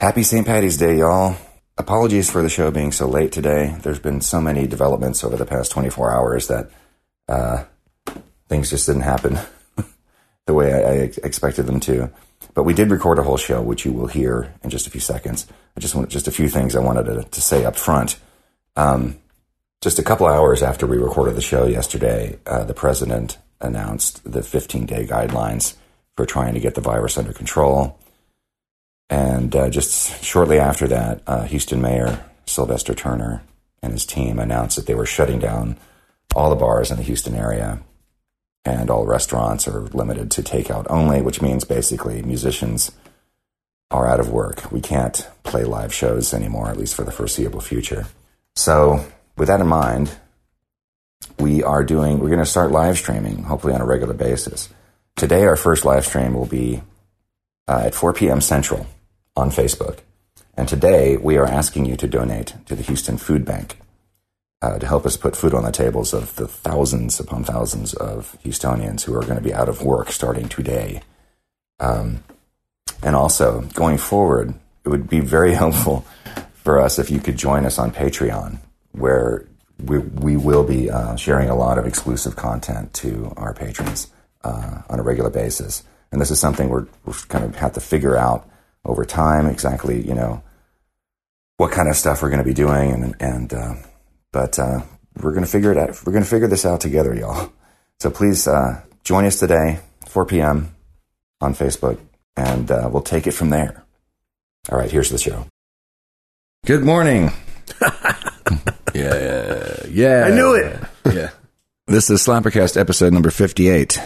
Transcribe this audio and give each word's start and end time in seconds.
Happy 0.00 0.22
St. 0.22 0.46
Patty's 0.46 0.78
Day, 0.78 0.96
y'all. 0.96 1.36
Apologies 1.76 2.30
for 2.30 2.40
the 2.40 2.48
show 2.48 2.70
being 2.70 2.90
so 2.90 3.06
late 3.06 3.32
today. 3.32 3.76
There's 3.82 3.98
been 3.98 4.22
so 4.22 4.40
many 4.40 4.66
developments 4.66 5.22
over 5.22 5.36
the 5.36 5.44
past 5.44 5.72
24 5.72 6.10
hours 6.10 6.48
that 6.48 6.70
uh, 7.28 7.64
things 8.48 8.70
just 8.70 8.86
didn't 8.86 9.02
happen 9.02 9.38
the 10.46 10.54
way 10.54 10.72
I, 10.72 10.78
I 10.78 10.94
expected 11.22 11.66
them 11.66 11.80
to. 11.80 12.10
But 12.54 12.62
we 12.62 12.72
did 12.72 12.90
record 12.90 13.18
a 13.18 13.22
whole 13.22 13.36
show, 13.36 13.60
which 13.60 13.84
you 13.84 13.92
will 13.92 14.06
hear 14.06 14.54
in 14.64 14.70
just 14.70 14.86
a 14.86 14.90
few 14.90 15.02
seconds. 15.02 15.46
I 15.76 15.80
just 15.80 15.94
want 15.94 16.08
just 16.08 16.28
a 16.28 16.32
few 16.32 16.48
things 16.48 16.74
I 16.74 16.80
wanted 16.80 17.04
to, 17.04 17.24
to 17.24 17.40
say 17.42 17.66
up 17.66 17.76
front. 17.76 18.18
Um, 18.76 19.18
just 19.82 19.98
a 19.98 20.02
couple 20.02 20.26
hours 20.26 20.62
after 20.62 20.86
we 20.86 20.96
recorded 20.96 21.36
the 21.36 21.42
show 21.42 21.66
yesterday, 21.66 22.38
uh, 22.46 22.64
the 22.64 22.72
president 22.72 23.36
announced 23.60 24.22
the 24.24 24.42
15 24.42 24.86
day 24.86 25.06
guidelines 25.06 25.76
for 26.16 26.24
trying 26.24 26.54
to 26.54 26.60
get 26.60 26.74
the 26.74 26.80
virus 26.80 27.18
under 27.18 27.34
control. 27.34 27.99
And 29.10 29.54
uh, 29.54 29.68
just 29.68 30.24
shortly 30.24 30.58
after 30.58 30.86
that, 30.88 31.22
uh, 31.26 31.42
Houston 31.42 31.82
Mayor 31.82 32.24
Sylvester 32.46 32.94
Turner 32.94 33.42
and 33.82 33.92
his 33.92 34.06
team 34.06 34.38
announced 34.38 34.76
that 34.76 34.86
they 34.86 34.94
were 34.94 35.06
shutting 35.06 35.40
down 35.40 35.76
all 36.34 36.48
the 36.48 36.56
bars 36.56 36.90
in 36.90 36.96
the 36.96 37.02
Houston 37.02 37.34
area 37.34 37.80
and 38.64 38.90
all 38.90 39.06
restaurants 39.06 39.66
are 39.66 39.80
limited 39.80 40.30
to 40.30 40.42
takeout 40.42 40.86
only, 40.90 41.22
which 41.22 41.42
means 41.42 41.64
basically 41.64 42.22
musicians 42.22 42.92
are 43.90 44.06
out 44.06 44.20
of 44.20 44.30
work. 44.30 44.70
We 44.70 44.80
can't 44.80 45.26
play 45.42 45.64
live 45.64 45.92
shows 45.92 46.32
anymore, 46.32 46.68
at 46.68 46.76
least 46.76 46.94
for 46.94 47.02
the 47.02 47.10
foreseeable 47.10 47.60
future. 47.60 48.06
So, 48.54 49.04
with 49.36 49.48
that 49.48 49.60
in 49.60 49.66
mind, 49.66 50.14
we 51.38 51.62
are 51.62 51.82
doing, 51.82 52.20
we're 52.20 52.28
going 52.28 52.38
to 52.38 52.46
start 52.46 52.70
live 52.70 52.98
streaming, 52.98 53.44
hopefully 53.44 53.72
on 53.72 53.80
a 53.80 53.86
regular 53.86 54.14
basis. 54.14 54.68
Today, 55.16 55.44
our 55.44 55.56
first 55.56 55.84
live 55.84 56.06
stream 56.06 56.34
will 56.34 56.46
be 56.46 56.82
uh, 57.66 57.82
at 57.86 57.94
4 57.94 58.12
p.m. 58.12 58.40
Central 58.40 58.86
on 59.36 59.50
Facebook. 59.50 59.98
And 60.54 60.68
today, 60.68 61.16
we 61.16 61.36
are 61.36 61.46
asking 61.46 61.86
you 61.86 61.96
to 61.96 62.06
donate 62.06 62.54
to 62.66 62.74
the 62.74 62.82
Houston 62.82 63.16
Food 63.16 63.44
Bank 63.44 63.76
uh, 64.62 64.78
to 64.78 64.86
help 64.86 65.06
us 65.06 65.16
put 65.16 65.36
food 65.36 65.54
on 65.54 65.64
the 65.64 65.72
tables 65.72 66.12
of 66.12 66.36
the 66.36 66.46
thousands 66.46 67.18
upon 67.18 67.44
thousands 67.44 67.94
of 67.94 68.36
Houstonians 68.44 69.02
who 69.02 69.14
are 69.14 69.22
going 69.22 69.36
to 69.36 69.40
be 69.40 69.54
out 69.54 69.68
of 69.68 69.82
work 69.82 70.12
starting 70.12 70.48
today. 70.48 71.02
Um, 71.78 72.22
and 73.02 73.16
also, 73.16 73.62
going 73.72 73.96
forward, 73.96 74.54
it 74.84 74.88
would 74.88 75.08
be 75.08 75.20
very 75.20 75.54
helpful 75.62 76.04
for 76.52 76.78
us 76.78 76.98
if 76.98 77.10
you 77.10 77.20
could 77.20 77.38
join 77.38 77.64
us 77.64 77.78
on 77.78 77.90
Patreon, 77.90 78.58
where 78.92 79.46
we, 79.82 79.98
we 79.98 80.36
will 80.36 80.64
be 80.64 80.90
uh, 80.90 81.16
sharing 81.16 81.48
a 81.48 81.54
lot 81.54 81.78
of 81.78 81.86
exclusive 81.86 82.36
content 82.36 82.92
to 82.94 83.32
our 83.36 83.54
patrons 83.54 84.08
uh, 84.44 84.82
on 84.90 85.00
a 85.00 85.02
regular 85.02 85.30
basis. 85.30 85.84
And 86.12 86.20
this 86.20 86.30
is 86.30 86.38
something 86.38 86.68
we're, 86.68 86.86
we're 87.06 87.14
kind 87.28 87.44
of 87.44 87.54
have 87.56 87.72
to 87.74 87.80
figure 87.80 88.16
out 88.16 88.49
over 88.84 89.04
time 89.04 89.46
exactly, 89.46 90.00
you 90.06 90.14
know, 90.14 90.42
what 91.56 91.72
kind 91.72 91.88
of 91.88 91.96
stuff 91.96 92.22
we're 92.22 92.30
going 92.30 92.42
to 92.42 92.48
be 92.48 92.54
doing 92.54 92.92
and, 92.92 93.14
and 93.20 93.52
uh, 93.54 93.74
but 94.32 94.58
uh, 94.58 94.80
we're 95.22 95.32
going 95.32 95.44
to 95.44 95.50
figure 95.50 95.72
it 95.72 95.78
out. 95.78 96.04
We're 96.06 96.12
going 96.12 96.24
to 96.24 96.30
figure 96.30 96.48
this 96.48 96.64
out 96.64 96.80
together, 96.80 97.14
y'all. 97.14 97.52
So 97.98 98.10
please 98.10 98.46
uh, 98.48 98.80
join 99.04 99.24
us 99.26 99.38
today, 99.38 99.80
4 100.08 100.24
p.m. 100.26 100.74
on 101.40 101.54
Facebook, 101.54 101.98
and 102.36 102.70
uh, 102.70 102.88
we'll 102.90 103.02
take 103.02 103.26
it 103.26 103.32
from 103.32 103.50
there. 103.50 103.84
All 104.70 104.78
right, 104.78 104.90
here's 104.90 105.10
the 105.10 105.18
show. 105.18 105.46
Good 106.64 106.84
morning. 106.84 107.30
Yeah, 108.92 109.86
yeah. 109.88 110.24
I 110.26 110.30
knew 110.34 110.54
it. 110.54 110.80
Yeah, 111.14 111.30
This 111.86 112.10
is 112.10 112.26
Slappercast 112.26 112.76
episode 112.76 113.12
number 113.12 113.30
58. 113.30 114.00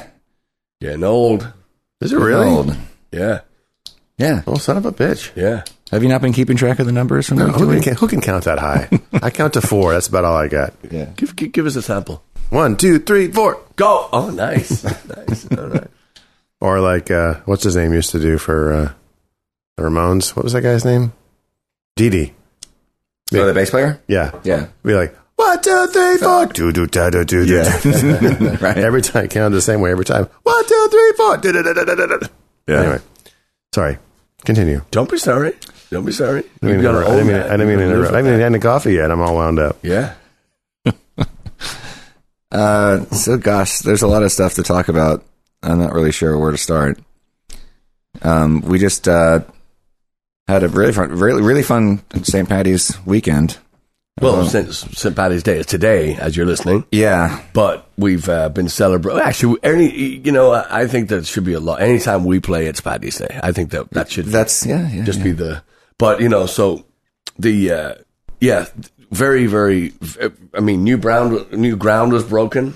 getting 0.80 1.04
old. 1.04 1.50
Is 2.02 2.12
it 2.12 2.18
really? 2.18 2.46
Old. 2.46 2.76
Yeah, 3.10 3.40
Yeah. 4.18 4.42
Oh, 4.46 4.56
son 4.58 4.76
of 4.76 4.86
a 4.86 4.92
bitch. 4.92 5.32
yeah. 5.34 5.64
Have 5.90 6.02
you 6.02 6.08
not 6.08 6.22
been 6.22 6.32
keeping 6.32 6.56
track 6.56 6.78
of 6.78 6.86
the 6.86 6.92
numbers 6.92 7.28
from 7.28 7.38
week 7.38 7.52
to 7.52 7.58
Who 7.58 7.68
week? 7.68 7.82
can, 7.84 7.94
who 7.94 8.08
can 8.08 8.20
count 8.20 8.44
that 8.44 8.58
high? 8.58 8.88
I 9.12 9.30
count 9.30 9.52
to 9.54 9.60
four. 9.60 9.92
That's 9.92 10.08
about 10.08 10.24
all 10.24 10.36
I 10.36 10.48
got. 10.48 10.72
Yeah. 10.90 11.06
Give, 11.16 11.34
give, 11.36 11.52
give 11.52 11.66
us 11.66 11.76
a 11.76 11.82
sample. 11.82 12.22
One, 12.50 12.76
two, 12.76 12.98
three, 12.98 13.30
four. 13.30 13.60
Go. 13.76 14.08
Oh, 14.12 14.30
nice, 14.30 14.82
nice. 15.08 15.46
All 15.56 15.66
right. 15.68 15.86
Or 16.60 16.80
like, 16.80 17.10
uh, 17.10 17.34
what's 17.44 17.62
his 17.64 17.76
name 17.76 17.92
used 17.92 18.10
to 18.10 18.20
do 18.20 18.38
for 18.38 18.72
uh, 18.72 18.92
the 19.76 19.82
Ramones? 19.84 20.34
What 20.34 20.44
was 20.44 20.52
that 20.54 20.62
guy's 20.62 20.84
name? 20.84 21.12
Dee 21.96 22.10
Dee. 22.10 22.32
Oh, 23.34 23.46
the 23.46 23.54
bass 23.54 23.70
player? 23.70 24.00
Yeah. 24.06 24.32
Yeah. 24.44 24.66
Be 24.84 24.94
like, 24.94 25.16
one, 25.36 25.60
two, 25.62 25.86
three, 25.88 26.16
four. 26.18 26.46
Do, 26.46 26.72
do, 26.72 26.86
da, 26.86 27.10
do, 27.10 27.24
do, 27.24 27.44
do. 27.46 27.58
right. 28.60 28.78
Every 28.78 29.02
time, 29.02 29.28
count 29.28 29.52
the 29.52 29.60
same 29.60 29.80
way 29.80 29.90
every 29.90 30.04
time. 30.04 30.28
One, 30.42 30.66
two, 30.66 30.88
three, 30.90 31.12
four. 31.16 31.36
Da, 31.38 31.52
da, 31.52 31.62
da, 31.62 31.72
da, 31.84 31.94
da, 31.94 32.06
da. 32.06 32.26
Yeah. 32.68 32.80
Anyway, 32.80 32.98
sorry. 33.74 33.98
Continue. 34.44 34.82
Don't 34.90 35.10
be 35.10 35.18
sorry. 35.18 35.52
Don't 35.90 36.04
be 36.04 36.12
sorry. 36.12 36.40
I 36.40 36.66
didn't 36.66 36.82
You've 36.82 36.82
got 36.82 36.94
mean 36.94 37.02
an 37.02 37.06
I 37.06 37.10
didn't 37.16 37.26
mean- 37.26 37.36
I 37.36 37.50
didn't 37.56 37.68
mean 37.68 37.78
to 37.78 37.84
interrupt. 37.84 38.12
I 38.12 38.16
haven't 38.18 38.32
even 38.32 38.40
had 38.40 38.52
the 38.52 38.58
coffee 38.58 38.92
yet. 38.94 39.10
I'm 39.10 39.20
all 39.20 39.34
wound 39.34 39.58
up. 39.58 39.78
Yeah. 39.82 40.14
Uh, 42.52 43.04
so, 43.06 43.36
gosh, 43.36 43.78
there's 43.80 44.02
a 44.02 44.06
lot 44.06 44.22
of 44.22 44.30
stuff 44.30 44.54
to 44.54 44.62
talk 44.62 44.86
about. 44.86 45.24
I'm 45.60 45.80
not 45.80 45.92
really 45.92 46.12
sure 46.12 46.38
where 46.38 46.52
to 46.52 46.56
start. 46.56 47.00
Um, 48.22 48.60
we 48.60 48.78
just 48.78 49.08
uh, 49.08 49.40
had 50.46 50.62
a 50.62 50.68
really 50.68 50.92
fun, 50.92 51.10
really, 51.10 51.42
really 51.42 51.64
fun 51.64 52.00
St. 52.22 52.48
Patty's 52.48 52.96
weekend. 53.04 53.58
Well, 54.20 54.46
since 54.46 54.78
St. 54.96 55.16
Patty's 55.16 55.42
Day 55.42 55.58
is 55.58 55.66
today, 55.66 56.14
as 56.14 56.36
you're 56.36 56.46
listening, 56.46 56.84
Yeah, 56.92 57.42
but 57.52 57.90
we've 57.98 58.28
uh, 58.28 58.48
been 58.48 58.68
celebrating. 58.68 59.20
Actually, 59.20 59.58
any 59.64 59.90
you 60.24 60.30
know, 60.30 60.52
I 60.52 60.86
think 60.86 61.08
that 61.08 61.26
should 61.26 61.42
be 61.44 61.54
a 61.54 61.60
lot. 61.60 61.82
Anytime 61.82 62.24
we 62.24 62.38
play, 62.38 62.66
it's 62.66 62.80
Patty's 62.80 63.18
Day. 63.18 63.40
I 63.42 63.50
think 63.50 63.70
that 63.70 63.90
that 63.90 64.10
should 64.12 64.26
that's 64.26 64.64
yeah, 64.64 64.88
yeah. 64.88 65.04
just 65.04 65.18
yeah. 65.18 65.24
be 65.24 65.32
the 65.32 65.62
but 65.98 66.20
you 66.20 66.28
know 66.28 66.46
so 66.46 66.84
the 67.40 67.70
uh 67.72 67.94
yeah 68.40 68.66
very 69.10 69.46
very 69.46 69.92
i 70.54 70.60
mean 70.60 70.82
new 70.84 70.96
ground 70.96 71.50
new 71.52 71.76
ground 71.76 72.12
was 72.12 72.24
broken 72.24 72.74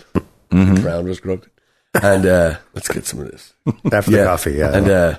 Mm-hmm. 0.50 0.74
new 0.74 0.80
ground 0.82 1.06
was 1.08 1.20
broken 1.20 1.50
and 1.94 2.24
uh 2.26 2.56
let's 2.74 2.88
get 2.88 3.04
some 3.06 3.20
of 3.20 3.30
this 3.30 3.52
After 3.92 4.10
yeah 4.12 4.18
the 4.18 4.24
coffee, 4.24 4.52
yeah. 4.54 4.76
and 4.76 4.88
uh 4.88 5.18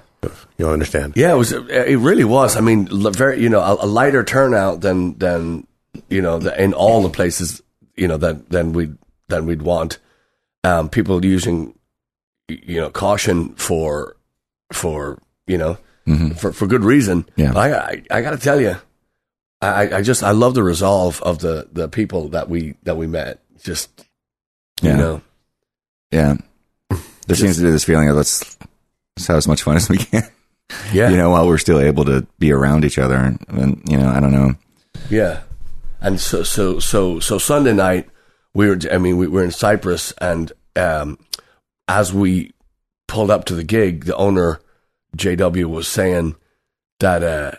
You'll 0.57 0.71
understand. 0.71 1.13
yeah 1.15 1.33
it 1.33 1.37
was 1.37 1.51
it 1.53 1.99
really 1.99 2.23
was 2.25 2.55
i 2.57 2.61
mean 2.61 2.87
very 3.13 3.41
you 3.41 3.49
know 3.49 3.59
a, 3.61 3.85
a 3.85 3.87
lighter 3.87 4.23
turnout 4.23 4.81
than 4.81 5.17
than 5.19 5.67
you 6.09 6.21
know 6.21 6.39
the, 6.39 6.61
in 6.61 6.73
all 6.73 7.01
the 7.01 7.09
places 7.09 7.61
you 7.95 8.07
know 8.07 8.17
that 8.17 8.49
than 8.49 8.73
we 8.73 8.91
than 9.27 9.45
we'd 9.45 9.61
want 9.61 9.99
um 10.63 10.89
people 10.89 11.23
using 11.25 11.73
you 12.49 12.79
know 12.79 12.89
caution 12.89 13.53
for 13.55 14.15
for 14.73 15.19
you 15.47 15.57
know 15.57 15.77
for 16.37 16.51
for 16.51 16.65
good 16.65 16.83
reason. 16.83 17.23
Mm-hmm. 17.23 17.41
Yeah. 17.41 17.53
I 17.55 17.73
I, 17.77 18.03
I 18.09 18.21
got 18.21 18.31
to 18.31 18.37
tell 18.37 18.59
you, 18.59 18.75
I 19.61 19.97
I 19.97 20.01
just 20.01 20.23
I 20.23 20.31
love 20.31 20.55
the 20.55 20.63
resolve 20.63 21.21
of 21.21 21.37
the 21.39 21.67
the 21.71 21.87
people 21.87 22.29
that 22.29 22.49
we 22.49 22.75
that 22.83 22.97
we 22.97 23.05
met. 23.05 23.41
Just 23.61 24.05
Yeah. 24.81 24.91
you 24.91 24.97
know, 24.97 25.21
yeah. 26.11 26.37
There 27.27 27.35
seems 27.35 27.57
to 27.57 27.63
be 27.63 27.69
this 27.69 27.83
feeling 27.83 28.09
of 28.09 28.15
let's, 28.15 28.57
let's 29.15 29.27
have 29.27 29.37
as 29.37 29.47
much 29.47 29.61
fun 29.61 29.75
as 29.77 29.87
we 29.87 29.99
can. 29.99 30.23
yeah, 30.91 31.09
You 31.11 31.17
know, 31.17 31.29
while 31.29 31.45
we're 31.45 31.59
still 31.59 31.79
able 31.79 32.05
to 32.05 32.25
be 32.39 32.51
around 32.51 32.83
each 32.85 32.97
other, 32.97 33.17
and, 33.17 33.37
and 33.49 33.83
you 33.87 33.97
know, 33.97 34.09
I 34.09 34.19
don't 34.19 34.31
know. 34.31 34.55
yeah. 35.11 35.41
And 36.01 36.19
so 36.19 36.43
so 36.43 36.79
so 36.79 37.19
so 37.19 37.37
Sunday 37.37 37.73
night 37.73 38.09
we 38.53 38.67
were. 38.69 38.77
I 38.91 38.97
mean, 38.97 39.17
we 39.17 39.27
were 39.27 39.43
in 39.43 39.51
Cypress, 39.51 40.13
and 40.19 40.51
um, 40.75 41.17
as 41.87 42.13
we 42.13 42.53
pulled 43.07 43.29
up 43.31 43.45
to 43.45 43.55
the 43.55 43.63
gig, 43.63 44.05
the 44.05 44.15
owner 44.15 44.59
JW 45.17 45.65
was 45.65 45.87
saying 45.87 46.35
that 46.99 47.23
uh, 47.23 47.51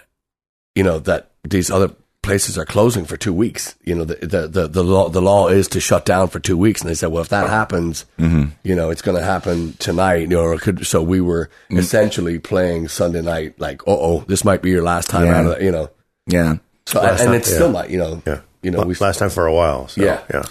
you 0.75 0.83
know 0.83 0.99
that 1.01 1.31
these 1.49 1.71
other 1.71 1.91
places 2.23 2.59
are 2.59 2.65
closing 2.67 3.05
for 3.05 3.17
two 3.17 3.33
weeks. 3.33 3.77
You 3.85 3.95
know, 3.95 4.05
the 4.05 4.17
the 4.27 4.49
the, 4.49 4.69
the 4.69 4.85
law 4.85 5.09
the 5.11 5.21
law 5.23 5.49
is 5.49 5.69
to 5.69 5.81
shut 5.81 6.05
down 6.07 6.29
for 6.29 6.41
two 6.41 6.57
weeks, 6.57 6.81
and 6.81 6.89
they 6.91 6.95
said, 6.95 7.09
well, 7.13 7.23
if 7.23 7.29
that 7.29 7.49
happens, 7.51 8.05
you 8.19 8.75
know, 8.75 8.91
it's 8.91 9.03
going 9.03 9.17
to 9.19 9.25
happen 9.25 9.75
tonight. 9.79 10.23
You 10.23 10.27
know, 10.29 10.41
or 10.45 10.59
could. 10.59 10.87
So 10.87 11.03
we 11.03 11.21
were 11.21 11.51
essentially 11.71 12.39
playing 12.39 12.89
Sunday 12.89 13.23
night, 13.23 13.61
like, 13.61 13.83
uh 13.87 13.91
oh, 13.93 14.25
this 14.29 14.45
might 14.45 14.63
be 14.63 14.71
your 14.71 14.83
last 14.83 15.11
time 15.11 15.27
Yeah. 15.27 15.39
out 15.41 15.47
of 15.59 15.63
you 15.63 15.71
know. 15.71 15.91
Yeah, 16.27 16.57
So 16.91 17.01
Last 17.01 17.21
and 17.21 17.29
time- 17.29 17.35
it 17.35 17.47
yeah. 17.49 17.55
still 17.55 17.71
might, 17.71 17.91
you 17.91 17.99
know, 17.99 18.23
Yeah. 18.27 18.41
you 18.63 18.71
know, 18.71 18.83
we 18.83 18.95
last 18.97 19.19
time 19.19 19.31
for 19.31 19.47
a 19.47 19.53
while. 19.55 19.89
So, 19.89 20.03
Yeah. 20.03 20.21
Yeah. 20.33 20.43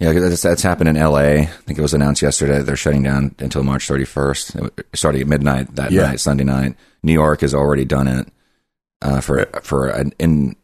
yeah. 0.00 0.12
'cause 0.12 0.22
That's, 0.22 0.42
that's 0.42 0.62
happened 0.62 0.88
in 0.88 0.96
L.A. 0.96 1.40
I 1.40 1.46
think 1.66 1.78
it 1.78 1.82
was 1.82 1.94
announced 1.94 2.22
yesterday. 2.22 2.62
They're 2.62 2.76
shutting 2.76 3.02
down 3.02 3.34
until 3.40 3.62
March 3.64 3.86
31st, 3.88 4.70
starting 4.94 5.20
at 5.22 5.26
midnight 5.26 5.74
that 5.76 5.90
Yeah. 5.90 6.02
night, 6.02 6.20
Sunday 6.20 6.44
night. 6.44 6.74
New 7.02 7.12
York 7.12 7.40
has 7.42 7.52
already 7.54 7.84
done 7.84 8.06
it 8.08 8.28
uh, 9.02 9.20
for 9.20 9.46
for 9.62 9.88
an, 9.88 10.12
in. 10.18 10.56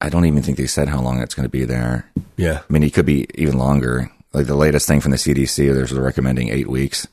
I 0.00 0.08
don't 0.08 0.24
even 0.26 0.42
think 0.42 0.56
they 0.58 0.66
said 0.66 0.88
how 0.88 1.00
long 1.00 1.20
it's 1.20 1.34
going 1.34 1.44
to 1.44 1.48
be 1.50 1.64
there. 1.64 2.06
yeah, 2.36 2.58
I 2.68 2.72
mean, 2.72 2.82
it 2.82 2.92
could 2.92 3.06
be 3.06 3.26
even 3.36 3.56
longer. 3.56 4.10
Like 4.32 4.46
the 4.46 4.56
latest 4.56 4.88
thing 4.88 5.00
from 5.00 5.10
the 5.12 5.18
CDC, 5.18 5.72
they're 5.72 6.02
recommending 6.02 6.48
eight 6.48 6.68
weeks 6.68 7.06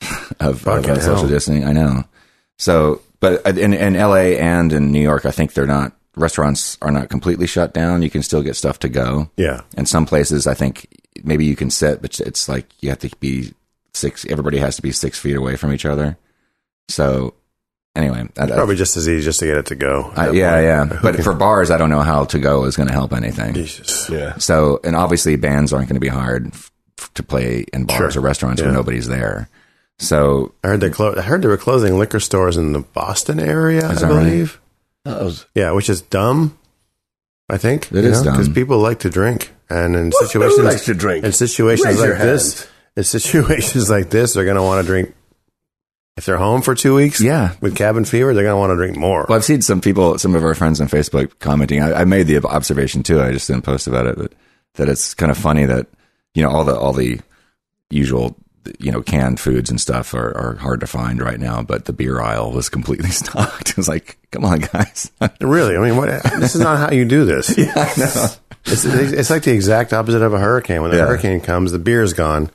of, 0.40 0.66
of 0.68 0.86
uh, 0.86 1.00
social 1.00 1.26
distancing. 1.28 1.64
I 1.64 1.72
know. 1.72 2.04
So, 2.58 3.00
but 3.20 3.44
in, 3.58 3.72
in 3.74 3.94
LA 3.94 4.36
and 4.38 4.72
in 4.72 4.92
New 4.92 5.00
York, 5.00 5.24
I 5.26 5.30
think 5.30 5.54
they're 5.54 5.66
not, 5.66 5.92
restaurants 6.16 6.78
are 6.82 6.90
not 6.90 7.08
completely 7.08 7.46
shut 7.46 7.72
down. 7.74 8.02
You 8.02 8.10
can 8.10 8.22
still 8.22 8.42
get 8.42 8.56
stuff 8.56 8.78
to 8.80 8.88
go. 8.88 9.30
Yeah. 9.36 9.60
And 9.76 9.88
some 9.88 10.06
places, 10.06 10.46
I 10.46 10.54
think 10.54 10.86
maybe 11.24 11.44
you 11.44 11.56
can 11.56 11.70
sit, 11.70 12.02
but 12.02 12.18
it's 12.20 12.48
like 12.48 12.66
you 12.82 12.88
have 12.90 12.98
to 13.00 13.10
be 13.20 13.52
six, 13.94 14.24
everybody 14.26 14.58
has 14.58 14.76
to 14.76 14.82
be 14.82 14.92
six 14.92 15.18
feet 15.18 15.36
away 15.36 15.56
from 15.56 15.72
each 15.72 15.84
other. 15.84 16.16
So 16.88 17.34
anyway, 17.94 18.28
I, 18.38 18.44
I- 18.44 18.46
Probably 18.48 18.76
just 18.76 18.96
as 18.96 19.08
easy 19.08 19.24
just 19.24 19.40
to 19.40 19.46
get 19.46 19.58
it 19.58 19.66
to 19.66 19.74
go. 19.74 20.10
I- 20.16 20.28
uh, 20.28 20.32
yeah, 20.32 20.60
yeah. 20.60 20.98
But 21.02 21.22
for 21.22 21.34
bars, 21.34 21.70
I 21.70 21.76
don't 21.78 21.90
know 21.90 22.00
how 22.02 22.24
to 22.26 22.38
go 22.38 22.64
is 22.64 22.76
going 22.76 22.88
to 22.88 22.92
help 22.94 23.12
anything. 23.12 23.54
Jesus. 23.54 24.08
Yeah. 24.10 24.36
So, 24.38 24.80
and 24.84 24.94
obviously, 24.96 25.36
bands 25.36 25.72
aren't 25.72 25.88
going 25.88 25.96
to 25.96 26.00
be 26.00 26.08
hard 26.08 26.48
f- 26.52 26.70
to 27.14 27.22
play 27.22 27.64
in 27.72 27.84
bars 27.84 28.14
Sure. 28.14 28.22
or 28.22 28.24
restaurants 28.24 28.60
Yeah. 28.60 28.68
when 28.68 28.74
nobody's 28.76 29.08
there. 29.08 29.48
So, 29.98 30.52
I 30.62 30.68
heard 30.68 30.80
they 30.80 30.90
clo- 30.90 31.14
I 31.16 31.22
heard 31.22 31.40
they 31.42 31.48
were 31.48 31.56
closing 31.56 31.98
liquor 31.98 32.20
stores 32.20 32.56
in 32.58 32.72
the 32.72 32.80
Boston 32.80 33.40
area. 33.40 33.88
I 33.88 33.94
believe. 33.98 34.54
right? 34.54 34.60
Was 35.06 35.46
Yeah, 35.54 35.72
which 35.72 35.88
is 35.90 36.02
dumb. 36.02 36.58
I 37.48 37.58
think 37.58 37.92
It 37.92 38.04
is 38.04 38.22
dumb. 38.22 38.32
because 38.34 38.48
people 38.48 38.78
like 38.78 39.00
to 39.00 39.10
drink, 39.10 39.52
and 39.70 39.94
in 39.94 40.06
Who 40.18 40.26
situations 40.26 40.64
likes 40.64 40.84
to 40.86 40.94
drink? 40.94 41.24
in 41.24 41.32
situations 41.32 41.86
Raise 41.86 42.00
like 42.10 42.18
this, 42.18 42.66
in 42.96 43.04
situations 43.04 43.88
like 43.90 44.10
this, 44.10 44.34
they're 44.34 44.44
going 44.44 44.56
to 44.56 44.62
want 44.62 44.82
to 44.84 44.86
drink. 44.86 45.14
If 46.16 46.24
they're 46.24 46.38
home 46.38 46.62
for 46.62 46.74
two 46.74 46.94
weeks, 46.94 47.20
Yeah. 47.20 47.52
with 47.60 47.76
cabin 47.76 48.04
fever, 48.06 48.32
they're 48.32 48.42
going 48.42 48.54
to 48.54 48.58
want 48.58 48.70
to 48.70 48.76
drink 48.76 48.96
more. 48.96 49.26
well, 49.28 49.36
I've 49.36 49.44
seen 49.44 49.60
some 49.62 49.80
people, 49.82 50.16
some 50.18 50.34
of 50.34 50.42
our 50.42 50.54
friends 50.54 50.80
on 50.80 50.88
Facebook 50.88 51.38
commenting. 51.40 51.82
I, 51.82 52.00
I 52.00 52.04
made 52.04 52.26
the 52.26 52.38
observation 52.44 53.02
too. 53.02 53.20
I 53.20 53.32
just 53.32 53.46
didn't 53.48 53.64
post 53.64 53.86
about 53.86 54.06
it, 54.06 54.16
but 54.16 54.32
that 54.74 54.88
it's 54.88 55.12
kind 55.14 55.30
of 55.30 55.36
funny 55.38 55.66
that 55.66 55.86
you 56.34 56.42
know 56.42 56.48
all 56.50 56.64
the 56.64 56.74
all 56.76 56.92
the 56.94 57.20
usual 57.90 58.34
you 58.78 58.90
know 58.92 59.02
canned 59.02 59.38
foods 59.40 59.70
and 59.70 59.80
stuff 59.80 60.14
are, 60.14 60.36
are 60.36 60.54
hard 60.56 60.80
to 60.80 60.86
find 60.86 61.20
right 61.20 61.38
now, 61.40 61.62
but 61.62 61.84
the 61.86 61.92
beer 61.92 62.20
aisle 62.20 62.52
was 62.52 62.68
completely 62.68 63.10
stocked. 63.22 63.70
It 63.70 63.76
was 63.76 63.88
like, 63.88 64.18
come 64.30 64.44
on, 64.44 64.60
guys. 64.60 65.10
really, 65.40 65.76
I 65.76 65.80
mean, 65.80 65.96
what, 65.96 66.08
this 66.38 66.54
is 66.54 66.60
not 66.60 66.78
how 66.78 66.90
you 66.90 67.04
do 67.04 67.24
this. 67.24 67.56
yeah, 67.58 67.72
I 67.74 68.00
know. 68.00 68.26
It's, 68.68 68.84
it's 68.84 69.30
like 69.30 69.44
the 69.44 69.52
exact 69.52 69.92
opposite 69.92 70.22
of 70.22 70.34
a 70.34 70.38
hurricane. 70.40 70.82
When 70.82 70.90
the 70.90 70.96
Yeah. 70.96 71.06
hurricane 71.06 71.40
comes, 71.40 71.70
the 71.72 71.78
beer 71.78 72.02
is 72.02 72.12
gone. 72.14 72.50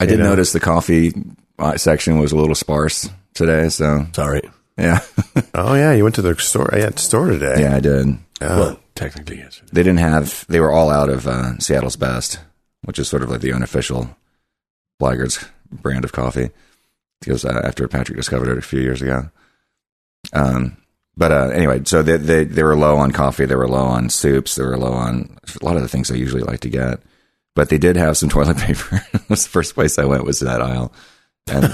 I 0.00 0.06
did 0.06 0.18
know. 0.18 0.30
notice 0.30 0.52
the 0.52 0.60
coffee 0.60 1.12
uh, 1.58 1.76
section 1.76 2.18
was 2.18 2.32
a 2.32 2.36
little 2.36 2.54
sparse 2.54 3.08
today. 3.34 3.68
So 3.68 4.06
sorry. 4.14 4.42
yeah, 4.76 5.00
Oh 5.54 5.74
yeah, 5.74 5.92
you 5.92 6.02
went 6.02 6.14
to 6.16 6.22
the 6.22 6.34
store. 6.36 6.70
Yeah, 6.76 6.90
store 6.96 7.26
today. 7.28 7.56
yeah, 7.60 7.76
I 7.76 7.80
did. 7.80 8.18
well, 8.40 8.78
technically, 8.94 9.38
yes. 9.38 9.60
They 9.72 9.82
didn't 9.82 9.98
have. 9.98 10.44
They 10.48 10.60
were 10.60 10.70
all 10.72 10.90
out 10.90 11.08
of 11.08 11.26
uh, 11.26 11.58
Seattle's 11.58 11.96
Best, 11.96 12.38
which 12.82 12.98
is 12.98 13.08
sort 13.08 13.22
of 13.22 13.30
like 13.30 13.40
the 13.40 13.52
unofficial 13.52 14.08
Blaggards 15.00 15.48
brand 15.70 16.04
of 16.04 16.12
coffee. 16.12 16.50
Because 17.20 17.44
uh, 17.44 17.62
after 17.64 17.88
Patrick 17.88 18.16
discovered 18.16 18.48
it 18.48 18.58
a 18.58 18.62
few 18.62 18.80
years 18.80 19.02
ago. 19.02 19.30
Um, 20.32 20.76
but 21.16 21.32
uh, 21.32 21.48
anyway, 21.48 21.82
so 21.84 22.02
they, 22.02 22.16
they 22.16 22.44
they 22.44 22.62
were 22.62 22.76
low 22.76 22.96
on 22.96 23.10
coffee. 23.10 23.44
They 23.44 23.56
were 23.56 23.68
low 23.68 23.84
on 23.84 24.08
soups. 24.08 24.54
They 24.54 24.62
were 24.62 24.78
low 24.78 24.92
on 24.92 25.36
a 25.60 25.64
lot 25.64 25.74
of 25.76 25.82
the 25.82 25.88
things 25.88 26.10
I 26.10 26.14
usually 26.14 26.42
like 26.42 26.60
to 26.60 26.70
get. 26.70 27.00
But 27.56 27.70
they 27.70 27.78
did 27.78 27.96
have 27.96 28.16
some 28.16 28.28
toilet 28.28 28.56
paper. 28.58 29.04
The 29.28 29.36
first 29.36 29.74
place 29.74 29.98
I 29.98 30.04
went 30.04 30.24
was 30.24 30.38
that 30.40 30.62
aisle. 30.62 30.92
And 31.50 31.64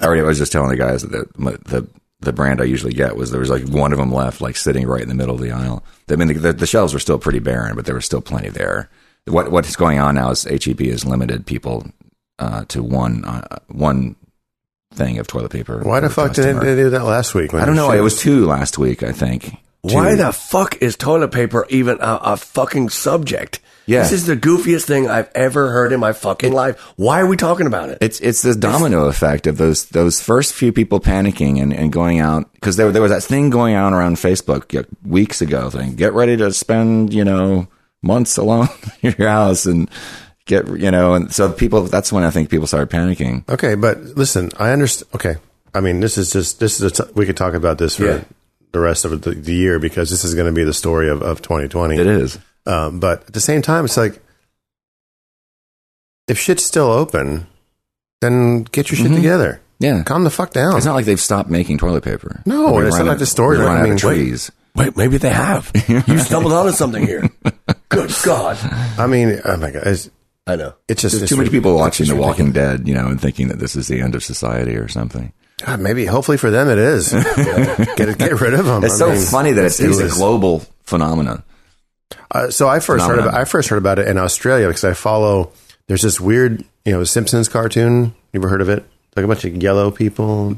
I 0.00 0.04
already 0.04 0.22
was 0.22 0.38
just 0.38 0.52
telling 0.52 0.70
the 0.70 0.76
guys 0.76 1.02
that 1.02 1.10
the, 1.10 1.58
the 1.64 1.88
the 2.20 2.32
brand 2.32 2.60
I 2.60 2.64
usually 2.64 2.92
get 2.92 3.16
was 3.16 3.32
there 3.32 3.40
was 3.40 3.50
like 3.50 3.66
one 3.68 3.92
of 3.92 3.98
them 3.98 4.12
left, 4.12 4.40
like 4.40 4.56
sitting 4.56 4.86
right 4.86 5.02
in 5.02 5.08
the 5.08 5.14
middle 5.14 5.34
of 5.34 5.40
the 5.40 5.50
aisle. 5.50 5.84
I 6.08 6.14
mean, 6.14 6.40
the, 6.40 6.52
the 6.52 6.66
shelves 6.66 6.94
were 6.94 7.00
still 7.00 7.18
pretty 7.18 7.40
barren, 7.40 7.74
but 7.74 7.84
there 7.84 7.96
was 7.96 8.04
still 8.04 8.20
plenty 8.20 8.50
there. 8.50 8.88
What 9.26 9.50
what's 9.50 9.74
going 9.74 9.98
on 9.98 10.14
now 10.14 10.30
is 10.30 10.44
HEB 10.44 10.80
has 10.80 11.04
limited 11.04 11.46
people 11.46 11.86
uh, 12.42 12.64
to 12.68 12.82
one 12.82 13.24
uh, 13.24 13.58
one 13.68 14.16
thing 14.94 15.18
of 15.18 15.26
toilet 15.26 15.52
paper. 15.52 15.80
Why 15.82 16.00
the 16.00 16.10
fuck 16.10 16.34
didn't 16.34 16.60
they 16.60 16.74
do 16.74 16.90
that 16.90 17.04
last 17.04 17.34
week? 17.34 17.54
I 17.54 17.64
don't 17.64 17.76
know. 17.76 17.92
It 17.92 18.00
was 18.00 18.18
two 18.18 18.46
last 18.46 18.78
week, 18.78 19.02
I 19.02 19.12
think. 19.12 19.56
Why 19.82 20.14
the 20.14 20.32
fuck 20.32 20.80
is 20.80 20.96
toilet 20.96 21.32
paper 21.32 21.66
even 21.68 21.98
a, 22.00 22.20
a 22.22 22.36
fucking 22.36 22.90
subject? 22.90 23.60
Yeah. 23.86 24.02
This 24.02 24.12
is 24.12 24.26
the 24.26 24.36
goofiest 24.36 24.84
thing 24.84 25.08
I've 25.08 25.28
ever 25.34 25.70
heard 25.70 25.92
in 25.92 25.98
my 25.98 26.12
fucking 26.12 26.52
life. 26.52 26.78
Why 26.96 27.20
are 27.20 27.26
we 27.26 27.36
talking 27.36 27.66
about 27.66 27.88
it? 27.88 27.98
It's 28.00 28.20
it's 28.20 28.42
this 28.42 28.54
domino 28.54 29.06
effect 29.06 29.48
of 29.48 29.56
those 29.56 29.86
those 29.86 30.20
first 30.20 30.54
few 30.54 30.72
people 30.72 31.00
panicking 31.00 31.60
and, 31.60 31.72
and 31.72 31.92
going 31.92 32.20
out 32.20 32.52
because 32.54 32.76
there 32.76 32.92
there 32.92 33.02
was 33.02 33.10
that 33.10 33.24
thing 33.24 33.50
going 33.50 33.74
on 33.74 33.92
around 33.92 34.16
Facebook 34.16 34.86
weeks 35.04 35.40
ago. 35.40 35.68
Thing 35.68 35.96
get 35.96 36.12
ready 36.12 36.36
to 36.36 36.52
spend 36.52 37.12
you 37.12 37.24
know 37.24 37.66
months 38.02 38.36
alone 38.36 38.68
in 39.02 39.14
your 39.18 39.28
house 39.28 39.66
and 39.66 39.90
get 40.46 40.66
you 40.68 40.90
know 40.90 41.14
and 41.14 41.32
so 41.32 41.52
people 41.52 41.82
that's 41.82 42.12
when 42.12 42.24
I 42.24 42.30
think 42.30 42.50
people 42.50 42.66
started 42.66 42.90
panicking. 42.90 43.48
Okay, 43.48 43.74
but 43.74 43.98
listen, 44.00 44.50
I 44.58 44.70
understand. 44.72 45.10
Okay, 45.14 45.36
I 45.74 45.80
mean, 45.80 46.00
this 46.00 46.18
is 46.18 46.32
just 46.32 46.60
this 46.60 46.80
is 46.80 46.98
a 46.98 47.04
t- 47.04 47.12
we 47.14 47.26
could 47.26 47.36
talk 47.36 47.54
about 47.54 47.78
this 47.78 47.96
for 47.96 48.04
Yeah. 48.06 48.24
the 48.72 48.80
rest 48.80 49.04
of 49.04 49.20
the, 49.22 49.30
the 49.30 49.54
year 49.54 49.78
because 49.78 50.10
this 50.10 50.24
is 50.24 50.34
going 50.34 50.46
to 50.46 50.52
be 50.52 50.64
the 50.64 50.72
story 50.74 51.08
of, 51.08 51.22
of 51.22 51.42
2020. 51.42 51.96
It 51.96 52.06
is. 52.06 52.38
Um, 52.66 53.00
but 53.00 53.26
at 53.26 53.32
the 53.32 53.40
same 53.40 53.60
time, 53.62 53.84
it's 53.84 53.96
like 53.96 54.20
if 56.28 56.38
shit's 56.38 56.64
still 56.64 56.90
open, 56.90 57.46
then 58.20 58.62
get 58.64 58.90
your 58.90 58.96
shit 58.98 59.10
Mhm. 59.10 59.16
together. 59.16 59.60
Yeah, 59.80 60.02
Calm 60.04 60.22
the 60.22 60.30
fuck 60.30 60.52
down. 60.52 60.76
it's 60.76 60.86
not 60.86 60.94
like 60.94 61.06
they've 61.06 61.18
stopped 61.20 61.50
making 61.50 61.78
toilet 61.78 62.04
paper. 62.04 62.40
No, 62.46 62.72
We're 62.72 62.84
it's 62.86 62.92
not 62.92 62.98
running- 62.98 63.08
like 63.08 63.18
the 63.18 63.26
story- 63.26 63.58
we're 63.58 63.64
running 63.64 63.78
I 63.78 63.80
out 63.80 63.84
mean, 63.84 63.92
of 63.94 64.04
wait. 64.04 64.14
trees. 64.16 64.50
Wait, 64.76 64.96
maybe 64.96 65.18
they 65.18 65.28
have. 65.30 65.70
you 66.06 66.18
stumbled 66.18 66.52
onto 66.52 66.72
something 66.72 67.04
here. 67.06 67.28
Good 67.88 68.14
God. 68.24 68.56
I 68.96 69.06
mean, 69.08 69.40
oh 69.44 69.56
my 69.56 69.70
god, 69.72 69.82
it's, 69.86 70.08
I 70.46 70.56
know. 70.56 70.74
it's 70.88 71.02
just 71.02 71.18
There's 71.18 71.30
too 71.30 71.36
many 71.36 71.50
people 71.50 71.76
watching 71.76 72.06
The 72.06 72.16
Walking 72.16 72.52
Dead, 72.52 72.88
you 72.88 72.94
know, 72.94 73.06
and 73.06 73.20
thinking 73.20 73.48
that 73.48 73.58
this 73.58 73.76
is 73.76 73.86
the 73.86 74.00
end 74.00 74.14
of 74.14 74.24
society 74.24 74.76
or 74.76 74.88
something. 74.88 75.32
God, 75.64 75.80
maybe 75.80 76.04
hopefully 76.06 76.36
for 76.36 76.50
them 76.50 76.68
it 76.68 76.78
is. 76.78 77.12
get 77.96 78.18
get 78.18 78.40
rid 78.40 78.54
of 78.54 78.66
them. 78.66 78.82
It's 78.82 78.94
I 78.94 78.98
so 78.98 79.12
mean, 79.12 79.22
funny 79.22 79.52
that 79.52 79.64
it's, 79.64 79.78
it 79.78 79.90
it's 79.90 80.00
a 80.00 80.08
global 80.08 80.64
phenomenon. 80.82 81.44
Uh, 82.30 82.50
so 82.50 82.68
I 82.68 82.80
first 82.80 83.06
heard 83.06 83.20
about 83.20 83.34
I 83.34 83.44
first 83.44 83.68
heard 83.68 83.78
about 83.78 83.98
it 83.98 84.08
in 84.08 84.18
Australia 84.18 84.66
because 84.66 84.84
I 84.84 84.94
follow. 84.94 85.52
There's 85.86 86.02
this 86.02 86.20
weird, 86.20 86.64
you 86.84 86.92
know, 86.92 87.04
Simpsons 87.04 87.48
cartoon. 87.48 88.14
You 88.32 88.40
ever 88.40 88.48
heard 88.48 88.60
of 88.62 88.68
it? 88.68 88.84
Like 89.14 89.24
a 89.24 89.28
bunch 89.28 89.44
of 89.44 89.62
yellow 89.62 89.90
people. 89.90 90.54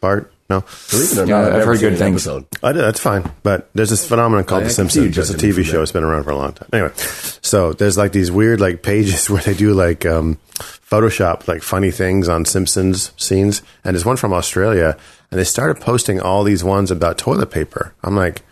Bart. 0.00 0.32
No, 0.50 0.64
Believe 0.90 1.12
it 1.12 1.18
or 1.18 1.26
Yeah, 1.26 1.40
not, 1.42 1.44
I've 1.44 1.52
never 1.58 1.64
heard 1.72 1.80
good 1.80 1.92
an 1.92 1.98
things. 1.98 2.26
episode. 2.26 2.46
I 2.62 2.72
did. 2.72 2.80
That's 2.82 3.00
fine. 3.00 3.30
But 3.42 3.68
there's 3.74 3.90
this 3.90 4.08
phenomenon 4.08 4.44
called 4.44 4.60
I 4.62 4.64
The 4.64 4.68
can 4.74 4.88
Simpsons. 4.88 5.18
It's 5.18 5.30
a 5.30 5.34
TV 5.36 5.62
show. 5.64 5.82
It's 5.82 5.92
been 5.92 6.04
around 6.04 6.24
for 6.24 6.30
a 6.30 6.36
long 6.36 6.52
time. 6.54 6.68
Anyway, 6.72 6.92
so 6.96 7.74
there's 7.74 7.98
like 7.98 8.12
these 8.12 8.30
weird 8.30 8.58
like 8.60 8.82
pages 8.82 9.28
where 9.30 9.42
they 9.42 9.52
do 9.54 9.74
like 9.74 10.06
um, 10.06 10.38
Photoshop 10.58 11.48
like 11.48 11.62
funny 11.62 11.90
things 11.90 12.28
on 12.28 12.44
Simpsons 12.44 13.12
scenes, 13.16 13.62
and 13.84 13.94
there's 13.94 14.04
one 14.06 14.16
from 14.16 14.32
Australia, 14.32 14.96
and 15.30 15.38
they 15.38 15.44
started 15.44 15.82
posting 15.82 16.20
all 16.20 16.44
these 16.44 16.64
ones 16.64 16.90
about 16.90 17.18
toilet 17.18 17.50
paper. 17.50 17.94
I'm 18.02 18.16
like. 18.16 18.42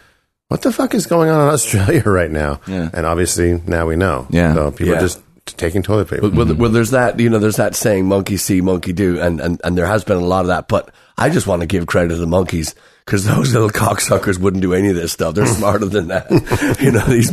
What 0.49 0.63
the 0.63 0.71
fuck 0.71 0.95
is 0.95 1.07
going 1.09 1.29
on 1.29 1.41
in 1.49 1.53
Australia 1.53 2.03
right 2.07 2.31
now? 2.31 2.61
Yeah. 2.69 2.89
And 2.93 3.05
obviously 3.05 3.61
now 3.67 3.89
we 3.89 3.97
know. 3.97 4.29
Yeah. 4.31 4.55
So 4.55 4.71
people 4.71 4.93
Yeah. 4.93 4.99
are 4.99 5.01
just 5.01 5.21
taking 5.47 5.83
toilet 5.83 6.09
paper. 6.09 6.29
Well, 6.29 6.47
well, 6.47 6.55
well, 6.55 6.71
there's 6.71 6.91
that, 6.91 7.19
you 7.21 7.31
know, 7.31 7.39
there's 7.39 7.57
that 7.57 7.75
saying, 7.75 8.07
monkey 8.07 8.37
see, 8.37 8.61
monkey 8.61 8.93
do, 8.93 9.21
and, 9.21 9.41
and, 9.41 9.61
and 9.65 9.79
there 9.79 9.87
has 9.87 10.05
been 10.05 10.17
a 10.17 10.25
lot 10.25 10.41
of 10.41 10.49
that, 10.49 10.69
but 10.69 10.91
I 11.17 11.31
just 11.31 11.47
want 11.47 11.61
to 11.61 11.67
give 11.67 11.87
credit 11.87 12.09
to 12.09 12.17
the 12.17 12.27
monkeys, 12.27 12.75
because 13.05 13.25
those 13.25 13.53
little 13.53 13.71
cocksuckers 13.71 14.39
wouldn't 14.39 14.63
do 14.63 14.75
any 14.75 14.91
of 14.91 14.97
this 14.97 15.13
stuff. 15.13 15.35
They're 15.35 15.47
smarter 15.47 15.87
than 15.87 16.09
that. 16.09 16.29
you 16.81 16.91
know, 16.91 17.05
these, 17.07 17.31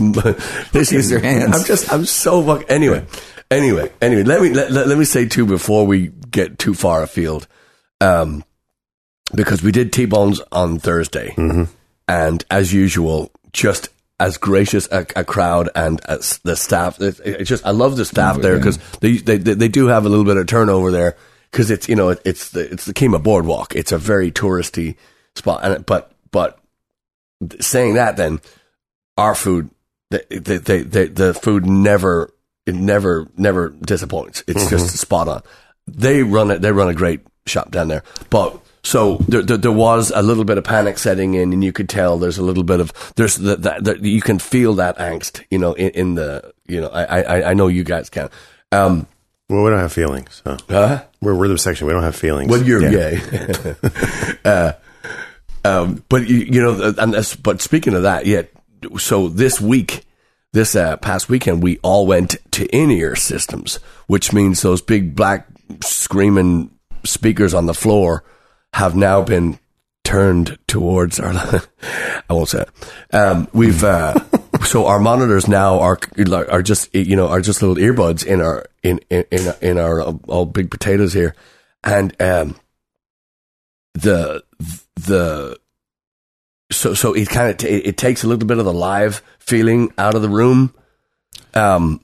this 0.72 0.91
Use 0.91 1.10
their 1.10 1.20
hands. 1.20 1.55
I'm 1.55 1.65
just, 1.65 1.91
I'm 1.91 2.05
so 2.05 2.43
fuck, 2.43 2.65
anyway, 2.70 3.05
anyway, 3.50 3.91
anyway, 4.01 4.24
let 4.24 4.41
me, 4.41 4.50
let, 4.53 4.72
let, 4.72 4.98
me 4.98 5.05
say 5.05 5.27
too, 5.27 5.46
before 5.46 5.86
we 5.86 6.08
get 6.29 6.60
too 6.60 6.74
far 6.74 7.03
afield, 7.03 7.48
um, 8.01 8.43
because 9.34 9.63
we 9.63 9.72
did 9.72 9.91
T-Bones 9.91 10.41
on 10.51 10.79
Thursday, 10.79 11.34
and 12.08 12.46
as 12.51 12.74
usual, 12.74 13.32
just 13.51 13.89
as 14.24 14.38
gracious 14.38 14.88
a, 14.89 15.06
a 15.18 15.25
crowd 15.25 15.68
and 15.75 16.00
as 16.06 16.38
the 16.39 16.56
staff. 16.56 17.01
It, 17.01 17.20
it's 17.25 17.50
just 17.50 17.65
I 17.65 17.72
love 17.72 17.98
the 17.98 18.06
staff 18.06 18.38
Oh, 18.38 18.42
there 18.42 18.58
because 18.58 18.77
they, 19.01 19.18
they 19.18 19.38
they 19.38 19.68
do 19.68 19.88
have 19.88 20.06
a 20.06 20.10
little 20.10 20.24
bit 20.24 20.38
of 20.38 20.48
turnover 20.48 20.92
there 20.92 21.18
because 21.51 21.70
it's 21.70 21.89
you 21.89 21.96
know 21.98 22.10
it, 22.10 22.22
it's 22.24 22.51
the 22.51 22.72
it's 22.72 22.86
the 22.86 22.94
Kemah 22.94 23.22
Boardwalk. 23.22 23.75
It's 23.75 23.92
a 23.92 23.98
very 23.98 24.32
touristy 24.32 24.96
spot, 25.36 25.60
and 25.65 25.86
but 25.86 26.13
but 26.32 26.58
saying 27.60 27.96
that 27.96 28.15
then 28.15 28.39
our 29.18 29.36
food 29.36 29.70
the 30.10 30.25
the 30.30 30.58
the, 30.58 30.84
the, 30.84 31.06
the 31.08 31.34
food 31.34 31.65
never 31.65 32.34
it 32.65 32.75
never 32.75 33.27
never 33.36 33.70
disappoints. 33.70 34.42
It's 34.48 34.62
mm-hmm. 34.62 34.77
just 34.77 34.98
spot 34.98 35.27
on. 35.27 35.42
They 35.86 36.24
run 36.24 36.50
it. 36.50 36.62
They 36.62 36.72
run 36.72 36.88
a 36.88 36.94
great 36.94 37.20
shop 37.46 37.72
down 37.72 37.89
there, 37.89 38.03
but. 38.30 38.62
So 38.86 39.16
there, 39.30 39.42
there, 39.42 39.58
there 39.58 39.72
was 39.72 40.12
a 40.13 40.22
little 40.22 40.44
bit 40.44 40.58
of 40.58 40.66
panic 40.66 40.98
setting 40.98 41.36
in, 41.36 41.54
and 41.54 41.63
you 41.63 41.72
could 41.72 41.88
tell 41.88 42.18
there's 42.18 42.38
a 42.38 42.44
little 42.44 42.63
bit 42.66 42.80
of 42.82 42.92
there's 43.16 43.38
that 43.38 43.62
that 43.63 43.84
that 43.86 44.02
you 44.02 44.22
can 44.22 44.40
feel 44.40 44.74
that 44.75 44.98
angst, 44.98 45.42
you 45.50 45.58
know, 45.58 45.74
in, 45.74 45.90
in 45.92 46.16
the 46.16 46.54
you 46.68 46.82
know 46.82 46.90
I, 46.90 47.22
I 47.22 47.50
I 47.52 47.54
know 47.54 47.68
you 47.68 47.84
guys 47.84 48.10
can. 48.10 48.30
Um, 48.72 49.08
well, 49.50 49.63
we 49.63 49.70
don't 49.70 49.80
have 49.80 49.94
feelings. 49.94 50.42
So. 50.44 50.58
huh? 50.70 51.04
We're 51.22 51.34
rhythm 51.34 51.58
section. 51.58 51.88
We 51.88 51.94
don't 51.94 52.04
have 52.04 52.16
feelings. 52.16 52.50
Well, 52.50 52.63
you're 52.63 52.82
Yeah. 52.82 52.90
gay. 53.20 53.75
uh, 54.46 54.74
um, 55.63 56.04
but 56.10 56.28
you, 56.28 56.38
you 56.38 56.62
know, 56.62 56.94
and 56.98 57.13
that's, 57.13 57.36
but 57.36 57.62
speaking 57.62 57.94
of 57.94 58.04
that, 58.04 58.25
yeah. 58.25 58.44
so 58.98 59.30
this 59.30 59.62
week, 59.62 60.06
this 60.54 60.75
uh, 60.75 60.98
past 60.98 61.30
weekend, 61.30 61.62
we 61.62 61.78
all 61.84 62.08
went 62.08 62.38
to 62.52 62.66
in-ear 62.75 63.16
systems, 63.16 63.78
which 64.08 64.34
means 64.34 64.62
those 64.62 64.82
big 64.82 65.16
black 65.16 65.48
screaming 65.84 66.72
speakers 67.04 67.54
on 67.54 67.66
the 67.66 67.74
floor 67.74 68.24
have 68.74 68.96
now 68.96 69.22
been 69.22 69.60
turned 70.03 70.58
towards 70.68 71.20
our. 71.20 71.32
I 72.30 72.34
won't 72.34 72.50
say 72.50 72.63
it. 72.63 73.15
Um, 73.15 73.48
we've 73.53 73.84
uh, 73.84 74.20
so 74.65 74.86
our 74.88 75.00
monitors 75.00 75.48
now 75.48 75.80
are 75.80 76.00
are 76.50 76.62
just 76.62 76.94
you 76.94 77.15
know 77.15 77.27
are 77.27 77.42
just 77.42 77.62
little 77.62 77.77
earbuds 77.77 78.25
in 78.25 78.42
our 78.42 78.65
in 78.84 79.00
in 79.10 79.25
in, 79.32 79.53
in 79.62 79.77
our 79.77 80.01
all 80.01 80.46
big 80.46 80.70
potatoes 80.72 81.13
here, 81.13 81.36
and 81.84 82.15
um, 82.22 82.56
the 83.94 84.44
the 84.96 85.58
so 86.72 86.94
so 86.94 87.13
it 87.13 87.30
kind 87.30 87.51
of 87.51 87.58
t- 87.58 87.68
it, 87.68 87.98
takes 87.98 88.24
a 88.24 88.27
little 88.27 88.48
bit 88.48 88.58
of 88.58 88.65
the 88.65 88.74
live 88.74 89.22
feeling 89.39 89.94
out 89.98 90.15
of 90.15 90.22
the 90.22 90.30
room. 90.30 90.74
Um, 91.53 92.03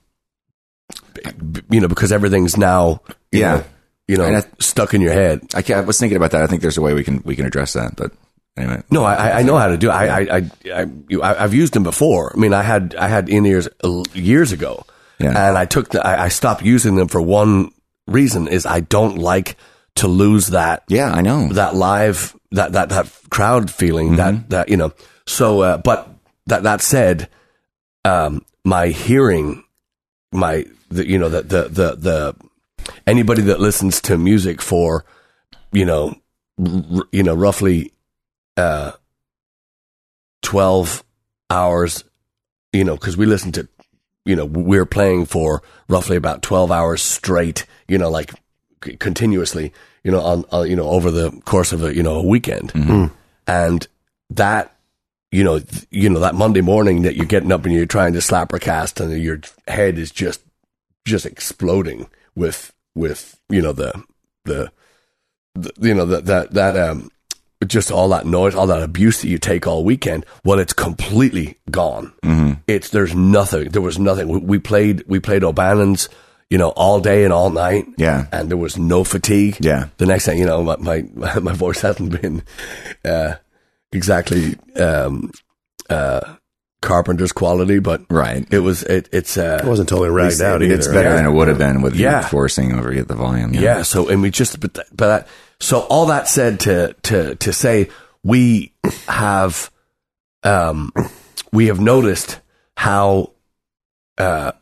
you 1.71 1.79
know, 1.81 1.87
because 1.87 2.11
everything's 2.11 2.55
now 2.55 3.01
Yeah. 3.31 3.57
know, 3.57 3.63
you 4.09 4.17
know 4.17 4.25
I- 4.25 4.43
stuck 4.59 4.93
in 4.93 5.01
your 5.01 5.13
head. 5.13 5.41
I, 5.53 5.63
I 5.73 5.81
was 5.81 5.99
thinking 5.99 6.17
about 6.17 6.31
that. 6.31 6.41
I 6.43 6.47
think 6.47 6.61
there's 6.61 6.77
a 6.77 6.81
way 6.81 6.93
we 6.93 7.03
can 7.03 7.21
we 7.23 7.35
can 7.35 7.45
address 7.45 7.73
that. 7.73 7.95
But 7.95 8.11
anyway, 8.57 8.81
No, 8.89 9.03
I, 9.05 9.39
I- 9.39 9.43
know 9.43 9.57
how 9.57 9.67
to 9.67 9.77
do. 9.77 9.89
it. 9.89 9.93
I, 9.93 10.05
I, 10.07 10.19
I, 10.37 10.41
I, 10.81 10.85
you- 11.07 11.21
I, 11.21 11.43
I've 11.43 11.53
used 11.53 11.73
them 11.73 11.83
before. 11.83 12.33
I 12.35 12.37
mean, 12.39 12.53
I 12.53 12.63
had, 12.63 12.95
I 12.95 13.07
had 13.07 13.29
in 13.29 13.45
ears 13.45 13.67
uh, 13.83 14.03
years 14.13 14.51
ago, 14.51 14.85
Yeah. 15.19 15.47
and 15.49 15.57
I 15.57 15.65
took, 15.65 15.89
the, 15.89 16.05
I, 16.05 16.25
I 16.25 16.29
stopped 16.29 16.63
using 16.63 16.95
them 16.95 17.07
for 17.07 17.21
one 17.21 17.71
reason: 18.07 18.47
is 18.47 18.65
I 18.65 18.79
don't 18.81 19.17
like 19.19 19.55
to 19.95 20.07
lose 20.07 20.47
that, 20.47 20.83
yeah, 20.87 21.11
I 21.11 21.21
know. 21.21 21.49
that 21.53 21.75
live, 21.75 22.35
that 22.51 22.71
that 22.73 22.89
that 22.89 23.11
crowd 23.29 23.69
feeling, 23.69 24.15
that 24.17 24.49
that 24.49 24.69
you 24.69 24.77
know. 24.77 24.91
So, 25.27 25.61
uh, 25.61 25.77
but 25.77 26.07
that 26.47 26.63
that 26.63 26.81
said, 26.81 27.27
um, 28.05 28.41
my 28.65 28.87
hearing, 28.87 29.63
my, 30.31 30.65
the, 30.89 31.05
you 31.07 31.19
know, 31.19 31.29
the 31.29 31.41
the 31.43 31.63
the 31.69 31.95
the 31.95 32.35
anybody 33.07 33.41
that 33.43 33.59
listens 33.59 34.01
to 34.01 34.17
music 34.17 34.61
for, 34.61 35.05
you 35.71 35.85
know, 35.85 36.15
r- 36.59 37.03
you 37.11 37.23
know, 37.23 37.33
roughly 37.35 37.91
uh, 38.57 38.91
12 40.41 41.03
hours, 41.49 42.03
you 42.73 42.83
know, 42.83 42.95
because 42.95 43.17
we 43.17 43.25
listen 43.25 43.51
to, 43.53 43.67
you 44.25 44.35
know, 44.35 44.45
we're 44.45 44.85
playing 44.85 45.25
for 45.25 45.61
roughly 45.87 46.15
about 46.17 46.41
12 46.41 46.71
hours 46.71 47.01
straight, 47.01 47.65
you 47.87 47.97
know, 47.97 48.09
like 48.09 48.33
c- 48.83 48.95
continuously, 48.97 49.73
you 50.03 50.11
know, 50.11 50.21
on, 50.21 50.45
on, 50.51 50.69
you 50.69 50.75
know, 50.75 50.89
over 50.89 51.11
the 51.11 51.31
course 51.45 51.71
of 51.73 51.83
a, 51.83 51.95
you 51.95 52.03
know, 52.03 52.15
a 52.15 52.25
weekend. 52.25 52.71
And 53.47 53.87
that, 54.31 54.75
you 55.31 55.43
know, 55.43 55.59
th- 55.59 55.87
you 55.91 56.09
know, 56.09 56.19
that 56.19 56.35
Monday 56.35 56.61
morning 56.61 57.01
that 57.03 57.15
you're 57.15 57.25
getting 57.25 57.51
up 57.51 57.65
and 57.65 57.73
you're 57.73 57.85
trying 57.85 58.13
to 58.13 58.21
slap 58.21 58.53
or 58.53 58.59
cast 58.59 58.99
and 58.99 59.21
your 59.21 59.39
head 59.67 59.97
is 59.97 60.11
just, 60.11 60.41
just 61.05 61.25
exploding 61.25 62.07
with, 62.35 62.71
with, 62.99 63.39
you 63.49 63.61
know, 63.61 63.73
the, 63.73 64.03
the, 64.45 64.71
the 65.55 65.71
you 65.79 65.93
know, 65.93 66.05
that, 66.05 66.25
that, 66.25 66.51
that, 66.51 66.77
um, 66.77 67.09
just 67.67 67.91
all 67.91 68.07
that 68.09 68.25
noise, 68.25 68.55
all 68.55 68.67
that 68.67 68.81
abuse 68.81 69.21
that 69.21 69.27
you 69.27 69.37
take 69.37 69.67
all 69.67 69.83
weekend, 69.83 70.25
well, 70.45 70.59
it's 70.59 70.73
completely 70.73 71.57
gone. 71.69 72.13
Mm-hmm. 72.23 72.53
It's 72.67 72.89
there's 72.89 73.13
nothing. 73.13 73.69
There 73.69 73.81
was 73.81 73.99
nothing. 73.99 74.27
We, 74.29 74.39
we 74.39 74.59
played 74.59 75.03
we 75.07 75.19
played 75.19 75.43
O'Bannon's, 75.43 76.07
you 76.49 76.57
know, 76.57 76.69
all 76.69 77.01
day 77.01 77.25
and 77.25 77.33
all 77.33 77.49
night. 77.49 77.85
Yeah. 77.97 78.27
and 78.31 78.49
there 78.49 78.57
was 78.57 78.77
no 78.77 79.03
fatigue. 79.03 79.57
Yeah. 79.59 79.87
The 79.97 80.05
next 80.05 80.25
thing 80.25 80.39
you 80.39 80.45
know, 80.45 80.63
my 80.63 80.77
my, 80.77 81.39
my 81.41 81.53
voice 81.53 81.81
hasn't 81.81 82.21
been 82.21 82.43
uh, 83.03 83.35
exactly 83.91 84.55
um, 84.77 85.31
uh, 85.89 86.35
Carpenter's 86.81 87.31
quality, 87.33 87.79
but 87.79 88.01
Right. 88.09 88.47
it 88.51 88.59
was 88.59 88.83
it, 88.83 89.09
it's 89.11 89.37
uh, 89.37 89.59
It 89.63 89.67
wasn't 89.67 89.89
totally 89.89 90.09
ragged 90.09 90.41
out 90.41 90.61
either. 90.63 90.73
it's 90.73 90.87
better 90.87 91.09
right? 91.09 91.15
than 91.15 91.25
it 91.25 91.31
would 91.31 91.47
have 91.49 91.57
been 91.57 91.81
with 91.81 91.95
Yeah. 91.95 92.21
you 92.21 92.27
forcing 92.27 92.71
over 92.73 92.93
the 93.03 93.15
volume. 93.15 93.53
Yeah. 93.53 93.81
So, 93.83 94.07
and 94.07 94.21
we 94.21 94.31
just, 94.31 94.59
but, 94.61 94.73
that, 94.75 94.85
but 94.95 95.07
that, 95.07 95.27
so 95.59 95.79
all 95.81 96.05
that 96.05 96.27
said 96.29 96.61
to, 96.61 96.95
to, 97.03 97.35
to 97.35 97.51
say 97.53 97.89
we 98.23 98.71
have, 99.07 99.69
um, 100.43 100.93
we 101.51 101.67
have 101.67 101.81
noticed 101.81 102.39
how, 102.77 103.33
uh, 104.17 104.53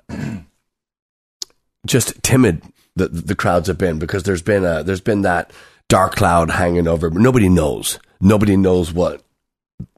just 1.86 2.22
timid 2.24 2.62
the, 2.96 3.08
the 3.10 3.36
crowds 3.36 3.68
have 3.68 3.78
been 3.78 4.00
because 4.00 4.24
there's 4.24 4.42
been 4.42 4.66
a, 4.66 4.84
there's 4.84 5.02
been 5.02 5.22
that 5.22 5.52
dark 5.88 6.16
cloud 6.16 6.50
hanging 6.50 6.88
over, 6.88 7.10
but 7.10 7.22
nobody 7.22 7.48
knows. 7.48 8.00
Nobody 8.20 8.58
knows 8.58 8.92
what, 8.92 9.22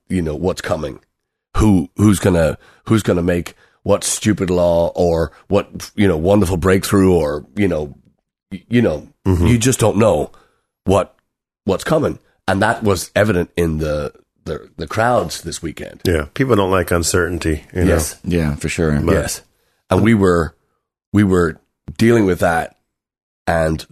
you 0.10 0.22
know, 0.22 0.36
what's 0.36 0.62
coming. 0.62 1.00
Who, 1.58 1.90
who's 1.98 2.20
gonna, 2.20 2.58
who's 2.86 3.04
gonna 3.04 3.24
make 3.24 3.56
what 3.84 4.04
stupid 4.04 4.50
law 4.50 4.92
or 4.96 5.32
what, 5.48 5.92
you 5.96 6.08
know, 6.08 6.18
wonderful 6.18 6.58
breakthrough 6.58 7.14
or, 7.14 7.46
you 7.56 7.68
know, 7.68 7.96
you 8.52 8.82
know, 8.82 9.08
mm-hmm. 9.26 9.46
you 9.46 9.58
just 9.58 9.80
don't 9.80 9.98
know 9.98 10.32
what 10.86 11.16
what's 11.66 11.84
coming, 11.84 12.20
and 12.48 12.62
that 12.62 12.84
was 12.84 13.12
evident 13.16 13.52
in 13.56 13.78
the 13.78 14.14
the, 14.46 14.70
the 14.78 14.88
crowds 14.88 15.42
this 15.42 15.62
weekend. 15.62 16.02
Yeah, 16.06 16.26
people 16.34 16.56
don't 16.56 16.72
like 16.72 16.92
uncertainty. 16.92 17.66
You 17.74 17.86
know? 17.86 17.94
Yes, 17.94 18.20
Yeah, 18.24 18.56
for 18.56 18.70
sure. 18.70 19.00
yes, 19.12 19.42
and 19.90 20.04
we 20.04 20.14
were 20.14 20.56
we 21.14 21.24
were 21.24 21.60
dealing 21.98 22.26
with 22.26 22.40
that, 22.40 22.76
and 23.46 23.86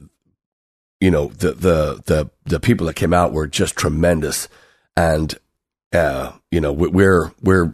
you 0.99 1.11
know 1.11 1.27
the 1.27 1.51
the 1.51 2.01
the 2.05 2.29
the 2.45 2.59
people 2.59 2.87
that 2.87 2.95
came 2.95 3.13
out 3.13 3.33
were 3.33 3.47
just 3.47 3.75
tremendous, 3.75 4.47
and 4.95 5.37
uh, 5.94 6.32
you 6.51 6.62
know 6.62 6.74
we- 6.74 6.89
we're 6.89 7.32
we're 7.41 7.72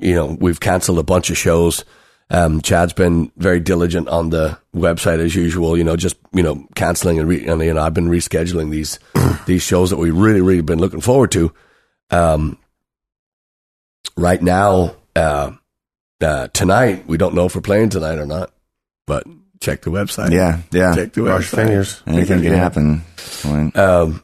you 0.00 0.14
know 0.14 0.36
we've 0.40 0.60
canceled 0.60 0.98
a 0.98 1.02
bunch 1.02 1.30
of 1.30 1.36
shows. 1.38 1.84
Um, 2.30 2.62
Chad's 2.62 2.94
been 2.94 3.30
very 3.36 3.60
diligent 3.60 4.08
on 4.08 4.30
the 4.30 4.58
website 4.74 5.18
as 5.18 5.34
usual. 5.34 5.76
You 5.76 5.84
know, 5.84 5.96
just 5.96 6.16
you 6.32 6.42
know 6.42 6.66
canceling 6.74 7.18
and, 7.18 7.28
re- 7.28 7.46
and 7.46 7.60
you 7.62 7.74
know 7.74 7.82
I've 7.82 7.92
been 7.94 8.08
rescheduling 8.08 8.70
these 8.70 8.98
these 9.46 9.62
shows 9.62 9.90
that 9.90 9.98
we 9.98 10.10
really 10.10 10.40
really 10.40 10.62
been 10.62 10.78
looking 10.78 11.00
forward 11.02 11.30
to. 11.32 11.52
Um, 12.10 12.58
right 14.16 14.40
now, 14.42 14.96
uh, 15.16 15.52
uh, 16.22 16.48
tonight 16.48 17.06
we 17.06 17.16
don't 17.18 17.34
know 17.34 17.46
if 17.46 17.54
we're 17.54 17.60
playing 17.62 17.90
tonight 17.90 18.18
or 18.18 18.26
not, 18.26 18.52
but 19.06 19.26
check 19.60 19.82
the 19.82 19.90
website. 19.90 20.30
Yeah, 20.32 20.60
yeah. 20.72 20.94
check 20.94 21.12
the 21.12 21.22
Cross 21.22 21.50
website. 21.50 21.54
fingers. 21.56 22.02
Anything 22.06 22.42
can 22.42 22.52
happen. 22.54 23.02
Um, 23.74 24.22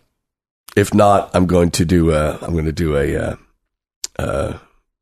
if 0.78 0.94
not, 0.94 1.30
I'm 1.34 1.46
going 1.46 1.72
to 1.72 1.84
do 1.84 2.12
a, 2.12 2.38
I'm 2.40 2.52
going 2.52 2.66
to 2.66 2.72
do 2.72 2.96
a, 2.96 3.16
uh, 3.16 3.36
uh, 4.18 4.58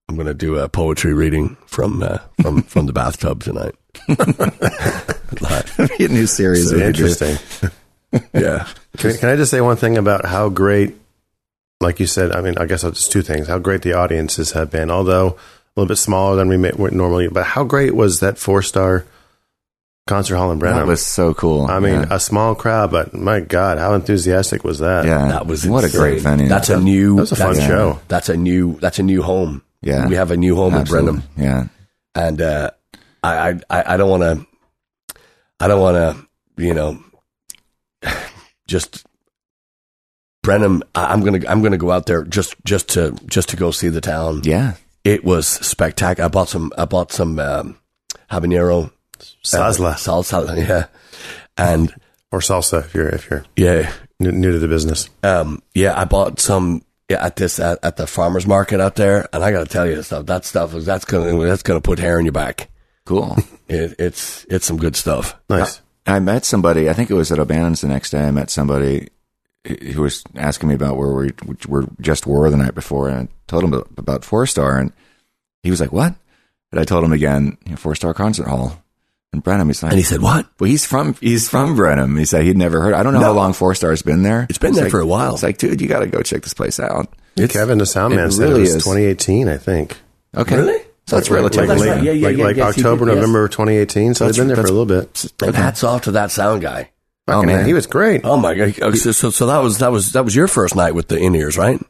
I'm 0.09 0.14
going 0.14 0.26
to 0.26 0.35
do 0.35 0.59
a 0.59 0.68
poetry 0.68 1.12
reading 1.12 1.56
from, 1.66 2.02
uh, 2.02 2.18
from, 2.40 2.62
from 2.73 2.87
the 2.87 2.92
bathtub 2.92 3.42
tonight. 3.42 3.75
be 5.99 6.04
a 6.04 6.09
new 6.09 6.26
series. 6.26 6.73
we 6.73 6.80
could 6.80 6.95
do. 6.95 7.06
Interesting. 7.06 7.37
Yeah. 8.33 8.66
Can, 8.97 9.14
can 9.18 9.28
I 9.28 9.37
just 9.37 9.50
say 9.50 9.61
one 9.61 9.76
thing 9.76 9.99
about 9.99 10.25
how 10.25 10.49
great, 10.49 10.95
like 11.80 12.00
you 12.00 12.06
said, 12.06 12.33
I 12.33 12.40
mean, 12.40 12.56
I 12.56 12.64
guess 12.64 12.83
I'll 12.83 12.92
just 12.92 13.12
two 13.12 13.21
things. 13.21 13.47
How 13.47 13.59
great 13.59 13.83
the 13.83 13.92
audiences 13.92 14.52
have 14.52 14.71
been, 14.71 14.90
although 14.90 15.26
a 15.26 15.37
little 15.76 15.88
bit 15.88 15.97
smaller 15.97 16.35
than 16.37 16.49
we 16.49 16.56
may, 16.56 16.71
would 16.71 16.95
normally, 16.95 17.28
but 17.28 17.45
how 17.45 17.64
great 17.64 17.95
was 17.95 18.21
that 18.21 18.38
four 18.38 18.62
star 18.62 19.04
concert 20.06 20.36
hall 20.36 20.52
in 20.52 20.58
Brenham? 20.58 20.78
That 20.80 20.86
was 20.86 21.04
so 21.04 21.34
cool. 21.34 21.66
I 21.66 21.78
mean, 21.80 21.94
yeah. 21.94 22.06
a 22.10 22.20
small 22.20 22.54
crowd, 22.54 22.90
but 22.90 23.12
my 23.14 23.40
God, 23.40 23.78
how 23.78 23.94
enthusiastic 23.94 24.64
was 24.64 24.78
that? 24.78 25.04
yeah, 25.04 25.28
That 25.28 25.46
was 25.46 25.66
what 25.66 25.84
a 25.84 25.90
great 25.90 26.20
venue. 26.22 26.48
That's 26.48 26.68
a 26.70 26.80
new, 26.80 27.16
That 27.16 27.20
was 27.22 27.32
a 27.32 27.36
fun 27.36 27.54
that's, 27.54 27.66
show. 27.66 28.00
That's 28.08 28.28
a 28.28 28.36
new, 28.36 28.78
that's 28.80 28.98
a 28.98 29.02
new 29.02 29.22
home. 29.22 29.62
Yeah. 29.82 30.08
We 30.08 30.14
have 30.16 30.30
a 30.30 30.36
new 30.36 30.56
home 30.56 30.75
Absolutely. 30.75 31.08
in 31.08 31.14
Brenham. 31.16 31.30
Yeah, 31.36 31.68
and 32.14 32.40
uh, 32.40 32.70
I, 33.22 33.50
I 33.50 33.60
I 33.70 33.94
I 33.94 33.96
don't 33.96 34.10
want 34.10 34.22
to 34.22 34.46
I 35.60 35.68
don't 35.68 35.80
want 35.80 35.96
to 36.56 36.62
you 36.64 36.75
know 36.75 36.98
just 38.66 39.04
Brenham. 40.42 40.82
I- 40.94 41.12
I'm 41.12 41.22
gonna 41.22 41.40
I'm 41.48 41.62
gonna 41.62 41.76
go 41.78 41.90
out 41.90 42.06
there 42.06 42.25
just 42.25 42.56
just 42.64 42.88
to 42.90 43.12
just 43.26 43.50
to 43.50 43.56
go 43.56 43.70
see 43.70 43.88
the 43.88 44.00
town. 44.00 44.42
yeah. 44.44 44.75
It 45.04 45.25
was 45.25 45.46
spectacular. 45.46 46.25
I 46.26 46.28
bought 46.28 46.48
some 46.48 46.72
I 46.76 46.84
bought 46.84 47.12
some 47.12 47.38
um, 47.38 47.78
habanero 48.28 48.90
Sazla 49.44 49.94
salsa. 49.94 50.56
Yeah, 50.56 50.87
and 51.56 51.94
or 52.32 52.40
salsa 52.40 52.85
if 52.85 52.94
you're 52.94 53.08
if 53.08 53.30
you're 53.30 53.44
yeah 53.56 53.92
new, 54.20 54.32
new 54.32 54.52
to 54.52 54.58
the 54.58 54.68
business. 54.68 55.08
um, 55.23 55.62
yeah, 55.75 55.99
I 55.99 56.04
bought 56.04 56.40
some 56.40 56.82
yeah, 57.08 57.25
at 57.25 57.37
this 57.37 57.58
at, 57.61 57.78
at 57.85 57.96
the 57.96 58.06
farmers 58.06 58.46
market 58.46 58.80
out 58.80 58.96
there, 58.96 59.28
and 59.32 59.44
I 59.44 59.52
got 59.52 59.61
to 59.61 59.73
tell 59.73 59.87
you, 59.87 60.02
stuff 60.02 60.26
that 60.26 60.44
stuff 60.44 60.75
is 60.75 60.85
that's 60.85 61.04
gonna 61.04 61.46
that's 61.46 61.62
gonna 61.62 61.80
put 61.80 61.99
hair 61.99 62.18
in 62.18 62.25
your 62.26 62.32
back. 62.32 62.70
Cool. 63.04 63.37
It, 63.68 63.96
it's 63.99 64.46
it's 64.49 64.64
some 64.64 64.76
good 64.76 64.94
stuff. 64.94 65.35
Nice. 65.50 65.80
I 66.06 66.20
met 66.20 66.44
somebody. 66.44 66.88
I 66.88 66.92
think 66.92 67.11
it 67.11 67.14
was 67.14 67.32
at 67.32 67.40
O'Bannon's 67.40 67.80
the 67.80 67.88
next 67.88 68.11
day. 68.11 68.20
I 68.20 68.30
met 68.30 68.49
somebody 68.49 69.08
who 69.92 70.02
was 70.02 70.23
asking 70.37 70.68
me 70.68 70.76
about 70.76 70.96
where 70.96 71.12
we 71.12 71.32
were 71.66 71.88
just 72.00 72.28
were 72.28 72.49
the 72.49 72.56
night 72.56 72.76
before, 72.76 73.08
and 73.08 73.28
I 73.28 73.32
told 73.49 73.64
him 73.64 73.75
about 73.75 74.25
Four 74.25 74.46
Star, 74.46 74.78
and 74.78 74.92
he 75.64 75.70
was 75.73 75.80
like, 75.80 75.90
"What?" 75.90 76.14
And 76.70 76.80
I 76.80 76.85
told 76.85 77.02
him 77.02 77.12
again, 77.12 77.58
you 77.64 77.73
know, 77.73 77.76
Four 77.76 77.96
Star 77.96 78.14
Concert 78.14 78.46
Hall 78.46 78.80
in 79.33 79.40
Brenham. 79.40 79.68
He's 79.68 79.83
like, 79.83 79.92
And 79.92 79.99
he 79.99 80.04
said, 80.04 80.23
"What? 80.23 80.47
"Well, 80.59 80.68
he's 80.71 80.85
from 80.87 81.14
he's 81.21 81.49
from 81.49 81.76
Brenham." 81.76 82.16
He 82.16 82.25
said 82.25 82.45
he'd 82.45 82.56
never 82.56 82.80
heard. 82.80 82.95
I 82.95 83.02
don't 83.02 83.12
know 83.12 83.21
how 83.21 83.33
long 83.33 83.52
Four 83.52 83.75
Star's 83.75 84.02
been 84.02 84.23
there. 84.23 84.47
It's 84.49 84.59
been 84.59 84.68
It's 84.71 84.76
there 84.78 84.85
like- 84.87 84.90
for 84.92 85.00
a 85.00 85.06
while. 85.06 85.35
It's 85.35 85.42
like, 85.42 85.59
dude, 85.59 85.80
you 85.80 85.88
got 85.88 86.00
to 86.00 86.06
go 86.06 86.23
check 86.23 86.42
this 86.42 86.54
place 86.54 86.78
out. 86.80 87.09
Kevin, 87.49 87.78
the 87.78 87.87
sound 87.87 88.14
man, 88.16 88.28
it 88.28 88.33
said 88.33 88.50
it 88.50 88.59
was 88.59 88.75
is. 88.76 88.83
2018, 88.85 89.49
I 89.49 89.59
think. 89.59 89.99
Okay, 90.37 90.56
Really? 90.56 90.78
So 91.06 91.16
that's 91.16 91.30
Like- 91.30 91.37
relatively 91.37 91.68
like, 91.68 91.78
that's 91.78 91.80
late- 91.88 91.95
right. 91.97 92.02
Yeah, 92.04 92.12
yeah, 92.12 92.26
like, 92.28 92.37
yeah, 92.38 92.45
like 92.45 92.56
yes, 92.56 92.78
October, 92.78 93.04
did, 93.04 93.11
yes. 93.12 93.16
November 93.21 93.49
2018. 93.49 94.14
So 94.14 94.25
they've 94.26 94.35
been 94.37 94.47
there 94.49 94.56
for 94.56 94.62
a 94.62 94.71
little 94.73 94.87
bit. 94.87 95.26
And 95.42 95.54
hats 95.54 95.85
off 95.85 96.02
to 96.02 96.12
that 96.12 96.30
sound 96.33 96.62
guy. 96.62 96.90
Oh 97.28 97.33
Fucking 97.35 97.49
hell, 97.49 97.59
man, 97.59 97.66
he 97.66 97.75
was 97.75 97.87
great. 97.87 98.21
Oh 98.25 98.37
my 98.37 98.54
god! 98.54 98.97
So, 98.97 99.11
so, 99.12 99.30
so 99.30 99.47
that 99.47 99.59
was 99.59 99.78
that 99.78 99.90
was 99.92 100.12
that 100.12 100.25
was 100.25 100.35
your 100.37 100.47
first 100.49 100.75
night 100.76 100.95
with 100.95 101.09
the 101.09 101.18
in 101.18 101.35
ears, 101.35 101.59
right? 101.59 101.80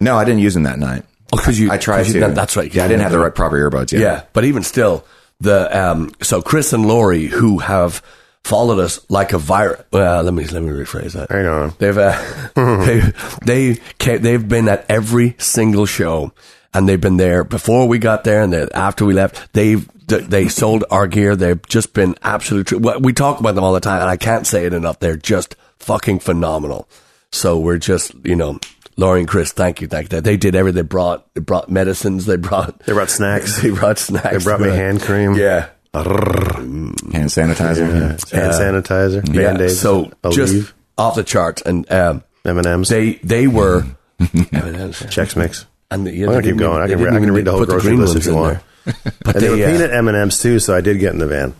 no, 0.00 0.16
I 0.18 0.24
didn't 0.24 0.40
use 0.40 0.54
them 0.54 0.62
that 0.64 0.78
night. 0.78 1.04
Oh, 1.32 1.36
because 1.36 1.60
you 1.60 1.70
I 1.70 1.76
tried 1.78 2.04
to. 2.06 2.20
that- 2.20 2.34
that's 2.34 2.56
right. 2.56 2.74
Yeah, 2.74 2.84
I 2.84 2.88
didn't 2.88 3.02
have 3.02 3.12
the 3.12 3.18
right 3.18 3.34
proper 3.34 3.56
earbuds 3.70 3.92
yet. 3.92 4.00
Yeah, 4.00 4.22
but 4.32 4.44
even 4.44 4.62
still, 4.64 5.04
the 5.40 5.76
um, 5.78 6.12
so 6.22 6.42
Chris 6.42 6.72
and 6.72 6.86
Lori, 6.86 7.26
who 7.26 7.58
have 7.58 8.02
followed 8.44 8.78
us 8.78 9.00
like 9.08 9.32
a 9.32 9.38
virus. 9.38 9.82
Well, 9.92 10.22
let 10.22 10.34
me 10.34 10.44
let 10.46 10.62
me 10.62 10.70
rephrase 10.70 11.12
that. 11.12 11.30
Hang 11.30 11.46
on. 11.46 11.74
They've 11.78 11.96
uh, 11.96 12.52
they 12.84 13.12
they 13.44 13.80
ca- 13.98 14.18
they've 14.18 14.46
been 14.48 14.68
at 14.68 14.86
every 14.88 15.36
single 15.38 15.86
show, 15.86 16.32
and 16.74 16.88
they've 16.88 17.00
been 17.00 17.16
there 17.16 17.44
before 17.44 17.88
we 17.88 17.98
got 17.98 18.24
there, 18.24 18.42
and 18.42 18.52
then 18.52 18.68
after 18.74 19.04
we 19.04 19.14
left. 19.14 19.52
They've 19.52 19.88
they 20.06 20.48
sold 20.48 20.84
our 20.90 21.06
gear. 21.06 21.36
They've 21.36 21.64
just 21.66 21.94
been 21.94 22.16
absolutely. 22.22 22.78
We 23.00 23.12
talk 23.12 23.40
about 23.40 23.54
them 23.54 23.64
all 23.64 23.72
the 23.72 23.80
time, 23.80 24.00
and 24.00 24.10
I 24.10 24.16
can't 24.16 24.46
say 24.46 24.66
it 24.66 24.74
enough. 24.74 24.98
They're 25.00 25.16
just 25.16 25.56
fucking 25.78 26.18
phenomenal. 26.20 26.88
So 27.30 27.58
we're 27.58 27.78
just 27.78 28.12
you 28.24 28.36
know. 28.36 28.58
Laurie 28.96 29.20
and 29.20 29.28
Chris, 29.28 29.52
thank 29.52 29.80
you, 29.80 29.88
thank 29.88 30.12
you. 30.12 30.20
They 30.20 30.36
did 30.36 30.54
everything. 30.54 30.76
They 30.76 30.86
brought, 30.88 31.32
they 31.34 31.40
brought 31.40 31.70
medicines. 31.70 32.26
They 32.26 32.36
brought, 32.36 32.78
They 32.80 32.92
brought 32.92 33.10
snacks. 33.10 33.58
they 33.62 33.70
brought 33.70 33.98
snacks. 33.98 34.30
They 34.30 34.38
brought 34.44 34.60
me 34.60 34.68
hand 34.68 35.00
cream. 35.02 35.34
Yeah, 35.34 35.68
Hand 35.94 36.96
sanitizer. 37.28 37.86
Yeah. 38.32 38.40
Hand 38.40 38.52
sanitizer. 38.54 39.26
yeah. 39.28 39.42
Band-aids. 39.42 39.78
So 39.80 40.10
just 40.30 40.54
Aleve. 40.54 40.72
off 40.98 41.14
the 41.14 41.24
charts, 41.24 41.62
and 41.62 41.90
um, 41.92 42.22
M&M's. 42.44 42.88
they 42.88 43.14
they 43.16 43.46
were 43.46 43.84
M&Ms. 44.20 44.96
Chex 45.08 45.36
Mix. 45.36 45.66
And 45.90 46.06
the, 46.06 46.14
yeah, 46.14 46.26
I'm 46.26 46.32
gonna 46.32 46.42
keep 46.42 46.56
going. 46.56 46.82
even- 46.82 46.82
I 46.82 46.88
can, 46.88 47.00
re- 47.04 47.16
I 47.16 47.20
can 47.20 47.32
read 47.32 47.44
the 47.44 47.50
whole 47.50 47.60
put 47.60 47.68
grocery 47.68 47.90
green 47.90 48.00
list 48.00 48.16
if 48.16 48.24
you 48.26 48.34
want. 48.34 48.58
But 48.84 49.36
And 49.36 49.44
they 49.44 49.50
were 49.50 49.56
they, 49.56 49.64
uh, 49.64 49.70
peanut 49.72 49.92
M&M's 49.92 50.40
too, 50.40 50.58
so 50.58 50.74
I 50.74 50.80
did 50.80 50.98
get 50.98 51.12
in 51.12 51.18
the 51.18 51.26
van. 51.26 51.54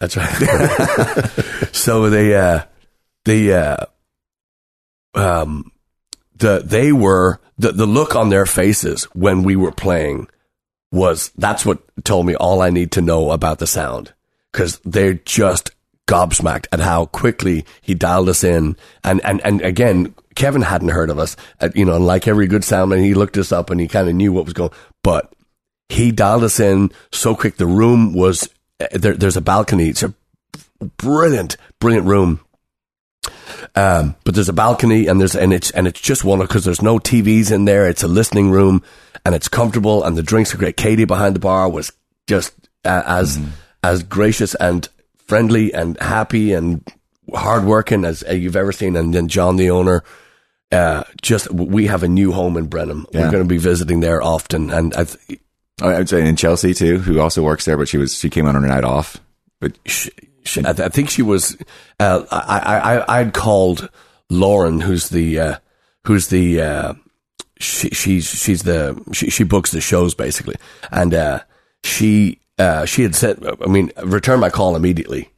That's 0.00 0.16
right. 0.16 1.68
so 1.74 2.10
they, 2.10 2.34
uh, 2.34 2.62
the, 3.24 3.52
uh, 3.54 3.86
um, 5.14 5.70
the, 6.38 6.62
they 6.64 6.92
were, 6.92 7.40
the, 7.58 7.72
the 7.72 7.86
look 7.86 8.14
on 8.14 8.28
their 8.28 8.46
faces 8.46 9.04
when 9.14 9.42
we 9.42 9.56
were 9.56 9.72
playing 9.72 10.28
was, 10.90 11.30
that's 11.36 11.66
what 11.66 11.80
told 12.04 12.26
me 12.26 12.34
all 12.34 12.62
I 12.62 12.70
need 12.70 12.92
to 12.92 13.00
know 13.00 13.30
about 13.30 13.58
the 13.58 13.66
sound. 13.66 14.14
Cause 14.52 14.80
they're 14.84 15.14
just 15.14 15.70
gobsmacked 16.06 16.66
at 16.72 16.80
how 16.80 17.06
quickly 17.06 17.66
he 17.82 17.94
dialed 17.94 18.28
us 18.28 18.42
in. 18.42 18.76
And, 19.04 19.20
and, 19.24 19.40
and 19.44 19.60
again, 19.60 20.14
Kevin 20.34 20.62
hadn't 20.62 20.88
heard 20.88 21.10
of 21.10 21.18
us, 21.18 21.36
uh, 21.60 21.68
you 21.74 21.84
know, 21.84 21.98
like 21.98 22.26
every 22.26 22.46
good 22.46 22.62
soundman, 22.62 23.04
he 23.04 23.14
looked 23.14 23.36
us 23.36 23.52
up 23.52 23.70
and 23.70 23.80
he 23.80 23.88
kind 23.88 24.08
of 24.08 24.14
knew 24.14 24.32
what 24.32 24.46
was 24.46 24.54
going, 24.54 24.70
but 25.02 25.32
he 25.88 26.10
dialed 26.12 26.44
us 26.44 26.60
in 26.60 26.90
so 27.12 27.34
quick. 27.34 27.56
The 27.56 27.66
room 27.66 28.14
was, 28.14 28.48
uh, 28.80 28.86
there, 28.92 29.14
there's 29.14 29.36
a 29.36 29.42
balcony. 29.42 29.88
It's 29.88 30.02
a 30.02 30.14
brilliant, 30.96 31.56
brilliant 31.80 32.06
room. 32.06 32.40
Um, 33.74 34.16
but 34.24 34.34
there's 34.34 34.48
a 34.48 34.54
balcony 34.54 35.06
and 35.06 35.20
there's, 35.20 35.36
and 35.36 35.52
it's, 35.52 35.70
and 35.70 35.86
it's 35.86 36.00
just 36.00 36.24
one 36.24 36.38
because 36.38 36.64
there's 36.64 36.82
no 36.82 36.98
TVs 36.98 37.52
in 37.52 37.64
there. 37.64 37.88
It's 37.88 38.02
a 38.02 38.08
listening 38.08 38.50
room 38.50 38.82
and 39.24 39.34
it's 39.34 39.48
comfortable 39.48 40.04
and 40.04 40.16
the 40.16 40.22
drinks 40.22 40.54
are 40.54 40.58
great. 40.58 40.76
Katie 40.76 41.04
behind 41.04 41.34
the 41.34 41.40
bar 41.40 41.68
was 41.68 41.92
just 42.26 42.54
uh, 42.84 43.02
as, 43.06 43.38
as 43.82 44.02
gracious 44.02 44.54
and 44.54 44.88
friendly 45.26 45.72
and 45.74 46.00
happy 46.00 46.52
and 46.52 46.86
hardworking 47.34 48.04
as 48.04 48.24
uh, 48.28 48.32
you've 48.32 48.56
ever 48.56 48.72
seen. 48.72 48.96
And 48.96 49.12
then 49.12 49.28
John, 49.28 49.56
the 49.56 49.70
owner, 49.70 50.02
uh, 50.72 51.04
just, 51.20 51.50
we 51.52 51.86
have 51.86 52.02
a 52.02 52.08
new 52.08 52.32
home 52.32 52.56
in 52.56 52.66
Brenham. 52.66 53.06
We're 53.12 53.30
going 53.30 53.42
to 53.42 53.48
be 53.48 53.58
visiting 53.58 54.00
there 54.00 54.22
often. 54.22 54.70
And 54.70 54.94
I, 54.94 55.04
th- 55.04 55.40
I 55.80 55.98
would 55.98 56.08
say 56.08 56.26
in 56.26 56.36
Chelsea 56.36 56.74
too, 56.74 56.98
who 56.98 57.20
also 57.20 57.42
works 57.42 57.64
there, 57.64 57.76
but 57.76 57.88
she 57.88 57.98
was 57.98 58.14
she 58.14 58.30
came 58.30 58.46
on 58.46 58.54
her 58.54 58.60
night 58.60 58.84
off. 58.84 59.18
But 59.60 59.78
she, 59.86 60.10
she, 60.48 60.60
I, 60.60 60.72
th- 60.72 60.86
I 60.86 60.88
think 60.88 61.10
she 61.10 61.22
was. 61.22 61.56
Uh, 62.00 62.24
I, 62.30 62.58
I 62.58 62.96
I 62.98 63.20
I'd 63.20 63.34
called 63.34 63.88
Lauren, 64.30 64.80
who's 64.80 65.08
the 65.10 65.38
uh, 65.38 65.56
who's 66.04 66.28
the 66.28 66.60
uh, 66.60 66.94
she, 67.58 67.90
she's 67.90 68.26
she's 68.26 68.62
the 68.62 69.00
she, 69.12 69.30
she 69.30 69.44
books 69.44 69.70
the 69.70 69.80
shows 69.80 70.14
basically, 70.14 70.56
and 70.90 71.12
uh, 71.14 71.40
she 71.84 72.40
uh, 72.58 72.84
she 72.86 73.02
had 73.02 73.14
said, 73.14 73.44
I 73.62 73.66
mean, 73.66 73.92
return 74.02 74.40
my 74.40 74.50
call 74.50 74.74
immediately, 74.74 75.30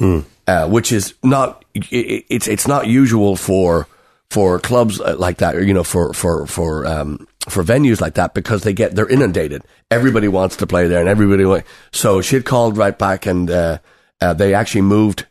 uh, 0.47 0.69
which 0.69 0.93
is 0.93 1.15
not 1.23 1.65
it, 1.75 2.25
it's 2.31 2.49
it's 2.49 2.67
not 2.69 2.87
usual 2.87 3.37
for 3.37 3.87
for 4.31 4.59
clubs 4.61 5.01
like 5.01 5.39
that, 5.39 5.57
or 5.57 5.63
you 5.63 5.75
know, 5.75 5.85
for 5.85 6.13
for 6.15 6.47
for 6.47 6.87
um, 6.87 7.27
for 7.49 7.63
venues 7.65 8.01
like 8.01 8.15
that 8.15 8.33
because 8.33 8.63
they 8.63 8.73
get 8.73 8.95
they're 8.95 9.09
inundated. 9.09 9.63
Everybody 9.91 10.29
wants 10.29 10.57
to 10.57 10.67
play 10.67 10.87
there, 10.89 11.01
and 11.01 11.09
everybody. 11.09 11.65
So 11.93 12.21
she 12.23 12.37
had 12.37 12.45
called 12.45 12.77
right 12.77 12.97
back, 12.97 13.27
and 13.27 13.51
uh, 13.51 13.79
uh, 14.21 14.35
they 14.35 14.55
actually 14.55 14.83
moved 14.83 15.27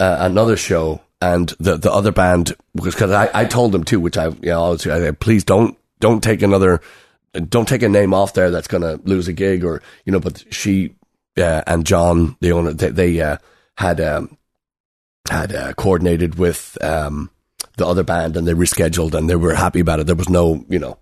uh, 0.00 0.16
another 0.20 0.56
show, 0.56 1.00
and 1.20 1.48
the 1.58 1.76
the 1.76 1.92
other 1.92 2.12
band 2.12 2.54
because 2.74 3.10
I, 3.10 3.30
I 3.34 3.44
told 3.44 3.72
them 3.72 3.84
too, 3.84 4.00
which 4.00 4.16
I 4.16 4.28
you 4.28 4.50
know 4.50 4.72
I 4.72 4.76
said, 4.76 5.20
please 5.20 5.44
don't 5.44 5.76
don't 6.00 6.22
take 6.22 6.42
another 6.42 6.80
don't 7.32 7.68
take 7.68 7.82
a 7.82 7.88
name 7.88 8.14
off 8.14 8.34
there 8.34 8.50
that's 8.50 8.68
going 8.68 8.82
to 8.82 9.00
lose 9.08 9.28
a 9.28 9.32
gig 9.32 9.64
or 9.64 9.82
you 10.04 10.12
know. 10.12 10.20
But 10.20 10.44
she 10.50 10.94
uh, 11.36 11.62
and 11.66 11.86
John, 11.86 12.36
the 12.40 12.52
owner, 12.52 12.72
they, 12.72 12.90
they 12.90 13.20
uh, 13.20 13.38
had 13.76 14.00
um, 14.00 14.36
had 15.30 15.54
uh, 15.54 15.72
coordinated 15.74 16.36
with 16.36 16.76
um, 16.82 17.30
the 17.76 17.86
other 17.86 18.02
band, 18.02 18.36
and 18.36 18.46
they 18.46 18.54
rescheduled, 18.54 19.14
and 19.14 19.28
they 19.28 19.36
were 19.36 19.54
happy 19.54 19.80
about 19.80 20.00
it. 20.00 20.06
There 20.06 20.16
was 20.16 20.28
no 20.28 20.64
you 20.68 20.78
know, 20.78 20.98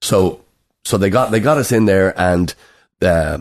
so 0.00 0.42
so 0.84 0.98
they 0.98 1.10
got 1.10 1.30
they 1.30 1.40
got 1.40 1.58
us 1.58 1.72
in 1.72 1.86
there, 1.86 2.18
and 2.18 2.54
uh, 3.02 3.38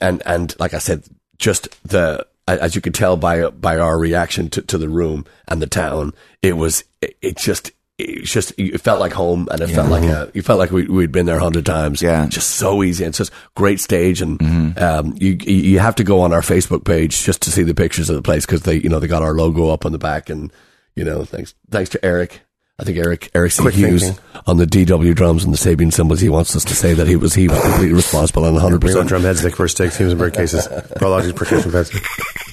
and 0.00 0.22
and 0.26 0.58
like 0.58 0.74
I 0.74 0.78
said, 0.78 1.04
just 1.38 1.68
the 1.88 2.26
as 2.46 2.74
you 2.74 2.80
could 2.80 2.94
tell 2.94 3.16
by 3.16 3.48
by 3.50 3.78
our 3.78 3.98
reaction 3.98 4.48
to, 4.50 4.62
to 4.62 4.78
the 4.78 4.88
room 4.88 5.26
and 5.46 5.60
the 5.60 5.66
town, 5.66 6.12
it 6.42 6.56
was 6.56 6.84
it, 7.02 7.16
it 7.20 7.36
just 7.36 7.72
it 7.98 8.24
just 8.24 8.52
it 8.56 8.80
felt 8.80 9.00
like 9.00 9.12
home, 9.12 9.48
and 9.50 9.60
it 9.60 9.68
felt 9.68 9.90
like 9.90 10.04
a 10.04 10.30
you 10.32 10.42
felt 10.42 10.58
like 10.58 10.70
we 10.70 10.86
we'd 10.86 11.12
been 11.12 11.26
there 11.26 11.38
a 11.38 11.42
hundred 11.42 11.66
times. 11.66 12.00
Yeah. 12.00 12.26
just 12.28 12.50
so 12.50 12.82
easy. 12.82 13.04
And 13.04 13.10
It's 13.10 13.18
just 13.18 13.32
great 13.54 13.80
stage, 13.80 14.22
and 14.22 14.78
um, 14.78 15.14
you 15.18 15.32
you 15.44 15.78
have 15.80 15.96
to 15.96 16.04
go 16.04 16.20
on 16.20 16.32
our 16.32 16.40
Facebook 16.40 16.84
page 16.84 17.22
just 17.22 17.42
to 17.42 17.50
see 17.50 17.64
the 17.64 17.74
pictures 17.74 18.08
of 18.08 18.16
the 18.16 18.22
place 18.22 18.46
because 18.46 18.62
they 18.62 18.76
you 18.76 18.88
know 18.88 19.00
they 19.00 19.08
got 19.08 19.22
our 19.22 19.34
logo 19.34 19.70
up 19.70 19.84
on 19.84 19.92
the 19.92 19.98
back, 19.98 20.30
and 20.30 20.52
you 20.94 21.04
know 21.04 21.24
thanks 21.24 21.54
thanks 21.70 21.90
to 21.90 22.04
Eric. 22.04 22.40
I 22.80 22.84
think 22.84 22.96
Eric 22.98 23.30
Eric 23.34 23.50
C. 23.52 23.62
Quick 23.62 23.74
Hughes 23.74 24.02
thinking. 24.04 24.22
on 24.46 24.56
the 24.56 24.64
DW 24.64 25.14
drums 25.14 25.42
and 25.44 25.52
the 25.52 25.58
Sabian 25.58 25.92
cymbals. 25.92 26.20
He 26.20 26.28
wants 26.28 26.54
us 26.54 26.64
to 26.66 26.74
say 26.76 26.94
that 26.94 27.08
he 27.08 27.16
was 27.16 27.34
he 27.34 27.48
was 27.48 27.60
completely 27.60 27.92
responsible 27.94 28.44
and 28.44 28.54
100 28.54 28.78
Bring 28.80 28.90
on 28.92 28.94
percent 29.04 29.08
drum 29.08 29.22
heads, 29.22 29.40
Vic 29.40 29.56
Firth 29.56 29.72
sticks, 29.72 29.96
Humes 29.96 30.12
and 30.12 30.18
Berg 30.20 30.34
cases. 30.34 30.66
ProLogix, 30.68 31.34
percussion 31.34 31.70
beds. 31.72 31.90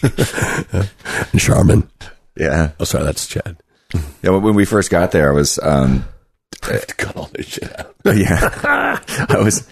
and 1.31 1.39
Charmin. 1.41 1.89
yeah, 2.35 2.71
Oh, 2.79 2.85
sorry, 2.85 3.03
that's 3.05 3.27
Chad. 3.27 3.57
yeah. 4.23 4.31
When 4.31 4.41
when 4.41 4.55
we 4.55 4.65
first 4.65 4.89
got 4.89 5.11
there, 5.11 5.29
I 5.29 5.33
was 5.33 5.59
um, 5.61 6.05
I 6.63 6.73
have 6.73 6.87
to 6.87 6.95
cut 6.95 7.15
all 7.15 7.29
this 7.33 7.45
shit 7.47 7.79
out. 7.79 7.95
yeah, 8.05 8.99
I 9.29 9.37
was 9.43 9.67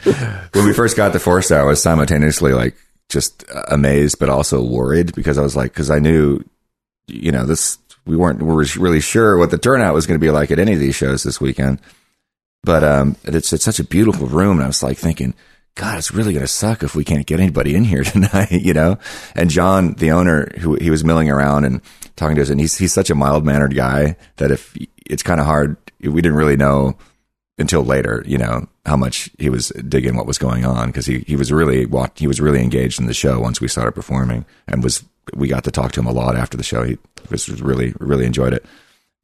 when 0.53 0.65
we 0.65 0.73
first 0.73 0.95
got 0.95 1.13
the 1.13 1.19
four 1.19 1.41
star. 1.41 1.61
I 1.61 1.65
was 1.65 1.81
simultaneously 1.81 2.53
like 2.53 2.75
just 3.09 3.43
amazed, 3.69 4.19
but 4.19 4.29
also 4.29 4.63
worried 4.63 5.13
because 5.15 5.37
I 5.37 5.41
was 5.41 5.55
like, 5.55 5.71
because 5.73 5.89
I 5.89 5.99
knew, 5.99 6.41
you 7.07 7.31
know, 7.31 7.45
this 7.45 7.77
we 8.05 8.15
weren't 8.15 8.41
we 8.41 8.53
were 8.53 8.65
really 8.77 9.01
sure 9.01 9.37
what 9.37 9.51
the 9.51 9.57
turnout 9.57 9.93
was 9.93 10.07
going 10.07 10.19
to 10.19 10.25
be 10.25 10.31
like 10.31 10.51
at 10.51 10.59
any 10.59 10.73
of 10.73 10.79
these 10.79 10.95
shows 10.95 11.23
this 11.23 11.39
weekend. 11.39 11.79
But 12.63 12.83
um, 12.83 13.15
it's 13.23 13.51
it's 13.53 13.65
such 13.65 13.79
a 13.79 13.83
beautiful 13.83 14.27
room, 14.27 14.57
and 14.57 14.63
I 14.63 14.67
was 14.67 14.83
like 14.83 14.97
thinking, 14.97 15.33
God, 15.75 15.97
it's 15.97 16.13
really 16.13 16.33
going 16.33 16.45
to 16.45 16.51
suck 16.51 16.83
if 16.83 16.95
we 16.95 17.03
can't 17.03 17.25
get 17.25 17.39
anybody 17.39 17.75
in 17.75 17.83
here 17.83 18.03
tonight, 18.03 18.51
you 18.51 18.73
know. 18.73 18.97
And 19.35 19.49
John, 19.49 19.93
the 19.93 20.11
owner, 20.11 20.51
who 20.59 20.75
he 20.75 20.89
was 20.89 21.03
milling 21.03 21.29
around 21.29 21.65
and 21.65 21.81
talking 22.15 22.35
to 22.35 22.41
us, 22.41 22.49
and 22.49 22.59
he's 22.59 22.77
he's 22.77 22.93
such 22.93 23.09
a 23.09 23.15
mild 23.15 23.45
mannered 23.45 23.75
guy 23.75 24.15
that 24.37 24.51
if 24.51 24.75
it's 25.05 25.23
kind 25.23 25.39
of 25.39 25.45
hard, 25.45 25.77
we 25.99 26.21
didn't 26.21 26.37
really 26.37 26.57
know 26.57 26.97
until 27.57 27.83
later, 27.83 28.23
you 28.25 28.37
know, 28.37 28.67
how 28.85 28.95
much 28.95 29.29
he 29.37 29.49
was 29.49 29.69
digging 29.87 30.15
what 30.15 30.25
was 30.25 30.37
going 30.37 30.65
on 30.65 30.87
because 30.87 31.05
he, 31.05 31.19
he 31.19 31.35
was 31.35 31.51
really 31.51 31.85
wa- 31.85 32.09
he 32.15 32.27
was 32.27 32.41
really 32.41 32.61
engaged 32.61 32.99
in 32.99 33.05
the 33.05 33.13
show 33.13 33.39
once 33.39 33.61
we 33.61 33.67
started 33.67 33.91
performing 33.91 34.45
and 34.67 34.83
was 34.83 35.03
we 35.35 35.47
got 35.47 35.63
to 35.65 35.71
talk 35.71 35.91
to 35.93 35.99
him 35.99 36.07
a 36.07 36.11
lot 36.11 36.35
after 36.35 36.57
the 36.57 36.63
show. 36.63 36.83
He 36.83 36.97
was 37.29 37.49
really 37.61 37.93
really 37.99 38.25
enjoyed 38.25 38.53
it. 38.53 38.65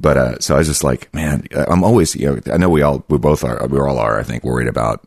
But 0.01 0.17
uh, 0.17 0.39
so 0.39 0.55
I 0.55 0.59
was 0.59 0.67
just 0.67 0.83
like, 0.83 1.13
man, 1.13 1.45
I'm 1.53 1.83
always 1.83 2.15
you 2.15 2.27
know 2.27 2.39
I 2.53 2.57
know 2.57 2.69
we 2.69 2.81
all 2.81 3.03
we 3.09 3.17
both 3.17 3.43
are 3.43 3.67
we 3.67 3.79
all 3.79 3.99
are 3.99 4.19
I 4.19 4.23
think 4.23 4.43
worried 4.43 4.67
about 4.67 5.03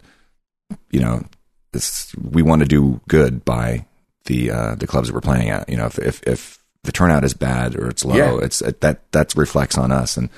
you 0.91 1.01
know 1.01 1.25
this 1.73 2.15
we 2.17 2.43
want 2.43 2.61
to 2.63 2.69
do 2.69 3.01
good 3.09 3.45
by 3.45 3.87
the 4.27 4.51
uh, 4.51 4.75
the 4.75 4.87
clubs 4.87 5.09
that 5.09 5.15
we're 5.15 5.21
playing 5.23 5.49
at. 5.51 5.69
You 5.69 5.77
know, 5.79 5.87
if 5.87 5.99
if 5.99 6.23
if 6.27 6.59
the 6.85 6.93
turnout 6.93 7.25
is 7.25 7.33
bad 7.35 7.75
or 7.77 7.89
it's 7.89 8.05
low, 8.05 8.17
Yeah. 8.17 8.45
it's 8.45 8.59
that 8.81 9.01
that 9.13 9.35
reflects 9.37 9.79
on 9.79 9.91
us 9.93 10.17
and. 10.17 10.29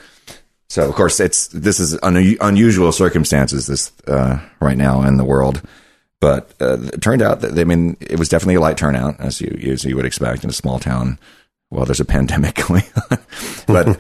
So 0.71 0.88
of 0.88 0.95
course 0.97 1.21
it's 1.21 1.49
this 1.49 1.79
is 1.79 1.97
un- 2.03 2.37
unusual 2.40 2.90
circumstances 2.90 3.67
this 3.67 3.93
uh, 4.09 4.40
right 4.61 4.77
now 4.77 5.03
in 5.03 5.19
the 5.19 5.25
world, 5.25 5.62
but 6.20 6.53
uh, 6.61 6.79
it 6.92 7.00
turned 7.03 7.22
out 7.22 7.40
that 7.42 7.59
I 7.59 7.64
mean 7.64 7.96
it 8.00 8.18
was 8.18 8.29
definitely 8.29 8.55
a 8.57 8.61
light 8.61 8.77
turnout 8.79 9.20
as 9.20 9.40
you 9.40 9.48
as 9.72 9.85
you 9.85 9.96
would 9.96 10.07
expect 10.07 10.44
in 10.44 10.50
a 10.50 10.55
small 10.55 10.79
town. 10.79 11.18
Well, 11.70 11.85
there's 11.85 12.00
a 12.00 12.05
pandemic 12.16 12.55
going 12.68 12.85
on, 13.11 13.18
but 13.66 13.98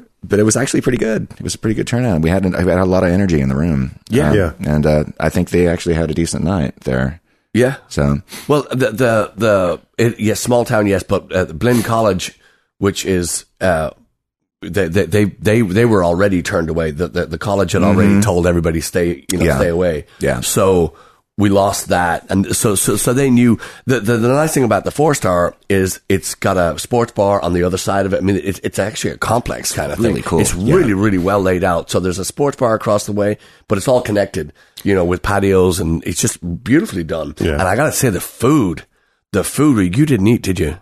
but 0.24 0.38
it 0.38 0.42
was 0.44 0.56
actually 0.56 0.80
pretty 0.80 0.98
good. 0.98 1.28
It 1.32 1.42
was 1.42 1.54
a 1.54 1.58
pretty 1.58 1.74
good 1.74 1.86
turnout. 1.86 2.22
We 2.22 2.30
had 2.30 2.46
I 2.54 2.60
had 2.60 2.78
a 2.78 2.84
lot 2.84 3.04
of 3.04 3.10
energy 3.10 3.40
in 3.40 3.48
the 3.48 3.56
room. 3.56 3.98
Yeah. 4.08 4.30
Um, 4.30 4.36
Yeah. 4.36 4.52
and 4.64 4.86
uh, 4.86 5.04
I 5.20 5.28
think 5.28 5.50
they 5.50 5.66
actually 5.68 5.94
had 5.96 6.10
a 6.10 6.14
decent 6.14 6.44
night 6.44 6.80
there. 6.80 7.20
Yeah. 7.52 7.76
So 7.88 8.20
Well, 8.48 8.66
the 8.70 8.90
the 8.90 9.32
the 9.36 9.80
it, 9.98 10.20
yes, 10.20 10.40
small 10.40 10.64
town, 10.64 10.86
yes, 10.86 11.02
but 11.02 11.34
uh, 11.34 11.46
Blinn 11.46 11.82
College, 11.82 12.38
which 12.78 13.04
is 13.06 13.44
uh, 13.60 13.90
they 14.62 14.88
they 14.88 15.04
they 15.06 15.24
they, 15.24 15.62
they 15.62 15.84
were 15.84 16.04
already 16.04 16.42
turned 16.42 16.68
away. 16.70 16.90
The, 16.90 17.08
the 17.08 17.26
the 17.26 17.38
college 17.38 17.72
had 17.72 17.82
already 17.82 18.20
told 18.20 18.46
everybody 18.46 18.80
stay 18.80 19.24
you 19.32 19.38
know 19.38 19.44
Yeah. 19.44 19.56
stay 19.58 19.68
away. 19.68 20.06
Yeah. 20.20 20.40
So 20.40 20.94
we 21.38 21.50
lost 21.50 21.88
that, 21.88 22.30
and 22.30 22.56
so 22.56 22.74
so 22.74 22.96
so 22.96 23.12
they 23.12 23.28
knew 23.28 23.58
the, 23.84 24.00
the 24.00 24.16
the 24.16 24.28
nice 24.28 24.54
thing 24.54 24.64
about 24.64 24.84
the 24.84 24.90
four 24.90 25.14
star 25.14 25.54
is 25.68 26.00
it's 26.08 26.34
got 26.34 26.56
a 26.56 26.78
sports 26.78 27.12
bar 27.12 27.42
on 27.42 27.52
the 27.52 27.62
other 27.62 27.76
side 27.76 28.06
of 28.06 28.14
it. 28.14 28.18
I 28.18 28.20
mean, 28.20 28.36
it's 28.36 28.58
it's 28.60 28.78
actually 28.78 29.10
a 29.10 29.18
complex 29.18 29.72
kind 29.72 29.92
of 29.92 29.98
thing. 29.98 30.06
Really 30.06 30.22
cool. 30.22 30.40
It's 30.40 30.54
really 30.54 30.94
really 30.94 31.18
well 31.18 31.40
laid 31.40 31.62
out. 31.62 31.90
So 31.90 32.00
there's 32.00 32.18
a 32.18 32.24
sports 32.24 32.56
bar 32.56 32.74
across 32.74 33.04
the 33.04 33.12
way, 33.12 33.36
but 33.68 33.76
it's 33.76 33.88
all 33.88 34.00
connected, 34.00 34.54
you 34.82 34.94
know, 34.94 35.04
with 35.04 35.22
patios, 35.22 35.78
and 35.78 36.02
it's 36.06 36.20
just 36.20 36.40
beautifully 36.64 37.04
done. 37.04 37.34
Yeah. 37.38 37.52
And 37.52 37.62
I 37.62 37.76
gotta 37.76 37.92
say, 37.92 38.08
the 38.08 38.20
food, 38.20 38.86
the 39.32 39.44
food 39.44 39.96
you 39.96 40.06
didn't 40.06 40.26
eat, 40.26 40.42
did 40.42 40.58
you? 40.58 40.78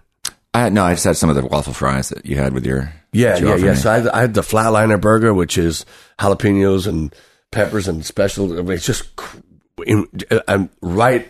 I 0.54 0.60
had, 0.60 0.72
no, 0.72 0.84
I 0.84 0.92
just 0.92 1.04
had 1.04 1.16
some 1.16 1.30
of 1.30 1.34
the 1.34 1.44
waffle 1.44 1.72
fries 1.72 2.10
that 2.10 2.24
you 2.24 2.36
had 2.36 2.52
with 2.52 2.64
your. 2.64 2.92
Yeah, 3.12 3.38
you 3.38 3.48
yeah, 3.48 3.56
yeah. 3.56 3.70
me. 3.70 3.76
So 3.76 3.90
I 3.90 3.94
had, 3.96 4.08
I 4.08 4.20
had 4.20 4.34
the 4.34 4.42
flatliner 4.42 5.00
burger, 5.00 5.34
which 5.34 5.58
is 5.58 5.84
jalapenos 6.20 6.86
and 6.86 7.12
peppers 7.50 7.88
and 7.88 8.06
special. 8.06 8.56
I 8.56 8.62
mean, 8.62 8.72
it's 8.72 8.86
just 8.86 9.04
in, 9.86 10.08
I'm 10.48 10.70
right 10.80 11.28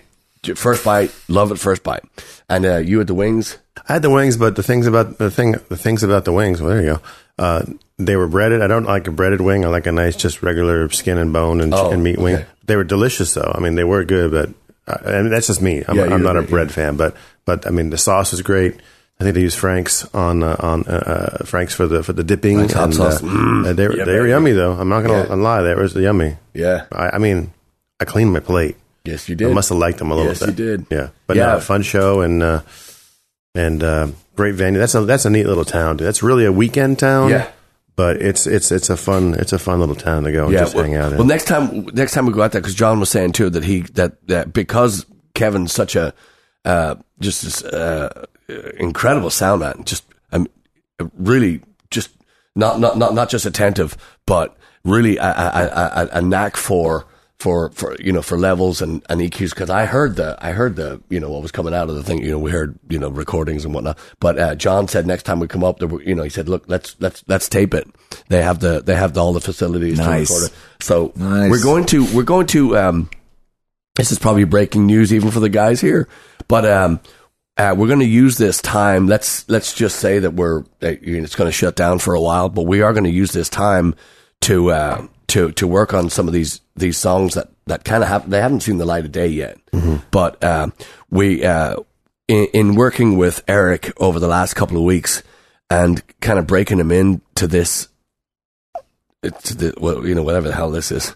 first 0.57 0.85
bite, 0.85 1.15
love 1.29 1.51
it 1.53 1.59
first 1.59 1.83
bite. 1.83 2.03
And 2.49 2.67
uh, 2.67 2.77
you 2.77 2.99
had 2.99 3.07
the 3.07 3.15
wings. 3.15 3.57
I 3.89 3.95
had 3.95 4.03
the 4.03 4.11
wings, 4.11 4.37
but 4.37 4.57
the 4.57 4.63
things 4.63 4.87
about 4.87 5.19
the 5.19 5.31
thing, 5.31 5.53
the 5.69 5.77
things 5.77 6.03
about 6.03 6.25
the 6.27 6.33
wings. 6.33 6.61
Well, 6.61 6.71
there 6.71 6.83
you 6.83 6.95
go. 6.95 7.01
Uh, 7.39 7.63
they 7.99 8.17
were 8.17 8.29
breaded. 8.29 8.61
I 8.63 8.67
don't 8.67 8.85
like 8.85 9.07
a 9.07 9.11
breaded 9.11 9.41
wing. 9.41 9.65
I 9.65 9.69
like 9.69 9.87
a 9.87 9.93
nice, 9.93 10.17
just 10.17 10.43
regular 10.43 10.89
skin 10.91 11.17
and 11.19 11.33
bone 11.33 11.61
and, 11.61 11.73
Oh, 11.73 11.91
and 11.91 12.03
meat 12.05 12.19
wing. 12.19 12.37
okay. 12.37 12.47
They 12.67 12.77
were 12.77 12.85
delicious, 12.85 13.33
though. 13.35 13.53
I 13.55 13.61
mean, 13.61 13.75
they 13.75 13.85
were 13.85 14.05
good, 14.05 14.31
but 14.31 14.51
uh, 14.87 15.11
and 15.11 15.33
that's 15.33 15.47
just 15.47 15.63
me. 15.63 15.83
I'm, 15.89 15.97
Yeah, 15.97 16.05
I'm 16.05 16.23
not 16.23 16.37
a 16.37 16.43
bread 16.43 16.71
fan, 16.71 16.97
but 16.97 17.17
but 17.47 17.67
I 17.67 17.71
mean, 17.71 17.89
the 17.91 17.99
sauce 17.99 18.33
was 18.33 18.43
great. 18.43 18.77
I 19.21 19.25
think 19.25 19.35
they 19.37 19.41
use 19.43 19.55
Frank's 19.55 20.05
on 20.15 20.43
uh, 20.43 20.57
on 20.59 20.85
uh, 20.87 21.39
uh, 21.41 21.45
Frank's 21.47 21.75
for 21.75 21.87
the 21.87 22.03
for 22.03 22.13
the 22.13 22.25
dipping. 22.25 22.59
Hot 22.69 22.77
and, 22.85 22.95
sauce. 22.95 23.23
Uh, 23.23 23.27
Mm. 23.27 23.67
uh, 23.67 23.73
they 23.73 23.89
were 23.89 23.97
Yeah, 23.97 24.05
they 24.05 24.19
were 24.21 24.29
yummy 24.29 24.53
though. 24.53 24.73
I'm 24.73 24.89
not 24.91 25.03
gonna 25.03 25.27
Yeah. 25.29 25.35
lie. 25.37 25.63
They 25.63 25.75
was 25.75 25.95
yummy. 25.95 26.37
Yeah. 26.53 26.85
I, 26.93 27.11
I 27.15 27.19
mean, 27.19 27.53
I 28.01 28.05
cleaned 28.05 28.33
my 28.33 28.41
plate. 28.41 28.77
Yes, 29.05 29.29
you 29.29 29.35
I 29.35 29.37
did. 29.37 29.55
must 29.55 29.69
have 29.69 29.79
liked 29.79 29.99
them 29.99 30.11
a 30.11 30.15
little 30.15 30.31
Yes, 30.31 30.41
bit. 30.41 30.49
you 30.49 30.55
did. 30.55 30.87
Yeah, 30.91 31.09
but 31.27 31.37
Yeah. 31.37 31.55
no, 31.55 31.61
fun 31.61 31.83
show 31.83 32.21
and 32.23 32.43
uh, 32.43 32.61
and 33.55 33.83
uh, 33.83 34.09
great 34.35 34.55
venue. 34.55 34.81
That's 34.81 34.95
a 34.95 35.03
that's 35.05 35.25
a 35.25 35.31
neat 35.31 35.47
little 35.47 35.65
town. 35.65 35.97
Dude. 35.99 36.07
That's 36.07 36.23
really 36.23 36.45
a 36.45 36.53
weekend 36.53 36.99
town. 36.99 37.31
Yeah. 37.31 37.51
but 37.97 38.17
it's 38.21 38.47
it's 38.47 38.73
it's 38.73 38.91
a 38.91 38.97
fun 38.97 39.35
it's 39.35 39.53
a 39.53 39.59
fun 39.59 39.79
little 39.81 39.95
town 39.95 40.25
to 40.25 40.33
go 40.33 40.47
and 40.49 40.57
just 40.57 40.75
well, 40.75 40.85
hang 40.85 40.95
out 40.97 41.13
in. 41.13 41.19
Well, 41.19 41.27
next 41.27 41.45
time, 41.45 41.85
next 41.93 42.13
time 42.13 42.27
we 42.27 42.33
go 42.33 42.43
out 42.43 42.53
there, 42.53 42.61
because 42.61 42.75
John 42.75 42.99
was 42.99 43.11
saying 43.11 43.33
too 43.33 43.51
that 43.51 43.63
he 43.65 43.83
that 43.93 44.27
that 44.29 44.53
because 44.53 45.07
Kevin's 45.35 45.73
such 45.73 45.95
a 45.95 46.13
uh, 46.65 46.97
just 47.21 47.43
this, 47.43 47.63
uh, 47.63 48.25
incredible 48.79 49.31
sound 49.31 49.61
man, 49.61 49.85
just 49.85 50.03
um, 50.33 50.49
really 51.19 51.61
just 51.91 52.11
not 52.57 52.81
not 52.81 52.97
not 52.99 53.15
not 53.15 53.29
just 53.29 53.45
attentive, 53.47 53.97
but 54.27 54.57
really 54.85 55.17
a, 55.19 55.23
a, 55.27 56.09
a, 56.13 56.19
a 56.19 56.23
knack 56.23 56.57
for. 56.57 57.05
For, 57.41 57.71
for 57.73 57.95
you 58.01 58.11
know 58.11 58.23
for 58.23 58.39
levels 58.39 58.81
and, 58.81 59.03
and 59.11 59.21
EQs 59.21 59.51
because 59.51 59.69
I 59.69 59.85
heard 59.85 60.17
the 60.17 60.35
I 60.41 60.53
heard 60.53 60.77
the 60.77 61.03
you 61.11 61.21
know 61.21 61.29
what 61.29 61.43
was 61.43 61.51
coming 61.53 61.75
out 61.75 61.91
of 61.91 61.95
the 61.97 62.03
thing 62.03 62.23
you 62.25 62.31
know 62.31 62.39
we 62.39 62.51
heard 62.51 62.79
you 62.89 62.99
know 62.99 63.11
recordings 63.11 63.67
and 63.67 63.75
whatnot 63.75 63.99
but 64.19 64.39
uh, 64.39 64.55
John 64.55 64.89
said 64.89 65.07
next 65.07 65.25
time 65.25 65.41
we 65.41 65.47
come 65.49 65.63
up 65.63 65.79
there 65.79 65.89
were- 65.89 66.01
you 66.03 66.15
know 66.15 66.23
he 66.23 66.31
said 66.31 66.49
look 66.49 66.65
let's 66.69 66.97
let's 67.01 67.23
let's 67.27 67.49
tape 67.51 67.75
it 67.75 67.87
they 68.29 68.41
have 68.41 68.61
the 68.61 68.81
they 68.83 68.95
have 68.95 69.13
the, 69.13 69.21
all 69.21 69.35
the 69.35 69.43
facilities 69.43 69.99
Nice. 69.99 70.29
to 70.29 70.35
record 70.35 70.51
it 70.53 70.57
so 70.83 71.13
Nice. 71.17 71.51
we're 71.51 71.63
going 71.63 71.85
to 71.87 72.07
we're 72.17 72.23
going 72.23 72.47
to 72.47 72.79
um, 72.79 73.11
this 73.97 74.11
is 74.11 74.19
probably 74.19 74.45
breaking 74.45 74.87
news 74.87 75.13
even 75.13 75.31
for 75.31 75.41
the 75.41 75.49
guys 75.51 75.81
here, 75.83 76.09
but 76.49 76.65
um, 76.65 76.99
uh, 77.59 77.75
we're 77.77 77.87
going 77.89 78.01
to 78.01 78.05
use 78.07 78.39
this 78.39 78.61
time. 78.63 79.07
Let's 79.07 79.47
let's 79.49 79.75
just 79.75 79.97
say 80.01 80.19
that 80.21 80.33
we're 80.33 80.61
know, 80.81 80.97
it's 81.03 81.37
going 81.37 81.49
to 81.49 81.53
shut 81.53 81.77
down 81.77 81.99
for 81.99 82.15
a 82.15 82.21
while, 82.21 82.49
but 82.49 82.63
we 82.63 82.81
are 82.81 82.93
going 82.93 83.05
to 83.05 83.11
use 83.11 83.33
this 83.33 83.49
time 83.49 83.95
to 84.43 84.71
uh, 84.73 85.07
to 85.29 85.53
to 85.53 85.67
work 85.67 85.95
on 85.95 86.11
some 86.11 86.27
of 86.27 86.35
these 86.35 86.61
these 86.77 86.97
songs 86.97 87.35
that 87.35 87.49
that 87.67 87.85
kind 87.85 88.03
of 88.03 88.09
have 88.09 88.29
they 88.29 88.41
haven't 88.41 88.61
seen 88.61 88.79
the 88.79 88.85
light 88.85 89.05
of 89.05 89.13
day 89.13 89.29
yet. 89.29 89.59
But 90.11 90.43
uh, 90.43 90.69
we 91.11 91.45
uh, 91.45 91.77
in, 92.29 92.47
in 92.53 92.75
working 92.75 93.17
with 93.17 93.43
Eric 93.49 93.93
over 94.01 94.19
the 94.19 94.29
last 94.29 94.55
couple 94.55 94.77
of 94.77 94.83
weeks 94.85 95.23
and 95.71 96.03
kind 96.21 96.39
of 96.39 96.47
breaking 96.47 96.79
him 96.79 96.93
into 96.93 97.47
this 97.47 97.89
to 99.23 99.57
the 99.57 99.75
well, 99.79 100.07
you 100.07 100.15
know 100.15 100.23
whatever 100.23 100.49
the 100.49 100.55
hell 100.55 100.71
this 100.71 100.93
is. 100.93 101.15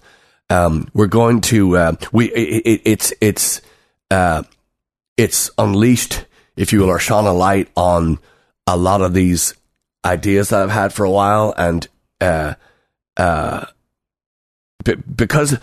Um, 0.51 0.89
we're 0.95 1.07
going 1.07 1.43
to 1.43 1.77
uh, 1.77 1.93
we 2.13 2.31
it, 2.33 2.63
it, 2.65 2.83
it's 2.85 3.13
it's 3.21 3.61
uh, 4.11 4.43
it's 5.17 5.51
unleashed, 5.59 6.25
if 6.57 6.73
you 6.73 6.81
will, 6.81 6.89
or 6.89 6.99
shone 6.99 7.27
a 7.27 7.33
light 7.33 7.69
on 7.77 8.19
a 8.67 8.77
lot 8.77 9.03
of 9.03 9.13
these 9.13 9.55
ideas 10.05 10.49
that 10.51 10.63
I've 10.63 10.71
had 10.71 10.93
for 10.93 11.05
a 11.05 11.11
while, 11.11 11.53
and 11.57 11.87
uh, 14.87 14.95
because 15.15 15.59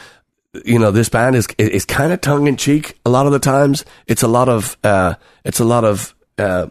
you 0.66 0.80
know 0.80 0.92
this 0.92 1.10
band 1.10 1.36
is 1.36 1.48
is 1.58 1.86
kind 1.86 2.12
of 2.12 2.22
tongue 2.22 2.48
in 2.48 2.58
cheek 2.58 2.98
a 3.06 3.10
lot 3.10 3.26
of 3.26 3.32
the 3.32 3.40
times. 3.40 3.86
It's 4.08 4.24
a 4.24 4.28
lot 4.28 4.50
of 4.50 4.78
uh, 4.84 5.16
it's 5.44 5.60
a 5.60 5.66
lot 5.66 5.84
of 5.84 6.16
uh, 6.38 6.68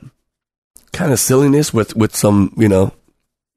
kind 0.93 1.13
of 1.13 1.19
silliness 1.21 1.73
with 1.73 1.97
with 1.97 2.15
some 2.15 2.53
you 2.57 2.69
know 2.69 2.93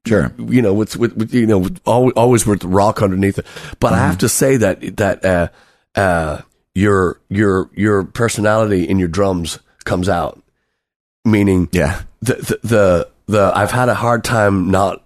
Sure. 0.06 0.32
you 0.38 0.62
know, 0.62 0.72
with, 0.72 0.96
with, 0.96 1.14
with 1.18 1.34
you 1.34 1.44
know, 1.44 1.58
with 1.58 1.80
always, 1.84 2.12
always 2.14 2.46
with 2.46 2.64
rock 2.64 3.02
underneath 3.02 3.38
it. 3.38 3.46
But 3.78 3.92
I 3.92 3.98
have 3.98 4.16
to 4.18 4.28
say 4.28 4.56
that, 4.56 4.96
that, 4.96 5.22
uh, 5.22 5.48
uh, 5.94 6.40
your, 6.74 7.20
your, 7.28 7.68
your 7.74 8.04
personality 8.04 8.84
in 8.84 8.98
your 8.98 9.08
drums 9.08 9.58
comes 9.84 10.08
out. 10.08 10.40
Meaning 11.26 11.68
Yeah. 11.72 12.00
the, 12.22 12.34
the, 12.36 12.60
the, 12.66 13.08
the, 13.26 13.52
I've 13.54 13.72
had 13.72 13.90
a 13.90 13.94
hard 13.94 14.24
time 14.24 14.70
not 14.70 15.04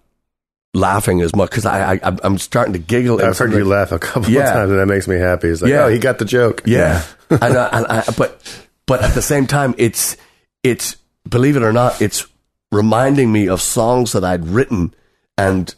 laughing 0.74 1.20
as 1.20 1.35
much 1.37 1.50
because 1.50 1.66
I, 1.66 1.94
I, 1.94 2.00
I'm- 2.02 2.18
I'm 2.22 2.38
starting 2.38 2.72
to 2.72 2.78
giggle. 2.78 3.22
I've 3.22 3.37
heard 3.37 3.52
you 3.52 3.64
laugh 3.64 3.92
a 3.92 3.98
couple 3.98 4.30
Yeah. 4.30 4.44
of 4.48 4.52
times, 4.54 4.70
and 4.70 4.80
that 4.80 4.87
makes 4.87 5.06
me 5.08 5.16
happy. 5.16 5.48
It's 5.48 5.62
like, 5.62 5.70
Yeah. 5.70 5.85
oh, 5.85 5.88
he 5.88 5.98
got 5.98 6.18
the 6.18 6.24
joke. 6.24 6.62
Yeah. 6.64 7.02
and, 7.30 7.42
I, 7.42 7.68
and 7.72 7.87
I, 7.87 8.04
but, 8.16 8.62
but 8.87 9.02
at 9.02 9.14
the 9.14 9.22
same 9.22 9.46
time, 9.46 9.74
it's, 9.78 10.16
it's, 10.62 10.96
believe 11.28 11.56
it 11.56 11.62
or 11.62 11.72
not, 11.72 12.00
it's 12.00 12.26
reminding 12.70 13.30
me 13.30 13.48
of 13.48 13.61
songs 13.61 14.12
that 14.12 14.24
I'd 14.24 14.46
written 14.46 14.94
and 15.37 15.74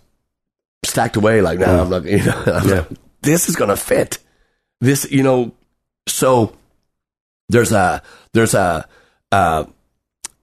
stacked 0.85 1.16
away. 1.16 1.40
Like, 1.40 1.59
no, 1.59 1.83
I'm 1.83 1.90
not, 1.90 2.04
you 2.09 2.22
know, 2.24 2.42
I'm 2.46 2.68
Yeah. 2.68 2.74
like, 2.76 2.88
this 3.22 3.48
is 3.48 3.57
going 3.57 3.70
to 3.70 3.76
fit. 3.76 4.18
This, 4.80 5.11
you 5.11 5.22
know, 5.24 5.52
so 6.07 6.54
there's 7.48 7.72
a, 7.72 8.00
there's 8.33 8.54
a, 8.54 8.87
uh, 9.33 9.64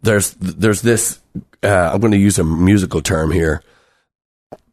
there's, 0.01 0.31
there's 0.33 0.81
this, 0.81 1.19
uh, 1.63 1.91
I'm 1.93 2.01
going 2.01 2.11
to 2.11 2.17
use 2.17 2.37
a 2.39 2.43
musical 2.43 3.01
term 3.01 3.31
here. 3.31 3.61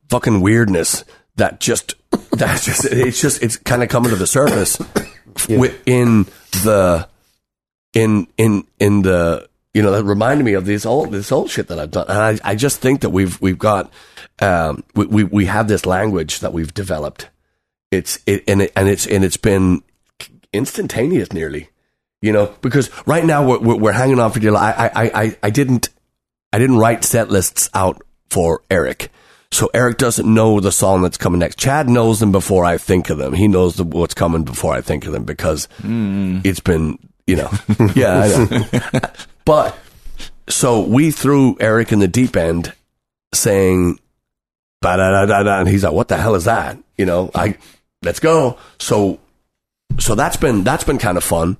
Fucking 0.08 0.40
weirdness 0.40 1.04
that 1.36 1.60
just, 1.60 1.94
that's 2.32 2.64
just, 2.66 2.84
it's 2.86 3.20
just, 3.20 3.42
it's 3.42 3.56
kind 3.56 3.82
of 3.82 3.88
coming 3.88 4.10
to 4.10 4.16
the 4.16 4.26
surface 4.26 4.78
within 5.48 6.24
the 6.64 7.08
in 7.94 8.26
in 8.36 8.64
in 8.78 9.02
the 9.02 9.48
you 9.74 9.82
know 9.82 9.90
that 9.92 10.04
reminded 10.04 10.44
me 10.44 10.54
of 10.54 10.66
this 10.66 10.86
old 10.86 11.12
this 11.12 11.32
old 11.32 11.50
shit 11.50 11.68
that 11.68 11.78
I've 11.78 11.90
done, 11.90 12.06
and 12.08 12.18
I, 12.18 12.38
I 12.44 12.54
just 12.54 12.80
think 12.80 13.02
that 13.02 13.10
we've 13.10 13.40
we've 13.40 13.58
got 13.58 13.92
um, 14.40 14.84
we, 14.94 15.06
we 15.06 15.24
we 15.24 15.46
have 15.46 15.68
this 15.68 15.86
language 15.86 16.40
that 16.40 16.52
we've 16.52 16.72
developed. 16.72 17.28
It's 17.90 18.18
it 18.26 18.44
and 18.48 18.62
it 18.62 18.72
and 18.76 18.88
it's 18.88 19.06
and 19.06 19.24
it's 19.24 19.36
been 19.36 19.82
instantaneous 20.52 21.32
nearly, 21.32 21.70
you 22.20 22.32
know, 22.32 22.54
because 22.60 22.90
right 23.06 23.24
now 23.24 23.46
we're 23.46 23.58
we're, 23.58 23.76
we're 23.76 23.92
hanging 23.92 24.20
on 24.20 24.32
for 24.32 24.40
dear. 24.40 24.52
life. 24.52 24.74
I 24.78 24.88
I 24.88 25.22
I 25.22 25.36
I 25.44 25.50
didn't 25.50 25.88
I 26.52 26.58
didn't 26.58 26.78
write 26.78 27.04
set 27.04 27.30
lists 27.30 27.70
out 27.74 28.02
for 28.30 28.62
Eric. 28.70 29.10
So 29.50 29.70
Eric 29.72 29.98
doesn't 29.98 30.32
know 30.32 30.60
the 30.60 30.70
song 30.70 31.02
that's 31.02 31.16
coming 31.16 31.40
next. 31.40 31.58
Chad 31.58 31.88
knows 31.88 32.20
them 32.20 32.32
before 32.32 32.64
I 32.64 32.76
think 32.78 33.10
of 33.10 33.18
them. 33.18 33.32
He 33.32 33.48
knows 33.48 33.76
the, 33.76 33.84
what's 33.84 34.14
coming 34.14 34.44
before 34.44 34.74
I 34.74 34.82
think 34.82 35.06
of 35.06 35.12
them 35.12 35.24
because 35.24 35.68
mm. 35.80 36.44
it's 36.44 36.60
been, 36.60 36.98
you 37.26 37.36
know, 37.36 37.50
yeah, 37.94 38.46
know. 38.50 39.00
but 39.44 39.76
so 40.48 40.80
we 40.80 41.10
threw 41.10 41.56
Eric 41.60 41.92
in 41.92 41.98
the 41.98 42.08
deep 42.08 42.36
end 42.36 42.72
saying, 43.32 43.98
da 44.80 44.96
da 44.96 45.26
da 45.26 45.42
da 45.42 45.60
and 45.60 45.68
he's 45.68 45.84
like, 45.84 45.92
"What 45.92 46.08
the 46.08 46.16
hell 46.16 46.34
is 46.34 46.44
that?" 46.44 46.78
You 46.96 47.06
know, 47.06 47.30
I 47.34 47.56
let's 48.02 48.20
go. 48.20 48.58
So, 48.78 49.18
so 49.98 50.14
that's 50.14 50.36
been 50.36 50.64
that's 50.64 50.84
been 50.84 50.98
kind 50.98 51.16
of 51.18 51.24
fun, 51.24 51.56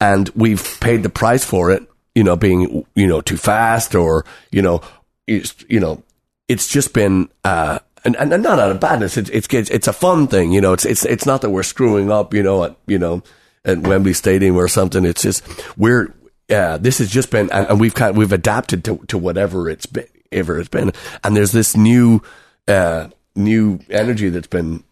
and 0.00 0.28
we've 0.30 0.78
paid 0.80 1.02
the 1.02 1.08
price 1.08 1.44
for 1.44 1.70
it. 1.70 1.86
You 2.14 2.24
know, 2.24 2.36
being 2.36 2.84
you 2.94 3.06
know 3.06 3.20
too 3.20 3.36
fast 3.36 3.94
or 3.94 4.24
you 4.50 4.62
know, 4.62 4.82
you 5.26 5.80
know, 5.80 6.02
it's 6.48 6.68
just 6.68 6.92
been. 6.92 7.28
uh 7.44 7.78
and, 8.04 8.14
and 8.16 8.32
and 8.32 8.42
not 8.42 8.60
out 8.60 8.70
of 8.70 8.78
badness, 8.78 9.16
it's, 9.16 9.30
it's 9.30 9.48
it's 9.52 9.68
it's 9.70 9.88
a 9.88 9.92
fun 9.92 10.28
thing, 10.28 10.52
you 10.52 10.60
know. 10.60 10.72
It's 10.72 10.84
it's 10.84 11.04
it's 11.04 11.26
not 11.26 11.40
that 11.40 11.50
we're 11.50 11.64
screwing 11.64 12.12
up, 12.12 12.32
you 12.32 12.42
know, 12.42 12.62
at 12.62 12.76
you 12.86 13.00
know, 13.00 13.24
at 13.64 13.78
Wembley 13.78 14.12
Stadium 14.12 14.54
or 14.56 14.68
something. 14.68 15.04
It's 15.04 15.22
just 15.22 15.42
we're 15.76 16.14
uh, 16.48 16.78
this 16.78 16.98
has 16.98 17.10
just 17.10 17.32
been, 17.32 17.50
and, 17.50 17.66
and 17.66 17.80
we've 17.80 17.94
kind 17.96 18.16
we've 18.16 18.32
adapted 18.32 18.84
to 18.84 18.98
to 19.08 19.18
whatever 19.18 19.68
it's 19.68 19.86
been, 19.86 20.06
ever 20.30 20.60
it's 20.60 20.68
been, 20.68 20.92
and 21.24 21.36
there's 21.36 21.50
this 21.50 21.76
new 21.76 22.22
uh 22.68 23.08
new 23.34 23.80
energy 23.90 24.28
that's 24.28 24.46
been 24.46 24.84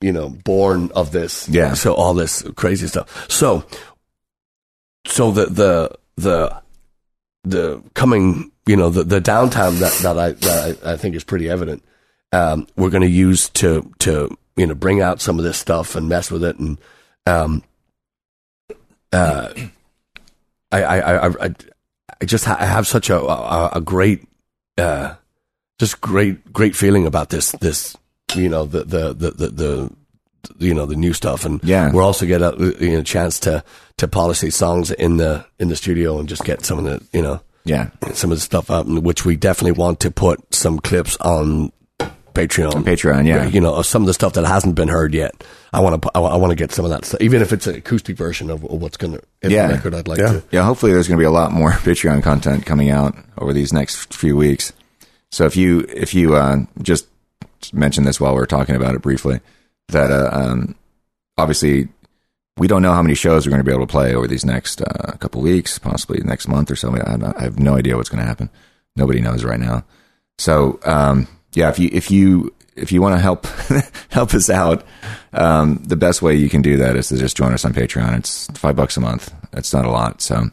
you 0.00 0.12
know 0.12 0.30
born 0.30 0.90
of 0.94 1.12
this 1.12 1.46
Yeah. 1.50 1.74
so 1.74 1.92
all 1.92 2.14
this 2.14 2.42
crazy 2.56 2.86
stuff 2.86 3.30
so 3.30 3.64
so 5.06 5.30
the 5.30 5.46
the 5.46 5.90
the 6.16 6.62
the 7.44 7.82
coming 7.94 8.50
you 8.66 8.76
know 8.76 8.90
the 8.90 9.04
the 9.04 9.20
downtime 9.20 9.78
that 9.78 9.92
that 10.02 10.18
I 10.18 10.32
that 10.32 10.78
I, 10.84 10.92
I 10.92 10.96
think 10.96 11.14
is 11.14 11.24
pretty 11.24 11.48
evident 11.48 11.82
um 12.32 12.66
we're 12.76 12.90
going 12.90 13.02
to 13.02 13.08
use 13.08 13.48
to 13.50 13.92
to 14.00 14.36
you 14.56 14.66
know 14.66 14.74
bring 14.74 15.00
out 15.00 15.20
some 15.20 15.38
of 15.38 15.44
this 15.44 15.56
stuff 15.58 15.94
and 15.96 16.08
mess 16.08 16.30
with 16.30 16.42
it 16.44 16.58
and 16.58 16.78
um 17.26 17.62
uh, 19.12 19.52
I, 20.72 20.82
I, 20.82 20.98
I, 20.98 21.26
I, 21.46 21.54
I 22.20 22.24
just 22.24 22.44
ha- 22.44 22.56
I 22.58 22.66
have 22.66 22.86
such 22.86 23.08
a, 23.08 23.18
a, 23.18 23.70
a 23.74 23.80
great, 23.80 24.26
uh, 24.76 25.14
just 25.78 26.00
great, 26.00 26.52
great 26.52 26.74
feeling 26.74 27.06
about 27.06 27.30
this, 27.30 27.52
this, 27.52 27.96
you 28.34 28.48
know, 28.48 28.66
the, 28.66 28.84
the, 28.84 29.14
the, 29.14 29.30
the, 29.30 29.48
the 29.48 29.90
you 30.58 30.74
know 30.74 30.86
the 30.86 30.94
new 30.94 31.12
stuff 31.12 31.44
and 31.44 31.60
Yeah. 31.64 31.90
we're 31.92 32.02
also 32.02 32.24
get 32.24 32.40
a 32.40 32.54
you 32.78 32.92
know, 32.92 33.02
chance 33.02 33.40
to 33.40 33.64
to 33.96 34.06
polish 34.06 34.40
these 34.40 34.54
songs 34.54 34.92
in 34.92 35.16
the 35.16 35.44
in 35.58 35.68
the 35.68 35.74
studio 35.76 36.20
and 36.20 36.28
just 36.28 36.44
get 36.44 36.64
some 36.64 36.78
of 36.78 36.84
the 36.84 37.04
you 37.12 37.20
know 37.20 37.40
Yeah. 37.66 37.90
some 38.14 38.32
of 38.32 38.38
the 38.38 38.42
stuff 38.42 38.70
out, 38.70 38.86
which 38.86 39.24
we 39.26 39.36
definitely 39.36 39.72
want 39.72 40.00
to 40.00 40.10
put 40.10 40.54
some 40.54 40.78
clips 40.78 41.16
on 41.18 41.72
Patreon. 42.32 42.84
Patreon, 42.84 43.26
yeah. 43.26 43.46
you 43.46 43.60
know, 43.60 43.80
some 43.82 44.02
of 44.02 44.06
the 44.06 44.14
stuff 44.14 44.34
that 44.34 44.44
hasn't 44.46 44.74
been 44.74 44.88
heard 44.88 45.14
yet. 45.14 45.42
I 45.72 45.80
want 45.80 46.02
to, 46.02 46.10
I, 46.14 46.36
want 46.36 46.50
to 46.50 46.54
get 46.54 46.70
some 46.70 46.84
of 46.84 46.90
that, 46.90 47.04
stuff, 47.04 47.20
even 47.20 47.42
if 47.42 47.52
it's 47.52 47.66
an 47.66 47.74
acoustic 47.76 48.16
version 48.16 48.50
of, 48.50 48.62
what's 48.62 48.96
going 48.96 49.14
to 49.14 49.22
Yeah. 49.48 49.68
record. 49.72 49.94
I'd 49.94 50.06
like 50.08 50.18
Yeah. 50.18 50.32
to. 50.32 50.42
Yeah, 50.50 50.64
hopefully 50.64 50.92
there's 50.92 51.08
going 51.08 51.16
to 51.18 51.20
be 51.22 51.26
a 51.26 51.30
lot 51.30 51.50
more 51.52 51.70
Patreon 51.86 52.22
content 52.22 52.64
coming 52.66 52.90
out 52.90 53.14
over 53.38 53.52
these 53.52 53.72
next 53.72 54.14
few 54.14 54.36
weeks. 54.36 54.72
So 55.30 55.44
if 55.44 55.56
you 55.56 55.80
if 55.88 56.14
you 56.14 56.36
uh, 56.36 56.58
just 56.82 57.06
mention 57.72 58.04
this 58.04 58.20
while 58.20 58.34
we're 58.34 58.46
talking 58.46 58.76
about 58.76 58.94
it 58.94 59.02
briefly, 59.02 59.40
that 59.88 60.10
uh, 60.10 60.30
um, 60.32 60.76
obviously 61.36 61.88
we 62.58 62.66
don't 62.66 62.82
know 62.82 62.92
how 62.92 63.02
many 63.02 63.14
shows 63.14 63.46
we're 63.46 63.50
going 63.50 63.60
to 63.60 63.68
be 63.68 63.74
able 63.74 63.86
to 63.86 63.90
play 63.90 64.14
over 64.14 64.26
these 64.26 64.44
next 64.44 64.80
uh, 64.80 65.12
couple 65.18 65.42
weeks, 65.42 65.78
possibly 65.78 66.20
next 66.22 66.48
month 66.48 66.70
or 66.70 66.76
so. 66.76 66.94
I, 66.94 67.42
have 67.42 67.58
no 67.58 67.76
idea 67.76 67.96
what's 67.96 68.08
going 68.08 68.22
to 68.22 68.26
happen. 68.26 68.48
Nobody 68.96 69.20
knows 69.20 69.44
right 69.44 69.60
now. 69.60 69.84
So 70.38 70.80
um, 70.84 71.28
yeah, 71.52 71.68
if 71.68 71.78
you 71.78 71.90
if 71.92 72.10
you 72.10 72.54
if 72.76 72.92
you 72.92 73.02
want 73.02 73.14
to 73.14 73.20
help 73.20 73.46
help 74.10 74.34
us 74.34 74.48
out, 74.48 74.84
um, 75.32 75.82
the 75.84 75.96
best 75.96 76.22
way 76.22 76.34
you 76.34 76.48
can 76.48 76.62
do 76.62 76.76
that 76.78 76.96
is 76.96 77.08
to 77.08 77.18
just 77.18 77.36
join 77.36 77.52
us 77.52 77.64
on 77.64 77.72
Patreon. 77.72 78.18
It's 78.18 78.46
five 78.58 78.76
bucks 78.76 78.96
a 78.96 79.00
month. 79.00 79.32
It's 79.52 79.72
not 79.72 79.84
a 79.84 79.90
lot. 79.90 80.22
So, 80.22 80.50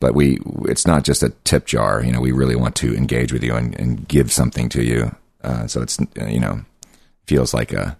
but 0.00 0.14
we 0.14 0.38
it's 0.64 0.86
not 0.86 1.04
just 1.04 1.22
a 1.22 1.30
tip 1.44 1.66
jar. 1.66 2.02
You 2.02 2.12
know, 2.12 2.20
we 2.20 2.32
really 2.32 2.56
want 2.56 2.74
to 2.76 2.94
engage 2.94 3.32
with 3.32 3.42
you 3.42 3.54
and, 3.54 3.78
and 3.78 4.06
give 4.06 4.32
something 4.32 4.68
to 4.70 4.82
you. 4.82 5.14
Uh, 5.42 5.66
so 5.66 5.82
it's 5.82 5.98
you 6.28 6.40
know 6.40 6.62
feels 7.26 7.54
like 7.54 7.72
a 7.72 7.96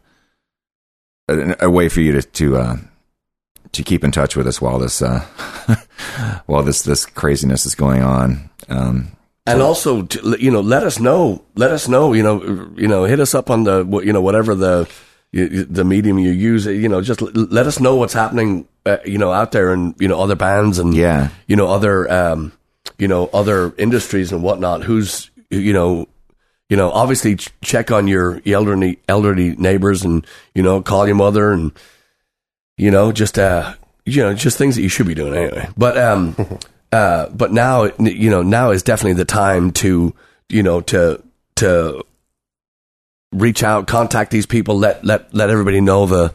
a, 1.29 1.57
a 1.61 1.71
way 1.71 1.89
for 1.89 2.01
you 2.01 2.13
to 2.13 2.23
to 2.23 2.57
uh, 2.57 2.77
to 3.73 3.83
keep 3.83 4.05
in 4.05 4.11
touch 4.13 4.37
with 4.37 4.47
us 4.47 4.61
while 4.61 4.79
this 4.79 5.03
uh, 5.03 5.25
while 6.47 6.63
this 6.63 6.83
this 6.83 7.07
craziness 7.07 7.67
is 7.67 7.75
going 7.75 8.03
on. 8.03 8.51
Um, 8.69 9.09
And 9.47 9.63
also, 9.63 10.03
to, 10.03 10.37
you 10.39 10.51
know, 10.51 10.61
let 10.61 10.83
us 10.85 10.99
know. 11.01 11.43
Let 11.55 11.71
us 11.71 11.89
know. 11.89 12.13
You 12.13 12.23
know, 12.23 12.43
you 12.77 12.87
know, 12.89 13.05
hit 13.05 13.19
us 13.21 13.35
up 13.35 13.49
on 13.51 13.65
the, 13.65 13.85
you 14.05 14.13
know, 14.13 14.21
whatever 14.21 14.55
the 14.55 14.87
the 15.33 15.85
medium 15.85 16.19
you 16.19 16.31
use. 16.33 16.67
You 16.67 16.89
know, 16.89 17.01
just 17.01 17.21
let 17.35 17.67
us 17.67 17.81
know 17.81 17.97
what's 17.97 18.13
happening. 18.15 18.67
Uh, 18.85 18.99
you 19.05 19.19
know, 19.19 19.33
out 19.33 19.53
there 19.53 19.73
and 19.73 19.95
you 19.99 20.09
know 20.09 20.21
other 20.21 20.37
bands 20.37 20.79
and 20.79 20.95
Yeah. 20.95 21.29
you 21.47 21.57
know 21.57 21.69
other 21.69 22.11
um, 22.11 22.53
you 22.99 23.09
know 23.09 23.29
other 23.33 23.73
industries 23.79 24.33
and 24.33 24.43
whatnot. 24.43 24.83
Who's 24.85 25.31
you 25.51 25.73
know. 25.73 26.07
You 26.71 26.77
know, 26.77 26.91
obviously, 26.91 27.37
ch- 27.37 27.49
check 27.65 27.91
on 27.91 28.07
your 28.09 28.43
elderly 28.45 28.99
elderly 29.09 29.57
neighbors, 29.57 30.05
and 30.05 30.27
you 30.55 30.63
know, 30.63 30.83
call 30.83 31.07
your 31.07 31.17
mother, 31.17 31.51
and 31.51 31.73
you 32.79 32.91
know, 32.91 33.13
just 33.13 33.39
uh, 33.39 33.75
you 34.07 34.23
know, 34.23 34.33
just 34.33 34.57
things 34.57 34.77
that 34.77 34.83
you 34.83 34.89
should 34.89 35.07
be 35.07 35.15
doing 35.15 35.35
anyway. 35.35 35.69
But 35.77 35.99
um, 35.99 36.35
uh, 36.93 37.29
but 37.29 37.53
now 37.53 37.85
you 37.99 38.31
know 38.31 38.43
now 38.43 38.71
is 38.71 38.83
definitely 38.83 39.15
the 39.15 39.27
time 39.27 39.73
to 39.73 40.15
you 40.49 40.63
know 40.63 40.81
to 40.83 41.23
to 41.57 42.03
reach 43.33 43.63
out, 43.63 43.87
contact 43.87 44.31
these 44.31 44.47
people, 44.47 44.79
let 44.79 45.05
let 45.05 45.35
let 45.35 45.51
everybody 45.51 45.81
know 45.81 46.07
the 46.07 46.33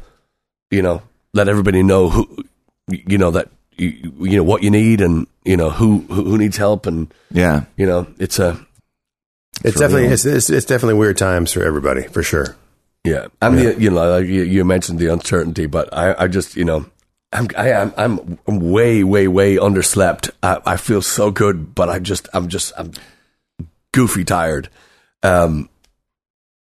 you 0.70 0.82
know 0.82 1.02
let 1.34 1.48
everybody 1.48 1.82
know 1.82 2.10
who 2.10 2.46
you 2.88 3.18
know 3.18 3.32
that 3.32 3.50
you, 3.78 4.14
you 4.20 4.38
know 4.38 4.44
what 4.44 4.64
you 4.64 4.70
need 4.70 5.02
and 5.02 5.26
you 5.44 5.58
know 5.58 5.70
who 5.70 6.00
who, 6.02 6.38
needs 6.38 6.58
help 6.58 6.86
and 6.86 7.12
yeah. 7.32 7.66
you 7.76 7.86
know 7.86 8.08
it's 8.20 8.40
a 8.40 8.60
It's 9.64 9.74
For 9.74 9.80
definitely 9.80 10.08
it's, 10.08 10.26
it's 10.26 10.50
it's 10.50 10.66
definitely 10.66 10.96
weird 10.96 11.18
times 11.18 11.52
for 11.52 11.64
everybody 11.64 12.04
for 12.04 12.22
sure. 12.22 12.56
Yeah, 13.04 13.28
and 13.42 13.58
the 13.58 13.76
you 13.80 13.90
know 13.90 14.20
like 14.20 14.28
you, 14.28 14.44
you 14.44 14.64
mentioned 14.64 15.00
the 15.00 15.12
uncertainty, 15.12 15.66
but 15.66 15.94
I, 15.94 16.16
I 16.24 16.28
just 16.28 16.56
you 16.56 16.64
know 16.64 16.86
I'm 17.34 17.48
I 17.58 17.72
am 17.72 17.94
I'm, 17.98 18.40
I'm 18.48 18.72
way 18.72 19.04
way 19.04 19.28
way 19.28 19.58
underslept. 19.58 20.32
I, 20.42 20.62
I 20.66 20.78
feel 20.78 21.02
so 21.02 21.30
good, 21.30 21.76
but 21.76 21.90
I 21.90 22.00
just 22.00 22.30
I'm 22.34 22.48
just 22.48 22.72
I'm 22.78 22.92
goofy 23.92 24.24
tired. 24.24 24.70
Um, 25.22 25.70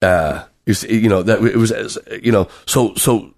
uh, 0.01 0.45
you, 0.65 0.73
see, 0.73 0.99
you 0.99 1.09
know 1.09 1.23
that 1.23 1.43
it 1.43 1.57
was 1.57 1.97
you 2.21 2.31
know 2.31 2.47
so 2.65 2.95
so 2.95 3.33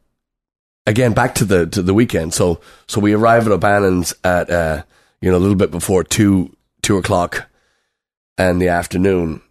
again 0.85 1.13
back 1.13 1.35
to 1.35 1.45
the 1.45 1.65
to 1.67 1.81
the 1.81 1.93
weekend. 1.93 2.33
So 2.33 2.61
so 2.87 2.99
we 2.99 3.13
arrive 3.13 3.47
at 3.47 3.53
O'Bannon's 3.53 4.13
at 4.23 4.51
uh 4.51 4.83
you 5.21 5.31
know 5.31 5.37
a 5.37 5.39
little 5.39 5.55
bit 5.55 5.71
before 5.71 6.03
two 6.03 6.55
two 6.81 6.97
o'clock 6.97 7.49
in 8.37 8.59
the 8.59 8.69
afternoon. 8.69 9.41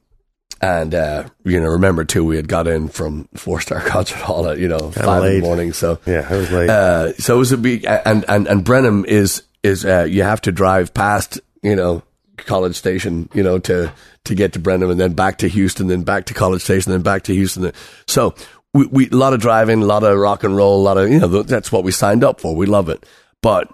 And 0.60 0.94
uh, 0.94 1.28
you 1.44 1.60
know, 1.60 1.66
remember 1.68 2.04
too, 2.04 2.24
we 2.24 2.36
had 2.36 2.46
got 2.48 2.68
in 2.68 2.88
from 2.88 3.28
four 3.34 3.60
star 3.60 3.80
concert 3.86 4.18
hall 4.18 4.48
at 4.48 4.58
you 4.58 4.68
know 4.68 4.90
five 4.90 5.18
in 5.24 5.28
late. 5.30 5.40
the 5.40 5.46
morning. 5.46 5.72
So 5.72 5.98
Yeah, 6.06 6.32
it 6.32 6.36
was 6.36 6.50
late. 6.52 6.70
uh, 6.70 7.12
so 7.14 7.34
it 7.36 7.38
was 7.38 7.52
a 7.52 7.58
big 7.58 7.84
and 7.84 8.24
and 8.28 8.46
and 8.46 8.64
Brenham 8.64 9.04
is 9.04 9.42
is 9.62 9.84
uh, 9.84 10.04
you 10.08 10.22
have 10.22 10.40
to 10.42 10.52
drive 10.52 10.92
past 10.94 11.40
you 11.62 11.74
know 11.76 12.02
College 12.36 12.76
Station 12.76 13.28
you 13.34 13.42
know 13.42 13.58
to 13.60 13.92
to 14.24 14.34
get 14.36 14.52
to 14.52 14.58
Brenham 14.60 14.90
and 14.90 15.00
then 15.00 15.14
back 15.14 15.38
to 15.38 15.48
Houston, 15.48 15.88
then 15.88 16.02
back 16.04 16.26
to 16.26 16.34
College 16.34 16.62
Station, 16.62 16.92
then 16.92 17.02
back 17.02 17.24
to 17.24 17.34
Houston. 17.34 17.72
So 18.06 18.34
we, 18.72 18.86
we 18.86 19.10
a 19.10 19.16
lot 19.16 19.32
of 19.32 19.40
driving, 19.40 19.82
a 19.82 19.86
lot 19.86 20.04
of 20.04 20.16
rock 20.16 20.44
and 20.44 20.54
roll, 20.56 20.80
a 20.80 20.84
lot 20.84 20.96
of 20.96 21.10
you 21.10 21.18
know 21.18 21.42
that's 21.42 21.72
what 21.72 21.82
we 21.82 21.90
signed 21.90 22.22
up 22.22 22.40
for. 22.40 22.54
We 22.54 22.66
love 22.66 22.88
it, 22.88 23.04
but 23.42 23.68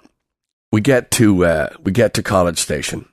we 0.73 0.81
get 0.81 1.11
to 1.12 1.45
uh, 1.45 1.69
we 1.83 1.93
get 1.93 2.14
to 2.14 2.23
College 2.23 2.59
Station 2.59 3.07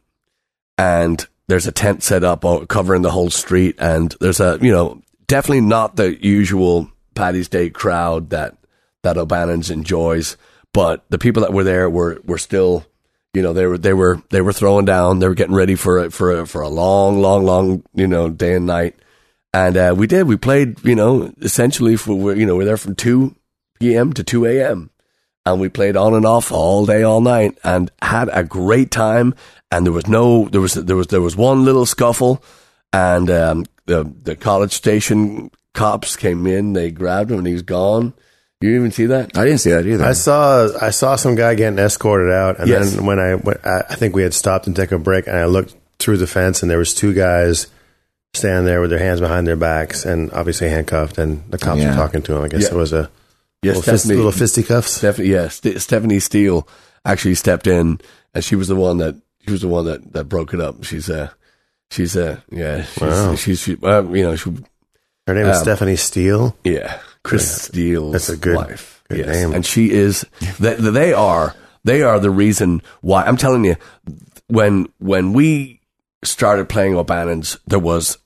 and 0.77 1.25
there's 1.47 1.67
a 1.67 1.71
tent 1.71 2.03
set 2.03 2.23
up 2.23 2.43
covering 2.67 3.01
the 3.01 3.11
whole 3.11 3.29
street 3.29 3.75
and 3.79 4.15
there's 4.19 4.39
a 4.39 4.57
you 4.61 4.71
know 4.71 5.01
definitely 5.27 5.61
not 5.61 5.95
the 5.95 6.23
usual 6.25 6.89
Paddy's 7.13 7.49
Day 7.49 7.69
crowd 7.69 8.29
that 8.31 8.57
that 9.03 9.17
O'Bannon's 9.17 9.69
enjoys 9.69 10.37
but 10.73 11.05
the 11.09 11.17
people 11.19 11.41
that 11.41 11.53
were 11.53 11.63
there 11.63 11.89
were 11.89 12.19
were 12.25 12.37
still 12.37 12.85
you 13.33 13.41
know 13.41 13.53
they 13.53 13.65
were 13.65 13.77
they 13.77 13.93
were 13.93 14.21
they 14.29 14.41
were 14.41 14.53
throwing 14.53 14.85
down 14.85 15.19
they 15.19 15.27
were 15.27 15.35
getting 15.35 15.55
ready 15.55 15.75
for 15.75 15.99
a, 15.99 16.11
for 16.11 16.39
a, 16.39 16.47
for 16.47 16.61
a 16.61 16.69
long 16.69 17.21
long 17.21 17.45
long 17.45 17.83
you 17.93 18.07
know 18.07 18.29
day 18.29 18.55
and 18.55 18.65
night 18.65 18.95
and 19.53 19.77
uh, 19.77 19.93
we 19.95 20.07
did 20.07 20.27
we 20.27 20.37
played 20.37 20.83
you 20.83 20.95
know 20.95 21.31
essentially 21.41 21.95
for 21.95 22.35
you 22.35 22.45
know 22.45 22.55
we're 22.55 22.65
there 22.65 22.77
from 22.77 22.95
2 22.95 23.35
p.m. 23.79 24.13
to 24.13 24.23
2 24.23 24.45
a.m 24.45 24.89
and 25.45 25.59
we 25.59 25.69
played 25.69 25.95
on 25.95 26.13
and 26.13 26.25
off 26.25 26.51
all 26.51 26.85
day, 26.85 27.03
all 27.03 27.21
night, 27.21 27.57
and 27.63 27.91
had 28.01 28.29
a 28.33 28.43
great 28.43 28.91
time. 28.91 29.35
And 29.71 29.85
there 29.85 29.93
was 29.93 30.07
no, 30.07 30.47
there 30.49 30.61
was, 30.61 30.73
there 30.75 30.95
was, 30.95 31.07
there 31.07 31.21
was 31.21 31.35
one 31.35 31.65
little 31.65 31.85
scuffle, 31.85 32.43
and 32.93 33.29
um, 33.29 33.65
the 33.85 34.11
the 34.23 34.35
college 34.35 34.71
station 34.73 35.51
cops 35.73 36.15
came 36.15 36.47
in, 36.47 36.73
they 36.73 36.91
grabbed 36.91 37.31
him, 37.31 37.39
and 37.39 37.47
he's 37.47 37.61
gone. 37.61 38.13
You 38.61 38.75
even 38.75 38.91
see 38.91 39.07
that? 39.07 39.37
I 39.37 39.43
didn't 39.43 39.59
see 39.59 39.71
that 39.71 39.85
either. 39.85 40.03
I 40.05 40.13
saw 40.13 40.69
I 40.81 40.89
saw 40.91 41.17
some 41.17 41.35
guy 41.35 41.55
getting 41.55 41.77
escorted 41.77 42.31
out, 42.31 42.59
and 42.59 42.69
Yes. 42.69 42.93
then 42.93 43.05
when 43.05 43.19
I 43.19 43.35
went, 43.35 43.59
I 43.65 43.81
I 43.89 43.95
think 43.95 44.15
we 44.15 44.23
had 44.23 44.33
stopped 44.33 44.65
and 44.67 44.75
take 44.75 44.91
a 44.93 44.97
break, 44.99 45.27
and 45.27 45.35
I 45.37 45.45
looked 45.45 45.75
through 45.99 46.17
the 46.17 46.27
fence, 46.27 46.61
and 46.61 46.71
there 46.71 46.77
was 46.79 46.93
two 46.93 47.13
guys 47.13 47.67
standing 48.33 48.65
there 48.65 48.81
with 48.81 48.89
their 48.91 48.99
hands 48.99 49.19
behind 49.19 49.45
their 49.47 49.55
backs, 49.57 50.05
and 50.05 50.31
obviously 50.31 50.69
handcuffed, 50.69 51.17
and 51.17 51.43
the 51.51 51.57
cops 51.57 51.81
Yeah. 51.81 51.89
were 51.91 51.95
talking 51.95 52.21
to 52.23 52.35
him. 52.35 52.43
I 52.43 52.47
guess 52.47 52.63
Yeah. 52.63 52.69
it 52.69 52.75
was 52.75 52.93
a 52.93 53.09
Yes, 53.65 53.75
little, 53.77 53.93
fist, 53.93 54.05
little 54.07 54.31
fisticuffs. 54.31 54.91
Stephanie, 54.91 55.27
yeah, 55.29 55.47
St- 55.49 55.81
Stephanie 55.81 56.19
Steele 56.19 56.67
actually 57.03 57.35
stepped 57.35 57.67
in, 57.67 57.99
and 58.33 58.43
she 58.43 58.55
was 58.55 58.67
the 58.67 58.75
one 58.75 58.97
that 58.97 59.15
she 59.45 59.51
was 59.51 59.61
the 59.61 59.67
one 59.67 59.85
that, 59.85 60.13
that 60.13 60.25
broke 60.25 60.53
it 60.53 60.59
up. 60.61 60.83
She's 60.83 61.09
uh 61.09 61.29
she's 61.91 62.15
uh 62.17 62.39
yeah, 62.51 62.83
she's, 62.83 63.01
Wow. 63.01 63.35
she's 63.35 63.59
she, 63.61 63.71
you 63.71 63.77
know, 63.81 64.35
she 64.35 64.51
Her 65.27 65.33
name 65.33 65.45
is 65.47 65.57
Um, 65.57 65.63
Stephanie 65.63 65.95
Steele. 65.95 66.55
Yeah, 66.63 66.99
Chris 67.23 67.63
Steele's 67.63 68.11
That's 68.13 68.29
a 68.29 68.37
good- 68.37 68.55
wife. 68.57 69.03
good 69.09 69.19
yes. 69.19 69.27
name. 69.27 69.53
and 69.53 69.65
she 69.65 69.91
is. 69.91 70.25
They, 70.59 70.75
they 70.75 71.13
are. 71.13 71.53
They 71.83 72.01
are 72.01 72.19
the 72.19 72.31
reason 72.31 72.81
why. 73.01 73.23
I'm 73.25 73.37
telling 73.37 73.63
you, 73.65 73.75
when 74.47 74.87
when 74.99 75.33
we 75.33 75.81
started 76.23 76.67
playing 76.69 76.95
O'Bannon's, 76.95 77.59
there 77.67 77.77
was 77.79 78.17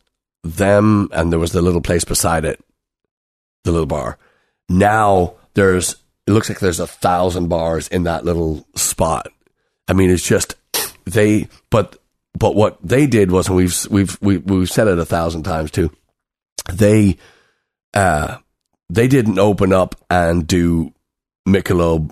them, 0.44 1.10
and 1.12 1.32
there 1.34 1.40
was 1.40 1.52
the 1.52 1.62
little 1.62 1.82
place 1.82 2.06
beside 2.06 2.46
it, 2.46 2.64
the 3.66 3.72
little 3.74 3.86
bar. 3.86 4.18
Now 4.70 5.34
there's. 5.56 5.96
It 6.28 6.32
looks 6.32 6.48
like 6.48 6.60
there's 6.60 6.80
a 6.80 6.86
thousand 6.88 7.48
bars 7.48 7.88
in 7.88 8.04
that 8.04 8.24
little 8.24 8.68
spot. 8.76 9.32
I 9.88 9.94
mean, 9.94 10.12
it's 10.12 10.26
just 10.26 10.56
they. 11.06 11.48
But 11.72 11.98
but 12.38 12.56
what 12.56 12.78
they 12.84 13.08
did 13.08 13.32
was, 13.32 13.48
and 13.48 13.58
we've 13.58 13.76
we've 13.90 14.18
we've, 14.22 14.46
we've 14.46 14.70
said 14.70 14.88
it 14.88 15.00
a 15.00 15.06
thousand 15.06 15.44
times 15.44 15.72
too. 15.72 15.92
They 16.72 17.18
uh, 17.94 18.38
they 18.90 19.08
didn't 19.08 19.40
open 19.40 19.74
up 19.74 19.96
and 20.10 20.46
do 20.46 20.94
Michelob 21.48 22.12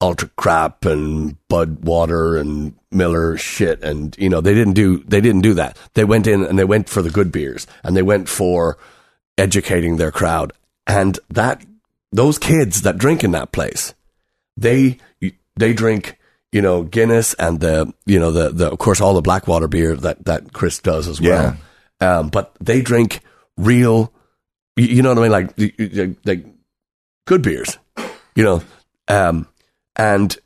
Ultra 0.00 0.30
Crap 0.36 0.86
and 0.86 1.36
Bud 1.48 1.84
Water 1.84 2.36
and 2.36 2.74
Miller 2.90 3.36
shit, 3.36 3.82
and 3.82 4.16
you 4.18 4.28
know 4.28 4.40
they 4.40 4.54
didn't 4.54 4.74
do 4.74 4.98
they 5.04 5.20
didn't 5.20 5.42
do 5.42 5.54
that. 5.54 5.76
They 5.94 6.04
went 6.04 6.26
in 6.26 6.44
and 6.44 6.58
they 6.58 6.64
went 6.64 6.88
for 6.88 7.02
the 7.02 7.10
good 7.10 7.30
beers, 7.30 7.66
and 7.84 7.96
they 7.96 8.02
went 8.02 8.28
for 8.28 8.78
educating 9.36 9.96
their 9.96 10.10
crowd, 10.10 10.52
and 10.86 11.18
that 11.28 11.64
those 12.12 12.38
kids 12.38 12.82
that 12.82 12.98
drink 12.98 13.24
in 13.24 13.32
that 13.32 13.52
place, 13.52 13.94
they 14.56 14.98
they 15.56 15.72
drink 15.72 16.18
you 16.52 16.62
know, 16.62 16.82
Guinness 16.82 17.34
and 17.34 17.60
the, 17.60 17.92
you 18.06 18.18
know, 18.18 18.32
the, 18.32 18.50
the, 18.50 18.70
of 18.70 18.78
course, 18.78 19.00
all 19.00 19.14
the 19.14 19.22
Blackwater 19.22 19.68
beer 19.68 19.94
that, 19.96 20.24
that 20.24 20.52
Chris 20.52 20.80
does 20.80 21.06
as 21.06 21.20
well. 21.20 21.56
Um, 22.00 22.28
but 22.28 22.56
they 22.60 22.82
drink 22.82 23.20
real, 23.56 24.12
you, 24.76 25.02
know 25.02 25.10
what 25.14 25.18
I 25.18 25.22
mean? 25.22 25.30
Like, 25.30 26.18
like 26.24 26.46
good 27.26 27.42
beers, 27.42 27.78
you 28.34 28.42
know, 28.42 28.62
um, 29.08 29.46
and, 29.96 30.36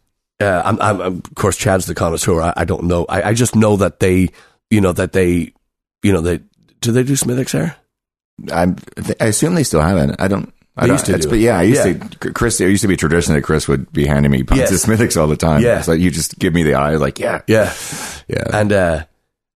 uh, 0.40 0.62
I'm, 0.64 0.81
I'm, 0.81 1.00
of 1.00 1.35
course, 1.37 1.57
Chad's 1.57 1.87
the 1.87 1.94
connoisseur. 1.94 2.40
I, 2.40 2.53
I 2.57 2.64
don't 2.64 2.85
know. 2.85 3.07
I, 3.09 3.31
I 3.31 3.35
just 3.35 3.55
know 3.55 3.77
that 3.77 4.00
they, 4.00 4.29
you 4.68 4.81
know, 4.81 4.92
that 4.92 5.12
they, 5.12 5.55
you 6.03 6.12
know, 6.12 6.20
they, 6.20 6.40
do 6.81 6.92
they 6.92 7.03
do 7.03 7.16
Smithwick's 7.16 7.53
there? 7.53 7.77
I'm, 8.53 8.77
I 9.20 9.27
assume 9.27 9.55
they 9.55 9.62
still 9.62 9.81
have 9.81 9.96
it. 9.96 10.16
I 10.18 10.29
don't. 10.29 10.53
I 10.77 10.87
used 10.87 11.07
to 11.07 11.19
do 11.19 11.29
but 11.29 11.39
yeah, 11.39 11.59
I 11.59 11.63
used 11.63 11.87
Yeah. 11.87 11.93
to. 12.21 12.33
Chris, 12.33 12.61
it 12.61 12.69
used 12.69 12.83
to 12.83 12.89
be 12.89 12.97
tradition 12.97 13.35
that 13.35 13.43
Chris 13.43 13.69
would 13.69 13.93
be 13.93 14.07
handing 14.07 14.33
me 14.33 14.43
pints 14.43 14.63
Yes. 14.63 14.73
of 14.73 14.81
Smithwick's 14.81 15.17
all 15.17 15.29
the 15.29 15.37
time. 15.37 15.63
Yeah. 15.63 15.83
so 15.83 15.93
you 15.93 16.11
just 16.11 16.39
give 16.39 16.53
me 16.53 16.63
the 16.65 16.75
eye, 16.75 16.97
like 16.97 17.19
yeah, 17.21 17.43
Yeah. 17.47 17.73
yeah. 18.29 18.45
and 18.53 18.73
uh, 18.73 19.05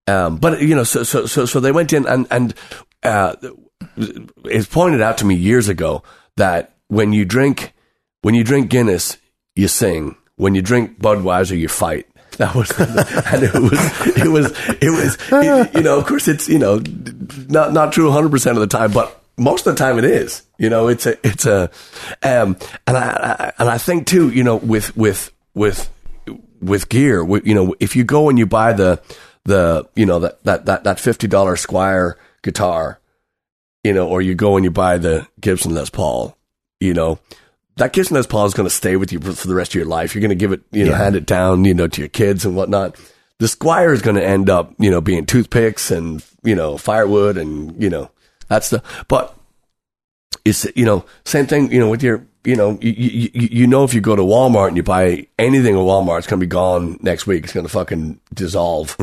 um, 0.06 0.36
but 0.36 0.62
you 0.62 0.74
know, 0.76 0.84
so 0.84 1.02
so 1.02 1.26
so 1.26 1.44
so 1.44 1.58
they 1.60 1.72
went 1.72 1.92
in 1.92 2.06
and 2.06 2.26
and 2.30 2.54
uh, 3.02 3.34
it's 4.44 4.66
pointed 4.66 5.00
out 5.00 5.18
to 5.18 5.24
me 5.24 5.34
years 5.34 5.68
ago 5.68 6.02
that 6.36 6.76
when 6.88 7.12
you 7.12 7.24
drink 7.24 7.74
when 8.22 8.34
you 8.34 8.44
drink 8.44 8.70
Guinness, 8.70 9.16
you 9.56 9.68
sing. 9.68 10.16
When 10.36 10.54
you 10.54 10.62
drink 10.62 11.00
Budweiser, 11.00 11.58
you 11.58 11.68
fight. 11.68 12.06
That 12.38 12.54
was, 12.54 12.70
and 12.78 13.42
it 13.42 13.52
was, 13.54 14.16
it 14.16 14.28
was, 14.28 14.52
it 14.80 14.90
was, 15.32 15.74
you 15.74 15.80
know, 15.82 15.98
of 15.98 16.06
course 16.06 16.28
it's, 16.28 16.48
you 16.48 16.60
know, 16.60 16.80
not, 17.48 17.72
not 17.72 17.92
true 17.92 18.08
100% 18.10 18.50
of 18.52 18.56
the 18.58 18.68
time, 18.68 18.92
but 18.92 19.17
most 19.38 19.66
of 19.66 19.74
the 19.74 19.78
time 19.78 19.98
it 19.98 20.04
is, 20.04 20.42
you 20.58 20.68
know, 20.68 20.88
it's 20.88 21.06
a, 21.06 21.16
it's 21.26 21.46
a, 21.46 21.70
um, 22.22 22.56
and 22.86 22.96
I, 22.96 23.02
I 23.38 23.52
and 23.58 23.68
I 23.68 23.78
think 23.78 24.06
too, 24.06 24.30
you 24.30 24.42
know, 24.44 24.56
with, 24.56 24.96
with, 24.96 25.32
with, 25.54 25.88
with 26.60 26.88
gear, 26.88 27.22
you 27.44 27.54
know, 27.54 27.74
if 27.80 27.94
you 27.96 28.04
go 28.04 28.28
and 28.28 28.38
you 28.38 28.46
buy 28.46 28.72
the, 28.72 29.00
the, 29.44 29.88
you 29.94 30.04
know, 30.06 30.18
that, 30.20 30.42
that, 30.44 30.66
that, 30.66 30.84
that 30.84 30.96
$50 30.98 31.28
Squier 31.28 32.14
guitar, 32.42 33.00
you 33.84 33.92
know, 33.92 34.08
or 34.08 34.20
you 34.20 34.34
go 34.34 34.56
and 34.56 34.64
you 34.64 34.70
buy 34.70 34.98
the 34.98 35.26
Gibson 35.40 35.72
Les 35.74 35.88
Paul, 35.88 36.36
you 36.80 36.92
know, 36.94 37.18
that 37.76 37.92
Gibson 37.92 38.16
Les 38.16 38.26
Paul 38.26 38.46
is 38.46 38.54
going 38.54 38.68
to 38.68 38.74
stay 38.74 38.96
with 38.96 39.12
you 39.12 39.20
for, 39.20 39.32
for 39.32 39.46
the 39.46 39.54
rest 39.54 39.70
of 39.70 39.76
your 39.76 39.84
life. 39.84 40.14
You're 40.14 40.20
going 40.20 40.30
to 40.30 40.34
give 40.34 40.50
it, 40.52 40.62
you 40.72 40.84
know, 40.84 40.90
Yeah. 40.90 40.98
hand 40.98 41.14
it 41.16 41.26
down, 41.26 41.64
you 41.64 41.74
know, 41.74 41.86
to 41.86 42.00
your 42.00 42.08
kids 42.08 42.44
and 42.44 42.56
whatnot. 42.56 42.96
The 43.38 43.46
Squier 43.46 43.92
is 43.94 44.02
going 44.02 44.16
to 44.16 44.24
end 44.26 44.50
up, 44.50 44.74
you 44.80 44.90
know, 44.90 45.00
being 45.00 45.24
toothpicks 45.24 45.92
and, 45.92 46.24
you 46.42 46.56
know, 46.56 46.76
firewood 46.76 47.36
and, 47.38 47.80
you 47.80 47.88
know, 47.88 48.10
that's 48.48 48.70
the, 48.70 48.82
but 49.08 49.36
it's, 50.44 50.66
you 50.74 50.84
know, 50.84 51.04
same 51.24 51.46
thing, 51.46 51.70
you 51.70 51.80
know, 51.80 51.90
with 51.90 52.02
your, 52.02 52.26
you 52.44 52.56
know, 52.56 52.78
you, 52.80 52.92
you, 52.92 53.30
you 53.34 53.66
know, 53.66 53.84
if 53.84 53.92
you 53.92 54.00
go 54.00 54.16
to 54.16 54.22
Walmart 54.22 54.68
and 54.68 54.76
you 54.76 54.82
buy 54.82 55.26
anything 55.38 55.74
at 55.74 55.80
Walmart, 55.80 56.18
it's 56.18 56.26
going 56.26 56.40
to 56.40 56.46
be 56.46 56.50
gone 56.50 56.98
next 57.02 57.26
week. 57.26 57.44
It's 57.44 57.52
going 57.52 57.66
to 57.66 57.72
fucking 57.72 58.20
dissolve. 58.32 58.96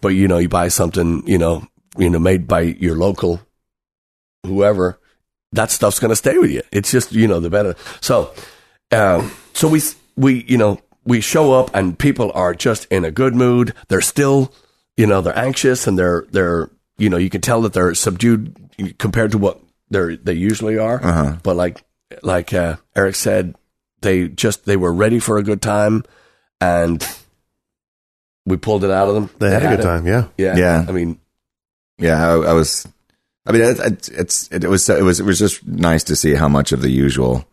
But, 0.00 0.08
you 0.08 0.26
know, 0.26 0.38
you 0.38 0.48
buy 0.48 0.68
something, 0.68 1.26
you 1.26 1.38
know, 1.38 1.66
you 1.96 2.10
know, 2.10 2.18
made 2.18 2.48
by 2.48 2.60
your 2.60 2.96
local 2.96 3.40
whoever, 4.44 4.98
that 5.52 5.70
stuff's 5.70 6.00
going 6.00 6.10
to 6.10 6.16
stay 6.16 6.38
with 6.38 6.50
you. 6.50 6.62
It's 6.72 6.90
just, 6.90 7.12
you 7.12 7.28
know, 7.28 7.40
the 7.40 7.50
better. 7.50 7.76
So, 8.00 8.32
um, 8.90 9.30
so 9.52 9.68
we, 9.68 9.80
we, 10.16 10.44
you 10.44 10.58
know, 10.58 10.80
we 11.04 11.20
show 11.20 11.52
up 11.52 11.74
and 11.74 11.98
people 11.98 12.32
are 12.34 12.54
just 12.54 12.86
in 12.86 13.04
a 13.04 13.10
good 13.10 13.34
mood. 13.34 13.74
They're 13.88 14.00
still, 14.00 14.52
you 14.96 15.06
know, 15.06 15.20
they're 15.20 15.38
anxious 15.38 15.86
and 15.86 15.98
they're, 15.98 16.26
they're, 16.30 16.70
you 16.98 17.08
know, 17.08 17.16
you 17.16 17.30
can 17.30 17.40
tell 17.40 17.62
that 17.62 17.72
they're 17.72 17.94
subdued 17.94 18.54
compared 18.98 19.32
to 19.32 19.38
what 19.38 19.60
they're, 19.90 20.16
they 20.16 20.34
usually 20.34 20.78
are. 20.78 21.02
Uh-huh. 21.02 21.36
But 21.42 21.56
like, 21.56 21.82
like, 22.22 22.52
uh, 22.52 22.76
Eric 22.96 23.14
said, 23.14 23.54
they 24.00 24.28
just, 24.28 24.64
they 24.64 24.76
were 24.76 24.92
ready 24.92 25.18
for 25.18 25.38
a 25.38 25.42
good 25.42 25.62
time 25.62 26.04
and 26.60 27.06
we 28.46 28.56
pulled 28.56 28.84
it 28.84 28.90
out 28.90 29.08
of 29.08 29.14
them. 29.14 29.30
They 29.38 29.50
had 29.50 29.62
a 29.64 29.68
good 29.68 29.80
it. 29.80 29.82
time. 29.82 30.06
Yeah. 30.06 30.26
Yeah. 30.36 30.56
Yeah. 30.56 30.84
I 30.88 30.92
mean, 30.92 31.18
Yeah, 31.98 32.26
I, 32.28 32.32
I 32.36 32.52
was. 32.52 32.86
I 33.46 33.52
mean, 33.52 33.62
it, 33.62 33.78
it, 33.78 34.08
it's 34.10 34.48
it, 34.52 34.64
was 34.64 34.88
it 34.88 35.02
was 35.02 35.20
it 35.20 35.24
was 35.24 35.38
just 35.38 35.66
nice 35.66 36.04
to 36.04 36.16
see 36.16 36.34
how 36.34 36.48
much 36.48 36.72
of 36.72 36.82
the 36.82 36.90
usual 36.90 37.46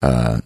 uh, 0.00 0.40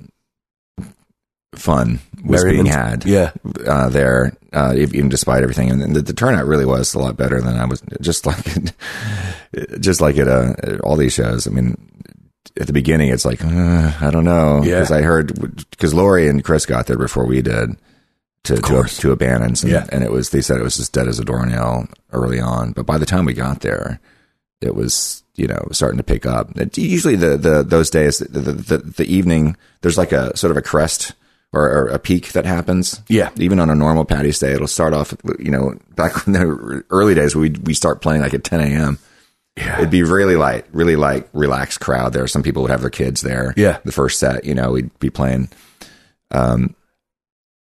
fun 1.55 2.01
was 2.25 2.43
being 2.45 2.67
had 2.67 3.05
Yeah. 3.05 3.33
uh, 3.67 3.89
there, 3.91 4.33
uh, 4.53 4.75
even 4.77 5.09
despite 5.09 5.43
everything. 5.43 5.71
And 5.71 5.95
the, 5.97 6.03
the 6.03 6.13
turnout 6.13 6.47
really 6.47 6.65
was 6.67 6.95
a 6.95 6.99
lot 6.99 7.17
better 7.17 7.41
than 7.41 7.57
I 7.57 7.65
was. 7.65 7.83
Just 8.01 8.27
like 8.27 8.45
it, 9.53 9.81
just 9.81 10.01
like 10.01 10.17
at 10.19 10.29
uh, 10.29 10.55
at 10.63 10.81
all 10.81 10.97
these 10.97 11.15
shows. 11.15 11.47
I 11.47 11.51
mean, 11.51 11.77
at 12.61 12.67
the 12.67 12.73
beginning, 12.73 13.09
it's 13.11 13.25
like 13.25 13.45
uh, 13.45 13.93
I 14.01 14.11
don't 14.11 14.25
know 14.25 14.63
Yeah. 14.63 14.77
because 14.77 14.91
I 14.93 15.03
heard 15.03 15.35
because 15.71 15.95
Lori 15.95 16.29
and 16.29 16.45
Chris 16.45 16.67
got 16.67 16.87
there 16.87 16.99
before 16.99 17.27
we 17.27 17.43
did. 17.43 17.77
To, 18.47 18.57
to, 18.57 18.83
to 18.83 19.13
Abandons, 19.13 19.63
and, 19.63 19.71
Yeah. 19.73 19.87
and 19.93 20.03
it 20.03 20.11
was 20.11 20.31
they 20.31 20.41
said 20.41 20.59
it 20.59 20.65
was 20.65 20.81
as 20.81 20.89
dead 20.89 21.07
as 21.07 21.21
a 21.21 21.25
doornail 21.25 21.87
early 22.11 22.41
on, 22.41 22.73
but 22.73 22.87
by 22.87 22.99
the 22.99 23.07
time 23.07 23.25
we 23.25 23.35
got 23.35 23.61
there, 23.61 24.01
it 24.61 24.75
was 24.75 25.23
you 25.37 25.47
know 25.47 25.65
starting 25.71 25.99
to 25.99 26.03
pick 26.03 26.27
up. 26.27 26.51
It, 26.59 26.77
usually 26.77 27.15
the 27.15 27.37
the 27.37 27.63
those 27.63 27.89
days 27.89 28.19
the, 28.19 28.27
the 28.41 28.53
the 28.53 28.79
the 28.79 29.05
evening 29.07 29.57
there's 29.83 29.97
like 29.97 30.11
a 30.11 30.37
sort 30.37 30.51
of 30.51 30.57
a 30.57 30.61
crest 30.63 31.13
or, 31.53 31.69
or 31.69 31.89
a 31.89 31.99
peak 31.99 32.33
that 32.33 32.47
happens. 32.47 33.01
Yeah. 33.09 33.31
even 33.37 33.61
on 33.61 33.69
a 33.71 33.75
normal 33.75 34.05
Patty's 34.05 34.39
Day, 34.39 34.53
it'll 34.53 34.67
start 34.67 34.95
off. 34.95 35.15
You 35.39 35.51
know, 35.51 35.75
back 35.97 36.27
in 36.27 36.33
the 36.33 36.85
early 36.91 37.15
days, 37.15 37.35
we 37.37 37.51
we 37.51 37.75
start 37.75 38.01
playing 38.03 38.23
like 38.23 38.35
at 38.35 38.45
10 38.45 38.61
a.m. 38.61 38.99
Yeah. 39.57 39.77
It'd 39.79 39.91
be 39.91 40.03
really 40.03 40.37
light, 40.37 40.65
really 40.73 40.97
like 40.97 41.29
relaxed 41.35 41.81
crowd 41.81 42.15
there. 42.15 42.27
Some 42.27 42.43
people 42.43 42.63
would 42.63 42.71
have 42.71 42.81
their 42.81 42.89
kids 42.89 43.21
there. 43.21 43.53
Yeah. 43.57 43.79
the 43.85 43.93
first 43.93 44.19
set, 44.19 44.45
you 44.47 44.55
know, 44.55 44.71
we'd 44.73 44.99
be 44.99 45.11
playing, 45.11 45.51
um, 46.31 46.75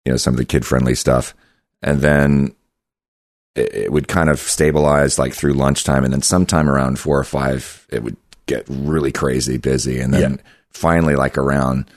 you 0.05 0.13
know, 0.13 0.17
some 0.17 0.35
of 0.35 0.39
the 0.39 0.45
kid 0.45 0.65
friendly 0.65 0.95
stuff, 0.95 1.35
and 1.83 2.01
then 2.01 2.55
it, 3.57 3.75
it 3.75 3.93
would 3.93 4.07
kind 4.07 4.29
of 4.31 4.39
stabilize 4.39 5.19
like 5.19 5.35
through 5.35 5.55
lunchtime, 5.55 6.05
and 6.05 6.13
then 6.13 6.23
sometime 6.23 6.71
around 6.71 7.01
four 7.01 7.19
or 7.19 7.25
five, 7.25 7.87
it 7.91 8.05
would 8.05 8.17
get 8.47 8.65
really 8.69 9.11
crazy 9.11 9.57
busy, 9.57 9.99
and 10.01 10.15
then 10.15 10.33
Yeah. 10.35 10.43
finally, 10.71 11.17
like 11.17 11.37
around 11.37 11.91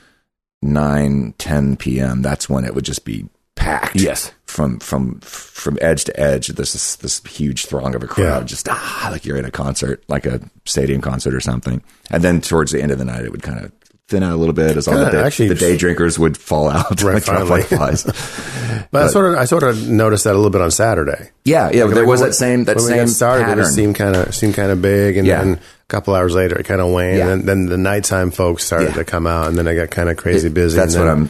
9, 0.64 1.34
10 1.38 1.76
p.m., 1.76 2.22
that's 2.22 2.48
when 2.48 2.64
it 2.64 2.74
would 2.74 2.84
just 2.84 3.04
be 3.04 3.26
packed. 3.54 3.96
Yes. 3.96 4.32
From 4.46 4.78
from 4.78 5.18
from 5.20 5.78
edge 5.80 6.04
to 6.04 6.18
edge, 6.20 6.46
there's 6.48 6.72
this 6.72 6.96
this 6.96 7.20
huge 7.24 7.66
throng 7.66 7.94
of 7.94 8.02
a 8.04 8.06
crowd, 8.06 8.42
Yeah. 8.42 8.46
just 8.46 8.68
ah, 8.68 9.08
like 9.10 9.24
you're 9.24 9.36
in 9.36 9.44
a 9.44 9.50
concert, 9.50 10.02
like 10.08 10.26
a 10.26 10.40
stadium 10.64 11.00
concert 11.00 11.34
or 11.34 11.40
something. 11.40 11.82
And 12.10 12.22
then 12.22 12.40
towards 12.40 12.70
the 12.70 12.80
end 12.80 12.92
of 12.92 12.98
the 12.98 13.04
night, 13.04 13.24
it 13.24 13.32
would 13.32 13.42
kind 13.42 13.58
of 13.64 13.72
thin 14.14 14.22
out 14.22 14.32
a 14.32 14.36
little 14.36 14.54
bit 14.54 14.76
as 14.76 14.86
all 14.88 14.96
the 14.98 15.10
day, 15.10 15.20
actually, 15.20 15.48
the 15.48 15.54
day 15.56 15.76
drinkers 15.76 16.18
would 16.18 16.36
fall 16.36 16.68
out, 16.70 17.02
Right, 17.02 17.14
like 17.14 17.24
finally. 17.24 17.62
flies. 17.62 18.04
But, 18.90 19.04
I 19.04 19.08
sort 19.08 19.32
of 19.32 19.38
I 19.38 19.44
sort 19.46 19.62
of 19.64 19.88
noticed 19.88 20.22
that 20.24 20.34
a 20.34 20.36
little 20.38 20.50
bit 20.50 20.60
on 20.60 20.70
Saturday. 20.70 21.30
Yeah, 21.44 21.70
yeah. 21.70 21.86
there 21.86 21.88
Like, 21.88 22.06
was 22.06 22.20
when- 22.20 22.28
that 22.30 22.34
same 22.34 22.64
that 22.64 22.76
when 22.76 22.84
same 22.84 23.06
started, 23.08 23.44
pattern. 23.44 23.64
it 23.64 23.68
seemed 23.72 23.94
kind 23.96 24.14
of 24.14 24.32
seemed 24.34 24.54
kind 24.54 24.70
of 24.70 24.80
big, 24.82 25.16
and 25.16 25.26
Yeah. 25.26 25.42
then 25.42 25.54
a 25.54 25.58
couple 25.88 26.14
hours 26.14 26.34
later, 26.34 26.56
it 26.58 26.64
kind 26.66 26.80
of 26.80 26.90
waned. 26.92 27.18
Yeah. 27.18 27.28
And 27.30 27.42
then 27.44 27.66
the 27.66 27.76
nighttime 27.76 28.30
folks 28.30 28.64
started 28.64 28.90
Yeah. 28.90 28.94
to 28.96 29.04
come 29.04 29.26
out, 29.26 29.48
and 29.48 29.56
then 29.58 29.66
I 29.66 29.74
got 29.74 29.90
kind 29.90 30.08
of 30.08 30.16
crazy 30.16 30.48
busy. 30.48 30.76
That's 30.76 30.94
and 30.94 31.04
what 31.04 31.10
I'm. 31.12 31.28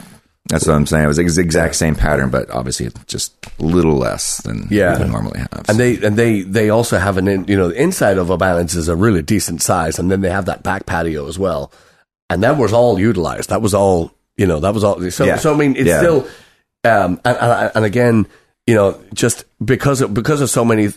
That's 0.50 0.66
what 0.66 0.74
I'm 0.74 0.84
saying. 0.86 1.04
It 1.04 1.08
was 1.08 1.16
the 1.36 1.40
exact 1.40 1.74
same 1.74 1.94
pattern, 1.94 2.28
but 2.28 2.50
obviously 2.50 2.90
just 3.06 3.32
a 3.58 3.62
little 3.64 3.96
less 3.96 4.42
than 4.42 4.66
Yeah. 4.70 4.98
we 5.02 5.08
normally 5.08 5.38
have. 5.40 5.64
And 5.68 5.78
they 5.78 5.96
and 6.04 6.16
they 6.18 6.42
they 6.42 6.68
also 6.68 6.98
have 6.98 7.16
an 7.16 7.28
in, 7.28 7.44
you 7.48 7.56
know 7.56 7.68
the 7.68 7.80
inside 7.82 8.18
of 8.18 8.28
a 8.28 8.36
balance 8.36 8.74
is 8.74 8.88
a 8.88 8.96
really 8.96 9.22
decent 9.22 9.62
size, 9.62 9.98
and 9.98 10.10
then 10.10 10.20
they 10.20 10.28
have 10.30 10.44
that 10.46 10.62
back 10.62 10.84
patio 10.84 11.28
as 11.28 11.38
well, 11.38 11.72
and 12.34 12.42
that 12.42 12.56
was 12.58 12.72
all 12.72 12.98
utilized. 12.98 13.48
That 13.50 13.62
was 13.62 13.72
all 13.74 14.12
you 14.36 14.46
know. 14.46 14.60
That 14.60 14.74
was 14.74 14.84
all. 14.84 15.00
So 15.10 15.24
Yeah. 15.24 15.36
so 15.36 15.54
I 15.54 15.56
mean, 15.56 15.76
it's 15.76 15.88
Yeah. 15.88 15.98
still, 16.00 16.26
um, 16.84 17.20
and, 17.24 17.36
and 17.38 17.72
and 17.76 17.84
again, 17.84 18.26
you 18.66 18.74
know, 18.74 19.00
just 19.14 19.44
because 19.64 20.00
of, 20.02 20.12
because 20.12 20.40
of 20.42 20.50
so 20.50 20.64
many. 20.64 20.88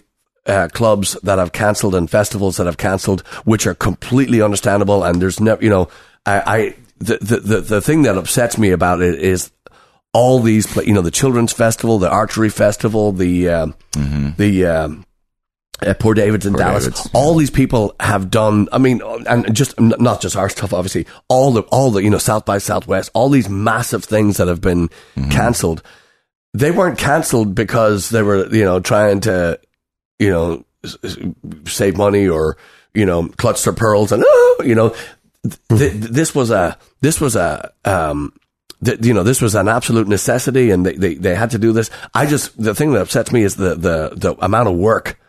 Uh, 0.50 0.70
clubs 0.70 1.18
that 1.24 1.38
have 1.40 1.52
cancelled 1.52 1.94
and 1.94 2.10
festivals 2.10 2.56
that 2.56 2.66
have 2.68 2.78
cancelled, 2.78 3.20
which 3.44 3.68
are 3.68 3.74
completely 3.76 4.42
understandable. 4.42 5.04
And 5.04 5.22
there's 5.22 5.42
never, 5.42 5.62
you 5.62 5.70
know, 5.70 5.90
I, 6.26 6.42
I 6.56 6.76
the, 7.00 7.18
the 7.20 7.60
the 7.60 7.82
thing 7.82 8.04
that 8.04 8.18
upsets 8.18 8.58
me 8.58 8.72
about 8.72 9.02
it 9.02 9.20
is 9.20 9.52
all 10.14 10.40
these, 10.40 10.66
pla- 10.66 10.84
you 10.84 10.94
know, 10.94 11.02
the 11.02 11.12
children's 11.12 11.52
festival, 11.52 12.00
the 12.00 12.10
archery 12.10 12.48
festival, 12.50 13.12
the 13.12 13.50
um, 13.50 13.76
the 14.38 14.66
um, 14.68 15.06
uh, 15.86 15.94
Poor 15.94 16.14
David's 16.14 16.46
in 16.46 16.54
Poor 16.54 16.60
Dallas. 16.60 16.86
David's, 16.86 17.10
All 17.14 17.36
these 17.36 17.50
people 17.50 17.96
have 18.00 18.30
done. 18.30 18.68
I 18.72 18.78
mean, 18.78 19.02
and 19.28 19.54
just 19.56 19.80
not 19.80 20.22
just 20.22 20.36
our 20.36 20.50
stuff, 20.50 20.74
obviously. 20.74 21.06
All 21.28 21.52
the 21.52 21.62
all 21.64 21.92
the 21.92 22.04
you 22.04 22.10
know 22.10 22.18
South 22.18 22.46
by 22.46 22.58
Southwest, 22.58 23.12
all 23.14 23.30
these 23.30 23.50
massive 23.50 24.04
things 24.04 24.38
that 24.38 24.48
have 24.48 24.62
been 24.62 24.90
cancelled. 25.30 25.84
They 26.54 26.72
weren't 26.72 26.98
cancelled 26.98 27.54
because 27.54 28.10
they 28.10 28.24
were 28.24 28.48
you 28.54 28.64
know 28.66 28.80
trying 28.80 29.22
to 29.22 29.60
you 30.20 30.30
know 30.30 30.66
save 31.66 31.98
money 31.98 32.28
or 32.28 32.58
you 32.94 33.06
know 33.06 33.28
clutch 33.38 33.64
their 33.64 33.74
pearls 33.74 34.12
and 34.12 34.24
oh, 34.26 34.62
you 34.66 34.76
know 34.76 34.96
th- 35.70 35.94
this 35.94 36.34
was 36.34 36.52
a 36.52 36.78
this 37.02 37.22
was 37.22 37.36
a 37.36 37.72
um 37.86 38.34
th- 38.84 39.04
you 39.06 39.14
know 39.14 39.24
this 39.24 39.42
was 39.42 39.56
an 39.56 39.68
absolute 39.68 40.08
necessity 40.08 40.72
and 40.72 40.86
they, 40.86 40.94
they 40.94 41.16
they 41.16 41.36
had 41.36 41.52
to 41.52 41.60
do 41.60 41.74
this 41.74 41.90
i 42.14 42.26
just 42.26 42.62
the 42.62 42.74
thing 42.74 42.92
that 42.94 43.02
upsets 43.02 43.32
me 43.32 43.44
is 43.44 43.56
the 43.56 43.76
the 43.76 44.14
the 44.16 44.36
amount 44.44 44.68
of 44.68 44.76
work 44.76 45.20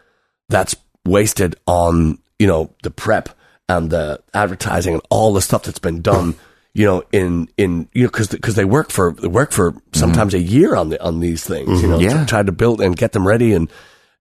that's 0.48 0.76
wasted 1.04 1.56
on 1.66 2.18
you 2.38 2.46
know 2.46 2.70
the 2.82 2.90
prep 2.90 3.28
and 3.68 3.90
the 3.90 4.20
advertising 4.34 4.94
and 4.94 5.02
all 5.10 5.32
the 5.32 5.42
stuff 5.42 5.62
that's 5.64 5.78
been 5.78 6.00
done 6.02 6.34
you 6.74 6.84
know, 6.84 7.02
in 7.12 7.48
in 7.56 7.88
you 7.92 8.02
know, 8.04 8.08
because 8.08 8.28
because 8.28 8.54
they 8.54 8.64
work 8.64 8.90
for 8.90 9.12
they 9.12 9.26
work 9.26 9.50
for 9.50 9.74
sometimes 9.94 10.32
a 10.34 10.38
year 10.38 10.76
on 10.76 10.90
the 10.90 11.02
on 11.02 11.18
these 11.18 11.42
things, 11.44 11.82
you 11.82 11.88
know, 11.88 11.98
Yeah. 11.98 12.20
to 12.20 12.26
try 12.26 12.42
to 12.42 12.52
build 12.52 12.80
and 12.80 12.96
get 12.96 13.12
them 13.12 13.26
ready 13.26 13.52
and 13.52 13.68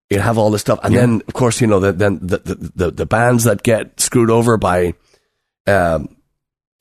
you 0.09 0.19
have 0.19 0.38
all 0.39 0.49
this 0.49 0.61
stuff, 0.61 0.80
and 0.84 0.95
then 0.95 1.21
of 1.28 1.34
course 1.34 1.59
you 1.61 1.67
know 1.67 1.80
the, 1.82 1.91
then 1.91 2.17
the, 2.21 2.38
the 2.39 2.71
the 2.75 2.91
the 2.91 3.05
bands 3.05 3.43
that 3.43 3.61
get 3.61 3.99
screwed 3.99 4.32
over 4.32 4.57
by, 4.57 4.93
um, 5.67 6.15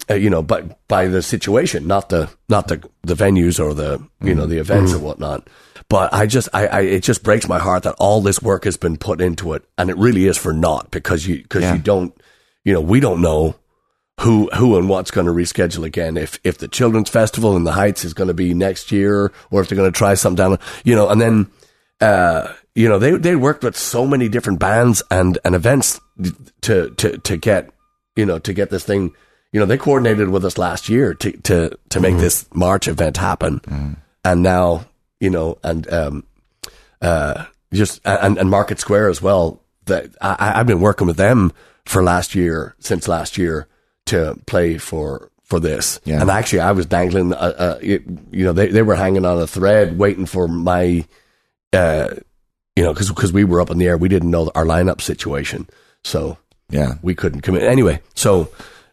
uh, 0.08 0.14
you 0.14 0.30
know, 0.30 0.40
by 0.42 0.62
by 0.88 1.08
the 1.08 1.20
situation, 1.20 1.86
not 1.86 2.08
the 2.08 2.30
not 2.48 2.68
the 2.68 2.82
the 3.02 3.14
venues 3.14 3.58
or 3.62 3.74
the 3.74 4.00
you 4.22 4.34
know 4.34 4.46
the 4.46 4.58
events 4.58 4.94
or 4.94 4.98
whatnot. 5.00 5.46
But 5.88 6.12
I 6.12 6.26
just 6.26 6.48
I, 6.52 6.66
I 6.66 6.80
it 6.80 7.02
just 7.04 7.22
breaks 7.22 7.48
my 7.48 7.58
heart 7.58 7.84
that 7.84 7.94
all 7.98 8.20
this 8.20 8.42
work 8.42 8.64
has 8.64 8.76
been 8.76 8.96
put 8.96 9.20
into 9.20 9.52
it, 9.52 9.64
and 9.78 9.88
it 9.90 9.96
really 9.96 10.26
is 10.26 10.36
for 10.36 10.52
naught 10.52 10.90
because 10.90 11.26
you 11.26 11.42
because 11.42 11.62
Yeah. 11.62 11.74
you 11.74 11.80
don't 11.80 12.12
you 12.64 12.72
know 12.72 12.80
we 12.80 12.98
don't 13.00 13.20
know 13.22 13.54
who 14.20 14.48
who 14.54 14.76
and 14.78 14.88
what's 14.88 15.10
going 15.12 15.26
to 15.26 15.32
reschedule 15.32 15.84
again. 15.84 16.16
If 16.16 16.40
if 16.42 16.58
the 16.58 16.66
children's 16.68 17.08
festival 17.10 17.56
in 17.56 17.62
the 17.64 17.72
Heights 17.72 18.04
is 18.04 18.14
going 18.14 18.28
to 18.28 18.34
be 18.34 18.52
next 18.54 18.90
year, 18.90 19.30
or 19.50 19.60
if 19.60 19.68
they're 19.68 19.76
going 19.76 19.92
to 19.92 19.96
try 19.96 20.14
something 20.14 20.36
down, 20.36 20.58
you 20.84 20.96
know, 20.96 21.08
and 21.08 21.20
then 21.20 21.46
uh, 22.00 22.52
you 22.74 22.88
know 22.88 22.98
they 22.98 23.12
they 23.12 23.36
worked 23.36 23.62
with 23.62 23.76
so 23.76 24.06
many 24.06 24.28
different 24.28 24.58
bands 24.58 25.02
and 25.10 25.38
and 25.44 25.54
events 25.54 26.00
to 26.62 26.90
to 26.96 27.18
to 27.18 27.36
get 27.36 27.70
you 28.16 28.26
know 28.26 28.38
to 28.40 28.52
get 28.52 28.70
this 28.70 28.84
thing. 28.84 29.14
You 29.52 29.60
know, 29.60 29.66
they 29.66 29.78
coordinated 29.78 30.30
with 30.30 30.44
us 30.44 30.58
last 30.58 30.88
year 30.88 31.14
to 31.14 31.30
to 31.42 31.78
to 31.90 32.00
make 32.00 32.16
this 32.18 32.46
March 32.52 32.88
event 32.88 33.18
happen, 33.18 33.60
and 34.24 34.42
now 34.42 34.84
you 35.20 35.30
know, 35.30 35.58
and 35.62 35.90
um, 35.92 36.24
uh, 37.02 37.44
just 37.72 38.00
and 38.04 38.38
and 38.38 38.50
Market 38.50 38.80
Square 38.80 39.08
as 39.10 39.20
well. 39.22 39.62
That 39.86 40.16
I, 40.20 40.54
I've 40.58 40.66
been 40.66 40.80
working 40.80 41.06
with 41.06 41.16
them 41.16 41.52
for 41.84 42.02
last 42.02 42.34
year 42.34 42.74
since 42.80 43.06
last 43.06 43.38
year 43.38 43.68
to 44.06 44.36
play 44.46 44.78
for 44.78 45.30
for 45.44 45.60
this. 45.60 46.00
Yeah. 46.04 46.20
And 46.20 46.30
actually, 46.30 46.60
I 46.60 46.72
was 46.72 46.86
dangling. 46.86 47.32
Uh, 47.32 47.36
uh, 47.56 47.78
you, 47.80 48.02
you 48.32 48.44
know, 48.44 48.52
they 48.52 48.66
they 48.68 48.82
were 48.82 48.96
hanging 48.96 49.24
on 49.24 49.38
a 49.38 49.46
thread 49.46 49.96
waiting 49.96 50.26
for 50.26 50.48
my, 50.48 51.04
uh, 51.72 52.08
you 52.74 52.82
know, 52.82 52.92
because 52.92 53.08
because 53.10 53.32
we 53.32 53.44
were 53.44 53.60
up 53.60 53.70
in 53.70 53.78
the 53.78 53.86
air, 53.86 53.96
we 53.96 54.08
didn't 54.08 54.30
know 54.30 54.50
our 54.56 54.64
lineup 54.64 55.00
situation, 55.00 55.68
so 56.02 56.36
Yeah. 56.68 56.94
we 57.02 57.14
couldn't 57.14 57.42
commit 57.42 57.62
anyway. 57.62 58.00
So 58.14 58.48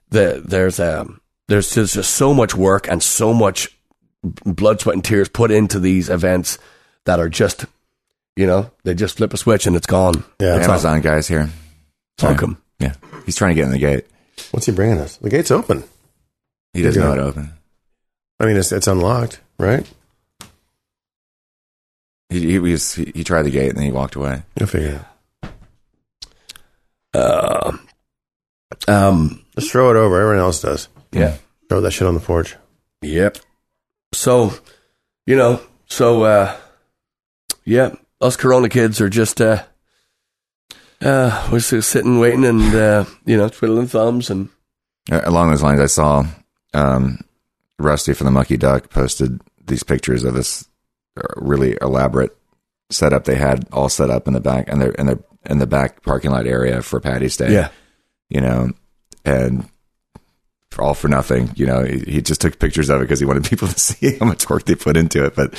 the 0.09 0.43
there's 0.45 0.79
um 0.79 1.19
there's 1.47 1.73
just, 1.73 1.95
just 1.95 2.13
so 2.13 2.33
much 2.35 2.53
work 2.53 2.87
and 2.87 3.01
so 3.01 3.33
much 3.33 3.72
blood, 4.23 4.81
sweat, 4.81 4.95
and 4.95 5.03
tears 5.03 5.29
put 5.29 5.51
into 5.51 5.79
these 5.79 6.09
events 6.09 6.57
that 7.05 7.19
are 7.19 7.29
just, 7.29 7.65
you 8.35 8.47
know, 8.47 8.71
they 8.83 8.93
just 8.93 9.17
flip 9.17 9.33
a 9.33 9.37
switch 9.37 9.67
and 9.67 9.75
it's 9.75 9.87
gone. 9.87 10.23
Yeah. 10.39 10.57
The 10.57 10.63
Amazon 10.65 11.01
guy's 11.01 11.27
here. 11.27 11.49
Fuck 12.17 12.41
'em. 12.43 12.57
Yeah. 12.79 12.93
He's 13.25 13.35
trying 13.35 13.51
to 13.51 13.55
get 13.55 13.65
in 13.65 13.71
the 13.71 13.77
gate. 13.79 14.05
What's 14.51 14.65
he 14.65 14.71
bringing 14.71 14.97
us? 14.99 15.17
The 15.17 15.29
gate's 15.29 15.51
open. 15.51 15.83
He 16.73 16.81
doesn't 16.81 17.01
know 17.01 17.09
how 17.09 17.15
to 17.15 17.23
open. 17.23 17.53
I 18.39 18.45
mean, 18.45 18.57
it's, 18.57 18.71
it's 18.71 18.87
unlocked, 18.87 19.39
right? 19.59 19.87
He, 22.29 22.51
he, 22.51 22.59
was, 22.59 22.95
he, 22.95 23.11
he 23.13 23.23
tried 23.23 23.43
the 23.43 23.51
gate 23.51 23.69
and 23.69 23.77
then 23.77 23.85
he 23.85 23.91
walked 23.91 24.15
away. 24.15 24.41
i'll 24.59 24.67
figure 24.67 24.87
it 24.89 24.95
out. 25.43 25.53
Uh, 27.13 27.77
um, 28.87 29.43
Just 29.57 29.71
throw 29.71 29.91
it 29.91 29.95
over. 29.97 30.19
Everyone 30.19 30.39
else 30.43 30.61
does. 30.61 30.87
yeah. 31.11 31.37
Throw 31.69 31.81
that 31.81 31.91
shit 31.91 32.07
on 32.07 32.15
the 32.15 32.19
porch. 32.19 32.55
Yep. 33.01 33.37
So, 34.13 34.53
you 35.25 35.35
know, 35.35 35.61
so 35.87 36.23
uh 36.23 36.55
yeah, 37.65 37.95
us 38.21 38.37
Corona 38.37 38.69
kids 38.69 39.01
are 39.01 39.09
just 39.09 39.41
uh 39.41 39.63
uh 41.01 41.49
we're 41.51 41.59
just 41.59 41.89
sitting 41.89 42.19
waiting 42.19 42.45
and 42.45 42.75
uh 42.75 43.05
you 43.25 43.37
know, 43.37 43.49
twiddling 43.49 43.87
thumbs 43.87 44.29
and 44.29 44.49
along 45.11 45.49
those 45.49 45.63
lines, 45.63 45.79
I 45.79 45.87
saw 45.87 46.25
um, 46.73 47.19
Rusty 47.79 48.13
from 48.13 48.25
the 48.25 48.31
Mucky 48.31 48.57
Duck 48.57 48.89
posted 48.89 49.41
these 49.65 49.83
pictures 49.83 50.23
of 50.23 50.33
this 50.33 50.67
uh, 51.17 51.21
really 51.35 51.77
elaborate 51.81 52.35
setup 52.89 53.25
they 53.25 53.35
had 53.35 53.67
all 53.71 53.89
set 53.89 54.09
up 54.09 54.27
in 54.27 54.33
the 54.33 54.39
back 54.39 54.65
and 54.67 54.81
the 54.81 54.99
in 54.99 55.07
the 55.07 55.23
in 55.45 55.57
the 55.57 55.67
back 55.67 56.03
parking 56.03 56.31
lot 56.31 56.45
area 56.45 56.81
for 56.81 56.99
Patty's 56.99 57.37
Day. 57.37 57.51
yeah. 57.51 57.69
you 58.29 58.39
know, 58.39 58.71
and 59.25 59.67
all 60.81 60.93
for 60.93 61.07
nothing, 61.07 61.51
you 61.55 61.65
know, 61.65 61.83
he, 61.83 61.99
he 61.99 62.21
just 62.21 62.41
took 62.41 62.57
pictures 62.59 62.89
of 62.89 63.01
it 63.01 63.05
because 63.05 63.19
he 63.19 63.25
wanted 63.25 63.43
people 63.49 63.67
to 63.67 63.79
see 63.79 64.17
how 64.17 64.25
much 64.25 64.49
work 64.49 64.65
they 64.65 64.75
put 64.75 64.97
into 64.97 65.25
it. 65.25 65.35
But 65.35 65.51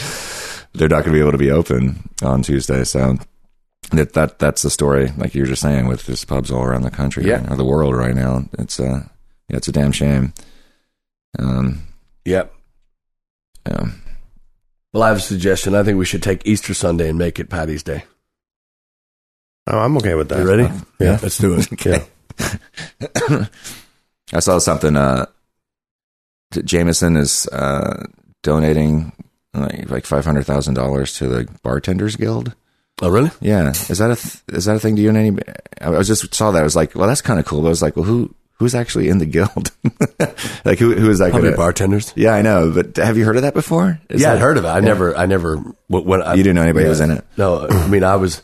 they're 0.72 0.88
not 0.88 1.04
going 1.04 1.12
to 1.12 1.18
be 1.18 1.20
able 1.20 1.32
to 1.32 1.38
be 1.38 1.50
open 1.50 2.08
on 2.22 2.42
Tuesday, 2.42 2.84
so 2.84 3.16
that 3.92 4.14
that 4.14 4.38
that's 4.38 4.62
the 4.62 4.70
story. 4.70 5.12
Like 5.16 5.34
you 5.34 5.42
were 5.42 5.46
just 5.48 5.62
saying, 5.62 5.86
with 5.86 6.04
just 6.06 6.26
pubs 6.26 6.50
all 6.50 6.62
around 6.64 6.82
the 6.82 6.90
country 6.90 7.24
Yeah. 7.26 7.50
or 7.52 7.56
the 7.56 7.64
world 7.64 7.94
right 7.94 8.14
now, 8.14 8.44
it's 8.58 8.80
uh, 8.80 9.04
yeah, 9.48 9.56
it's 9.56 9.68
a 9.68 9.72
damn 9.72 9.92
shame. 9.92 10.32
Um, 11.38 11.82
Yep. 12.24 12.52
yeah. 13.68 13.86
Well, 14.92 15.02
I 15.02 15.08
have 15.08 15.16
a 15.18 15.20
suggestion. 15.20 15.74
I 15.74 15.82
think 15.82 15.98
we 15.98 16.04
should 16.04 16.22
take 16.22 16.46
Easter 16.46 16.72
Sunday 16.72 17.08
and 17.08 17.18
make 17.18 17.38
it 17.40 17.50
Patty's 17.50 17.82
Day. 17.82 18.04
Oh, 19.66 19.78
I'm 19.78 19.96
okay 19.96 20.14
with 20.14 20.28
that. 20.28 20.38
You 20.40 20.48
ready? 20.48 20.68
Yeah. 21.00 21.18
Let's 21.22 21.38
do 21.38 21.54
it. 21.58 21.68
Yeah. 22.38 23.46
I 24.34 24.40
saw 24.40 24.58
something. 24.58 24.96
Uh, 24.96 25.26
Jameson 26.64 27.16
is 27.16 27.46
uh, 27.48 28.06
donating 28.42 29.12
like, 29.52 29.90
like 29.90 30.06
five 30.06 30.24
hundred 30.24 30.44
thousand 30.44 30.74
dollars 30.74 31.14
to 31.18 31.28
the 31.28 31.48
Bartenders 31.62 32.16
Guild. 32.16 32.54
Oh, 33.02 33.08
really? 33.08 33.30
Yeah, 33.40 33.70
is 33.70 33.98
that 33.98 34.10
a 34.10 34.16
th- 34.16 34.42
is 34.48 34.66
that 34.66 34.76
a 34.76 34.78
thing? 34.80 34.94
Do 34.94 35.02
you 35.02 35.10
know 35.10 35.18
any? 35.20 35.38
I 35.80 35.90
was 35.90 36.06
just 36.06 36.32
saw 36.34 36.52
that. 36.52 36.60
I 36.60 36.64
was 36.64 36.76
like, 36.76 36.94
well, 36.94 37.08
that's 37.08 37.22
kind 37.22 37.40
of 37.40 37.46
cool. 37.46 37.60
But 37.62 37.66
I 37.68 37.70
was 37.70 37.82
like, 37.82 37.96
well, 37.96 38.04
who 38.04 38.32
who's 38.58 38.74
actually 38.74 39.08
in 39.08 39.18
the 39.18 39.26
guild? 39.26 39.72
like, 40.64 40.78
who 40.78 40.94
who 40.94 41.10
is 41.10 41.18
that? 41.18 41.30
Probably 41.30 41.48
Gonna, 41.50 41.56
bartenders. 41.56 42.12
yeah, 42.14 42.34
I 42.34 42.42
know. 42.42 42.70
But 42.72 42.96
have 42.98 43.16
you 43.18 43.24
heard 43.24 43.34
of 43.36 43.42
that 43.42 43.54
before? 43.54 43.98
Is 44.08 44.20
yeah, 44.22 44.28
that- 44.28 44.36
I'd 44.36 44.40
heard 44.42 44.58
of 44.58 44.64
it. 44.64 44.68
I 44.68 44.78
never, 44.78 45.16
I 45.16 45.26
never, 45.26 45.56
when 45.88 46.04
when 46.04 46.22
I, 46.22 46.34
You 46.34 46.44
didn't 46.44 46.54
know 46.54 46.62
anybody 46.62 46.86
was 46.88 47.00
in 47.00 47.10
it. 47.10 47.24
No, 47.36 47.66
I 47.68 47.88
mean, 47.88 48.04
I 48.04 48.14
was, 48.14 48.42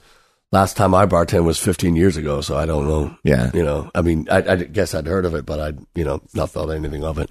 last 0.53 0.76
time 0.76 0.94
I 0.94 1.07
bartended 1.07 1.44
was 1.44 1.59
15 1.59 1.96
years 1.96 2.16
ago, 2.16 2.40
so 2.40 2.57
I 2.57 2.66
don't 2.66 2.86
know. 2.88 3.16
Yeah, 3.24 3.51
You 3.55 3.62
know, 3.62 3.90
I 3.94 4.03
mean, 4.03 4.26
I, 4.30 4.38
I 4.53 4.57
guess 4.57 4.94
I'd 4.94 5.07
heard 5.07 5.24
of 5.24 5.34
it, 5.34 5.46
but 5.46 5.61
I'd, 5.61 5.78
you 5.94 6.05
know, 6.05 6.20
not 6.34 6.51
thought 6.51 6.70
anything 6.70 7.05
of 7.05 7.18
it. 7.18 7.30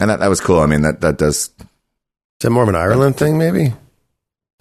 and 0.00 0.10
that 0.10 0.20
that 0.20 0.28
was 0.28 0.40
cool. 0.40 0.60
I 0.60 0.66
mean, 0.66 0.82
that 0.82 1.00
that 1.00 1.18
does 1.18 1.50
Is 1.58 1.66
that 2.40 2.50
more 2.50 2.62
of 2.62 2.68
an 2.68 2.76
Ireland 2.76 3.16
thing, 3.16 3.38
maybe? 3.38 3.74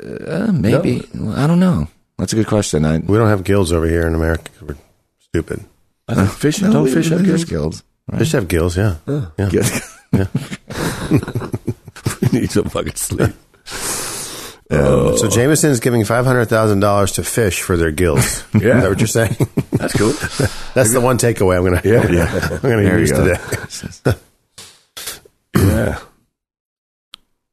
uh, 0.03 0.51
maybe 0.51 1.03
I 1.35 1.47
don't 1.47 1.59
know. 1.59 1.87
That's 2.17 2.33
a 2.33 2.35
good 2.35 2.47
question. 2.47 2.85
I 2.85 2.97
We 2.99 3.17
don't 3.17 3.29
have 3.29 3.43
guilds 3.43 3.71
over 3.71 3.87
here 3.87 4.07
in 4.07 4.15
America 4.15 4.49
'cause 4.51 4.67
we're 4.69 4.77
stupid. 5.19 5.63
I 6.07 6.15
think 6.15 6.29
fish, 6.31 6.61
no, 6.61 6.71
don't 6.71 6.83
we- 6.85 6.91
fish 6.93 7.09
have 7.09 7.25
there's 7.25 7.45
gills? 7.45 7.81
guilds. 7.81 7.83
Right? 8.09 8.19
They 8.19 8.25
should 8.25 8.39
have 8.41 8.47
guilds, 8.47 8.77
yeah. 8.77 8.95
yeah. 9.37 9.49
Guild- 9.49 9.83
we 12.21 12.39
need 12.39 12.49
some 12.51 12.69
fucking 12.69 12.95
sleep. 12.95 13.35
So 14.69 15.27
Jameson 15.29 15.71
is 15.71 15.79
giving 15.79 16.03
five 16.03 16.25
hundred 16.25 16.45
thousand 16.45 16.81
dollars 16.81 17.13
to 17.13 17.23
fish 17.23 17.61
for 17.61 17.77
their 17.77 17.91
guilds. 17.91 18.43
Yeah. 18.53 18.59
Is 18.77 18.83
that 18.83 18.89
what 18.89 18.99
you're 18.99 19.07
saying? 19.07 19.35
That's 19.71 19.93
cool. 19.97 20.09
That's 20.73 20.91
the 20.93 20.99
one 21.01 21.17
takeaway 21.17 21.57
I'm 21.57 21.63
gonna 21.63 21.81
Yeah. 21.83 22.09
yeah. 22.11 22.49
I'm 22.51 22.61
gonna 22.61 22.83
There 22.83 22.99
use 22.99 23.11
go. 23.11 23.23
today. 24.03 24.19
yeah. 25.57 25.99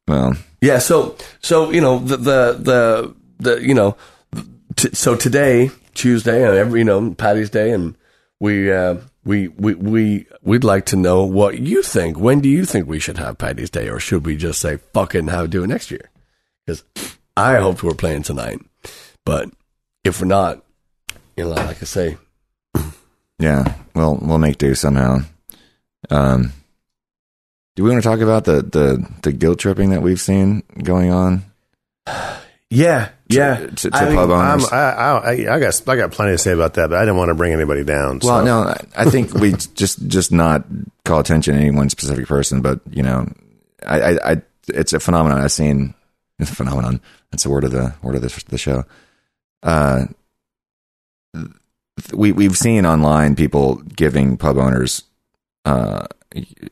well, 0.08 0.34
Yeah. 0.60 0.78
So, 0.78 1.16
so, 1.40 1.70
you 1.70 1.80
know, 1.80 1.98
the, 1.98 2.16
the, 2.16 2.58
the, 2.60 3.14
the 3.38 3.62
you 3.66 3.74
know, 3.74 3.96
t- 4.76 4.90
so 4.94 5.14
today, 5.16 5.70
Tuesday, 5.94 6.44
and 6.46 6.56
every, 6.56 6.80
you 6.80 6.84
know, 6.84 7.12
Patty's 7.14 7.50
Day, 7.50 7.70
and 7.70 7.96
we, 8.40 8.72
uh, 8.72 8.96
we, 9.24 9.48
we, 9.48 9.74
we, 9.74 10.26
we'd 10.42 10.64
like 10.64 10.86
to 10.86 10.96
know 10.96 11.24
what 11.24 11.58
you 11.60 11.82
think. 11.82 12.18
When 12.18 12.40
do 12.40 12.48
you 12.48 12.64
think 12.64 12.88
we 12.88 12.98
should 12.98 13.18
have 13.18 13.38
Patty's 13.38 13.70
Day, 13.70 13.88
or 13.88 13.98
should 14.00 14.26
we 14.26 14.36
just 14.36 14.60
say, 14.60 14.78
fucking 14.92 15.28
how 15.28 15.46
do 15.46 15.64
it 15.64 15.68
next 15.68 15.90
year? 15.90 16.10
Because 16.66 16.84
I 17.36 17.56
hoped 17.56 17.82
we're 17.82 17.94
playing 17.94 18.22
tonight, 18.22 18.60
but 19.24 19.48
if 20.04 20.20
we're 20.20 20.26
not, 20.26 20.62
you 21.36 21.44
know, 21.44 21.50
like 21.50 21.82
I 21.82 21.84
say, 21.86 22.16
yeah. 23.38 23.74
Well, 23.94 24.18
we'll 24.20 24.38
make 24.38 24.58
do 24.58 24.74
somehow. 24.74 25.18
Um, 26.10 26.52
do 27.76 27.82
we 27.84 27.90
want 27.90 28.02
to 28.02 28.08
talk 28.08 28.20
about 28.20 28.44
the 28.44 28.62
the 28.62 29.08
the 29.22 29.32
guilt 29.32 29.58
tripping 29.58 29.90
that 29.90 30.02
we've 30.02 30.20
seen 30.20 30.62
going 30.82 31.10
on? 31.10 31.44
yeah, 32.70 33.10
yeah, 33.28 33.66
to, 33.66 33.90
to 33.90 33.90
I 33.92 34.04
mean, 34.06 34.14
pub 34.16 34.30
I'm, 34.30 34.60
owners. 34.60 34.72
I, 34.72 34.90
I, 34.90 35.30
I 35.56 35.60
got 35.60 35.82
I 35.88 35.96
got 35.96 36.12
plenty 36.12 36.32
to 36.32 36.38
say 36.38 36.52
about 36.52 36.74
that, 36.74 36.90
but 36.90 36.98
I 36.98 37.02
didn't 37.02 37.16
want 37.16 37.30
to 37.30 37.34
bring 37.34 37.52
anybody 37.52 37.84
down. 37.84 38.20
well, 38.22 38.44
no, 38.44 38.60
I- 38.62 38.84
I 38.96 39.10
think 39.10 39.34
we 39.34 39.52
just 39.74 40.06
just 40.06 40.30
not 40.32 40.64
call 41.04 41.20
attention 41.20 41.54
to 41.54 41.60
any 41.60 41.70
one 41.70 41.90
specific 41.90 42.26
person, 42.26 42.62
but 42.62 42.80
you 42.90 43.02
know, 43.02 43.26
I, 43.84 44.00
I, 44.00 44.32
I 44.32 44.42
it's 44.68 44.92
a 44.92 45.00
phenomenon 45.00 45.40
I've 45.40 45.52
seen. 45.52 45.94
It's 46.38 46.50
a 46.50 46.54
phenomenon. 46.54 47.00
That's 47.30 47.44
the 47.44 47.50
word 47.50 47.64
of 47.64 47.70
the 47.70 47.94
word 48.02 48.16
of 48.16 48.22
the, 48.22 48.44
the 48.48 48.58
show. 48.58 48.84
Uh, 49.62 50.06
we 52.12 52.32
we've 52.32 52.56
seen 52.56 52.86
online 52.86 53.36
people 53.36 53.76
giving 53.76 54.36
pub 54.36 54.58
owners, 54.58 55.04
uh, 55.64 56.06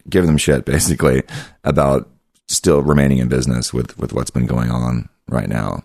give 0.09 0.27
them 0.27 0.37
shit 0.37 0.65
basically 0.67 1.23
about 1.65 2.09
still 2.49 2.83
remaining 2.83 3.19
in 3.19 3.29
business 3.29 3.73
with 3.73 3.97
with 3.99 4.13
what's 4.13 4.31
been 4.31 4.47
going 4.47 4.71
on 4.71 5.09
right 5.29 5.49
now, 5.49 5.85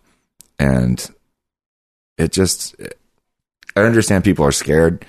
and 0.59 1.09
it 2.17 2.31
just 2.31 2.75
I 3.75 3.81
understand 3.81 4.23
people 4.23 4.45
are 4.45 4.51
scared, 4.51 5.05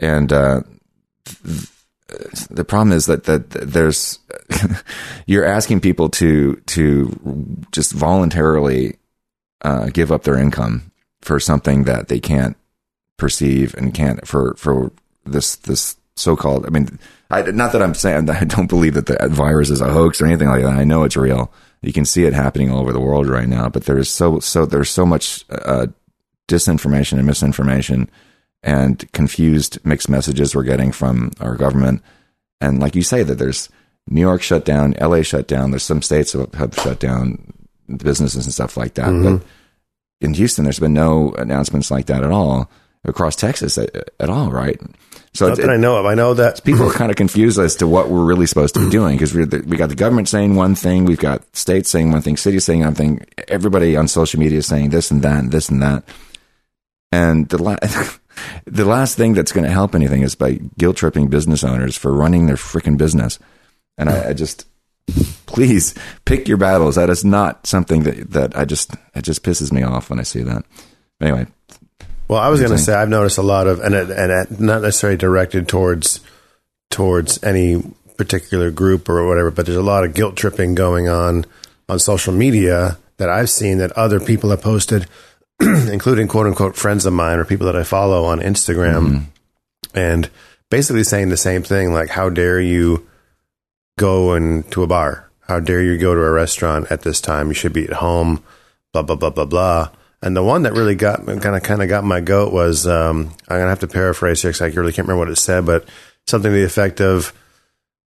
and 0.00 0.32
uh, 0.32 0.62
the 2.50 2.64
problem 2.64 2.92
is 2.92 3.06
that 3.06 3.24
that 3.24 3.50
there's 3.50 4.18
you're 5.26 5.44
asking 5.44 5.80
people 5.80 6.08
to 6.08 6.56
to 6.66 7.64
just 7.72 7.92
voluntarily 7.92 8.98
uh, 9.62 9.86
give 9.86 10.12
up 10.12 10.24
their 10.24 10.38
income 10.38 10.92
for 11.20 11.38
something 11.38 11.84
that 11.84 12.08
they 12.08 12.20
can't 12.20 12.56
perceive 13.16 13.74
and 13.74 13.94
can't 13.94 14.26
for 14.26 14.54
for 14.56 14.92
this 15.24 15.56
this 15.56 15.96
so-called. 16.16 16.66
I 16.66 16.70
mean, 16.70 16.98
I, 17.30 17.42
not 17.42 17.72
that 17.72 17.82
I'm 17.82 17.94
saying 17.94 18.28
I 18.30 18.44
don't 18.44 18.68
believe 18.68 18.94
that 18.94 19.06
the 19.06 19.28
virus 19.28 19.70
is 19.70 19.80
a 19.80 19.92
hoax 19.92 20.20
or 20.20 20.26
anything 20.26 20.48
like 20.48 20.62
that. 20.62 20.74
I 20.74 20.84
know 20.84 21.04
it's 21.04 21.16
real. 21.16 21.52
You 21.80 21.92
can 21.92 22.04
see 22.04 22.24
it 22.24 22.32
happening 22.32 22.70
all 22.70 22.80
over 22.80 22.92
the 22.92 23.00
world 23.00 23.26
right 23.26 23.48
now. 23.48 23.68
But 23.68 23.84
there's 23.84 24.08
so 24.08 24.40
so 24.40 24.66
there's 24.66 24.90
so 24.90 25.06
much 25.06 25.44
uh, 25.50 25.86
disinformation 26.48 27.18
and 27.18 27.26
misinformation 27.26 28.10
and 28.62 29.10
confused 29.12 29.84
mixed 29.84 30.08
messages 30.08 30.54
we're 30.54 30.62
getting 30.62 30.92
from 30.92 31.32
our 31.40 31.56
government. 31.56 32.02
And 32.60 32.80
like 32.80 32.94
you 32.94 33.02
say, 33.02 33.22
that 33.22 33.36
there's 33.36 33.68
New 34.08 34.20
York 34.20 34.42
shut 34.42 34.64
down, 34.64 34.94
LA 35.00 35.22
shut 35.22 35.48
down. 35.48 35.70
There's 35.70 35.82
some 35.82 36.02
states 36.02 36.32
that 36.32 36.54
have 36.54 36.74
shut 36.74 37.00
down 37.00 37.52
businesses 37.88 38.44
and 38.44 38.54
stuff 38.54 38.76
like 38.76 38.94
that. 38.94 39.08
Mm-hmm. 39.08 39.36
But 39.36 39.46
in 40.20 40.34
Houston, 40.34 40.64
there's 40.64 40.78
been 40.78 40.94
no 40.94 41.32
announcements 41.34 41.90
like 41.90 42.06
that 42.06 42.22
at 42.22 42.30
all 42.30 42.70
across 43.04 43.34
Texas 43.34 43.78
at, 43.78 44.10
at 44.20 44.30
all, 44.30 44.50
right? 44.50 44.80
So 45.34 45.48
Not 45.48 45.58
that 45.58 45.70
I 45.70 45.76
know 45.76 45.96
of. 45.96 46.06
I 46.06 46.14
know 46.14 46.34
that 46.34 46.62
people 46.62 46.88
are 46.88 46.92
kind 46.92 47.10
of 47.10 47.16
confused 47.16 47.58
as 47.58 47.76
to 47.76 47.86
what 47.86 48.10
we're 48.10 48.24
really 48.24 48.46
supposed 48.46 48.74
to 48.74 48.84
be 48.84 48.90
doing 48.90 49.16
because 49.16 49.34
we 49.34 49.44
we 49.44 49.76
got 49.76 49.88
the 49.88 49.94
government 49.94 50.28
saying 50.28 50.56
one 50.56 50.74
thing, 50.74 51.06
we've 51.06 51.18
got 51.18 51.56
states 51.56 51.88
saying 51.90 52.12
one 52.12 52.20
thing, 52.22 52.36
cities 52.36 52.64
saying 52.64 52.80
one 52.80 52.94
thing, 52.94 53.24
everybody 53.48 53.96
on 53.96 54.08
social 54.08 54.38
media 54.38 54.58
is 54.58 54.66
saying 54.66 54.90
this 54.90 55.10
and 55.10 55.22
that 55.22 55.38
and 55.38 55.50
this 55.50 55.68
and 55.70 55.82
that. 55.82 56.04
And 57.10 57.48
the 57.48 57.62
la- 57.62 57.76
the 58.64 58.84
last 58.84 59.16
thing 59.16 59.34
that's 59.34 59.52
going 59.52 59.64
to 59.64 59.70
help 59.70 59.94
anything 59.94 60.22
is 60.22 60.34
by 60.34 60.60
guilt 60.78 60.96
tripping 60.96 61.28
business 61.28 61.64
owners 61.64 61.96
for 61.96 62.12
running 62.12 62.46
their 62.46 62.56
freaking 62.56 62.96
business. 62.96 63.38
And 63.98 64.08
I, 64.08 64.30
I 64.30 64.32
just 64.32 64.66
please 65.46 65.94
pick 66.24 66.48
your 66.48 66.56
battles. 66.56 66.94
That 66.94 67.10
is 67.10 67.24
not 67.24 67.66
something 67.66 68.04
that 68.04 68.30
that 68.30 68.56
I 68.56 68.64
just 68.64 68.94
it 69.14 69.22
just 69.22 69.42
pisses 69.42 69.72
me 69.72 69.82
off 69.82 70.10
when 70.10 70.20
I 70.20 70.22
see 70.22 70.42
that. 70.42 70.64
Anyway, 71.20 71.46
Well, 72.28 72.40
I 72.40 72.48
was 72.48 72.60
going 72.60 72.72
to 72.72 72.78
say 72.78 72.94
I've 72.94 73.08
noticed 73.08 73.38
a 73.38 73.42
lot 73.42 73.66
of, 73.66 73.78
and 73.80 73.94
it, 73.94 74.10
and 74.10 74.32
it, 74.32 74.60
not 74.60 74.82
necessarily 74.82 75.16
directed 75.16 75.68
towards 75.68 76.20
towards 76.90 77.42
any 77.44 77.82
particular 78.16 78.70
group 78.70 79.08
or 79.08 79.26
whatever, 79.26 79.50
but 79.50 79.66
there's 79.66 79.78
a 79.78 79.82
lot 79.82 80.04
of 80.04 80.14
guilt 80.14 80.36
tripping 80.36 80.74
going 80.74 81.08
on 81.08 81.44
on 81.88 81.98
social 81.98 82.32
media 82.32 82.98
that 83.16 83.28
I've 83.28 83.50
seen 83.50 83.78
that 83.78 83.92
other 83.92 84.20
people 84.20 84.50
have 84.50 84.62
posted, 84.62 85.06
including 85.92 86.26
quote 86.26 86.46
unquote 86.46 86.76
friends 86.76 87.06
of 87.06 87.12
mine 87.12 87.38
or 87.38 87.44
people 87.44 87.66
that 87.66 87.76
I 87.76 87.84
follow 87.84 88.24
on 88.24 88.40
Instagram, 88.40 89.26
and 89.94 90.28
basically 90.70 91.04
saying 91.04 91.28
the 91.28 91.36
same 91.36 91.62
thing, 91.62 91.92
like 91.92 92.10
"How 92.10 92.30
dare 92.30 92.60
you 92.60 93.06
go 93.98 94.34
into 94.34 94.82
a 94.82 94.86
bar? 94.86 95.30
How 95.46 95.60
dare 95.60 95.82
you 95.82 95.98
go 95.98 96.14
to 96.14 96.20
a 96.20 96.30
restaurant 96.30 96.90
at 96.90 97.02
this 97.02 97.20
time? 97.20 97.48
You 97.48 97.54
should 97.54 97.72
be 97.72 97.84
at 97.84 97.94
home." 97.94 98.42
Blah 98.92 99.02
blah 99.02 99.16
blah 99.16 99.30
blah 99.30 99.44
blah. 99.44 99.90
And 100.20 100.36
the 100.36 100.42
one 100.42 100.62
that 100.62 100.72
really 100.72 100.94
got 100.94 101.24
kind 101.26 101.56
of 101.56 101.62
kind 101.62 101.82
of 101.82 101.88
got 101.88 102.04
my 102.04 102.20
goat 102.20 102.52
was 102.52 102.86
um, 102.86 103.34
I'm 103.48 103.58
gonna 103.58 103.68
have 103.68 103.80
to 103.80 103.88
paraphrase 103.88 104.42
here 104.42 104.50
because 104.50 104.62
I 104.62 104.66
really 104.78 104.92
can't 104.92 105.08
remember 105.08 105.24
what 105.24 105.30
it 105.30 105.36
said, 105.36 105.64
but 105.64 105.86
something 106.26 106.50
to 106.50 106.56
the 106.56 106.64
effect 106.64 107.00
of, 107.00 107.32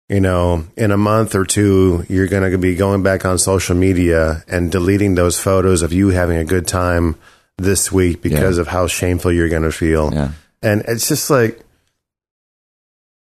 you 0.08 0.20
know, 0.20 0.66
in 0.78 0.91
a 0.91 0.97
month 0.97 1.36
or 1.36 1.45
two, 1.45 2.06
you're 2.10 2.28
gonna 2.28 2.58
be 2.58 2.76
going 2.76 3.04
back 3.04 3.26
on 3.26 3.38
social 3.38 3.76
media 3.76 4.43
and 4.47 4.72
deleting 4.72 5.16
those 5.16 5.39
photos 5.39 5.82
of 5.82 5.93
you 5.93 6.10
having 6.10 6.38
a 6.38 6.45
good 6.45 6.68
time 6.68 7.16
this 7.62 7.91
week 7.91 8.22
because 8.22 8.57
of 8.57 8.68
how 8.68 8.88
shameful 8.88 9.32
you're 9.32 9.49
gonna 9.49 9.72
feel. 9.72 10.14
yeah. 10.14 10.32
And 10.62 10.84
it's 10.88 11.07
just 11.07 11.30
like 11.30 11.62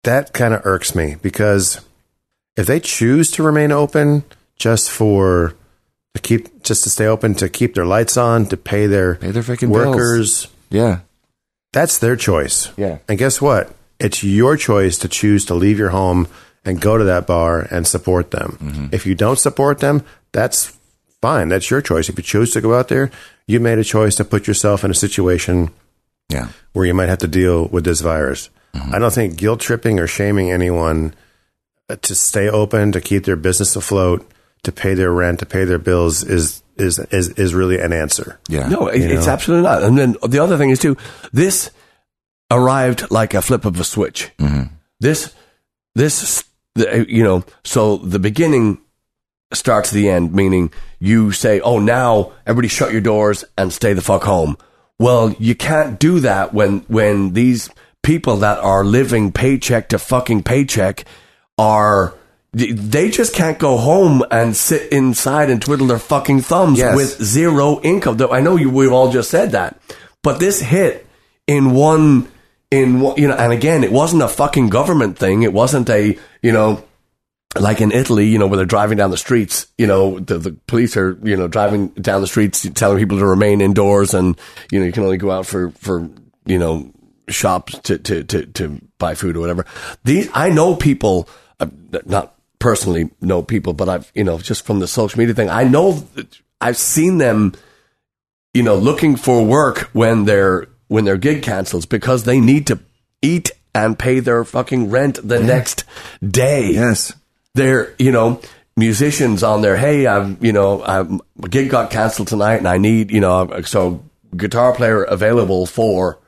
that 0.04 0.34
kind 0.34 0.54
of 0.54 0.62
irks 0.66 0.96
me 0.96 1.16
because 1.22 1.82
if 2.56 2.66
they 2.68 2.80
choose 2.80 3.30
to 3.32 3.44
remain 3.44 3.72
open 3.72 4.24
just 4.58 4.90
for 4.90 5.54
to 6.16 6.22
keep 6.22 6.64
just 6.64 6.84
to 6.84 6.90
stay 6.90 7.06
open 7.06 7.36
to 7.36 7.50
keep 7.50 7.76
their 7.76 7.86
lights 7.86 8.18
on 8.18 8.46
to 8.48 8.58
pay 8.58 8.88
their 8.88 9.16
Pay 9.16 9.32
their 9.32 9.44
freaking 9.44 9.72
bills. 9.74 9.88
workers 9.96 10.48
Yeah. 10.70 11.00
that's 11.74 11.98
their 11.98 12.16
choice 12.16 12.70
Yeah. 12.78 13.00
and 13.08 13.18
guess 13.20 13.42
what 13.42 13.74
it's 14.00 14.24
your 14.24 14.56
choice 14.58 14.98
to 15.00 15.08
choose 15.08 15.46
to 15.46 15.54
leave 15.56 15.78
your 15.78 15.90
home 15.90 16.28
and 16.64 16.80
go 16.80 16.98
to 16.98 17.04
that 17.04 17.28
bar 17.28 17.68
and 17.70 17.86
support 17.86 18.32
them 18.32 18.58
Mm-hmm. 18.62 18.86
if 18.92 19.06
you 19.06 19.14
don't 19.16 19.40
support 19.40 19.80
them 19.80 20.04
that's 20.32 20.78
fine 21.22 21.50
that's 21.50 21.70
your 21.70 21.82
choice 21.82 22.08
if 22.10 22.18
you 22.18 22.24
choose 22.24 22.52
to 22.52 22.62
go 22.62 22.74
out 22.76 22.88
there 22.88 23.12
you 23.48 23.60
made 23.60 23.78
a 23.80 23.84
choice 23.84 24.16
to 24.16 24.26
put 24.26 24.46
yourself 24.48 24.84
in 24.84 24.92
a 24.92 24.94
situation 24.94 25.70
Yeah. 26.30 26.50
where 26.74 26.86
you 26.86 26.94
might 26.94 27.10
have 27.10 27.20
to 27.20 27.28
deal 27.28 27.68
with 27.68 27.86
this 27.86 28.02
virus. 28.02 28.50
Mm-hmm. 28.74 28.96
I 28.96 29.00
don't 29.00 29.14
think 29.14 29.38
guilt 29.38 29.62
tripping 29.62 30.00
or 30.00 30.08
shaming 30.08 30.52
anyone 30.52 31.14
uh, 31.90 31.96
to 32.02 32.14
stay 32.16 32.50
open, 32.50 32.92
to 32.92 33.02
keep 33.02 33.24
their 33.24 33.38
business 33.38 33.76
afloat, 33.76 34.30
to 34.64 34.72
pay 34.72 34.94
their 34.94 35.12
rent, 35.12 35.40
to 35.40 35.46
pay 35.46 35.64
their 35.66 35.80
bills 35.80 36.24
is 36.24 36.62
is 36.78 37.00
is, 37.12 37.30
is 37.30 37.54
really 37.56 37.80
an 37.80 37.92
answer. 37.94 38.38
Yeah. 38.50 38.68
No, 38.68 38.88
it, 38.88 39.02
You 39.02 39.10
it's 39.18 39.26
know? 39.26 39.32
absolutely 39.34 39.64
not. 39.70 39.82
And 39.84 39.98
then 39.98 40.16
the 40.28 40.40
other 40.40 40.58
thing 40.58 40.70
is 40.70 40.80
too, 40.80 40.96
this 41.34 41.72
arrived 42.52 43.10
like 43.10 43.34
a 43.34 43.42
flip 43.42 43.66
of 43.66 43.80
a 43.80 43.84
switch. 43.84 44.30
Mm-hmm. 44.38 44.74
This, 45.00 45.34
this, 45.96 46.44
uh, 46.80 47.06
you 47.08 47.24
know, 47.24 47.44
so 47.64 47.98
the 47.98 48.20
beginning 48.20 48.80
starts 49.54 49.92
the 49.92 50.10
end, 50.10 50.34
meaning 50.34 50.72
you 51.00 51.32
say, 51.32 51.60
"Oh, 51.62 51.80
now 51.80 52.32
everybody 52.46 52.68
shut 52.68 52.92
your 52.92 53.02
doors 53.02 53.44
and 53.58 53.72
stay 53.72 53.94
the 53.94 54.02
fuck 54.02 54.24
home." 54.24 54.58
Well, 55.00 55.36
you 55.40 55.56
can't 55.56 56.00
do 56.00 56.20
that 56.22 56.54
when 56.54 56.80
when 56.88 57.34
these 57.34 57.70
people 58.04 58.38
that 58.38 58.60
are 58.60 58.84
living 58.84 59.32
paycheck 59.32 59.90
to 59.90 60.00
fucking 60.00 60.44
paycheck 60.44 61.06
are. 61.58 62.14
They 62.54 63.10
just 63.10 63.36
can't 63.36 63.60
go 63.60 63.78
home 63.78 64.24
and 64.32 64.56
sit 64.56 64.92
inside 64.92 65.52
and 65.52 65.62
twiddle 65.62 65.86
their 65.88 66.00
fucking 66.00 66.42
thumbs 66.42 66.80
Yes. 66.80 66.96
with 66.96 67.22
zero 67.22 67.80
income. 67.82 68.18
Though 68.18 68.32
I 68.32 68.40
know 68.40 68.56
you 68.56 68.70
we've 68.72 68.92
all 68.92 69.12
just 69.12 69.30
said 69.30 69.52
that, 69.52 69.80
but 70.24 70.40
this 70.40 70.60
hit 70.62 71.06
in 71.46 71.72
one 71.72 72.30
in 72.72 73.00
one, 73.02 73.16
you 73.18 73.28
know, 73.28 73.36
and 73.36 73.54
again, 73.54 73.84
it 73.84 73.92
wasn't 73.92 74.24
a 74.24 74.28
fucking 74.28 74.70
government 74.70 75.20
thing. 75.20 75.44
It 75.44 75.54
wasn't 75.54 75.88
a 75.90 76.18
you 76.42 76.52
know 76.52 76.82
like 77.56 77.82
in 77.82 77.92
Italy, 77.92 78.28
you 78.28 78.38
know, 78.38 78.48
where 78.48 78.58
they're 78.58 78.66
driving 78.66 78.98
down 78.98 79.12
the 79.12 79.18
streets, 79.18 79.68
you 79.78 79.88
know, 79.88 80.20
the, 80.20 80.38
the 80.38 80.52
police 80.68 80.98
are, 80.98 81.18
you 81.24 81.36
know, 81.36 81.48
driving 81.48 81.90
down 81.90 82.22
the 82.22 82.28
streets 82.28 82.68
telling 82.76 82.98
people 82.98 83.18
to 83.20 83.26
remain 83.26 83.62
indoors 83.62 84.14
and, 84.14 84.40
you 84.72 84.80
know, 84.80 84.86
you 84.86 84.92
can 84.92 85.04
only 85.04 85.18
go 85.18 85.32
out 85.32 85.46
for, 85.46 85.72
for, 85.72 86.10
you 86.46 86.60
know, 86.60 86.92
shops 87.30 87.78
to, 87.80 87.98
to, 87.98 88.24
to, 88.24 88.46
to 88.46 88.82
buy 89.00 89.16
food 89.16 89.36
or 89.38 89.40
whatever. 89.40 89.66
These, 90.04 90.30
I 90.34 90.50
know 90.50 90.76
people, 90.76 91.28
uh, 91.60 91.68
not 92.06 92.36
personally 92.60 93.10
know 93.22 93.42
people, 93.42 93.74
but 93.74 93.90
I've, 93.90 94.12
you 94.14 94.24
know, 94.24 94.40
just 94.40 94.66
from 94.66 94.80
the 94.80 94.88
social 94.88 95.18
media 95.20 95.34
thing, 95.34 95.50
I 95.50 95.64
know, 95.64 96.08
I've 96.62 96.78
seen 96.78 97.18
them, 97.18 97.54
you 98.54 98.64
know, 98.64 98.76
looking 98.76 99.16
for 99.16 99.44
work 99.44 99.90
when 99.94 100.26
their, 100.26 100.68
when 100.88 101.06
their 101.06 101.18
gig 101.18 101.44
cancels 101.44 101.86
because 101.86 102.24
they 102.24 102.40
need 102.40 102.68
to 102.68 102.80
eat 103.22 103.52
and 103.74 103.98
pay 103.98 104.20
their 104.20 104.44
fucking 104.44 104.90
rent 104.90 105.20
the 105.24 105.40
next 105.40 105.84
day 106.28 106.72
Yes. 106.72 107.14
They're 107.58 107.94
you 108.00 108.12
know 108.12 108.42
musicians 108.76 109.44
on 109.44 109.62
there 109.62 109.76
hey 109.76 110.08
i'm 110.08 110.38
you 110.42 110.52
know 110.52 110.84
I'm, 110.84 111.20
my 111.36 111.48
gig 111.48 111.70
got 111.70 111.92
canceled 111.92 112.28
tonight 112.28 112.56
and 112.56 112.68
i 112.68 112.78
need 112.78 113.12
you 113.12 113.20
know 113.20 113.62
so 113.62 114.04
guitar 114.36 114.74
player 114.74 115.04
available 115.04 115.66
for 115.66 116.20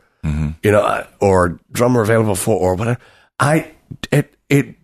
you 0.63 0.71
know 0.71 0.81
uh, 0.81 1.07
or 1.21 1.59
drummer 1.71 2.01
available 2.01 2.35
for 2.35 2.59
or 2.59 2.75
whatever 2.75 2.99
i 3.39 3.71
it 4.11 4.33
it 4.49 4.75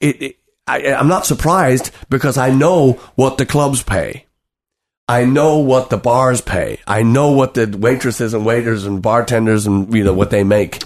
it, 0.00 0.22
it 0.22 0.36
I, 0.66 0.92
i'm 0.94 1.08
not 1.08 1.26
surprised 1.26 1.90
because 2.08 2.38
i 2.38 2.50
know 2.50 2.92
what 3.16 3.38
the 3.38 3.46
clubs 3.46 3.82
pay 3.82 4.24
I 5.08 5.24
know 5.24 5.56
what 5.58 5.88
the 5.88 5.96
bars 5.96 6.42
pay. 6.42 6.80
I 6.86 7.02
know 7.02 7.30
what 7.30 7.54
the 7.54 7.66
waitresses 7.66 8.34
and 8.34 8.44
waiters 8.44 8.84
and 8.84 9.00
bartenders 9.00 9.66
and 9.66 9.92
you 9.94 10.04
know 10.04 10.12
what 10.12 10.30
they 10.30 10.44
make. 10.44 10.84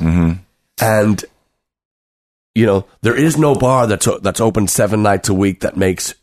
And 0.81 1.25
you 2.55 2.67
know, 2.67 2.87
there 3.01 3.17
is 3.17 3.37
no 3.37 3.55
bar 3.55 3.87
that's 3.87 4.09
that's 4.21 4.41
open 4.41 4.69
seven 4.69 5.03
nights 5.03 5.29
a 5.29 5.35
week 5.35 5.61
that 5.61 5.77
makes, 5.77 6.15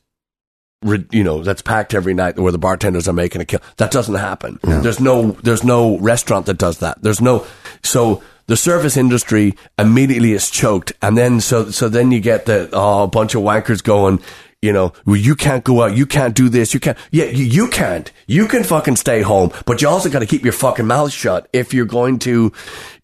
you 0.83 1.23
know, 1.23 1.43
that's 1.43 1.61
packed 1.61 1.93
every 1.93 2.13
night 2.13 2.37
where 2.39 2.51
the 2.51 2.57
bartenders 2.57 3.07
are 3.07 3.13
making 3.13 3.41
a 3.41 3.45
kill. 3.45 3.61
That 3.77 3.91
doesn't 3.91 4.15
happen. 4.15 4.59
There's 4.63 4.99
no 4.99 5.31
there's 5.43 5.63
no 5.63 5.97
restaurant 5.97 6.45
that 6.45 6.57
does 6.57 6.79
that. 6.79 7.01
There's 7.01 7.21
no 7.21 7.45
so 7.83 8.21
the 8.49 8.57
service 8.57 8.97
industry 8.97 9.55
immediately 9.77 10.33
is 10.33 10.49
choked, 10.49 10.93
and 11.01 11.17
then 11.17 11.39
so 11.39 11.69
so 11.69 11.87
then 11.87 12.11
you 12.11 12.19
get 12.19 12.45
the 12.47 12.69
oh, 12.73 13.03
a 13.03 13.07
bunch 13.07 13.35
of 13.35 13.43
wankers 13.43 13.83
going. 13.83 14.21
You 14.61 14.73
know, 14.73 14.91
well, 15.05 15.15
you 15.15 15.35
can't 15.35 15.63
go 15.63 15.83
out. 15.83 15.95
You 15.95 16.05
can't 16.05 16.35
do 16.35 16.49
this. 16.49 16.73
You 16.73 16.81
can't. 16.81 16.97
Yeah, 17.11 17.25
you, 17.25 17.45
you 17.45 17.67
can't. 17.69 18.11
You 18.27 18.45
can 18.45 18.65
fucking 18.65 18.97
stay 18.97 19.21
home, 19.21 19.51
but 19.65 19.81
you 19.81 19.87
also 19.87 20.09
got 20.09 20.19
to 20.19 20.25
keep 20.25 20.43
your 20.43 20.51
fucking 20.51 20.85
mouth 20.85 21.13
shut 21.13 21.47
if 21.53 21.73
you're 21.73 21.85
going 21.85 22.19
to 22.19 22.51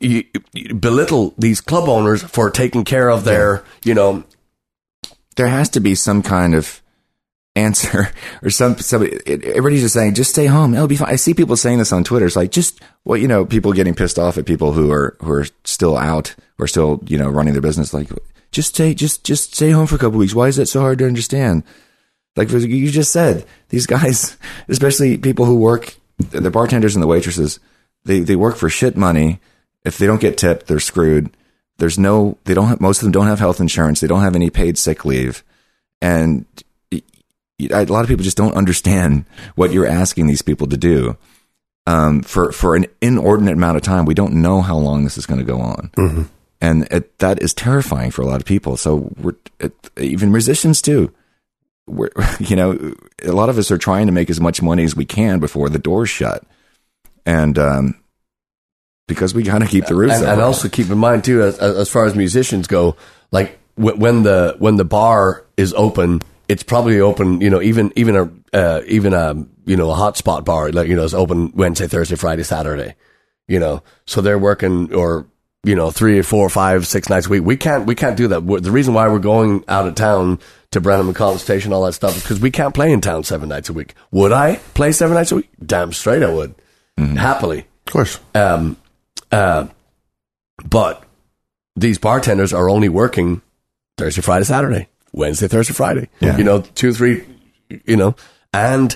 you, 0.02 0.26
you 0.52 0.76
belittle 0.76 1.34
these 1.38 1.62
club 1.62 1.88
owners 1.88 2.22
for 2.24 2.50
taking 2.50 2.84
care 2.84 3.10
of 3.10 3.24
their, 3.24 3.64
you 3.86 3.94
know, 3.94 4.26
there 5.38 5.48
has 5.48 5.70
to 5.70 5.80
be 5.80 5.96
some 5.96 6.22
kind 6.22 6.56
of 6.56 6.82
answer 7.56 8.12
or 8.44 8.50
some 8.50 8.78
somebody 8.78 9.18
everybody's 9.26 9.82
just 9.82 9.94
saying 9.94 10.14
just 10.14 10.32
stay 10.32 10.46
home 10.46 10.74
it'll 10.74 10.88
be 10.88 10.98
fine 10.98 11.08
i 11.08 11.16
see 11.16 11.34
people 11.34 11.56
saying 11.56 11.78
this 11.78 11.94
on 11.94 12.04
twitter 12.04 12.26
it's 12.26 12.36
like 12.36 12.52
just 12.52 12.82
well 13.06 13.18
you 13.18 13.30
know 13.30 13.46
people 13.46 13.72
getting 13.72 13.96
pissed 13.96 14.20
off 14.20 14.38
at 14.38 14.46
people 14.46 14.74
who 14.74 14.92
are 14.92 15.16
who 15.22 15.32
are 15.32 15.46
still 15.64 15.96
out 15.96 16.36
or 16.60 16.68
still 16.68 17.02
you 17.08 17.18
know 17.18 17.30
running 17.30 17.54
their 17.54 17.62
business 17.62 17.94
like 17.94 18.10
Just 18.56 18.70
stay, 18.70 18.94
just 18.94 19.26
just 19.26 19.54
stay 19.54 19.72
home 19.72 19.86
for 19.86 19.96
a 19.96 19.98
couple 19.98 20.18
weeks. 20.18 20.34
Why 20.34 20.48
is 20.48 20.56
that 20.56 20.68
so 20.68 20.80
hard 20.80 21.00
to 21.00 21.06
understand? 21.06 21.64
Like 22.38 22.50
you 22.52 22.90
just 22.90 23.12
said, 23.12 23.46
these 23.68 23.86
guys, 23.86 24.38
especially 24.70 25.18
people 25.18 25.44
who 25.44 25.58
work, 25.58 25.98
the 26.18 26.50
bartenders 26.50 26.96
and 26.96 27.04
the 27.04 27.08
waitresses, 27.08 27.60
they 28.06 28.22
they 28.22 28.38
work 28.38 28.56
for 28.56 28.70
shit 28.70 28.96
money. 28.96 29.42
If 29.84 29.98
they 29.98 30.08
don't 30.08 30.22
get 30.22 30.38
tipped, 30.38 30.68
they're 30.68 30.80
screwed. 30.80 31.36
There's 31.80 32.00
no, 32.00 32.38
they 32.46 32.54
don't 32.54 32.68
have, 32.68 32.80
most 32.80 33.00
of 33.00 33.04
them 33.04 33.12
don't 33.12 33.28
have 33.28 33.40
health 33.40 33.60
insurance. 33.60 34.00
They 34.00 34.08
don't 34.08 34.22
have 34.22 34.38
any 34.38 34.50
paid 34.50 34.78
sick 34.78 35.04
leave. 35.04 35.44
And 36.02 36.46
a 37.60 37.84
lot 37.84 38.04
of 38.04 38.08
people 38.08 38.24
just 38.24 38.38
don't 38.38 38.56
understand 38.56 39.26
what 39.56 39.74
you're 39.74 39.86
asking 39.86 40.28
these 40.28 40.42
people 40.42 40.68
to 40.68 40.78
do. 40.78 41.18
Um, 41.88 42.22
for, 42.22 42.54
for 42.54 42.76
an 42.78 42.86
inordinate 43.02 43.56
amount 43.56 43.76
of 43.76 43.84
time, 43.84 44.06
we 44.06 44.14
don't 44.16 44.36
know 44.36 44.62
how 44.62 44.78
long 44.78 45.04
this 45.04 45.18
is 45.18 45.26
going 45.26 45.40
to 45.40 45.46
go 45.46 45.60
on. 45.60 45.92
Mm-hmm. 45.98 46.24
And 46.62 46.88
it, 46.92 47.20
that 47.20 47.42
is 47.42 47.54
terrifying 47.54 48.12
for 48.12 48.22
a 48.22 48.26
lot 48.26 48.40
of 48.40 48.46
people. 48.46 48.78
So 48.78 49.12
we're, 49.18 49.36
it, 49.60 49.74
even 49.98 50.32
musicians 50.32 50.82
too. 50.82 51.14
We're, 51.88 52.12
you 52.40 52.56
know, 52.56 52.96
a 53.24 53.32
lot 53.32 53.50
of 53.50 53.58
us 53.58 53.72
are 53.72 53.78
trying 53.78 54.08
to 54.08 54.14
make 54.14 54.30
as 54.30 54.40
much 54.40 54.62
money 54.62 54.84
as 54.84 54.96
we 54.96 55.06
can 55.06 55.40
before 55.40 55.70
the 55.70 55.80
doors 55.80 56.10
shut. 56.10 56.44
And, 57.26 57.58
um, 57.58 58.00
because 59.08 59.36
we 59.36 59.44
kind 59.44 59.64
of 59.64 59.70
keep 59.70 59.86
the 59.86 59.96
roofs 59.96 60.16
and, 60.16 60.26
and, 60.26 60.42
also 60.42 60.68
keep 60.68 60.90
in 60.90 60.98
mind 60.98 61.24
too, 61.24 61.44
as, 61.44 61.60
as 61.60 61.90
far 61.90 62.06
as 62.06 62.16
musicians 62.16 62.66
go, 62.66 62.96
like 63.32 63.60
when 63.76 64.24
the 64.24 64.56
when 64.60 64.78
the 64.78 64.86
bar 64.86 65.46
is 65.58 65.74
open, 65.74 66.22
it's 66.48 66.64
probably 66.64 67.00
open. 67.00 67.42
You 67.42 67.50
know, 67.50 67.62
even 67.62 67.92
even 67.96 68.16
a 68.16 68.58
uh, 68.58 68.82
even 68.88 69.14
a 69.14 69.36
you 69.66 69.76
know 69.76 69.92
a 69.92 69.96
hotspot 69.96 70.46
bar, 70.46 70.72
like 70.72 70.88
you 70.88 70.96
know, 70.96 71.04
is 71.04 71.14
open 71.14 71.52
Wednesday, 71.54 71.88
Thursday, 71.88 72.16
Friday, 72.16 72.44
Saturday. 72.44 72.96
You 73.48 73.60
know, 73.60 73.84
so 74.08 74.22
they're 74.22 74.40
working 74.40 74.94
or 74.94 75.28
you 75.66 75.76
know 75.76 75.92
three, 75.92 76.22
four, 76.22 76.48
five, 76.50 76.88
six 76.88 77.10
nights 77.10 77.26
a 77.26 77.30
week. 77.30 77.44
We 77.44 77.58
can't 77.58 77.86
we 77.86 77.96
can't 77.96 78.16
do 78.16 78.28
that. 78.30 78.42
The 78.42 78.72
reason 78.72 78.94
why 78.94 79.08
we're 79.08 79.20
going 79.20 79.64
out 79.68 79.88
of 79.88 79.96
town 79.96 80.40
to 80.72 80.80
Brenham 80.80 81.12
McCollum 81.12 81.40
Station, 81.40 81.74
all 81.74 81.84
that 81.86 81.94
stuff, 81.94 82.16
is 82.16 82.22
because 82.22 82.40
we 82.40 82.52
can't 82.52 82.74
play 82.74 82.92
in 82.92 83.02
town 83.02 83.24
seven 83.24 83.50
nights 83.50 83.70
a 83.70 83.74
week. 83.74 83.96
Would 84.12 84.32
I 84.32 84.58
play 84.74 84.92
seven 84.92 85.16
nights 85.16 85.32
a 85.32 85.38
week? 85.38 85.50
Damn 85.66 85.92
straight, 85.92 86.24
I 86.24 86.32
would. 86.32 86.56
Mm-hmm. 87.00 87.16
Happily, 87.16 87.60
of 87.60 87.94
course. 87.94 88.20
Um, 88.34 88.78
uh, 89.32 89.68
but 90.64 91.04
these 91.76 91.98
bartenders 91.98 92.54
are 92.54 92.70
only 92.70 92.90
working 92.90 93.42
Thursday, 93.98 94.22
Friday, 94.22 94.46
Saturday, 94.46 94.88
Wednesday, 95.12 95.48
Thursday, 95.48 95.74
Friday. 95.74 96.10
Yeah. 96.20 96.38
You 96.38 96.44
know, 96.44 96.62
two, 96.62 96.94
three, 96.94 97.26
you 97.70 97.98
know, 97.98 98.16
and 98.54 98.96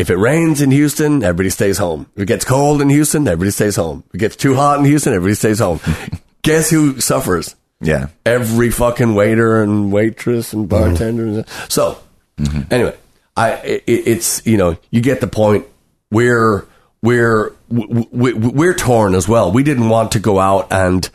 if 0.00 0.10
it 0.10 0.16
rains 0.16 0.60
in 0.60 0.70
Houston, 0.70 1.22
everybody 1.22 1.50
stays 1.50 1.78
home. 1.78 2.06
If 2.16 2.22
it 2.22 2.26
gets 2.26 2.44
cold 2.44 2.80
in 2.80 2.88
Houston, 2.88 3.28
everybody 3.28 3.50
stays 3.50 3.76
home. 3.76 4.02
If 4.08 4.14
it 4.14 4.18
gets 4.18 4.36
too 4.36 4.54
hot 4.54 4.78
in 4.78 4.84
Houston, 4.86 5.12
everybody 5.12 5.34
stays 5.34 5.58
home. 5.58 5.80
Guess 6.42 6.70
who 6.70 7.00
suffers? 7.00 7.54
Yeah. 7.80 8.08
Every 8.24 8.70
fucking 8.70 9.14
waiter 9.14 9.62
and 9.62 9.92
waitress 9.92 10.52
and 10.52 10.68
bartender. 10.68 11.26
Mm-hmm. 11.26 11.66
So, 11.68 11.98
mm-hmm. 12.38 12.72
anyway, 12.72 12.96
I, 13.36 13.52
it, 13.52 13.84
it's, 13.86 14.46
you 14.46 14.56
know, 14.56 14.76
you 14.90 15.02
get 15.02 15.20
the 15.20 15.26
point. 15.26 15.66
We're, 16.10 16.66
we're 17.02 17.52
we're 17.70 18.74
torn 18.74 19.14
as 19.14 19.28
well. 19.28 19.52
We 19.52 19.62
didn't 19.62 19.88
want 19.88 20.12
to 20.12 20.18
go 20.18 20.38
out 20.38 20.72
and 20.72 21.08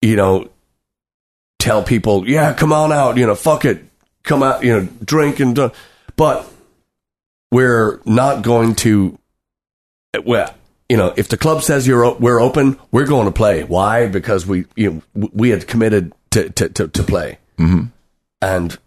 you 0.00 0.16
know 0.16 0.50
tell 1.58 1.82
people, 1.82 2.28
yeah, 2.28 2.52
come 2.52 2.72
on 2.72 2.92
out, 2.92 3.16
you 3.16 3.26
know, 3.26 3.34
fuck 3.34 3.64
it, 3.64 3.84
come 4.24 4.42
out, 4.42 4.64
you 4.64 4.72
know, 4.72 4.88
drink 5.04 5.40
and 5.40 5.54
do. 5.54 5.70
but 6.16 6.52
we're 7.52 8.00
not 8.04 8.42
going 8.42 8.74
to. 8.76 9.18
Well, 10.24 10.52
you 10.88 10.96
know, 10.96 11.14
if 11.16 11.28
the 11.28 11.36
club 11.36 11.62
says 11.62 11.86
you're 11.86 12.14
we're 12.14 12.40
open, 12.40 12.78
we're 12.90 13.06
going 13.06 13.26
to 13.26 13.32
play. 13.32 13.62
Why? 13.62 14.08
Because 14.08 14.44
we 14.44 14.64
you 14.74 15.02
know 15.14 15.28
we 15.32 15.50
had 15.50 15.68
committed 15.68 16.12
to 16.30 16.50
to 16.50 16.68
to, 16.70 16.88
to 16.88 17.02
play, 17.04 17.38
mm-hmm. 17.58 17.84
and 18.40 18.78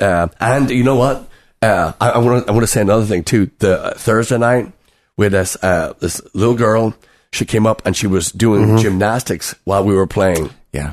uh, 0.00 0.28
and 0.40 0.70
you 0.70 0.82
know 0.82 0.96
what? 0.96 1.28
Uh, 1.60 1.92
I 2.00 2.18
want 2.18 2.44
to 2.44 2.50
I 2.50 2.54
want 2.54 2.64
to 2.64 2.66
say 2.66 2.80
another 2.80 3.04
thing 3.04 3.22
too. 3.22 3.50
The 3.58 3.80
uh, 3.80 3.94
Thursday 3.94 4.38
night 4.38 4.72
with 5.16 5.32
this 5.32 5.56
uh, 5.62 5.92
this 6.00 6.20
little 6.34 6.56
girl. 6.56 6.94
She 7.34 7.46
came 7.46 7.66
up 7.66 7.86
and 7.86 7.96
she 7.96 8.06
was 8.06 8.30
doing 8.30 8.62
mm-hmm. 8.62 8.76
gymnastics 8.76 9.54
while 9.64 9.82
we 9.84 9.94
were 9.94 10.06
playing. 10.06 10.50
Yeah, 10.70 10.92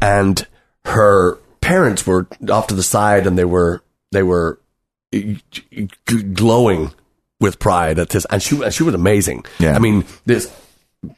and 0.00 0.46
her 0.86 1.36
parents 1.60 2.06
were 2.06 2.26
off 2.48 2.68
to 2.68 2.74
the 2.74 2.82
side 2.82 3.26
and 3.26 3.36
they 3.36 3.44
were 3.44 3.82
they 4.12 4.22
were 4.22 4.60
glowing 6.32 6.92
with 7.40 7.58
pride 7.58 7.98
at 7.98 8.10
this, 8.10 8.26
and 8.30 8.42
she 8.42 8.62
and 8.62 8.72
she 8.72 8.82
was 8.82 8.94
amazing. 8.94 9.44
Yeah, 9.58 9.76
I 9.76 9.78
mean 9.78 10.04
this 10.24 10.52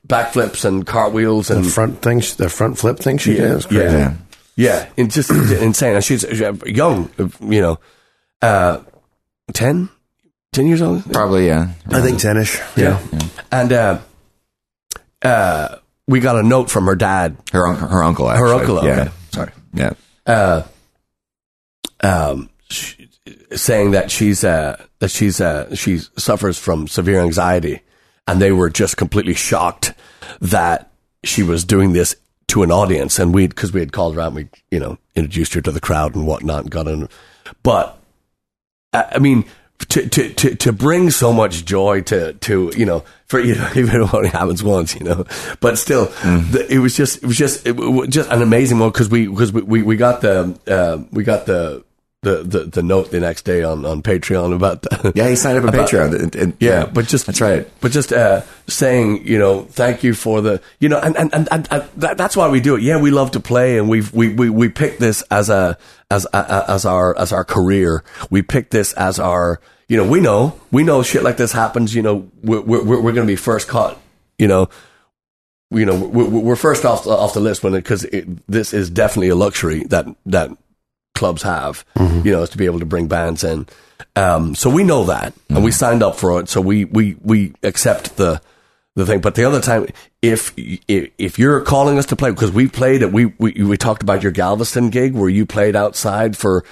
backflips 0.07 0.65
and 0.65 0.87
cartwheels 0.87 1.51
and 1.51 1.65
the 1.65 1.71
front 1.71 2.03
things, 2.03 2.37
the 2.37 2.49
front 2.49 2.79
flip 2.79 2.99
thing 2.99 3.19
she 3.19 3.37
yeah, 3.37 3.55
did. 3.55 3.71
Yeah, 3.71 3.81
yeah, 3.83 4.15
yeah, 4.57 4.89
it's 4.97 5.15
just 5.15 5.31
insane. 5.63 5.95
And 5.95 6.05
she's 6.05 6.25
young, 6.65 7.11
you 7.41 7.61
know, 7.61 7.79
uh, 8.43 8.81
10, 9.53 9.89
10 10.53 10.67
years 10.67 10.83
old? 10.83 11.05
Probably, 11.13 11.47
yeah. 11.47 11.73
I 11.89 12.01
think 12.01 12.19
10 12.19 12.37
ish. 12.39 12.59
Yeah. 12.77 13.01
yeah. 13.13 13.21
And 13.53 13.73
uh, 13.73 13.99
uh, 15.23 15.77
we 16.07 16.21
got 16.21 16.37
a 16.37 16.43
note 16.43 16.71
from 16.71 16.87
her 16.87 16.97
dad. 16.97 17.37
Her, 17.53 17.67
un- 17.69 17.77
her 17.77 18.03
uncle, 18.03 18.31
actually. 18.31 18.49
Her 18.49 18.55
uncle, 18.55 18.79
okay. 18.79 18.87
Yeah. 18.89 19.11
Sorry. 19.31 19.53
Yeah. 19.75 19.93
Uh, 20.27 20.63
um, 22.01 22.51
she, 22.71 22.96
saying 23.57 23.93
that 23.93 24.11
she's 24.11 24.45
uh, 24.45 24.83
that 24.99 25.11
she's 25.11 25.41
uh, 25.41 25.75
she 25.75 25.99
suffers 26.17 26.59
from 26.59 26.89
severe 26.89 27.21
anxiety, 27.21 27.81
and 28.27 28.41
they 28.41 28.53
were 28.53 28.71
just 28.71 28.97
completely 28.97 29.35
shocked 29.35 29.93
that 30.41 30.93
she 31.25 31.43
was 31.43 31.65
doing 31.65 31.93
this 31.93 32.17
to 32.49 32.63
an 32.63 32.71
audience, 32.71 33.19
and 33.19 33.35
we 33.35 33.47
because 33.47 33.73
we 33.73 33.81
had 33.81 33.93
called 33.93 34.17
around, 34.17 34.35
we 34.35 34.49
you 34.71 34.79
know 34.79 34.99
introduced 35.15 35.55
her 35.55 35.61
to 35.61 35.73
the 35.73 35.81
crowd 35.81 36.15
and 36.15 36.27
whatnot, 36.27 36.63
and 36.63 36.71
got 36.71 36.87
in. 36.87 37.09
But 37.63 37.99
I 38.93 39.19
mean, 39.19 39.45
to, 39.89 40.09
to, 40.09 40.33
to, 40.35 40.55
to 40.55 40.73
bring 40.73 41.11
so 41.11 41.33
much 41.33 41.65
joy 41.65 42.01
to, 42.03 42.33
to, 42.35 42.73
you 42.77 42.85
know, 42.85 43.05
for, 43.27 43.41
you 43.41 43.55
know, 43.55 43.69
even 43.77 43.89
if 43.89 43.95
it 43.95 44.15
only 44.15 44.29
happens 44.29 44.63
once, 44.63 44.95
you 44.95 45.05
know, 45.05 45.25
but 45.61 45.79
still, 45.79 46.07
mm. 46.07 46.51
the, 46.51 46.73
it 46.73 46.79
was 46.79 46.97
just, 46.97 47.23
it 47.23 47.27
was 47.27 47.37
just, 47.37 47.67
it 47.67 47.77
was 47.77 48.09
just 48.09 48.31
an 48.31 48.43
amazing 48.43 48.79
one 48.79 48.91
because 48.91 49.09
we, 49.09 49.27
because 49.27 49.53
we, 49.53 49.63
we, 49.63 49.83
we 49.83 49.97
got 49.97 50.21
the, 50.21 50.59
uh, 50.67 51.03
we 51.13 51.25
got 51.25 51.47
the, 51.47 51.85
the, 52.27 52.43
the, 52.43 52.65
the 52.65 52.83
note 52.83 53.13
the 53.13 53.21
next 53.21 53.43
day 53.43 53.63
on, 53.63 53.87
on 53.87 54.03
Patreon 54.03 54.53
about 54.53 54.83
the, 54.83 55.13
yeah 55.15 55.29
he 55.29 55.37
signed 55.37 55.59
up 55.59 55.65
on 55.65 55.71
Patreon. 55.87 56.21
And, 56.21 56.35
and, 56.35 56.57
yeah, 56.59 56.81
yeah, 56.81 56.87
but 56.87 57.07
just 57.07 57.27
that's 57.27 57.41
right. 57.41 57.69
but 57.81 57.93
just 57.93 58.13
uh, 58.13 58.43
saying 58.67 59.25
you 59.25 59.39
know 59.39 59.63
thank 59.63 60.03
you 60.03 60.13
for 60.13 60.41
the 60.41 60.61
you 60.81 60.89
know 60.89 60.99
and 60.99 61.17
and, 61.17 61.33
and, 61.33 61.49
and, 61.53 61.69
and 61.71 61.89
that, 61.97 62.19
that's 62.19 62.37
why 62.37 62.49
we 62.49 62.61
do 62.61 62.75
it. 62.75 62.83
Yeah 62.83 63.01
we 63.01 63.13
love 63.13 63.31
to 63.33 63.41
play 63.41 63.79
and 63.79 63.89
we've 63.89 64.13
we 64.13 64.35
we, 64.35 64.51
we 64.51 64.69
picked 64.69 64.99
this 64.99 65.23
as 65.31 65.49
a 65.49 65.79
as 66.11 66.27
a, 66.33 66.65
as 66.69 66.85
our 66.85 67.17
as 67.17 67.33
our 67.33 67.45
career. 67.45 68.03
We 68.29 68.43
pick 68.43 68.71
this 68.71 68.93
as 68.95 69.21
our 69.21 69.61
you 69.87 69.97
know 69.97 70.09
we 70.09 70.21
know 70.21 70.59
we 70.73 70.83
know 70.83 71.05
shit 71.05 71.23
like 71.23 71.37
this 71.37 71.53
happens 71.53 71.95
you 71.95 72.03
know 72.03 72.29
we're 72.43 72.61
we're, 72.61 72.83
we're 72.83 73.13
going 73.13 73.27
to 73.27 73.33
be 73.33 73.37
first 73.37 73.69
caught 73.69 73.99
you 74.39 74.49
know. 74.49 74.69
You 75.69 75.85
know 75.85 75.97
we're, 75.97 76.29
we're 76.29 76.55
first 76.55 76.85
off 76.85 77.09
off 77.09 77.35
the 77.35 77.41
list 77.41 77.65
when 77.65 77.73
because 77.73 78.07
this 78.47 78.73
is 78.73 78.89
definitely 78.89 79.31
a 79.31 79.35
luxury 79.35 79.83
that 79.87 80.07
that 80.27 80.57
clubs 81.17 81.43
have, 81.43 81.85
mm-hmm. 81.97 82.27
you 82.27 82.33
know, 82.33 82.43
is 82.43 82.51
to 82.51 82.59
be 82.59 82.67
able 82.67 82.81
to 82.81 82.87
bring 82.87 83.09
bands 83.09 83.43
in. 83.43 83.67
Um, 84.15 84.55
so 84.55 84.71
we 84.71 84.85
know 84.85 85.05
that, 85.05 85.35
mm-hmm. 85.35 85.57
and 85.57 85.65
we 85.65 85.73
signed 85.73 86.03
up 86.03 86.17
for 86.17 86.41
it. 86.41 86.49
So 86.49 86.61
we 86.61 86.85
we 86.85 87.17
we 87.23 87.55
accept 87.63 88.17
the 88.17 88.41
the 88.95 89.07
thing. 89.07 89.21
But 89.21 89.35
the 89.35 89.45
other 89.45 89.61
time, 89.61 89.87
if 90.23 90.53
if, 90.57 91.11
if 91.19 91.39
you're 91.39 91.61
calling 91.63 91.99
us 91.99 92.07
to 92.07 92.17
play, 92.17 92.31
because 92.31 92.51
we 92.51 92.69
played 92.69 93.03
it, 93.03 93.13
we, 93.13 93.27
we 93.27 93.53
we 93.53 93.77
talked 93.77 94.03
about 94.03 94.23
your 94.23 94.33
Galveston 94.33 94.91
gig 94.91 95.15
where 95.15 95.29
you 95.29 95.47
played 95.47 95.77
outside 95.77 96.37
for 96.37 96.65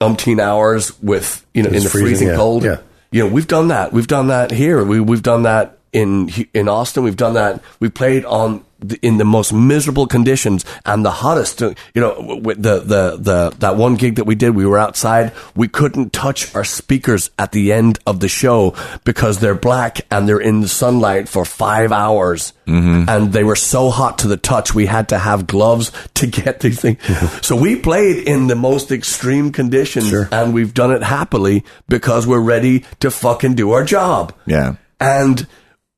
umpteen 0.00 0.40
hours 0.40 0.98
with 1.00 1.46
you 1.54 1.62
know 1.62 1.68
in 1.68 1.82
the 1.82 1.88
freezing, 1.88 2.06
freezing 2.06 2.28
yeah. 2.28 2.36
cold. 2.36 2.64
Yeah. 2.64 2.78
You 3.12 3.24
know, 3.24 3.32
we've 3.34 3.48
done 3.48 3.68
that. 3.68 3.92
We've 3.92 4.06
done 4.06 4.28
that 4.28 4.50
here. 4.50 4.84
We 4.84 5.00
we've 5.00 5.22
done 5.22 5.42
that 5.42 5.78
in 5.92 6.30
in 6.54 6.68
Austin. 6.68 7.02
We've 7.02 7.16
done 7.16 7.34
that. 7.34 7.62
We 7.80 7.88
played 7.88 8.24
on 8.24 8.64
in 9.02 9.18
the 9.18 9.24
most 9.24 9.52
miserable 9.52 10.06
conditions 10.06 10.64
and 10.86 11.04
the 11.04 11.10
hottest. 11.10 11.60
You 11.60 11.74
know, 11.94 12.40
the 12.40 12.80
the 12.80 13.16
the 13.18 13.54
that 13.58 13.76
one 13.76 13.96
gig 13.96 14.16
that 14.16 14.24
we 14.24 14.34
did, 14.34 14.54
we 14.54 14.66
were 14.66 14.78
outside. 14.78 15.32
We 15.54 15.68
couldn't 15.68 16.12
touch 16.12 16.54
our 16.54 16.64
speakers 16.64 17.30
at 17.38 17.52
the 17.52 17.72
end 17.72 17.98
of 18.06 18.20
the 18.20 18.28
show 18.28 18.74
because 19.04 19.40
they're 19.40 19.54
black 19.54 20.00
and 20.10 20.28
they're 20.28 20.40
in 20.40 20.60
the 20.60 20.68
sunlight 20.68 21.28
for 21.28 21.44
five 21.44 21.92
hours, 21.92 22.52
mm-hmm. 22.66 23.08
and 23.08 23.32
they 23.32 23.44
were 23.44 23.56
so 23.56 23.90
hot 23.90 24.18
to 24.18 24.28
the 24.28 24.36
touch. 24.36 24.74
We 24.74 24.86
had 24.86 25.08
to 25.10 25.18
have 25.18 25.46
gloves 25.46 25.92
to 26.14 26.26
get 26.26 26.60
these 26.60 26.80
things. 26.80 26.98
so 27.46 27.56
we 27.56 27.76
played 27.76 28.26
in 28.26 28.46
the 28.46 28.56
most 28.56 28.90
extreme 28.92 29.52
conditions, 29.52 30.08
sure. 30.08 30.28
and 30.32 30.54
we've 30.54 30.74
done 30.74 30.92
it 30.92 31.02
happily 31.02 31.64
because 31.88 32.26
we're 32.26 32.40
ready 32.40 32.84
to 33.00 33.10
fucking 33.10 33.54
do 33.54 33.72
our 33.72 33.84
job. 33.84 34.34
Yeah, 34.46 34.76
and 34.98 35.46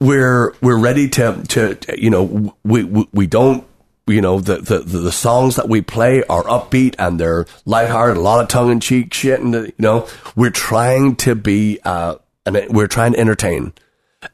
we're 0.03 0.55
we're 0.61 0.79
ready 0.79 1.09
to 1.09 1.43
to 1.49 1.79
you 1.97 2.11
know 2.11 2.55
we 2.65 2.85
we, 2.85 3.09
we 3.13 3.27
don't 3.27 3.65
you 4.07 4.21
know 4.21 4.41
the, 4.41 4.59
the 4.59 4.79
the 4.81 5.13
songs 5.13 5.57
that 5.57 5.69
we 5.69 5.81
play 5.81 6.25
are 6.25 6.43
upbeat 6.45 6.97
and 6.99 7.21
they're 7.21 7.47
lighthearted, 7.65 8.17
a 8.17 8.21
lot 8.21 8.43
of 8.43 8.49
tongue 8.49 8.71
in 8.71 8.81
cheek 8.81 9.15
shit, 9.15 9.41
and 9.41 9.55
you 9.55 9.73
know 9.79 10.09
we're 10.35 10.51
trying 10.51 11.17
to 11.17 11.35
be 11.35 11.79
uh 11.85 12.17
and 12.45 12.67
we're 12.71 12.89
trying 12.89 13.13
to 13.13 13.19
entertain. 13.19 13.73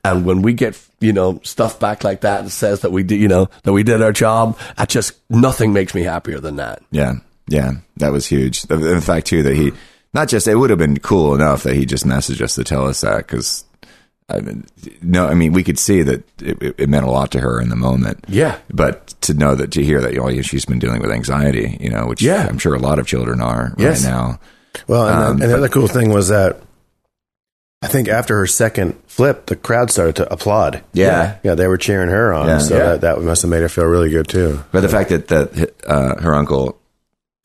And 0.04 0.24
when 0.24 0.42
we 0.42 0.54
get 0.54 0.80
you 1.00 1.12
know 1.12 1.40
stuff 1.44 1.78
back 1.78 2.02
like 2.02 2.22
that 2.22 2.40
and 2.40 2.50
says 2.50 2.80
that 2.80 2.92
we 2.92 3.02
did 3.02 3.20
you 3.20 3.28
know 3.28 3.48
that 3.64 3.72
we 3.72 3.82
did 3.82 4.00
our 4.02 4.12
job, 4.12 4.58
I 4.76 4.86
just 4.86 5.12
nothing 5.28 5.72
makes 5.72 5.94
me 5.94 6.02
happier 6.02 6.40
than 6.40 6.56
that. 6.56 6.82
Yeah. 6.90 7.14
Yeah, 7.50 7.72
that 7.96 8.12
was 8.12 8.26
huge. 8.26 8.62
The, 8.64 8.76
the 8.76 9.00
fact 9.00 9.26
too 9.28 9.42
that 9.42 9.56
he 9.56 9.72
not 10.12 10.28
just 10.28 10.46
it 10.46 10.54
would 10.54 10.70
have 10.70 10.78
been 10.78 10.98
cool 10.98 11.34
enough 11.34 11.62
that 11.62 11.74
he 11.74 11.86
just 11.86 12.04
messaged 12.04 12.42
us 12.42 12.54
to 12.56 12.64
tell 12.64 12.86
us 12.86 13.00
that 13.00 13.18
because 13.18 13.64
I 14.30 14.40
mean, 14.40 14.66
no, 15.00 15.26
I 15.26 15.34
mean 15.34 15.52
we 15.52 15.64
could 15.64 15.78
see 15.78 16.02
that 16.02 16.22
it, 16.42 16.62
it, 16.62 16.74
it 16.78 16.88
meant 16.88 17.06
a 17.06 17.10
lot 17.10 17.30
to 17.32 17.40
her 17.40 17.60
in 17.60 17.68
the 17.70 17.76
moment. 17.76 18.24
Yeah. 18.28 18.58
but 18.70 19.08
to 19.22 19.34
know 19.34 19.54
that 19.54 19.72
to 19.72 19.82
hear 19.82 20.00
that 20.02 20.12
you 20.12 20.20
know 20.20 20.42
she's 20.42 20.64
been 20.66 20.78
dealing 20.78 21.00
with 21.00 21.10
anxiety, 21.10 21.78
you 21.80 21.88
know, 21.90 22.06
which 22.06 22.20
Yeah. 22.22 22.46
I'm 22.48 22.58
sure 22.58 22.74
a 22.74 22.78
lot 22.78 22.98
of 22.98 23.06
children 23.06 23.40
are 23.40 23.72
Yes. 23.78 24.04
right 24.04 24.10
now. 24.10 24.40
Well, 24.86 25.08
and, 25.08 25.16
Um, 25.18 25.36
the, 25.38 25.44
and 25.44 25.52
the 25.52 25.56
other 25.58 25.68
cool 25.68 25.88
thing 25.88 26.10
was 26.10 26.28
that 26.28 26.60
I 27.80 27.86
think 27.86 28.08
after 28.08 28.36
her 28.38 28.46
second 28.46 28.96
flip, 29.06 29.46
the 29.46 29.54
crowd 29.56 29.90
started 29.90 30.16
to 30.16 30.32
applaud. 30.32 30.82
Yeah. 30.92 31.36
Yeah, 31.44 31.54
they 31.54 31.68
were 31.68 31.78
cheering 31.78 32.08
her 32.10 32.34
on. 32.34 32.46
Yeah. 32.48 32.58
So 32.58 32.76
Yeah. 32.76 32.84
That, 32.96 33.00
that 33.02 33.22
must 33.22 33.42
have 33.42 33.50
made 33.50 33.62
her 33.62 33.68
feel 33.68 33.84
really 33.86 34.10
good 34.10 34.28
too. 34.28 34.62
But 34.72 34.80
the 34.80 34.88
fact 34.88 35.10
that 35.10 35.28
that 35.28 35.72
uh, 35.86 36.20
her 36.20 36.34
uncle 36.34 36.76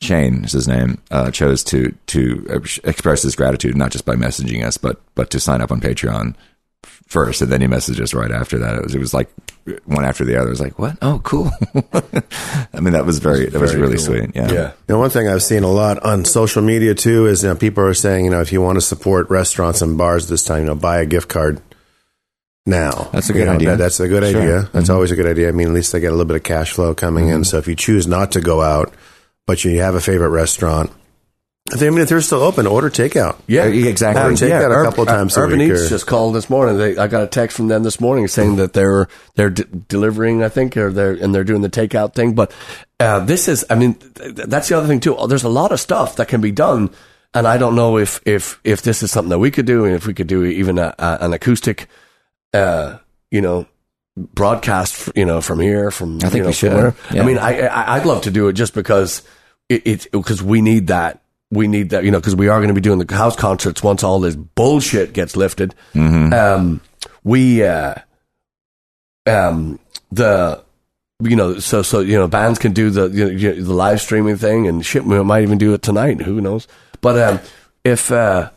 Shane 0.02 0.44
is 0.44 0.52
his 0.52 0.68
name 0.68 0.98
uh, 1.10 1.30
chose 1.30 1.62
to 1.64 1.94
to 2.08 2.60
express 2.84 3.22
his 3.22 3.36
gratitude 3.36 3.76
not 3.76 3.90
just 3.90 4.04
by 4.04 4.16
messaging 4.16 4.64
us, 4.66 4.76
but 4.76 5.00
but 5.14 5.30
to 5.30 5.40
sign 5.40 5.62
up 5.62 5.70
on 5.72 5.80
Patreon 5.80 6.30
f- 6.34 6.36
first, 6.84 7.42
and 7.42 7.50
then 7.50 7.60
he 7.60 7.66
messaged 7.66 8.00
us 8.00 8.14
right 8.14 8.30
after 8.30 8.58
that. 8.58 8.74
It 8.76 8.82
was 8.82 8.94
it 8.94 8.98
was 8.98 9.14
like 9.14 9.28
one 9.84 10.04
after 10.04 10.24
the 10.24 10.36
other. 10.36 10.48
It 10.48 10.50
was 10.50 10.60
like 10.60 10.78
what? 10.78 10.96
Oh, 11.02 11.20
cool. 11.24 11.50
I 12.72 12.80
mean, 12.80 12.92
that 12.92 13.04
was 13.06 13.18
very 13.18 13.46
that 13.46 13.60
was 13.60 13.72
Very 13.72 13.82
really 13.82 13.96
cool. 13.96 14.04
sweet. 14.06 14.30
Yeah. 14.34 14.52
Yeah. 14.52 14.68
You 14.88 14.94
know, 14.94 14.98
one 14.98 15.10
thing 15.10 15.28
I've 15.28 15.42
seen 15.42 15.62
a 15.62 15.70
lot 15.70 16.02
on 16.04 16.24
social 16.24 16.62
media 16.62 16.94
too 16.94 17.26
is 17.26 17.42
you 17.42 17.48
know, 17.48 17.54
people 17.56 17.84
are 17.84 17.94
saying, 17.94 18.24
you 18.24 18.30
know, 18.30 18.40
if 18.40 18.52
you 18.52 18.60
want 18.60 18.76
to 18.76 18.80
support 18.82 19.30
restaurants 19.30 19.80
and 19.82 19.96
bars 19.98 20.28
this 20.28 20.44
time, 20.44 20.60
you 20.60 20.66
know, 20.66 20.74
buy 20.74 20.98
a 21.00 21.06
gift 21.06 21.28
card 21.28 21.60
now. 22.66 23.08
That's 23.12 23.28
a 23.30 23.32
You 23.32 23.40
good 23.40 23.46
know, 23.46 23.52
idea. 23.54 23.68
that- 23.70 23.78
that's 23.78 24.00
a 24.00 24.08
good 24.08 24.22
Sure. 24.30 24.40
idea. 24.40 24.68
That's 24.72 24.86
mm-hmm. 24.86 24.94
always 24.94 25.10
a 25.10 25.16
good 25.16 25.26
idea. 25.26 25.48
I 25.48 25.52
mean, 25.52 25.68
at 25.68 25.74
least 25.74 25.92
they 25.92 26.00
get 26.00 26.08
a 26.08 26.10
little 26.16 26.24
bit 26.24 26.36
of 26.36 26.42
cash 26.42 26.72
flow 26.72 26.94
coming 26.94 27.28
in. 27.28 27.34
Mm-hmm. 27.36 27.42
So 27.44 27.58
if 27.58 27.68
you 27.68 27.74
choose 27.74 28.06
not 28.06 28.32
to 28.32 28.40
go 28.40 28.62
out, 28.62 28.92
but 29.46 29.64
you 29.64 29.78
have 29.80 29.94
a 29.94 30.00
favorite 30.00 30.30
restaurant, 30.30 30.90
I 31.72 31.76
I 31.86 31.90
mean, 31.90 32.00
if 32.00 32.10
they're 32.10 32.20
still 32.20 32.42
open, 32.42 32.66
order 32.66 32.90
takeout. 32.90 33.36
Yeah, 33.46 33.62
Uh, 33.62 33.68
exactly. 33.68 34.22
I 34.22 34.26
would 34.28 34.36
take 34.36 34.50
that 34.50 34.70
a 34.70 34.84
couple 34.84 35.06
times 35.06 35.34
a 35.36 35.40
Urban 35.40 35.62
Eats 35.62 35.80
or- 35.84 35.88
just 35.88 36.06
called 36.06 36.34
this 36.34 36.50
morning. 36.50 36.76
They, 36.76 36.96
I 36.98 37.06
got 37.06 37.22
a 37.22 37.26
text 37.26 37.56
from 37.56 37.68
them 37.68 37.82
this 37.82 38.00
morning 38.02 38.28
saying 38.28 38.56
that 38.56 38.74
they're 38.74 39.08
they're 39.34 39.48
d- 39.50 39.64
delivering. 39.88 40.42
I 40.42 40.50
think, 40.50 40.76
or 40.76 40.92
they're 40.92 41.12
and 41.12 41.34
they're 41.34 41.42
doing 41.44 41.62
the 41.62 41.70
takeout 41.70 42.14
thing. 42.14 42.34
But 42.34 42.52
uh, 43.00 43.20
this 43.20 43.48
is, 43.48 43.64
I 43.70 43.76
mean, 43.76 43.94
th- 43.94 44.36
th- 44.36 44.48
that's 44.48 44.68
the 44.68 44.76
other 44.76 44.86
thing 44.86 45.00
too. 45.00 45.16
There's 45.26 45.44
a 45.44 45.48
lot 45.48 45.72
of 45.72 45.80
stuff 45.80 46.16
that 46.16 46.28
can 46.28 46.42
be 46.42 46.52
done, 46.52 46.90
and 47.32 47.46
I 47.48 47.56
don't 47.56 47.74
know 47.74 47.96
if 47.96 48.20
if 48.26 48.60
if 48.62 48.82
this 48.82 49.02
is 49.02 49.10
something 49.10 49.30
that 49.30 49.38
we 49.38 49.50
could 49.50 49.64
do, 49.66 49.86
and 49.86 49.94
if 49.94 50.06
we 50.06 50.12
could 50.12 50.26
do 50.26 50.44
even 50.44 50.78
a, 50.78 50.94
a, 50.98 51.18
an 51.22 51.32
acoustic, 51.32 51.88
uh, 52.52 52.98
you 53.30 53.40
know. 53.40 53.66
Broadcast, 54.16 55.10
you 55.16 55.24
know, 55.24 55.40
from 55.40 55.58
here, 55.58 55.90
from 55.90 56.18
I 56.18 56.28
think 56.28 56.34
you 56.34 56.40
know, 56.42 56.46
we 56.46 56.52
should. 56.52 56.94
Yeah. 57.12 57.20
I 57.22 57.26
mean, 57.26 57.36
I, 57.36 57.66
I 57.66 57.96
I'd 57.96 58.06
love 58.06 58.22
to 58.22 58.30
do 58.30 58.46
it 58.46 58.52
just 58.52 58.72
because 58.72 59.22
it 59.68 59.84
it 59.84 60.06
because 60.12 60.40
we 60.40 60.60
need 60.62 60.86
that 60.86 61.20
we 61.54 61.68
need 61.68 61.90
that 61.90 62.04
you 62.04 62.10
know 62.10 62.20
because 62.20 62.36
we 62.36 62.48
are 62.48 62.58
going 62.58 62.68
to 62.68 62.74
be 62.74 62.80
doing 62.80 62.98
the 62.98 63.14
house 63.14 63.36
concerts 63.36 63.82
once 63.82 64.02
all 64.02 64.20
this 64.20 64.36
bullshit 64.36 65.12
gets 65.12 65.36
lifted. 65.36 65.74
Um, 66.32 66.80
we 67.22 67.62
uh, 67.64 67.94
um 69.26 69.78
the 70.12 70.62
you 71.22 71.36
know 71.36 71.58
so 71.58 71.82
so 71.82 72.00
you 72.00 72.16
know 72.16 72.28
bands 72.28 72.58
can 72.58 72.72
do 72.72 72.90
the 72.90 73.08
you 73.08 73.54
know, 73.54 73.62
the 73.62 73.72
live 73.72 74.00
streaming 74.00 74.36
thing 74.36 74.66
and 74.66 74.84
shit 74.84 75.04
we 75.04 75.22
might 75.22 75.42
even 75.42 75.58
do 75.58 75.72
it 75.74 75.82
tonight 75.82 76.20
who 76.20 76.40
knows 76.40 76.66
but 77.00 77.18
um 77.18 77.40
if 77.84 78.10
uh 78.12 78.50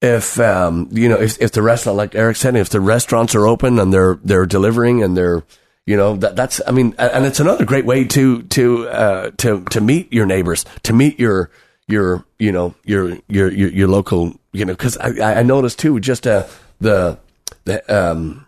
if 0.00 0.38
um 0.40 0.88
you 0.92 1.08
know 1.08 1.20
if 1.20 1.40
if 1.40 1.52
the 1.52 1.62
restaurant 1.62 1.96
like 1.96 2.14
Eric 2.14 2.36
said 2.36 2.56
if 2.56 2.70
the 2.70 2.80
restaurants 2.80 3.34
are 3.34 3.46
open 3.46 3.78
and 3.78 3.92
they're 3.92 4.18
they're 4.24 4.46
delivering 4.46 5.02
and 5.02 5.16
they're 5.16 5.42
you 5.86 5.96
know 5.96 6.16
that 6.16 6.36
that's 6.36 6.60
I 6.66 6.70
mean 6.70 6.94
and 6.98 7.26
it's 7.26 7.40
another 7.40 7.64
great 7.64 7.84
way 7.84 8.04
to 8.04 8.42
to 8.42 8.88
uh 8.88 9.30
to 9.38 9.64
to 9.64 9.80
meet 9.80 10.12
your 10.12 10.26
neighbors 10.26 10.64
to 10.84 10.92
meet 10.92 11.18
your 11.18 11.50
your 11.90 12.24
you 12.38 12.52
know 12.52 12.74
your 12.84 13.18
your 13.28 13.50
your, 13.50 13.70
your 13.70 13.88
local 13.88 14.34
you 14.52 14.64
know 14.64 14.72
because 14.72 14.96
I 14.98 15.40
I 15.40 15.42
noticed 15.42 15.78
too 15.78 16.00
just 16.00 16.26
uh 16.26 16.46
the 16.80 17.18
the 17.64 17.82
um 17.94 18.46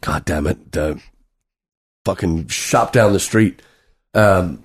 god 0.00 0.24
damn 0.24 0.46
it 0.46 0.72
the 0.72 1.00
fucking 2.04 2.48
shop 2.48 2.92
down 2.92 3.12
the 3.12 3.20
street. 3.20 3.62
Um 4.14 4.64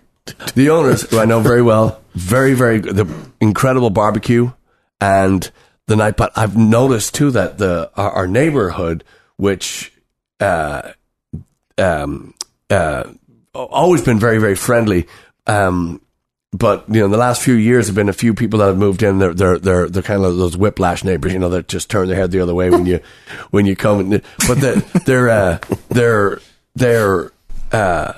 the 0.56 0.70
owners 0.70 1.10
who 1.10 1.20
I 1.20 1.26
know 1.26 1.42
very 1.42 1.62
well 1.62 2.02
very 2.14 2.54
very 2.54 2.80
the 2.80 3.06
incredible 3.42 3.90
barbecue 3.90 4.52
and 5.02 5.50
the 5.88 5.96
night 5.96 6.16
but 6.16 6.32
I've 6.38 6.56
noticed 6.56 7.16
too 7.16 7.32
that 7.32 7.58
the 7.58 7.92
our, 7.96 8.12
our 8.12 8.28
neighborhood 8.28 9.04
which 9.36 9.92
uh 10.40 10.94
um 11.78 12.34
uh 12.70 13.04
always 13.54 14.02
been 14.02 14.20
very 14.20 14.38
very 14.38 14.56
friendly 14.56 15.08
um 15.46 16.00
but 16.54 16.86
you 16.88 17.00
know, 17.00 17.06
in 17.06 17.12
the 17.12 17.18
last 17.18 17.42
few 17.42 17.56
years, 17.56 17.88
have 17.88 17.96
been 17.96 18.10
a 18.10 18.14
few 18.14 18.36
people 18.36 18.60
that 18.60 18.68
have 18.68 18.78
moved 18.78 19.02
in. 19.02 19.18
They're 19.18 19.34
they're 19.34 19.58
they're, 19.58 19.90
they're 19.90 20.04
kind 20.04 20.24
of 20.24 20.38
those 20.38 20.56
whiplash 20.56 21.04
neighbors, 21.04 21.34
you 21.34 21.40
know, 21.40 21.50
that 21.50 21.68
just 21.68 21.90
turn 21.90 22.08
their 22.08 22.16
head 22.16 22.30
the 22.30 22.42
other 22.42 22.54
way 22.54 22.70
when 22.70 22.86
you 22.86 23.00
when 23.50 23.66
you 23.66 23.76
come. 23.76 24.22
But 24.48 24.62
they're 24.62 24.76
they're 25.06 25.30
uh, 25.30 25.60
they're 25.90 26.42
they're 26.76 27.32
uh, 27.72 28.14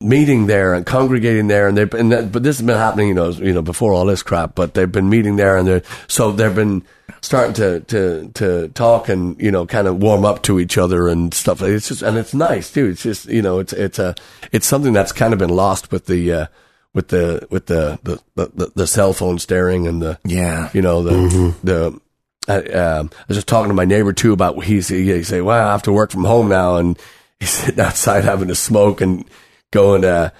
meeting 0.00 0.46
there 0.46 0.72
and 0.72 0.86
congregating 0.86 1.48
there, 1.48 1.68
and 1.68 1.76
they've 1.76 1.90
been. 1.90 2.08
But 2.30 2.42
this 2.42 2.56
has 2.56 2.66
been 2.66 2.78
happening, 2.78 3.08
you 3.08 3.14
know, 3.14 3.28
you 3.28 3.52
know, 3.52 3.62
before 3.62 3.92
all 3.92 4.06
this 4.06 4.22
crap. 4.22 4.54
But 4.54 4.72
they've 4.72 4.90
been 4.90 5.10
meeting 5.10 5.36
there, 5.36 5.58
and 5.58 5.68
they're 5.68 5.82
so 6.08 6.32
they've 6.32 6.54
been 6.54 6.82
starting 7.20 7.52
to 7.54 7.80
to 7.80 8.30
to 8.36 8.68
talk 8.68 9.10
and 9.10 9.38
you 9.38 9.50
know, 9.50 9.66
kind 9.66 9.86
of 9.86 9.98
warm 9.98 10.24
up 10.24 10.42
to 10.44 10.58
each 10.58 10.78
other 10.78 11.08
and 11.08 11.34
stuff. 11.34 11.60
It's 11.60 11.88
just 11.88 12.00
and 12.00 12.16
it's 12.16 12.32
nice 12.32 12.72
too. 12.72 12.86
It's 12.86 13.02
just 13.02 13.26
you 13.26 13.42
know, 13.42 13.58
it's 13.58 13.74
it's 13.74 13.98
a 13.98 14.14
it's 14.50 14.66
something 14.66 14.94
that's 14.94 15.12
kind 15.12 15.34
of 15.34 15.38
been 15.38 15.50
lost 15.50 15.92
with 15.92 16.06
the. 16.06 16.32
Uh, 16.32 16.46
with 16.94 17.08
the 17.08 17.46
with 17.50 17.66
the 17.66 17.98
the, 18.02 18.18
the 18.36 18.72
the 18.74 18.86
cell 18.86 19.12
phone 19.12 19.38
staring 19.38 19.86
and 19.86 20.00
the 20.00 20.18
Yeah. 20.24 20.70
you 20.72 20.80
know 20.80 21.02
the 21.02 21.54
the 21.62 22.00
I, 22.48 22.58
um, 22.72 23.10
I 23.12 23.24
was 23.28 23.36
just 23.38 23.48
talking 23.48 23.68
to 23.68 23.74
my 23.74 23.84
neighbor 23.84 24.12
too 24.12 24.32
about 24.32 24.62
he's 24.64 24.88
he, 24.88 25.12
he 25.12 25.22
say 25.24 25.40
well 25.40 25.68
I 25.68 25.72
have 25.72 25.82
to 25.82 25.92
work 25.92 26.10
from 26.10 26.24
home 26.24 26.48
now. 26.48 26.76
And 26.76 26.98
he's 27.40 27.50
sitting 27.58 27.80
outside 27.80 28.24
having 28.24 28.50
a 28.50 28.54
smoke 28.54 29.00
and 29.00 29.24
going 29.72 30.04
uh, 30.04 30.30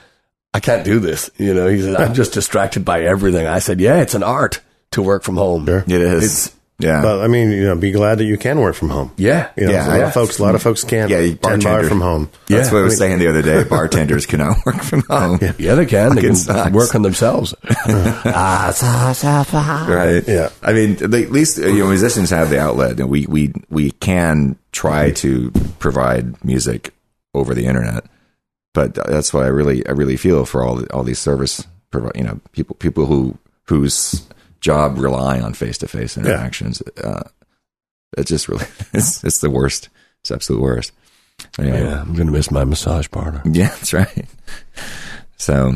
I 0.52 0.60
can't 0.60 0.84
do 0.84 1.00
this. 1.00 1.30
You 1.38 1.52
know 1.54 1.66
he 1.68 1.82
said 1.82 1.96
I'm 1.96 2.14
just 2.14 2.32
distracted 2.32 2.84
by 2.84 3.02
everything. 3.02 3.46
I 3.46 3.58
said 3.58 3.80
yeah 3.80 4.00
it's 4.00 4.14
an 4.14 4.22
art 4.22 4.60
to 4.92 5.02
work 5.02 5.22
from 5.24 5.36
home. 5.36 5.66
Sure. 5.66 5.78
It 5.86 5.90
is. 5.90 6.22
It's- 6.24 6.56
yeah. 6.78 7.02
But 7.02 7.20
I 7.20 7.28
mean, 7.28 7.50
you 7.52 7.64
know, 7.64 7.76
be 7.76 7.92
glad 7.92 8.18
that 8.18 8.24
you 8.24 8.36
can 8.36 8.58
work 8.60 8.74
from 8.74 8.88
home. 8.90 9.12
yeah 9.16 9.50
You 9.56 9.66
know, 9.66 9.72
Yeah, 9.72 9.86
a 9.86 9.88
lot 9.88 9.98
yeah. 9.98 10.06
of 10.08 10.12
folks, 10.14 10.38
a 10.38 10.42
lot 10.42 10.54
of 10.54 10.62
folks 10.62 10.82
can't 10.84 11.10
Yeah, 11.10 11.18
tend 11.20 11.40
bar 11.40 11.52
bartender. 11.58 11.88
from 11.88 12.00
home. 12.00 12.30
That's 12.48 12.68
Yeah. 12.68 12.72
what 12.72 12.80
I 12.80 12.82
was 12.82 13.00
I 13.00 13.08
mean- 13.08 13.18
saying 13.18 13.18
the 13.20 13.28
other 13.28 13.42
day. 13.42 13.64
Bartenders 13.64 14.26
cannot 14.26 14.56
work 14.66 14.82
from 14.82 15.02
home. 15.08 15.38
yeah 15.58 15.74
they 15.76 15.86
can 15.86 16.14
they 16.16 16.22
can 16.22 16.36
sucks. 16.36 16.72
work 16.72 16.94
on 16.94 17.02
themselves 17.02 17.54
sa- 18.74 19.12
sa- 19.12 19.44
fa. 19.44 19.86
Right. 19.88 20.26
Yeah. 20.26 20.50
I 20.62 20.72
mean, 20.72 20.96
at 21.02 21.10
least 21.10 21.58
uh, 21.58 21.66
you 21.66 21.80
know, 21.80 21.88
musicians 21.88 22.30
have 22.30 22.50
the 22.50 22.58
outlet, 22.58 22.98
and 23.00 23.08
we 23.08 23.26
we 23.26 23.52
we 23.70 23.90
can 23.92 24.56
try 24.72 25.10
to 25.22 25.50
provide 25.78 26.44
music 26.44 26.92
over 27.34 27.54
the 27.54 27.66
internet. 27.66 28.04
But 28.74 28.94
that's 28.94 29.32
what 29.32 29.44
I 29.44 29.48
really 29.48 29.86
I 29.86 29.92
really 29.92 30.16
feel 30.16 30.44
for 30.44 30.64
all 30.64 30.82
all 30.92 31.04
these 31.04 31.18
service 31.20 31.64
provi- 31.90 32.18
you 32.18 32.24
know 32.24 32.40
people 32.52 32.74
people 32.76 33.06
who 33.06 33.38
whose 33.66 34.22
job 34.64 34.98
rely 34.98 35.40
on 35.40 35.52
face 35.52 35.76
to 35.78 35.86
face 35.88 36.16
interactions. 36.16 36.82
Uh, 36.96 37.22
it's 38.16 38.30
just 38.30 38.48
really 38.48 38.64
it's 38.94 39.22
it's 39.22 39.40
the 39.40 39.50
worst. 39.50 39.90
It's 40.22 40.30
absolute 40.30 40.62
worst. 40.62 40.92
Anyway, 41.58 41.82
yeah 41.82 42.00
I'm 42.00 42.14
gonna 42.14 42.30
miss 42.32 42.50
my 42.50 42.64
massage 42.64 43.08
parlor 43.10 43.42
yeah, 43.52 43.68
that's 43.68 43.92
right. 43.92 44.24
So. 45.36 45.74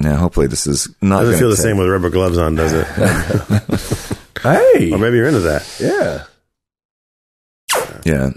Now, 0.00 0.16
hopefully, 0.16 0.48
this 0.48 0.66
is 0.66 0.88
not. 1.00 1.20
Doesn't 1.20 1.38
feel 1.38 1.48
the 1.50 1.54
take- 1.56 1.62
same 1.62 1.76
with 1.76 1.86
rubber 1.88 2.10
gloves 2.10 2.36
on, 2.36 2.56
does 2.56 2.72
it? 2.72 2.86
hey 4.42 4.90
or 4.90 4.98
maybe 4.98 5.16
you're 5.16 5.28
into 5.28 5.40
that. 5.40 5.62
yeah 5.80 6.24
Yeah, 8.04 8.30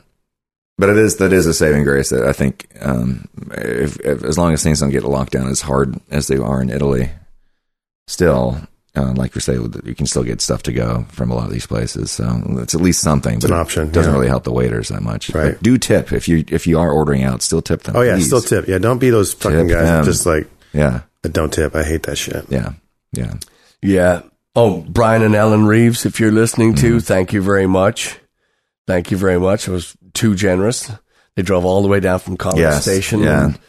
but 0.78 0.90
it 0.90 0.98
is 0.98 1.18
that 1.18 1.34
is 1.34 1.48
a 1.48 1.54
saving 1.56 1.84
grace 1.84 2.10
that 2.12 2.24
I 2.24 2.34
think 2.34 2.68
um, 2.82 3.28
if, 3.52 4.00
if 4.02 4.24
as 4.24 4.38
long 4.38 4.54
as 4.54 4.62
things 4.62 4.80
don't 4.80 4.92
get 4.92 5.04
locked 5.06 5.32
down 5.32 5.48
as 5.48 5.62
hard 5.62 6.00
as 6.12 6.28
they 6.28 6.38
are 6.38 6.62
in 6.62 6.70
Italy, 6.70 7.10
still, 8.08 8.60
uh, 8.96 9.14
like 9.14 9.36
you 9.36 9.42
say, 9.42 9.54
you 9.54 9.96
can 9.96 10.06
still 10.06 10.24
get 10.24 10.42
stuff 10.42 10.64
to 10.64 10.72
go 10.74 11.06
from 11.10 11.32
a 11.32 11.36
lot 11.36 11.46
of 11.46 11.52
these 11.52 11.66
places. 11.68 12.12
So 12.12 12.42
it's 12.60 12.74
at 12.76 12.82
least 12.82 13.02
something. 13.02 13.36
It's 13.36 13.44
but 13.46 13.52
an 13.52 13.58
it 13.58 13.62
option, 13.62 13.92
Doesn't 13.92 14.12
yeah. 14.12 14.18
really 14.18 14.30
help 14.30 14.44
the 14.44 14.54
waiters 14.54 14.90
that 14.90 15.02
much. 15.02 15.30
Right. 15.34 15.54
But 15.54 15.64
do 15.64 15.78
tip 15.78 16.12
if 16.14 16.28
you 16.28 16.44
if 16.48 16.66
you 16.68 16.80
are 16.80 16.92
ordering 16.92 17.24
out, 17.24 17.42
still 17.42 17.62
tip 17.62 17.84
them. 17.84 17.96
Oh 17.96 18.02
yeah, 18.02 18.16
please. 18.16 18.28
still 18.28 18.42
tip. 18.42 18.68
Yeah, 18.68 18.78
don't 18.78 19.00
be 19.00 19.10
those 19.10 19.34
fucking 19.34 19.68
Tip 19.68 19.78
guys 19.78 19.86
them. 19.88 20.06
just 20.06 20.26
like 20.26 20.48
Yeah, 20.74 21.02
don't 21.24 21.52
tip. 21.54 21.76
I 21.76 21.84
hate 21.84 22.04
that 22.04 22.18
shit. 22.18 22.46
yeah, 22.50 22.74
yeah. 23.12 23.34
Yeah. 23.82 24.22
Oh, 24.56 24.82
Brian 24.88 25.22
and 25.22 25.36
Ellen 25.36 25.66
Reeves, 25.66 26.06
if 26.06 26.20
you're 26.20 26.32
listening 26.32 26.74
Mm-hmm. 26.76 26.88
to, 26.88 27.00
thank 27.02 27.34
you 27.34 27.42
very 27.42 27.68
much. 27.68 28.18
Thank 28.88 29.12
you 29.12 29.18
very 29.18 29.40
much. 29.40 29.68
It 29.68 29.72
was 29.72 29.96
too 30.14 30.34
generous. 30.36 30.90
They 31.36 31.42
drove 31.42 31.66
all 31.66 31.82
the 31.82 31.90
way 31.90 32.00
down 32.00 32.20
from 32.20 32.38
College 32.38 32.60
Yes, 32.60 32.84
Station. 32.84 33.20
yeah. 33.20 33.46
and 33.48 33.60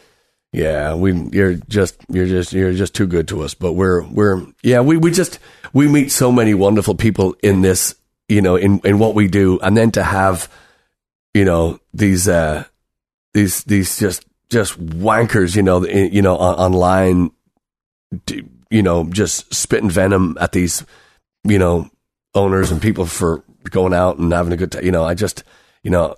yeah, 0.51 0.95
we 0.95 1.13
you're 1.31 1.55
just 1.55 1.97
you're 2.09 2.27
just 2.27 2.53
you're 2.53 2.73
just 2.73 2.95
too 2.95 3.07
good 3.07 3.27
to 3.29 3.43
us. 3.43 3.53
But 3.53 3.73
we're 3.73 4.03
we're 4.03 4.45
yeah, 4.63 4.81
we, 4.81 4.97
we 4.97 5.11
just 5.11 5.39
we 5.73 5.87
meet 5.87 6.11
so 6.11 6.31
many 6.31 6.53
wonderful 6.53 6.95
people 6.95 7.35
in 7.43 7.61
this, 7.61 7.95
you 8.29 8.41
know, 8.41 8.55
in, 8.55 8.79
in 8.83 8.99
what 8.99 9.15
we 9.15 9.27
do. 9.27 9.59
And 9.59 9.75
then 9.75 9.91
to 9.91 10.03
have, 10.03 10.51
you 11.33 11.45
know, 11.45 11.79
these 11.93 12.27
uh 12.27 12.63
these 13.33 13.63
these 13.63 13.99
just 13.99 14.25
just 14.49 14.79
wankers, 14.79 15.55
you 15.55 15.63
know, 15.63 15.83
in, 15.83 16.13
you 16.13 16.21
know, 16.21 16.37
on, 16.37 16.55
online 16.55 17.31
you 18.69 18.83
know, 18.83 19.05
just 19.05 19.53
spitting 19.53 19.89
venom 19.89 20.37
at 20.39 20.51
these, 20.51 20.85
you 21.43 21.59
know, 21.59 21.89
owners 22.33 22.71
and 22.71 22.81
people 22.81 23.05
for 23.05 23.43
going 23.63 23.93
out 23.93 24.17
and 24.17 24.31
having 24.31 24.53
a 24.53 24.57
good 24.57 24.71
time. 24.71 24.85
You 24.85 24.91
know, 24.91 25.03
I 25.03 25.13
just, 25.13 25.43
you 25.83 25.91
know, 25.91 26.15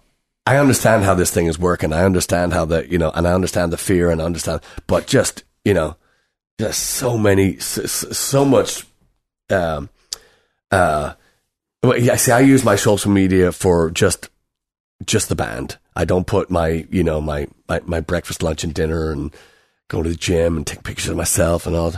I 0.49 0.57
understand 0.57 1.03
how 1.03 1.13
this 1.13 1.29
thing 1.29 1.45
is 1.45 1.59
working. 1.59 1.93
I 1.93 2.03
understand 2.03 2.53
how 2.53 2.65
the, 2.65 2.89
you 2.89 2.97
know, 2.97 3.11
and 3.11 3.27
I 3.27 3.33
understand 3.33 3.71
the 3.71 3.77
fear 3.77 4.09
and 4.09 4.19
I 4.19 4.25
understand, 4.25 4.61
but 4.87 5.05
just, 5.05 5.43
you 5.63 5.75
know, 5.75 5.95
just 6.59 6.81
so 6.81 7.19
many, 7.19 7.59
so, 7.59 7.85
so 7.85 8.45
much, 8.45 8.83
um, 9.51 9.89
uh, 10.71 11.13
well, 11.83 11.99
yeah, 11.99 12.15
see, 12.15 12.31
I 12.31 12.39
use 12.39 12.65
my 12.65 12.75
social 12.77 13.11
media 13.11 13.51
for 13.51 13.91
just, 13.91 14.31
just 15.05 15.29
the 15.29 15.35
band. 15.35 15.77
I 15.95 16.03
don't 16.03 16.25
put 16.25 16.49
my, 16.49 16.87
you 16.89 17.03
know, 17.03 17.21
my, 17.21 17.47
my, 17.67 17.81
my 17.85 17.99
breakfast, 17.99 18.41
lunch 18.41 18.63
and 18.63 18.73
dinner 18.73 19.11
and 19.11 19.31
go 19.87 20.01
to 20.01 20.09
the 20.09 20.15
gym 20.15 20.57
and 20.57 20.65
take 20.65 20.81
pictures 20.81 21.09
of 21.09 21.17
myself 21.17 21.67
and 21.67 21.75
all. 21.75 21.93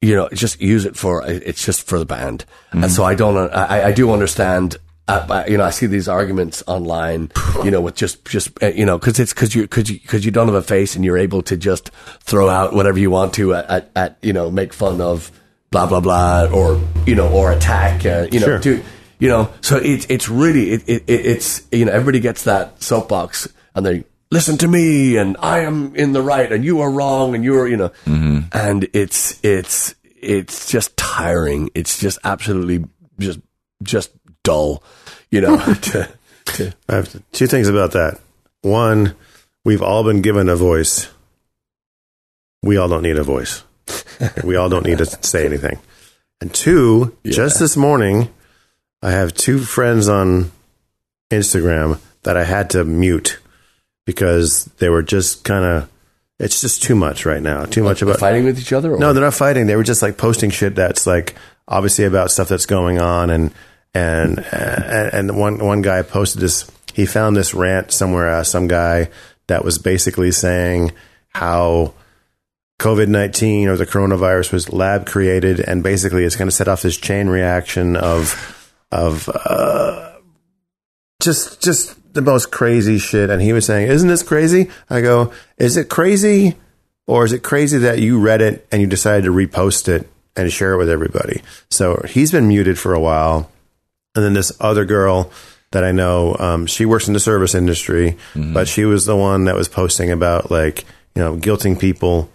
You 0.00 0.14
know, 0.14 0.28
just 0.32 0.60
use 0.60 0.84
it 0.84 0.96
for, 0.96 1.26
it's 1.26 1.64
just 1.66 1.84
for 1.84 1.98
the 1.98 2.06
band. 2.06 2.44
And 2.70 2.88
so 2.88 3.02
I 3.02 3.16
don't, 3.16 3.52
I, 3.52 3.88
I 3.88 3.92
do 3.92 4.12
understand 4.12 4.76
uh, 5.08 5.44
you 5.48 5.56
know, 5.56 5.64
I 5.64 5.70
see 5.70 5.86
these 5.86 6.08
arguments 6.08 6.62
online, 6.66 7.30
you 7.64 7.70
know, 7.70 7.80
with 7.80 7.94
just, 7.94 8.24
just, 8.24 8.50
uh, 8.62 8.66
you 8.68 8.84
know, 8.84 8.98
cause 8.98 9.20
it's, 9.20 9.32
cause 9.32 9.54
you, 9.54 9.68
cause 9.68 9.88
you, 9.88 10.00
cause 10.00 10.24
you 10.24 10.30
don't 10.32 10.46
have 10.48 10.54
a 10.56 10.62
face 10.62 10.96
and 10.96 11.04
you're 11.04 11.18
able 11.18 11.42
to 11.42 11.56
just 11.56 11.90
throw 12.20 12.48
out 12.48 12.74
whatever 12.74 12.98
you 12.98 13.10
want 13.10 13.32
to 13.34 13.54
at, 13.54 13.70
at, 13.70 13.90
at 13.94 14.18
you 14.22 14.32
know, 14.32 14.50
make 14.50 14.72
fun 14.72 15.00
of 15.00 15.30
blah, 15.70 15.86
blah, 15.86 16.00
blah, 16.00 16.46
or, 16.52 16.80
you 17.06 17.14
know, 17.14 17.28
or 17.32 17.52
attack, 17.52 18.04
uh, 18.04 18.26
you 18.32 18.40
know, 18.40 18.46
Sure. 18.46 18.58
do, 18.58 18.82
you 19.18 19.28
know, 19.28 19.48
so 19.60 19.76
it's, 19.76 20.06
it's 20.08 20.28
really, 20.28 20.70
it, 20.72 20.88
it, 20.88 21.04
it- 21.06 21.26
it's, 21.26 21.62
you 21.70 21.84
know, 21.84 21.92
everybody 21.92 22.18
gets 22.20 22.44
that 22.44 22.82
soapbox 22.82 23.48
and 23.74 23.86
they 23.86 24.04
listen 24.32 24.58
to 24.58 24.66
me 24.68 25.16
and 25.16 25.36
I 25.40 25.60
am 25.60 25.94
in 25.94 26.12
the 26.12 26.20
right 26.22 26.50
and 26.50 26.64
you 26.64 26.80
are 26.80 26.90
wrong 26.90 27.34
and 27.36 27.44
you're, 27.44 27.68
you 27.68 27.76
know, 27.76 27.92
and 28.52 28.88
it's, 28.92 29.38
it's, 29.44 29.94
it's 30.20 30.68
just 30.68 30.96
tiring. 30.96 31.70
It's 31.76 31.98
just 32.00 32.18
absolutely 32.24 32.84
just, 33.20 33.38
just 33.82 34.10
dull, 34.42 34.82
you 35.30 35.40
know, 35.40 35.56
to, 35.74 36.08
to, 36.46 36.72
I 36.88 36.94
have 36.96 37.22
two 37.32 37.46
things 37.46 37.68
about 37.68 37.92
that. 37.92 38.20
One, 38.62 39.14
we've 39.64 39.82
all 39.82 40.04
been 40.04 40.22
given 40.22 40.48
a 40.48 40.56
voice. 40.56 41.08
We 42.62 42.76
all 42.76 42.88
don't 42.88 43.02
need 43.02 43.18
a 43.18 43.22
voice. 43.22 43.62
we 44.44 44.56
all 44.56 44.68
don't 44.68 44.86
need 44.86 44.98
to 44.98 45.06
say 45.22 45.44
anything. 45.44 45.78
And 46.40 46.52
two, 46.52 47.16
just 47.24 47.58
this 47.58 47.76
morning, 47.76 48.28
I 49.02 49.12
have 49.12 49.32
two 49.32 49.58
friends 49.58 50.08
on 50.08 50.50
Instagram 51.30 51.98
that 52.24 52.36
I 52.36 52.44
had 52.44 52.70
to 52.70 52.84
mute 52.84 53.38
because 54.04 54.64
they 54.78 54.88
were 54.88 55.02
just 55.02 55.44
kind 55.44 55.64
of. 55.64 55.90
It's 56.38 56.60
just 56.60 56.82
too 56.82 56.94
much 56.94 57.24
right 57.24 57.40
now. 57.40 57.64
Too 57.64 57.82
much 57.82 58.02
about 58.02 58.20
fighting 58.20 58.44
with 58.44 58.58
each 58.58 58.74
other? 58.74 58.92
Or? 58.92 58.98
no, 58.98 59.14
they're 59.14 59.24
not 59.24 59.32
fighting. 59.32 59.66
They 59.66 59.76
were 59.76 59.82
just 59.82 60.02
like 60.02 60.18
posting 60.18 60.50
shit 60.50 60.74
that's 60.74 61.06
like 61.06 61.34
obviously 61.66 62.04
about 62.04 62.30
stuff 62.30 62.48
that's 62.48 62.66
going 62.66 63.00
on, 63.00 63.30
and 63.30 63.54
and 63.94 64.38
and, 64.52 65.36
one 65.36 65.58
one 65.58 65.82
guy 65.82 66.02
posted 66.02 66.40
this. 66.40 66.70
He 66.94 67.06
found 67.06 67.36
this 67.36 67.54
rant 67.54 67.92
somewhere. 67.92 68.28
Uh, 68.28 68.44
some 68.44 68.68
guy 68.68 69.10
that 69.46 69.64
was 69.64 69.78
basically 69.78 70.32
saying 70.32 70.92
how 71.28 71.94
COVID 72.78 73.08
nineteen 73.08 73.68
or 73.68 73.76
the 73.76 73.86
coronavirus 73.86 74.52
was 74.52 74.72
lab 74.72 75.06
created, 75.06 75.60
and 75.60 75.82
basically 75.82 76.24
it's 76.24 76.36
going 76.36 76.48
to 76.48 76.54
set 76.54 76.68
off 76.68 76.82
this 76.82 76.96
chain 76.96 77.28
reaction 77.28 77.96
of 77.96 78.72
of 78.92 79.28
uh, 79.28 80.12
just 81.20 81.62
just 81.62 81.96
the 82.14 82.22
most 82.22 82.50
crazy 82.50 82.98
shit. 82.98 83.30
And 83.30 83.40
he 83.40 83.52
was 83.52 83.66
saying, 83.66 83.88
"Isn't 83.88 84.08
this 84.08 84.22
crazy?" 84.22 84.70
I 84.90 85.00
go, 85.00 85.32
"Is 85.58 85.76
it 85.76 85.88
crazy?" 85.88 86.56
Or 87.06 87.24
is 87.24 87.32
it 87.32 87.42
crazy 87.42 87.78
that 87.78 88.00
you 88.00 88.18
read 88.18 88.42
it 88.42 88.66
and 88.72 88.80
you 88.80 88.88
decided 88.88 89.24
to 89.26 89.30
repost 89.30 89.88
it 89.88 90.08
and 90.34 90.52
share 90.52 90.72
it 90.72 90.78
with 90.78 90.90
everybody? 90.90 91.42
So 91.70 92.02
he's 92.08 92.32
been 92.32 92.48
muted 92.48 92.78
for 92.78 92.94
a 92.94 93.00
while. 93.00 93.50
And 94.16 94.24
then 94.24 94.32
this 94.34 94.50
other 94.60 94.84
girl 94.84 95.30
that 95.72 95.84
I 95.84 95.92
know, 95.92 96.34
um, 96.38 96.66
she 96.66 96.84
works 96.86 97.06
in 97.06 97.14
the 97.14 97.20
service 97.20 97.54
industry, 97.54 98.16
but 98.34 98.66
she 98.66 98.84
was 98.84 99.04
the 99.06 99.16
one 99.16 99.44
that 99.44 99.54
was 99.54 99.68
posting 99.68 100.10
about 100.10 100.50
like, 100.50 100.84
you 101.14 101.22
know, 101.22 101.36
guilting 101.36 101.78
people 101.78 102.28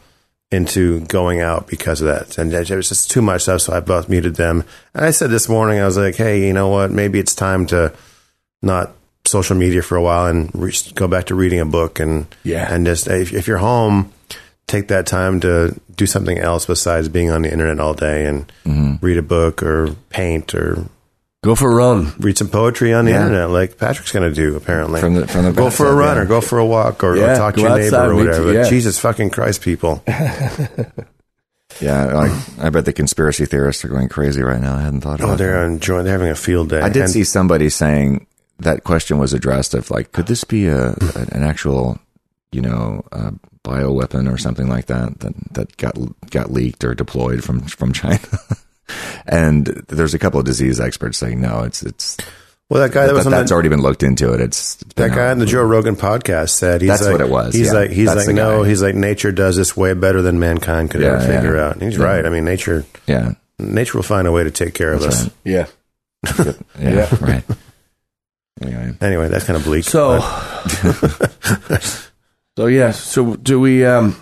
into 0.51 0.99
going 1.07 1.39
out 1.41 1.65
because 1.67 2.01
of 2.01 2.07
that. 2.07 2.37
And 2.37 2.53
it 2.53 2.69
was 2.69 2.89
just 2.89 3.09
too 3.09 3.21
much 3.21 3.43
stuff. 3.43 3.61
So 3.61 3.73
I 3.73 3.79
both 3.79 4.09
muted 4.09 4.35
them. 4.35 4.63
And 4.93 5.05
I 5.05 5.11
said 5.11 5.29
this 5.29 5.47
morning, 5.49 5.79
I 5.79 5.85
was 5.85 5.97
like, 5.97 6.15
hey, 6.15 6.45
you 6.45 6.53
know 6.53 6.67
what? 6.67 6.91
Maybe 6.91 7.19
it's 7.19 7.33
time 7.33 7.65
to 7.67 7.93
not 8.61 8.91
social 9.25 9.55
media 9.55 9.81
for 9.81 9.95
a 9.95 10.01
while 10.01 10.25
and 10.27 10.51
re- 10.53 10.73
go 10.95 11.07
back 11.07 11.25
to 11.27 11.35
reading 11.35 11.59
a 11.61 11.65
book 11.65 11.99
and 11.99 12.25
Yeah. 12.43 12.67
and 12.73 12.85
just 12.85 13.07
if, 13.07 13.31
if 13.33 13.47
you're 13.47 13.59
home 13.59 14.11
take 14.67 14.87
that 14.87 15.05
time 15.05 15.39
to 15.41 15.77
do 15.95 16.05
something 16.05 16.37
else 16.39 16.65
besides 16.65 17.07
being 17.09 17.29
on 17.29 17.41
the 17.43 17.51
internet 17.51 17.79
all 17.79 17.93
day 17.93 18.25
and 18.25 18.51
read 19.01 19.17
a 19.17 19.21
book 19.21 19.61
or 19.61 19.93
paint 20.09 20.55
or 20.55 20.85
Go 21.43 21.55
for 21.55 21.71
a 21.71 21.75
run. 21.75 22.13
read 22.19 22.37
some 22.37 22.49
poetry 22.49 22.93
on 22.93 23.05
the 23.05 23.11
Yeah. 23.11 23.23
internet 23.23 23.49
like 23.49 23.77
Patrick's 23.79 24.11
going 24.11 24.29
to 24.29 24.35
do 24.35 24.55
apparently 24.55 24.99
From 25.01 25.15
the- 25.15 25.27
from 25.27 25.45
the 25.45 25.51
go 25.51 25.71
for 25.71 25.87
a 25.87 25.95
run 25.95 26.15
yeah. 26.17 26.21
or 26.21 26.25
go 26.25 26.39
for 26.39 26.59
a 26.59 26.65
walk 26.65 27.03
or, 27.03 27.13
or 27.17 27.35
talk 27.35 27.55
to 27.55 27.61
go 27.61 27.67
your 27.67 27.77
neighbor 27.79 27.97
or 27.97 28.13
me 28.13 28.21
too, 28.21 28.27
whatever 28.27 28.53
yeah. 28.53 28.69
Jesus 28.69 28.99
fucking 28.99 29.31
Christ 29.31 29.61
people 29.61 30.03
Yeah, 31.79 32.03
like, 32.13 32.31
I 32.59 32.69
bet 32.69 32.85
the 32.85 32.93
conspiracy 32.93 33.45
theorists 33.45 33.83
are 33.85 33.87
going 33.87 34.09
crazy 34.09 34.41
right 34.43 34.61
now. 34.61 34.75
I 34.75 34.81
hadn't 34.81 35.01
thought 35.01 35.19
oh 35.21 35.23
about 35.23 35.37
that. 35.37 35.43
they're 35.43 35.65
enjoying 35.65 36.03
they're 36.03 36.13
having 36.13 36.29
a 36.29 36.35
field 36.35 36.69
day 36.69 36.81
I 36.81 36.89
did 36.89 37.03
And- 37.03 37.11
see 37.11 37.23
somebody 37.23 37.69
saying 37.69 38.27
that 38.59 38.83
question 38.83 39.17
was 39.17 39.33
addressed 39.33 39.73
of 39.73 39.89
like, 39.89 40.11
could 40.11 40.27
this 40.27 40.43
be 40.43 40.67
a 40.67 40.89
an 41.31 41.41
actual, 41.43 41.97
you 42.51 42.61
know, 42.61 43.03
uh, 43.11 43.31
bioweapon 43.63 44.31
or 44.31 44.37
something 44.37 44.67
like 44.67 44.85
that 44.87 45.19
that 45.21 45.33
that 45.53 45.77
got 45.77 45.97
got 46.29 46.51
leaked 46.51 46.83
or 46.83 46.93
deployed 46.93 47.43
from 47.43 47.61
from 47.61 47.93
China? 47.93 48.19
and 49.25 49.65
there's 49.87 50.13
a 50.13 50.19
couple 50.19 50.39
of 50.39 50.45
disease 50.45 50.79
experts 50.79 51.17
saying 51.17 51.41
no, 51.41 51.63
it's 51.63 51.83
it's 51.83 52.17
well 52.69 52.81
that 52.81 52.91
guy 52.93 53.01
that, 53.01 53.07
that, 53.07 53.13
was 53.13 53.25
on 53.25 53.31
that's 53.31 53.49
that, 53.49 53.53
already 53.53 53.69
been 53.69 53.81
looked 53.81 54.03
into. 54.03 54.33
It 54.33 54.41
it's, 54.41 54.81
it's 54.81 54.93
that 54.95 55.11
guy 55.11 55.31
on 55.31 55.39
the 55.39 55.45
Joe 55.45 55.63
Rogan 55.63 55.95
podcast 55.95 56.49
said 56.49 56.81
he's 56.81 56.89
That's 56.89 57.03
like, 57.03 57.11
what 57.13 57.21
it 57.21 57.29
was, 57.29 57.53
He's 57.53 57.67
yeah. 57.67 57.73
like 57.73 57.91
he's 57.91 58.07
That's 58.13 58.27
like 58.27 58.35
no 58.35 58.63
guy. 58.63 58.69
he's 58.69 58.81
like 58.81 58.95
nature 58.95 59.31
does 59.31 59.55
this 59.55 59.75
way 59.77 59.93
better 59.93 60.21
than 60.21 60.39
mankind 60.39 60.91
could 60.91 61.01
Yeah, 61.01 61.13
ever 61.13 61.19
figure 61.25 61.55
yeah. 61.57 61.65
out. 61.67 61.73
And 61.73 61.83
he's 61.83 61.97
Yeah. 61.97 62.03
right. 62.05 62.25
I 62.25 62.29
mean 62.29 62.45
nature 62.45 62.85
yeah 63.07 63.33
nature 63.59 63.97
will 63.97 64.03
find 64.03 64.27
a 64.27 64.31
way 64.31 64.43
to 64.43 64.51
take 64.51 64.73
care 64.73 64.93
of 64.93 65.03
us. 65.03 65.23
right. 65.23 65.31
Yeah. 65.43 65.65
yeah, 66.79 66.79
Yeah. 66.79 67.15
right. 67.21 67.43
Anyway, 68.61 68.93
Anyway, 69.01 69.27
that's 69.27 69.45
kind 69.45 69.57
of 69.57 69.63
bleak. 69.63 69.83
So, 69.85 70.19
so 72.57 72.65
yeah. 72.67 72.91
So 72.91 73.35
do 73.35 73.59
we, 73.59 73.85
um, 73.85 74.15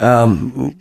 um, 0.00 0.76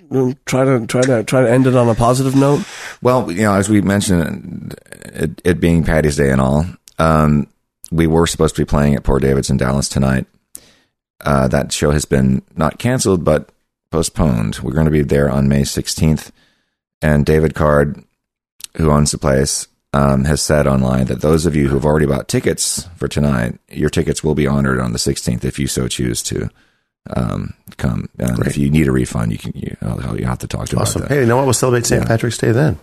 try 0.45 0.65
to, 0.65 0.85
try 0.87 1.01
to, 1.01 1.23
try 1.23 1.41
to 1.41 1.49
end 1.49 1.67
it 1.67 1.75
on 1.75 1.89
a 1.89 1.95
positive 1.95 2.35
note? 2.35 2.65
Well, 3.01 3.31
you 3.31 3.43
know, 3.43 3.53
as 3.53 3.69
we 3.69 3.81
mentioned, 3.81 4.75
it, 5.05 5.41
it 5.43 5.59
being 5.59 5.83
Patty's 5.83 6.17
Day 6.17 6.31
and 6.31 6.41
all, 6.41 6.65
um, 6.99 7.47
we 7.91 8.07
were 8.07 8.27
supposed 8.27 8.55
to 8.55 8.61
be 8.61 8.69
playing 8.69 8.95
at 8.95 9.03
Poor 9.03 9.19
David's 9.19 9.49
in 9.49 9.57
Dallas 9.57 9.87
tonight. 9.87 10.25
Uh, 11.21 11.47
that 11.47 11.71
show 11.71 11.91
has 11.91 12.05
been 12.05 12.41
not 12.55 12.77
canceled, 12.77 13.23
but 13.23 13.49
postponed. 13.89 14.59
We're 14.59 14.73
going 14.73 14.85
to 14.85 14.91
be 14.91 15.01
there 15.01 15.29
on 15.29 15.47
May 15.47 15.61
16th. 15.61 16.31
And 17.01 17.25
David 17.25 17.55
Card, 17.55 18.03
who 18.75 18.91
owns 18.91 19.11
the 19.11 19.17
place, 19.17 19.67
um, 19.93 20.25
has 20.25 20.41
said 20.41 20.67
online 20.67 21.05
that 21.05 21.21
those 21.21 21.45
of 21.45 21.55
you 21.55 21.69
who 21.69 21.75
have 21.75 21.85
already 21.85 22.05
bought 22.05 22.27
tickets 22.27 22.89
for 22.97 23.07
tonight, 23.07 23.57
your 23.69 23.89
tickets 23.89 24.23
will 24.23 24.35
be 24.35 24.47
honored 24.47 24.79
on 24.79 24.91
the 24.91 24.99
16th 24.99 25.45
if 25.45 25.57
you 25.57 25.67
so 25.67 25.87
choose 25.87 26.21
to 26.23 26.49
um, 27.15 27.53
come. 27.77 28.09
And 28.17 28.45
if 28.47 28.57
you 28.57 28.69
need 28.69 28.87
a 28.87 28.91
refund, 28.91 29.31
you 29.31 29.37
can. 29.37 29.51
You, 29.55 29.75
you 30.17 30.25
have 30.25 30.39
to 30.39 30.47
talk 30.47 30.67
to 30.69 30.75
him 30.75 30.81
awesome. 30.81 31.01
about 31.01 31.09
that. 31.09 31.15
Hey, 31.15 31.21
you 31.21 31.27
know 31.27 31.37
what? 31.37 31.45
We'll 31.45 31.53
celebrate 31.53 31.85
St. 31.85 32.01
Yeah. 32.01 32.07
Patrick's 32.07 32.37
Day 32.37 32.51
then. 32.51 32.79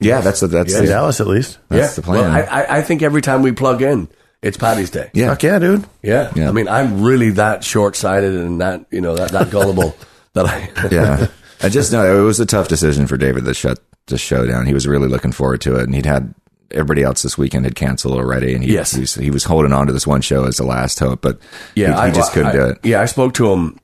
Yeah, 0.00 0.20
that's 0.20 0.40
the, 0.40 0.48
that's 0.48 0.74
In 0.74 0.84
the, 0.84 0.90
Dallas, 0.90 1.20
at 1.20 1.26
least. 1.26 1.58
that's 1.68 1.96
the 1.96 2.02
plan. 2.02 2.30
Well, 2.32 2.48
I, 2.50 2.62
I, 2.62 2.78
I 2.78 2.82
think 2.82 3.02
every 3.02 3.22
time 3.22 3.40
we 3.40 3.52
plug 3.52 3.80
in, 3.80 4.08
it's 4.42 4.58
Paddy's 4.58 4.90
Day. 4.90 5.10
yeah, 5.14 5.30
Fuck 5.30 5.42
yeah, 5.42 5.58
dude. 5.58 5.86
Yeah. 6.02 6.30
Yeah. 6.36 6.48
I 6.48 6.52
mean, 6.52 6.68
I'm 6.68 7.02
really 7.02 7.30
that 7.30 7.64
short 7.64 7.96
sighted 7.96 8.34
and 8.34 8.60
that, 8.60 8.84
you 8.90 9.00
know, 9.00 9.16
that, 9.16 9.30
that 9.30 9.50
gullible 9.50 9.96
that 10.34 10.46
I, 10.46 10.88
yeah. 10.90 11.28
I 11.62 11.70
just 11.70 11.92
know 11.92 12.20
it 12.20 12.24
was 12.24 12.38
a 12.40 12.46
tough 12.46 12.68
decision 12.68 13.06
for 13.06 13.16
David 13.16 13.46
to 13.46 13.54
shut 13.54 13.78
the 14.06 14.18
show 14.18 14.46
down. 14.46 14.66
He 14.66 14.74
was 14.74 14.86
really 14.86 15.08
looking 15.08 15.32
forward 15.32 15.62
to 15.62 15.76
it, 15.76 15.84
and 15.84 15.94
he'd 15.94 16.06
had 16.06 16.34
everybody 16.70 17.02
else 17.02 17.22
this 17.22 17.36
weekend 17.38 17.64
had 17.64 17.74
canceled 17.74 18.14
already, 18.18 18.54
and 18.54 18.62
he, 18.64 18.72
Yes. 18.74 18.92
he, 18.92 19.00
was, 19.00 19.14
he 19.14 19.30
was 19.30 19.44
holding 19.44 19.72
on 19.72 19.86
to 19.86 19.92
this 19.92 20.06
one 20.06 20.20
show 20.20 20.44
as 20.44 20.56
the 20.56 20.64
last 20.64 20.98
hope, 20.98 21.20
but 21.22 21.38
Yeah, 21.74 21.88
he, 21.88 21.92
he 21.92 21.98
I 21.98 22.10
just 22.10 22.32
couldn't 22.32 22.48
I- 22.48 22.52
do 22.52 22.64
it. 22.66 22.78
Yeah, 22.84 23.00
I 23.00 23.06
spoke 23.06 23.34
to 23.34 23.50
him. 23.52 23.78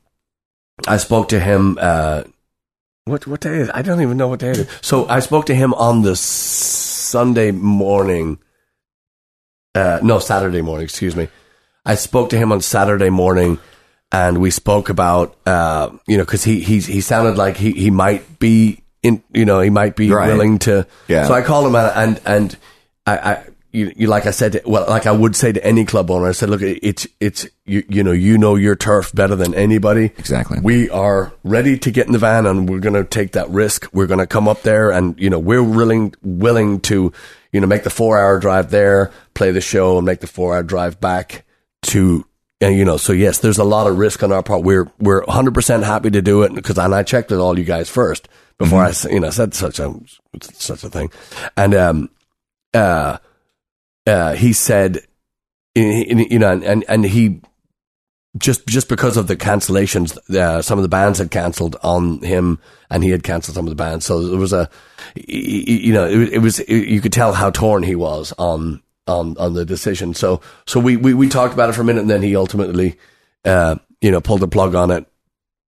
I 0.87 0.97
spoke 0.97 1.29
to 1.29 1.39
him. 1.41 1.79
Uh, 1.81 2.25
what 3.05 3.27
what 3.27 3.41
day 3.41 3.57
is? 3.59 3.69
It? 3.69 3.75
I 3.75 3.83
don't 3.83 4.01
even 4.01 4.17
know 4.17 4.29
what 4.29 4.41
day 4.41 4.51
it 4.51 4.59
is. 4.59 4.69
So 4.81 5.07
I 5.09 5.21
spoke 5.21 5.47
to 5.47 5.55
him 5.55 5.75
on 5.75 6.03
the 6.03 6.17
Sunday 6.17 7.51
morning. 7.53 8.39
Uh, 9.75 10.01
no, 10.03 10.19
Saturday 10.19 10.63
morning. 10.63 10.85
Excuse 10.85 11.17
me. 11.17 11.29
I 11.85 11.95
spoke 11.95 12.31
to 12.31 12.39
him 12.39 12.53
on 12.53 12.61
Saturday 12.61 13.11
morning, 13.11 13.59
and 14.13 14.39
we 14.39 14.51
spoke 14.51 14.89
about 14.89 15.37
uh, 15.47 15.91
you 16.07 16.17
know 16.17 16.25
because 16.25 16.45
he 16.45 16.61
he's, 16.61 16.87
he 16.87 17.01
sounded 17.01 17.37
like 17.37 17.57
he 17.57 17.73
he 17.73 17.91
might 17.91 18.39
be 18.39 18.83
in 19.03 19.23
you 19.33 19.45
know 19.45 19.61
he 19.61 19.71
might 19.71 19.95
be 19.97 20.11
Right. 20.11 20.29
willing 20.29 20.59
to. 20.61 20.87
Yeah. 21.09 21.27
So 21.27 21.35
I 21.35 21.43
called 21.43 21.67
him 21.67 21.75
and 21.77 21.93
and, 21.97 22.21
and 22.27 22.59
I, 23.07 23.17
I 23.17 23.45
you, 23.73 23.91
you 23.97 24.07
like 24.07 24.27
I 24.27 24.31
said, 24.31 24.53
to- 24.53 24.63
well, 24.67 24.85
like 24.89 25.07
I 25.07 25.13
would 25.13 25.35
say 25.35 25.51
to 25.51 25.65
any 25.65 25.85
club 25.85 26.11
owner, 26.11 26.29
I 26.29 26.33
said, 26.33 26.51
look, 26.51 26.61
it's 26.63 27.07
it's 27.21 27.47
you, 27.65 27.83
you 27.89 28.05
know 28.05 28.13
you 28.13 28.37
know 28.37 28.55
your 28.55 28.77
turf 28.77 29.13
better 29.15 29.35
than 29.35 29.55
anybody. 29.55 30.07
Exactly. 30.19 30.61
We 30.63 30.91
are 30.91 31.33
ready 31.43 31.79
to 31.79 31.91
get 31.91 32.07
in 32.07 32.13
the 32.13 32.19
van 32.19 32.45
and 32.47 32.69
we're 32.69 32.81
going 32.81 32.95
to 32.95 33.05
take 33.05 33.33
that 33.33 33.49
risk. 33.49 33.89
We're 33.93 34.07
going 34.07 34.21
to 34.21 34.27
come 34.27 34.47
up 34.47 34.63
there 34.63 34.91
and 34.91 35.19
you 35.19 35.31
know 35.31 35.39
we're 35.39 35.63
willing 35.63 36.15
willing 36.23 36.81
to 36.83 37.13
you 37.51 37.61
know 37.61 37.67
make 37.67 37.85
the 37.85 37.91
four 37.91 38.19
hour 38.19 38.39
drive 38.39 38.71
there, 38.71 39.11
play 39.35 39.51
the 39.51 39.61
show, 39.63 39.97
and 39.97 40.05
make 40.07 40.21
the 40.21 40.27
four 40.27 40.55
hour 40.55 40.63
drive 40.63 41.01
back 41.01 41.45
to. 41.83 42.27
And 42.61 42.77
you 42.79 42.85
know, 42.85 42.97
so 42.99 43.13
yes, 43.13 43.39
there's 43.39 43.59
a 43.59 43.65
lot 43.65 43.87
of 43.89 43.99
risk 43.99 44.23
on 44.23 44.33
our 44.33 44.43
part. 44.43 44.63
We're 44.63 44.93
we're 45.01 45.25
100 45.25 45.55
percent 45.55 45.83
happy 45.83 46.11
to 46.11 46.21
do 46.23 46.43
it 46.43 46.55
because 46.55 46.79
and 46.79 46.95
I 46.95 47.03
checked 47.03 47.31
with 47.31 47.41
all 47.41 47.59
you 47.59 47.65
guys 47.65 47.89
first 47.89 48.29
before 48.59 48.85
I, 48.85 48.93
you 49.11 49.19
know 49.19 49.31
said 49.31 49.55
such 49.55 49.81
a 49.81 49.93
such 50.43 50.85
a 50.85 50.91
thing, 50.91 51.11
and 51.57 51.75
um 51.75 52.11
uh 52.75 53.19
uh 54.07 54.33
he 54.35 54.53
said 54.53 55.07
you 55.75 56.39
know 56.39 56.53
and 56.53 56.85
and, 56.89 57.05
he 57.05 57.41
just 58.39 58.67
just 58.67 58.89
because 58.89 59.17
of 59.17 59.27
the 59.27 59.37
cancellations, 59.37 60.17
uh, 60.35 60.63
some 60.63 60.79
of 60.79 60.83
the 60.83 60.89
bands 60.89 61.19
had 61.19 61.31
cancelled 61.31 61.77
on 61.83 62.21
him, 62.23 62.59
and 62.91 63.05
he 63.05 63.11
had 63.11 63.23
cancelled 63.23 63.55
some 63.55 63.67
of 63.67 63.71
the 63.71 63.77
bands. 63.77 64.07
So 64.07 64.27
there 64.27 64.39
was 64.39 64.53
a, 64.53 64.71
you 65.15 65.93
know, 65.93 66.07
it, 66.07 66.35
it 66.35 66.39
was 66.39 66.59
you 66.69 67.01
could 67.01 67.13
tell 67.13 67.35
how 67.35 67.51
torn 67.51 67.83
he 67.83 67.95
was 67.95 68.33
on 68.39 68.83
on 69.07 69.37
on 69.37 69.55
the 69.55 69.65
decision. 69.65 70.15
So 70.15 70.41
so 70.67 70.81
we 70.81 70.97
we, 70.97 71.13
we 71.15 71.29
talked 71.29 71.53
about 71.53 71.69
it 71.69 71.75
for 71.75 71.83
a 71.83 71.85
minute, 71.85 72.01
and 72.01 72.11
then 72.11 72.23
he 72.23 72.35
ultimately, 72.35 72.99
uh, 73.45 73.77
you 74.01 74.11
know, 74.11 74.21
pulled 74.21 74.41
the 74.41 74.49
plug 74.49 74.75
on 74.75 74.91
it. 74.91 75.07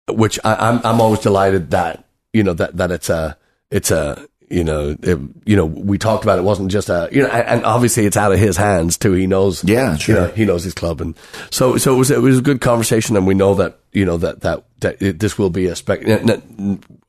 Which 0.08 0.38
I, 0.44 0.54
I'm 0.54 0.80
I'm 0.84 1.00
always 1.00 1.20
delighted 1.20 1.70
that 1.70 2.06
you 2.32 2.42
know 2.42 2.54
that 2.54 2.76
that 2.76 2.90
it's 2.90 3.10
a 3.10 3.36
it's 3.70 3.90
a 3.90 4.26
you 4.50 4.62
know 4.64 4.94
it, 5.02 5.18
you 5.46 5.56
know 5.56 5.64
we 5.64 5.96
talked 5.98 6.22
about 6.24 6.38
it 6.38 6.42
wasn't 6.42 6.70
just 6.70 6.88
a 6.90 7.08
you 7.10 7.22
know 7.22 7.28
and, 7.28 7.64
obviously 7.64 8.04
it's 8.06 8.16
out 8.16 8.32
of 8.32 8.38
his 8.38 8.56
hands 8.56 8.96
too. 8.98 9.12
He 9.12 9.26
knows 9.26 9.64
Yeah, 9.64 9.92
you 9.94 9.98
sure. 9.98 10.14
know, 10.16 10.26
he 10.28 10.44
knows 10.44 10.64
his 10.64 10.74
club, 10.74 11.00
and 11.00 11.14
so 11.50 11.76
so 11.78 11.94
it 11.94 11.98
was 11.98 12.10
it 12.10 12.20
was 12.20 12.38
a 12.38 12.42
good 12.42 12.60
conversation, 12.60 13.16
and 13.16 13.26
we 13.26 13.34
know 13.34 13.54
that 13.54 13.78
you 13.92 14.04
know 14.04 14.16
that 14.18 14.40
that 14.42 14.64
that 14.80 15.00
it, 15.02 15.18
this 15.18 15.38
will 15.38 15.50
be 15.50 15.66
a 15.66 15.76
spec. 15.76 16.00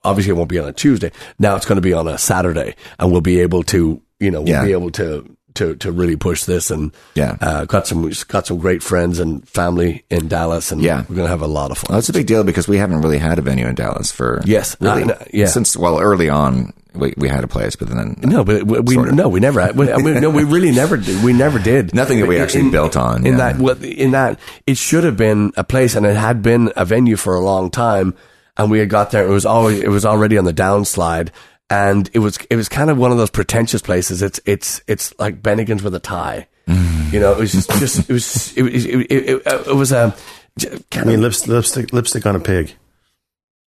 Obviously, 0.04 0.32
it 0.32 0.36
won't 0.38 0.50
be 0.50 0.60
on 0.60 0.68
a 0.68 0.74
Tuesday. 0.74 1.12
Now 1.40 1.56
it's 1.56 1.66
going 1.66 1.78
to 1.78 1.82
be 1.82 1.94
on 1.94 2.08
a 2.08 2.18
Saturday, 2.18 2.76
and 3.00 3.12
we'll 3.12 3.22
be 3.22 3.40
able 3.40 3.64
to 3.64 4.02
you 4.20 4.32
know 4.32 4.42
we'll 4.42 4.50
Yeah. 4.50 4.64
be 4.66 4.72
able 4.72 4.92
to 4.92 5.26
to 5.56 5.76
to 5.78 5.92
really 5.92 6.16
push 6.16 6.44
this, 6.44 6.70
and 6.70 6.92
Yeah. 7.16 7.38
uh, 7.42 7.66
got 7.66 7.88
some 7.88 8.10
got 8.28 8.46
some 8.48 8.58
great 8.60 8.84
friends 8.84 9.20
and 9.20 9.48
family 9.48 10.04
in 10.10 10.28
Dallas, 10.28 10.72
and 10.72 10.82
Yeah. 10.82 11.04
we're 11.10 11.16
going 11.16 11.26
to 11.28 11.32
have 11.32 11.42
a 11.42 11.48
lot 11.48 11.72
of 11.72 11.78
fun. 11.80 11.88
Well, 11.92 12.00
it's 12.00 12.10
a 12.10 12.14
big 12.14 12.28
deal 12.28 12.44
because 12.44 12.68
we 12.68 12.78
haven't 12.78 13.02
really 13.02 13.18
had 13.18 13.40
a 13.40 13.42
venue 13.42 13.66
in 13.68 13.76
Dallas 13.76 14.12
for 14.12 14.42
Yes. 14.46 14.76
really 14.80 15.04
Uh, 15.04 15.16
yeah. 15.34 15.48
since 15.48 15.76
well 15.78 16.00
early 16.00 16.30
on 16.30 16.72
we, 16.96 17.14
we 17.18 17.28
had 17.30 17.44
a 17.44 17.48
place, 17.48 17.76
but 17.76 17.90
then 17.90 18.16
No, 18.24 18.44
but 18.44 18.64
we, 18.64 18.80
we 18.80 18.94
Sort 18.96 19.10
of. 19.10 19.16
no, 19.16 19.30
we 19.30 19.40
never. 19.40 19.62
had- 19.62 19.76
We, 19.78 19.92
I 19.92 19.98
mean, 19.98 20.20
no, 20.22 20.30
we 20.30 20.44
really 20.56 20.72
never 20.72 20.98
did. 20.98 21.24
We 21.24 21.34
never 21.34 21.60
did. 21.60 21.94
Nothing 21.94 22.20
that 22.20 22.28
we 22.28 22.40
actually 22.40 22.62
in- 22.66 22.72
built 22.72 22.96
on, 22.98 23.26
In 23.26 23.34
yeah. 23.38 23.52
that, 23.54 23.58
well, 23.60 23.82
in 23.84 24.12
that, 24.12 24.40
it 24.66 24.78
should 24.78 25.04
have 25.04 25.18
been 25.18 25.52
a 25.58 25.64
place, 25.64 25.96
and 25.96 26.06
it 26.06 26.16
had 26.16 26.42
been 26.42 26.72
a 26.76 26.86
venue 26.86 27.16
for 27.16 27.36
a 27.36 27.42
long 27.42 27.70
time. 27.70 28.16
And 28.58 28.72
we 28.72 28.80
had 28.80 28.90
got 28.90 29.12
there. 29.12 29.26
It 29.28 29.30
was 29.32 29.46
always, 29.46 29.82
it 29.82 29.90
was 29.90 30.06
already 30.06 30.38
on 30.38 30.46
the 30.46 30.54
downslide, 30.54 31.30
and 31.70 32.10
it 32.14 32.20
was, 32.20 32.38
it 32.50 32.56
was 32.56 32.70
kind 32.70 32.90
of 32.90 32.98
one 32.98 33.12
of 33.12 33.18
those 33.18 33.30
pretentious 33.30 33.82
places. 33.82 34.22
It's, 34.22 34.40
it's, 34.46 34.82
it's 34.88 35.14
like 35.20 35.42
Bennigan's 35.42 35.84
with 35.84 35.94
a 35.94 36.00
tie. 36.00 36.48
Mm. 36.68 37.12
You 37.12 37.20
know, 37.20 37.34
it 37.34 37.38
was 37.40 37.52
just, 37.52 37.70
just 37.80 38.10
it 38.10 38.14
was, 38.14 38.54
it, 38.58 38.62
was- 38.64 38.86
it, 38.86 38.96
it, 38.96 39.12
it, 39.12 39.68
it 39.68 39.76
was 39.76 39.92
a. 39.92 40.16
I 40.62 40.80
Kind 40.90 41.08
mean, 41.08 41.16
of, 41.18 41.22
lips, 41.24 41.48
lipstick, 41.50 41.92
lipstick 41.92 42.26
on 42.26 42.38
a 42.38 42.40
pig. 42.40 42.74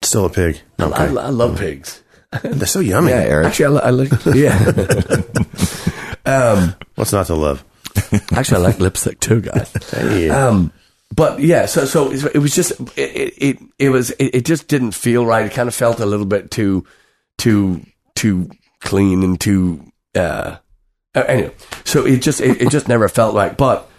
Still 0.03 0.23
a 0.25 0.29
pig. 0.29 0.61
I, 0.79 0.83
Okay. 0.85 1.03
I 1.03 1.29
love 1.29 1.57
pigs. 1.59 2.01
They're 2.43 2.67
so 2.67 2.79
yummy. 2.79 3.09
yeah, 3.11 3.21
Eric. 3.21 3.47
Actually, 3.47 3.79
I, 3.79 3.89
li- 3.89 4.09
I 4.11 4.15
like, 4.15 4.35
yeah. 4.35 5.21
um, 6.25 6.75
What's 6.95 7.13
not 7.13 7.27
to 7.27 7.35
love? 7.35 7.63
actually, 8.31 8.57
I 8.57 8.67
like 8.67 8.79
lipstick 8.79 9.19
too, 9.19 9.41
guys. 9.41 9.71
Hey. 9.91 10.29
Um, 10.29 10.71
but 11.15 11.39
yeah, 11.39 11.65
so 11.67 11.85
so 11.85 12.11
it 12.11 12.35
it 12.35 12.39
was 12.39 12.53
just 12.53 12.73
it 12.97 13.33
it, 13.37 13.59
it 13.79 13.89
was 13.89 14.11
it, 14.11 14.35
it 14.35 14.45
just 14.45 14.67
didn't 14.67 14.91
feel 14.91 15.25
right. 15.25 15.45
It 15.45 15.53
kind 15.53 15.69
of 15.69 15.73
felt 15.75 15.99
a 15.99 16.05
little 16.05 16.25
bit 16.25 16.51
too 16.51 16.85
too 17.37 17.85
too 18.15 18.49
clean 18.81 19.23
and 19.23 19.39
too 19.39 19.85
uh, 20.15 20.57
uh, 21.15 21.23
anyway. 21.27 21.53
So 21.85 22.05
it 22.05 22.21
just 22.21 22.41
it, 22.41 22.61
it 22.61 22.69
just 22.69 22.87
never 22.89 23.07
felt 23.07 23.35
right. 23.35 23.55
But 23.55 23.89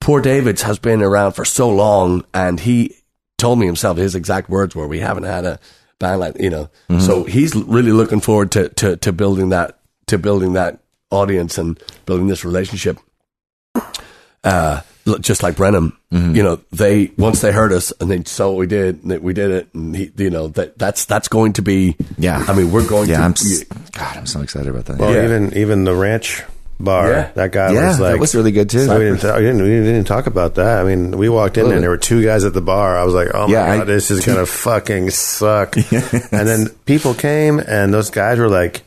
poor 0.00 0.20
David's 0.20 0.62
has 0.62 0.78
been 0.78 1.02
around 1.02 1.32
for 1.32 1.44
so 1.46 1.70
long, 1.70 2.24
and 2.34 2.60
he 2.60 2.94
told 3.38 3.58
me 3.58 3.66
himself 3.66 3.96
his 3.96 4.14
exact 4.14 4.50
words 4.50 4.76
were, 4.76 4.86
"We 4.86 5.00
haven't 5.00 5.24
had 5.24 5.46
a 5.46 5.58
band 5.98 6.20
like 6.20 6.38
you 6.40 6.50
know." 6.50 6.68
So 7.00 7.24
he's 7.24 7.54
really 7.54 7.92
looking 7.92 8.20
forward 8.20 8.50
to 8.52 8.68
to 8.70 8.96
to 8.96 9.12
building 9.12 9.48
that 9.50 9.78
to 10.06 10.18
building 10.18 10.54
that 10.54 10.80
audience 11.10 11.58
and 11.58 11.78
building 12.06 12.26
this 12.28 12.44
relationship 12.44 12.98
uh, 14.44 14.80
just 15.20 15.42
like 15.42 15.56
Brenham, 15.56 15.96
you 16.10 16.42
know, 16.42 16.60
they 16.70 17.10
once 17.18 17.40
they 17.40 17.50
heard 17.52 17.72
us 17.72 17.92
and 18.00 18.10
they 18.10 18.22
saw 18.24 18.48
what 18.50 18.58
we 18.58 18.66
did, 18.66 19.02
and 19.02 19.10
that 19.10 19.22
we 19.22 19.32
did 19.32 19.50
it, 19.50 19.68
and 19.74 19.96
he, 19.96 20.10
you 20.16 20.30
know, 20.30 20.48
that 20.48 20.78
that's 20.78 21.04
that's 21.06 21.28
going 21.28 21.54
to 21.54 21.62
be, 21.62 21.96
Yeah. 22.18 22.44
I 22.46 22.54
mean, 22.54 22.70
we're 22.70 22.86
going 22.86 23.08
yeah, 23.08 23.18
to, 23.18 23.22
I'm 23.24 23.30
s- 23.32 23.64
God, 23.92 24.16
I'm 24.16 24.26
so 24.26 24.40
excited 24.42 24.68
about 24.68 24.84
that. 24.86 24.98
well, 24.98 25.14
yeah. 25.14 25.24
even 25.24 25.54
even 25.56 25.84
the 25.84 25.94
ranch 25.94 26.42
bar, 26.80 27.10
Yeah. 27.10 27.30
that 27.34 27.52
guy 27.52 27.72
yeah, 27.72 27.88
was 27.88 28.00
like, 28.00 28.12
that 28.14 28.20
was 28.20 28.34
really 28.34 28.52
good 28.52 28.70
too. 28.70 28.80
we 28.80 28.98
didn't, 29.04 29.22
we, 29.22 29.40
didn't, 29.40 29.62
we 29.62 29.68
didn't 29.68 30.04
talk 30.06 30.26
about 30.26 30.54
that. 30.56 30.78
I 30.80 30.84
mean, 30.84 31.16
we 31.16 31.28
walked 31.28 31.58
in 31.58 31.70
and 31.72 31.82
there 31.82 31.90
were 31.90 31.96
two 31.96 32.22
guys 32.24 32.44
at 32.44 32.52
the 32.54 32.60
bar. 32.60 32.96
I 32.96 33.04
was 33.04 33.14
like, 33.14 33.28
oh 33.34 33.46
my 33.48 33.52
Yeah, 33.52 33.64
I- 33.64 33.78
God, 33.78 33.86
this 33.88 34.10
is 34.10 34.24
going 34.24 34.38
to 34.44 34.46
fucking 34.46 35.10
suck. 35.10 35.76
And 36.32 36.46
then 36.48 36.68
people 36.86 37.14
came 37.14 37.58
and 37.58 37.92
those 37.92 38.10
guys 38.10 38.38
were 38.38 38.48
like, 38.48 38.82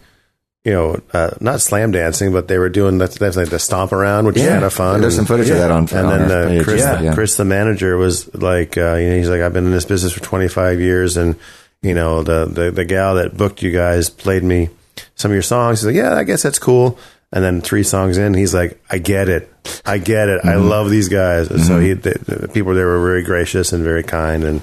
you 0.63 0.71
know, 0.73 1.01
uh, 1.11 1.31
not 1.39 1.59
slam 1.59 1.91
dancing, 1.91 2.31
but 2.31 2.47
they 2.47 2.59
were 2.59 2.69
doing 2.69 2.99
that's 2.99 3.19
like 3.19 3.49
the 3.49 3.57
stomp 3.57 3.91
around, 3.91 4.25
which 4.27 4.37
is 4.37 4.43
Yeah. 4.43 4.53
kind 4.53 4.63
of 4.65 4.73
fun. 4.73 5.01
There's 5.01 5.15
some 5.15 5.25
footage 5.25 5.49
of 5.49 5.57
that 5.57 5.71
on- 5.71 5.87
And 5.91 6.07
on 6.07 6.27
then 6.27 6.31
our 6.55 6.59
uh. 6.61 6.63
Chris, 6.63 6.81
Yeah. 6.81 7.01
Yeah. 7.01 7.13
Chris, 7.15 7.35
the 7.35 7.45
manager, 7.45 7.97
was 7.97 8.33
like, 8.35 8.77
uh, 8.77 8.93
you 8.95 9.09
know, 9.09 9.15
he's 9.17 9.29
like, 9.29 9.41
I've 9.41 9.53
been 9.53 9.65
in 9.65 9.71
this 9.71 9.85
business 9.85 10.13
for 10.13 10.19
25 10.21 10.79
years, 10.79 11.17
and 11.17 11.35
you 11.81 11.95
know, 11.95 12.21
the 12.21 12.45
the 12.45 12.69
the 12.69 12.85
gal 12.85 13.15
that 13.15 13.35
booked 13.35 13.63
you 13.63 13.71
guys 13.71 14.09
played 14.11 14.43
me 14.43 14.69
some 15.15 15.31
of 15.31 15.33
your 15.33 15.41
songs. 15.41 15.79
He's 15.81 15.87
like, 15.87 15.95
yeah, 15.95 16.13
I 16.15 16.23
guess 16.23 16.43
that's 16.43 16.59
cool. 16.59 16.99
And 17.33 17.43
then 17.43 17.61
three 17.61 17.83
songs 17.83 18.17
in, 18.17 18.33
he's 18.33 18.53
like, 18.53 18.83
I 18.89 18.97
get 18.97 19.29
it, 19.29 19.49
I 19.85 19.99
get 19.99 20.27
it, 20.27 20.43
I 20.43 20.55
love 20.55 20.89
these 20.89 21.07
guys. 21.07 21.49
And 21.49 21.61
So 21.61 21.79
he, 21.79 21.93
the, 21.93 22.11
the 22.27 22.47
people 22.49 22.73
there 22.73 22.87
were 22.87 23.01
very 23.01 23.23
gracious 23.23 23.71
and 23.71 23.83
very 23.83 24.03
kind, 24.03 24.43
and 24.43 24.61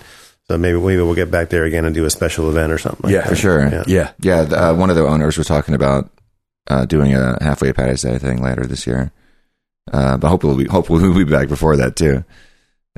so 0.49 0.59
maybe 0.59 0.79
maybe 0.79 1.01
we'll 1.01 1.15
get 1.15 1.31
back 1.31 1.49
there 1.49 1.65
again 1.65 1.87
and 1.87 1.95
do 1.95 2.05
a 2.05 2.11
special 2.11 2.49
event 2.51 2.71
or 2.73 2.77
something. 2.79 3.05
Like 3.05 3.13
Yeah, 3.13 3.21
that. 3.23 3.29
for 3.29 3.37
sure. 3.37 3.67
Yeah. 3.69 3.85
yeah, 3.87 4.11
Yeah, 4.21 4.43
the, 4.43 4.63
uh, 4.71 4.75
one 4.75 4.91
of 4.91 4.97
the 4.97 5.07
owners 5.07 5.39
was 5.39 5.47
talking 5.47 5.75
about 5.75 6.11
uh, 6.67 6.85
doing 6.85 7.15
a 7.15 7.43
halfway 7.43 7.73
Patty's 7.73 8.03
Day 8.03 8.19
thing 8.19 8.43
later 8.43 8.67
this 8.67 8.87
year. 8.87 9.13
Uh, 9.91 10.19
but 10.19 10.29
hopefully, 10.29 10.55
we'll 10.55 10.65
be, 10.65 10.71
hopefully 10.71 11.03
we'll 11.09 11.25
be 11.25 11.25
back 11.25 11.49
before 11.49 11.77
that 11.77 11.97
too. 11.97 12.23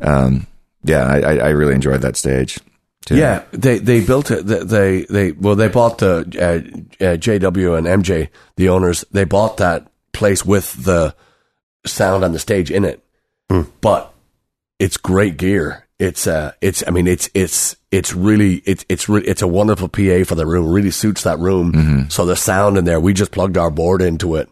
Um, 0.03 0.49
yeah, 0.83 1.05
I, 1.05 1.37
I 1.37 1.49
really 1.51 1.75
enjoyed 1.77 2.01
that 2.03 2.17
stage. 2.17 2.59
Yeah. 3.09 3.43
They 3.53 3.79
they 3.79 4.05
built 4.05 4.31
it. 4.31 4.47
They 4.47 4.63
they, 4.65 5.03
they 5.05 5.33
well, 5.33 5.57
they 5.57 5.69
bought 5.69 5.99
the 5.99 6.19
uh, 6.19 7.05
uh, 7.05 7.17
JW 7.17 7.79
and 7.79 8.05
MJ, 8.05 8.29
the 8.57 8.69
owners. 8.69 9.05
They 9.11 9.25
bought 9.25 9.57
that 9.59 9.91
place 10.13 10.45
with 10.45 10.85
the 10.85 11.15
sound 11.87 12.25
on 12.25 12.33
the 12.33 12.39
stage 12.39 12.71
in 12.71 12.85
it, 12.85 13.03
but 13.81 14.13
it's 14.79 14.97
great 14.97 15.37
gear. 15.39 15.87
It's 15.99 16.27
uh, 16.27 16.53
it's 16.61 16.83
I 16.87 16.91
mean, 16.91 17.07
it's 17.07 17.29
it's 17.35 17.77
it's 17.91 18.15
really 18.15 18.63
it's 18.65 18.85
it's 18.89 19.09
re- 19.09 19.25
it's 19.25 19.43
a 19.43 19.49
wonderful 19.49 19.89
PA 19.89 20.25
for 20.25 20.35
the 20.35 20.47
room. 20.47 20.69
Really 20.73 20.91
suits 20.91 21.23
that 21.25 21.39
room. 21.39 21.73
So 22.11 22.25
the 22.27 22.37
sound 22.37 22.77
in 22.79 22.85
there, 22.85 23.01
we 23.01 23.13
just 23.13 23.33
plugged 23.33 23.57
our 23.59 23.71
board 23.71 24.03
into 24.03 24.37
it 24.37 24.49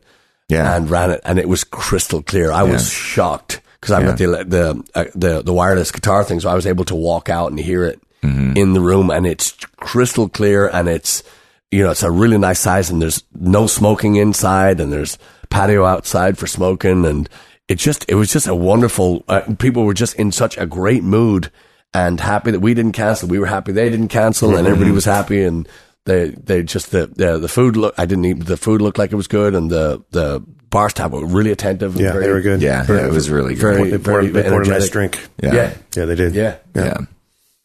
yeah, 0.48 0.74
and 0.76 0.90
ran 0.90 1.10
it, 1.10 1.20
and 1.24 1.38
it 1.38 1.48
was 1.48 1.64
crystal 1.64 2.22
clear. 2.22 2.50
I 2.50 2.62
was 2.64 2.90
shocked 2.90 3.60
because 3.80 3.92
I've 3.92 4.04
got 4.06 4.18
the 4.18 4.26
the 4.44 4.84
uh, 4.94 5.04
the 5.14 5.42
the 5.42 5.52
wireless 5.52 5.92
guitar 5.92 6.24
thing, 6.24 6.40
so 6.40 6.48
I 6.50 6.54
was 6.54 6.66
able 6.66 6.84
to 6.86 6.94
walk 6.94 7.28
out 7.28 7.50
and 7.50 7.58
hear 7.60 7.84
it 7.84 8.00
in 8.22 8.72
the 8.72 8.80
room, 8.80 9.10
and 9.10 9.26
it's 9.26 9.52
crystal 9.76 10.28
clear, 10.28 10.68
and 10.68 10.88
it's 10.88 11.22
you 11.70 11.82
know 11.84 11.90
it's 11.90 12.02
a 12.02 12.10
really 12.10 12.38
nice 12.38 12.60
size, 12.60 12.90
and 12.90 13.00
there's 13.00 13.22
no 13.38 13.66
smoking 13.66 14.16
inside, 14.16 14.80
and 14.80 14.92
there's 14.92 15.18
patio 15.50 15.84
outside 15.84 16.36
for 16.38 16.46
smoking, 16.46 17.04
and 17.06 17.28
it 17.68 17.76
just 17.78 18.04
it 18.08 18.14
was 18.16 18.32
just 18.32 18.46
a 18.48 18.54
wonderful. 18.54 19.24
Uh, 19.28 19.42
people 19.58 19.84
were 19.84 19.94
just 19.94 20.14
in 20.16 20.32
such 20.32 20.56
a 20.58 20.66
great 20.66 21.02
mood 21.04 21.50
and 21.94 22.20
happy 22.20 22.50
that 22.50 22.60
we 22.60 22.74
didn't 22.74 22.92
cancel. 22.92 23.28
We 23.28 23.38
were 23.38 23.46
happy 23.46 23.72
they 23.72 23.88
didn't 23.90 24.08
cancel, 24.08 24.56
and 24.56 24.66
everybody 24.66 24.90
was 24.90 25.04
happy 25.04 25.42
and 25.44 25.68
they 26.04 26.30
they 26.30 26.62
just 26.62 26.90
the 26.90 27.06
the, 27.06 27.38
the 27.38 27.48
food 27.48 27.76
look 27.76 27.94
I 27.98 28.06
didn't 28.06 28.24
eat 28.24 28.44
the 28.46 28.56
food 28.56 28.80
looked 28.82 28.98
like 28.98 29.12
it 29.12 29.16
was 29.16 29.28
good 29.28 29.54
and 29.54 29.70
the 29.70 30.02
the 30.10 30.40
bar 30.70 30.88
staff 30.90 31.10
were 31.10 31.24
really 31.26 31.50
attentive 31.50 31.92
and 31.96 32.04
Yeah, 32.04 32.12
very, 32.12 32.24
they 32.26 32.32
were 32.32 32.40
good. 32.40 32.60
yeah, 32.62 32.82
very- 32.84 33.08
it 33.08 33.12
was 33.12 33.30
really 33.30 33.54
good. 33.54 33.60
very 33.60 33.90
They 33.90 33.98
poured, 33.98 34.24
very 34.26 34.42
they 34.44 34.50
poured 34.50 34.66
a 34.66 34.70
nice 34.70 34.88
drink. 34.90 35.18
yeah, 35.42 35.54
yeah 35.54 35.74
Yeah, 35.96 36.04
they 36.06 36.14
did. 36.14 36.34
yeah 36.34 36.56
yeah. 36.74 36.98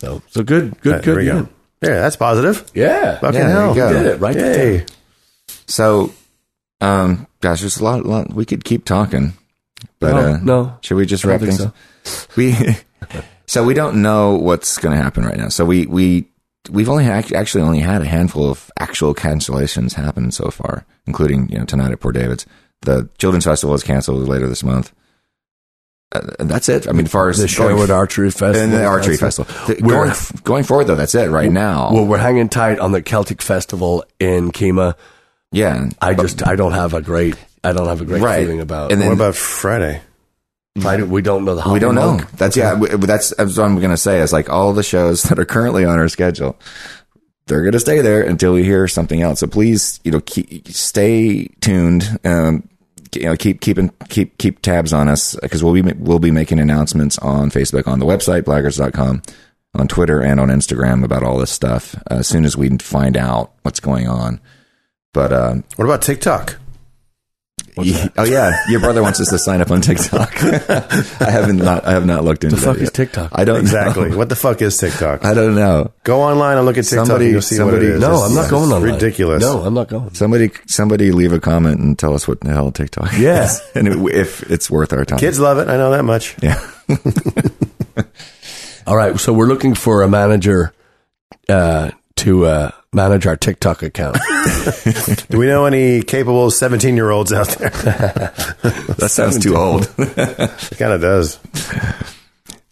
So 0.03 0.21
so 0.29 0.43
good 0.43 0.79
good 0.81 0.93
There 0.95 1.01
good 1.01 1.17
we 1.17 1.25
go. 1.25 1.47
yeah. 1.81 2.01
That's 2.01 2.15
positive. 2.17 2.69
yeah 2.73 3.19
Fucking 3.19 3.39
Yeah, 3.39 3.47
there 3.47 3.55
hell. 3.55 3.69
you 3.69 3.75
go. 3.75 3.93
did 3.93 4.05
it 4.07 4.19
right 4.19 4.35
there. 4.35 4.85
So, 5.67 6.13
um, 6.81 7.25
gosh, 7.41 7.61
there's 7.61 7.77
a 7.77 7.83
lot, 7.83 8.05
lot. 8.05 8.33
We 8.33 8.45
could 8.45 8.63
keep 8.65 8.83
talking, 8.85 9.33
but 9.99 10.11
No, 10.13 10.33
uh, 10.33 10.37
no. 10.43 10.77
Should 10.81 10.97
we 10.97 11.05
just 11.05 11.23
wrap 11.23 11.39
things? 11.39 11.57
think 11.57 11.69
up? 11.69 11.75
We 12.35 12.55
so 13.47 13.63
we 13.63 13.73
don't 13.73 14.01
know 14.01 14.35
what's 14.35 14.77
going 14.77 14.95
to 14.97 15.01
happen 15.01 15.23
right 15.25 15.37
now. 15.37 15.47
So 15.49 15.63
we 15.65 15.85
we 15.85 16.25
we've 16.69 16.89
only 16.89 17.05
act- 17.05 17.31
actually 17.33 17.63
only 17.63 17.79
had 17.79 18.01
a 18.01 18.05
handful 18.05 18.49
of 18.49 18.69
actual 18.79 19.15
cancellations 19.15 19.93
happen 19.93 20.31
so 20.31 20.49
far, 20.51 20.85
including 21.07 21.47
you 21.49 21.57
know 21.59 21.65
tonight 21.65 21.91
at 21.91 21.99
Poor 22.01 22.11
David's. 22.11 22.45
the 22.81 23.07
children's 23.17 23.45
festival 23.45 23.73
is 23.75 23.83
canceled 23.83 24.27
later 24.27 24.47
this 24.47 24.63
month. 24.63 24.91
And 26.39 26.49
that's 26.49 26.69
it. 26.69 26.87
I 26.87 26.91
mean, 26.91 27.05
as 27.05 27.11
far 27.11 27.29
as 27.29 27.37
The 27.39 27.47
Sherwood 27.47 27.89
Archery 27.89 28.29
Festival. 28.29 28.61
and 28.61 28.71
the 28.71 28.85
archery 28.85 29.15
That's 29.17 29.37
festival. 29.37 29.75
We're- 29.81 30.07
Going, 30.09 30.13
going 30.43 30.63
forward, 30.63 30.85
though, 30.87 30.95
that's 30.95 31.15
it 31.15 31.29
right 31.29 31.51
now. 31.51 31.91
Well, 31.91 32.05
we're 32.05 32.17
hanging 32.19 32.49
tight 32.49 32.79
on 32.79 32.91
the 32.91 33.01
Celtic 33.01 33.41
Festival 33.41 34.03
in 34.19 34.51
Kemah. 34.51 34.95
yeah, 35.51 35.89
I 36.01 36.13
just 36.13 36.45
I 36.47 36.55
don't 36.55 36.73
have 36.73 36.93
a 36.93 37.01
great 37.01 37.35
I 37.63 37.71
don't 37.73 37.87
have 37.87 38.01
a 38.01 38.05
great 38.05 38.21
Right. 38.21 38.41
feeling 38.45 38.59
about. 38.59 38.91
And 38.91 39.01
then- 39.01 39.07
What 39.09 39.15
about 39.15 39.35
Friday? 39.35 40.01
Friday, 40.81 41.03
we 41.03 41.21
don't 41.21 41.45
know 41.45 41.53
the 41.55 41.71
we 41.71 41.77
don't 41.79 41.93
know. 41.95 42.13
Monk. 42.17 42.31
That's 42.31 42.57
yeah. 42.57 42.73
we- 42.73 42.89
That's, 42.89 43.29
that's 43.35 43.57
what 43.57 43.63
I'm 43.65 43.77
going 43.79 43.91
to 43.91 43.97
say. 43.97 44.21
Is 44.21 44.33
like 44.33 44.49
all 44.49 44.73
the 44.73 44.81
shows 44.83 45.21
that 45.29 45.37
are 45.39 45.45
currently 45.45 45.85
on 45.85 45.99
our 45.99 46.09
schedule. 46.09 46.57
They're 47.45 47.61
going 47.61 47.73
to 47.73 47.79
stay 47.79 48.01
there 48.01 48.21
until 48.23 48.53
we 48.53 48.63
hear 48.63 48.87
something 48.87 49.21
else. 49.21 49.41
So 49.41 49.47
please, 49.47 49.99
you 50.03 50.11
know, 50.11 50.21
keep, 50.21 50.67
stay 50.69 51.45
tuned. 51.61 52.19
Um, 52.23 52.67
you 53.15 53.23
know, 53.23 53.35
keep 53.35 53.61
keeping 53.61 53.89
keep 54.09 54.37
keep 54.37 54.61
tabs 54.61 54.93
on 54.93 55.07
us 55.07 55.35
because 55.41 55.63
we'll 55.63 55.73
be 55.73 55.81
we'll 55.93 56.19
be 56.19 56.31
making 56.31 56.59
announcements 56.59 57.17
on 57.19 57.49
Facebook, 57.49 57.87
on 57.87 57.99
the 57.99 58.05
website 58.05 58.43
blaggards.com, 58.43 59.21
on 59.75 59.87
Twitter, 59.87 60.21
and 60.21 60.39
on 60.39 60.49
Instagram 60.49 61.03
about 61.03 61.23
all 61.23 61.37
this 61.37 61.51
stuff 61.51 61.95
uh, 62.09 62.15
as 62.15 62.27
soon 62.27 62.45
as 62.45 62.57
we 62.57 62.69
find 62.77 63.17
out 63.17 63.53
what's 63.63 63.79
going 63.79 64.07
on. 64.07 64.39
But 65.13 65.31
um, 65.31 65.63
What 65.75 65.85
about 65.85 66.01
TikTok? 66.01 66.57
Yeah, 67.81 68.07
oh 68.17 68.23
yeah, 68.23 68.51
your 68.69 68.79
brother 68.79 69.01
wants 69.01 69.19
us 69.19 69.29
to 69.29 69.39
sign 69.39 69.61
up 69.61 69.71
on 69.71 69.81
TikTok. 69.81 70.31
I 70.43 71.29
haven't 71.31 71.57
not 71.57 71.85
I 71.85 71.91
have 71.93 72.05
not 72.05 72.23
looked 72.23 72.43
into 72.43 72.55
The 72.55 72.61
fuck 72.61 72.75
that 72.75 72.81
is 72.83 72.87
yet. 72.87 72.93
TikTok? 72.93 73.31
I 73.33 73.45
don't 73.45 73.61
Exactly. 73.61 74.09
know. 74.09 74.17
what 74.17 74.29
the 74.29 74.35
fuck 74.35 74.61
is 74.61 74.77
TikTok? 74.77 75.25
I 75.25 75.33
don't 75.33 75.55
know. 75.55 75.91
Go 76.03 76.21
online 76.21 76.57
and 76.57 76.65
look 76.65 76.77
at 76.77 76.83
TikTok. 76.85 77.07
Somebody- 77.07 77.25
and 77.25 77.31
you'll 77.33 77.41
see 77.41 77.55
somebody- 77.55 77.77
what 77.77 77.85
it 77.85 77.95
is. 77.95 78.01
No, 78.01 78.11
It's- 78.13 78.29
I'm 78.29 78.35
not 78.35 78.49
going 78.49 78.63
it's 78.65 78.73
on. 78.73 78.83
Ridiculous. 78.83 79.41
No, 79.41 79.63
I'm 79.63 79.73
not 79.73 79.87
going. 79.89 80.13
Somebody 80.13 80.51
somebody 80.67 81.11
leave 81.11 81.33
a 81.33 81.39
comment 81.39 81.79
and 81.79 81.97
tell 81.97 82.13
us 82.13 82.27
what 82.27 82.41
the 82.41 82.49
hell 82.51 82.71
TikTok 82.71 83.13
is. 83.13 83.19
Yeah. 83.19 83.49
and 83.75 83.87
it- 83.87 84.15
if 84.15 84.43
it's 84.51 84.69
worth 84.69 84.93
our 84.93 85.05
time. 85.05 85.19
Kids 85.19 85.39
love 85.39 85.57
it. 85.57 85.67
I 85.67 85.77
know 85.77 85.91
that 85.91 86.03
much. 86.03 86.35
Yeah. 86.43 86.59
All 88.85 88.97
right, 88.97 89.17
so 89.17 89.31
we're 89.31 89.47
looking 89.47 89.75
for 89.75 90.01
a 90.01 90.09
manager 90.09 90.73
uh, 91.47 91.91
to 92.17 92.45
uh, 92.45 92.71
manage 92.93 93.25
our 93.27 93.35
TikTok 93.35 93.81
account. 93.83 94.17
Do 95.29 95.37
we 95.39 95.47
know 95.47 95.65
any 95.65 96.03
capable 96.03 96.51
17 96.51 96.95
year 96.95 97.09
olds 97.09 97.33
out 97.33 97.47
there? 97.49 97.69
That 98.97 99.09
sounds 99.11 99.39
too 99.39 99.57
old. 99.57 99.93
it 99.97 100.77
kind 100.77 100.93
of 100.93 101.01
does. 101.01 101.39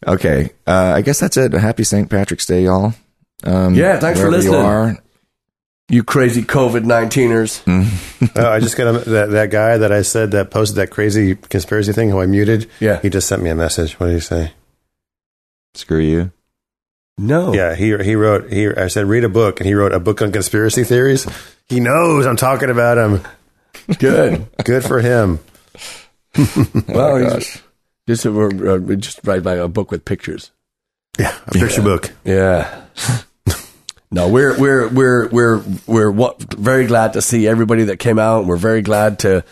okay. 0.07 0.51
Uh, 0.65 0.93
I 0.95 1.01
guess 1.01 1.19
that's 1.19 1.35
it. 1.37 1.51
Happy 1.53 1.83
St. 1.83 2.09
Patrick's 2.09 2.45
Day, 2.45 2.63
y'all. 2.63 2.93
Um, 3.43 3.75
Yeah, 3.75 3.99
thanks 3.99 4.19
for 4.19 4.29
listening. 4.31 4.53
You 4.53 4.59
are. 4.59 4.97
you 5.89 6.03
crazy 6.03 6.43
COVID 6.43 6.83
19ers. 6.85 7.61
Oh, 8.35 8.47
I 8.49 8.59
just 8.59 8.77
got 8.77 8.95
a, 8.95 9.09
that, 9.09 9.29
that 9.31 9.49
guy 9.49 9.77
that 9.79 9.91
I 9.91 10.03
said 10.03 10.31
that 10.31 10.51
posted 10.51 10.77
that 10.77 10.91
crazy 10.91 11.35
conspiracy 11.35 11.91
thing 11.91 12.09
who 12.11 12.21
I 12.21 12.27
muted. 12.27 12.69
Yeah. 12.79 13.01
He 13.01 13.09
just 13.09 13.27
sent 13.27 13.41
me 13.41 13.49
a 13.49 13.55
message. 13.55 13.99
What 13.99 14.05
did 14.07 14.13
he 14.13 14.19
say? 14.21 14.53
Screw 15.73 15.99
you. 15.99 16.31
No. 17.18 17.53
Yeah, 17.53 17.76
he 17.76 17.95
he 17.97 18.16
wrote 18.16 18.51
he 18.51 18.68
I 18.68 18.88
said 18.88 19.05
read 19.05 19.24
a 19.24 19.30
book 19.30 19.59
and 19.59 19.68
he 19.68 19.74
wrote 19.74 19.93
a 19.93 19.99
book 19.99 20.22
on 20.22 20.32
conspiracy 20.32 20.84
theories. 20.84 21.28
He 21.68 21.80
knows 21.80 22.26
I'm 22.26 22.38
talking 22.38 22.70
about 22.70 22.97
him. 22.97 23.22
Good. 23.99 24.47
Good 24.64 24.84
for 24.84 24.99
him. 24.99 25.39
well, 26.88 27.18
he's- 27.18 27.34
gosh. 27.34 27.64
just, 28.07 28.26
uh, 28.26 28.32
we're, 28.32 28.76
uh, 28.76 28.95
just 28.95 29.20
write 29.24 29.43
by 29.43 29.55
a 29.55 29.68
book 29.68 29.91
with 29.91 30.05
pictures. 30.05 30.51
Yeah, 31.20 31.38
a 31.47 31.51
picture 31.51 31.82
book. 31.82 32.12
Yeah. 32.24 32.86
no, 34.12 34.30
we're 34.30 34.57
we're 34.57 34.88
we're 34.88 35.28
we're 35.28 35.64
we're 35.86 36.12
what, 36.12 36.41
very 36.53 36.88
glad 36.88 37.14
to 37.14 37.22
see 37.22 37.47
everybody 37.47 37.86
that 37.86 37.97
came 37.99 38.18
out. 38.18 38.45
We're 38.45 38.55
very 38.57 38.82
glad 38.82 39.20
to 39.20 39.43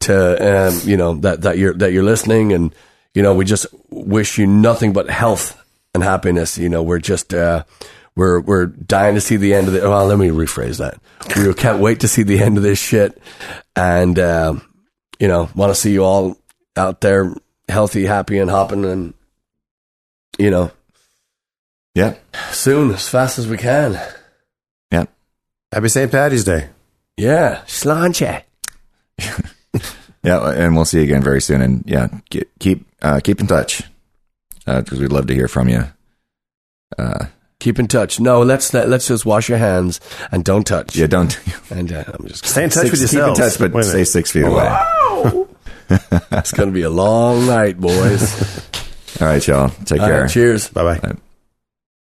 to 0.00 0.68
um, 0.68 0.80
you 0.84 0.96
know 0.96 1.14
that 1.20 1.42
that 1.42 1.58
you're 1.58 1.74
that 1.74 1.92
you're 1.92 2.02
listening, 2.02 2.52
and 2.52 2.74
you 3.14 3.22
know 3.22 3.34
we 3.34 3.44
just 3.44 3.66
wish 3.88 4.36
you 4.36 4.46
nothing 4.46 4.92
but 4.92 5.08
health 5.08 5.56
and 5.96 6.04
happiness. 6.04 6.56
You 6.56 6.68
know, 6.68 6.82
we're 6.84 7.00
just 7.00 7.34
uh, 7.34 7.64
we're 8.14 8.40
we're 8.40 8.66
dying 8.66 9.16
to 9.16 9.20
see 9.20 9.36
the 9.36 9.52
end 9.54 9.66
of 9.66 9.72
the. 9.74 9.80
Well, 9.80 10.06
let 10.06 10.18
me 10.18 10.28
rephrase 10.28 10.78
that. 10.78 11.00
We 11.36 11.52
can't 11.54 11.80
wait 11.80 12.00
to 12.00 12.08
see 12.08 12.22
the 12.22 12.38
end 12.40 12.56
of 12.56 12.62
this 12.62 12.78
shit, 12.78 13.20
and 13.74 14.16
um, 14.20 14.62
you 15.18 15.26
know 15.26 15.48
want 15.56 15.70
to 15.70 15.74
see 15.74 15.92
you 15.92 16.04
all 16.04 16.36
out 16.76 17.00
there 17.00 17.34
healthy, 17.68 18.04
happy, 18.06 18.38
and 18.38 18.48
hopping, 18.50 18.84
and 18.84 19.12
you 20.38 20.50
know 20.50 20.70
Yeah. 21.94 22.14
soon 22.52 22.92
as 22.92 23.08
fast 23.08 23.38
as 23.38 23.48
we 23.48 23.56
can. 23.56 24.00
Yeah. 24.92 25.06
Happy 25.72 25.88
St. 25.88 26.12
Patty's 26.12 26.44
Day. 26.44 26.68
Yeah, 27.16 27.62
sláinte. 27.66 28.42
Yeah. 30.22 30.50
And 30.50 30.74
we'll 30.74 30.84
see 30.84 30.98
you 30.98 31.04
again 31.04 31.22
very 31.22 31.40
soon. 31.40 31.62
And 31.62 31.84
yeah, 31.86 32.08
get, 32.30 32.48
keep 32.58 32.84
uh, 33.00 33.20
keep 33.22 33.40
in 33.40 33.46
touch 33.46 33.82
because 34.66 34.98
we'd 35.00 35.12
love 35.12 35.26
to 35.28 35.34
hear 35.34 35.48
from 35.48 35.68
you. 35.68 35.84
Uh, 36.98 37.26
Keep 37.58 37.78
in 37.78 37.88
touch. 37.88 38.20
No, 38.20 38.42
let's 38.42 38.74
let, 38.74 38.88
let's 38.88 39.08
just 39.08 39.24
wash 39.24 39.48
your 39.48 39.56
hands 39.58 39.98
and 40.30 40.44
don't 40.44 40.66
touch. 40.66 40.94
yeah. 40.94 41.06
Don't 41.06 41.38
And 41.70 41.90
uh, 41.90 42.04
I'm 42.06 42.28
just. 42.28 42.44
Stay 42.46 42.64
in 42.64 42.70
touch 42.70 42.90
with 42.90 43.00
six, 43.00 43.12
keep 43.12 43.22
in 43.22 43.34
touch, 43.34 43.58
but 43.58 43.72
Wait 43.72 43.84
stay 43.84 44.04
six 44.04 44.30
feet 44.30 44.44
away. 44.44 44.68
It's 45.88 46.50
gonna 46.52 46.72
be 46.72 46.82
a 46.82 46.90
long 46.90 47.46
night, 47.46 47.78
boys. 47.80 48.34
All 49.20 49.28
right, 49.28 49.46
y'all. 49.46 49.68
Take 49.84 50.00
All 50.00 50.08
care. 50.08 50.22
right, 50.22 50.30
cheers. 50.30 50.68
Bye 50.68 50.82
bye. 50.82 50.98
Bye. 50.98 51.16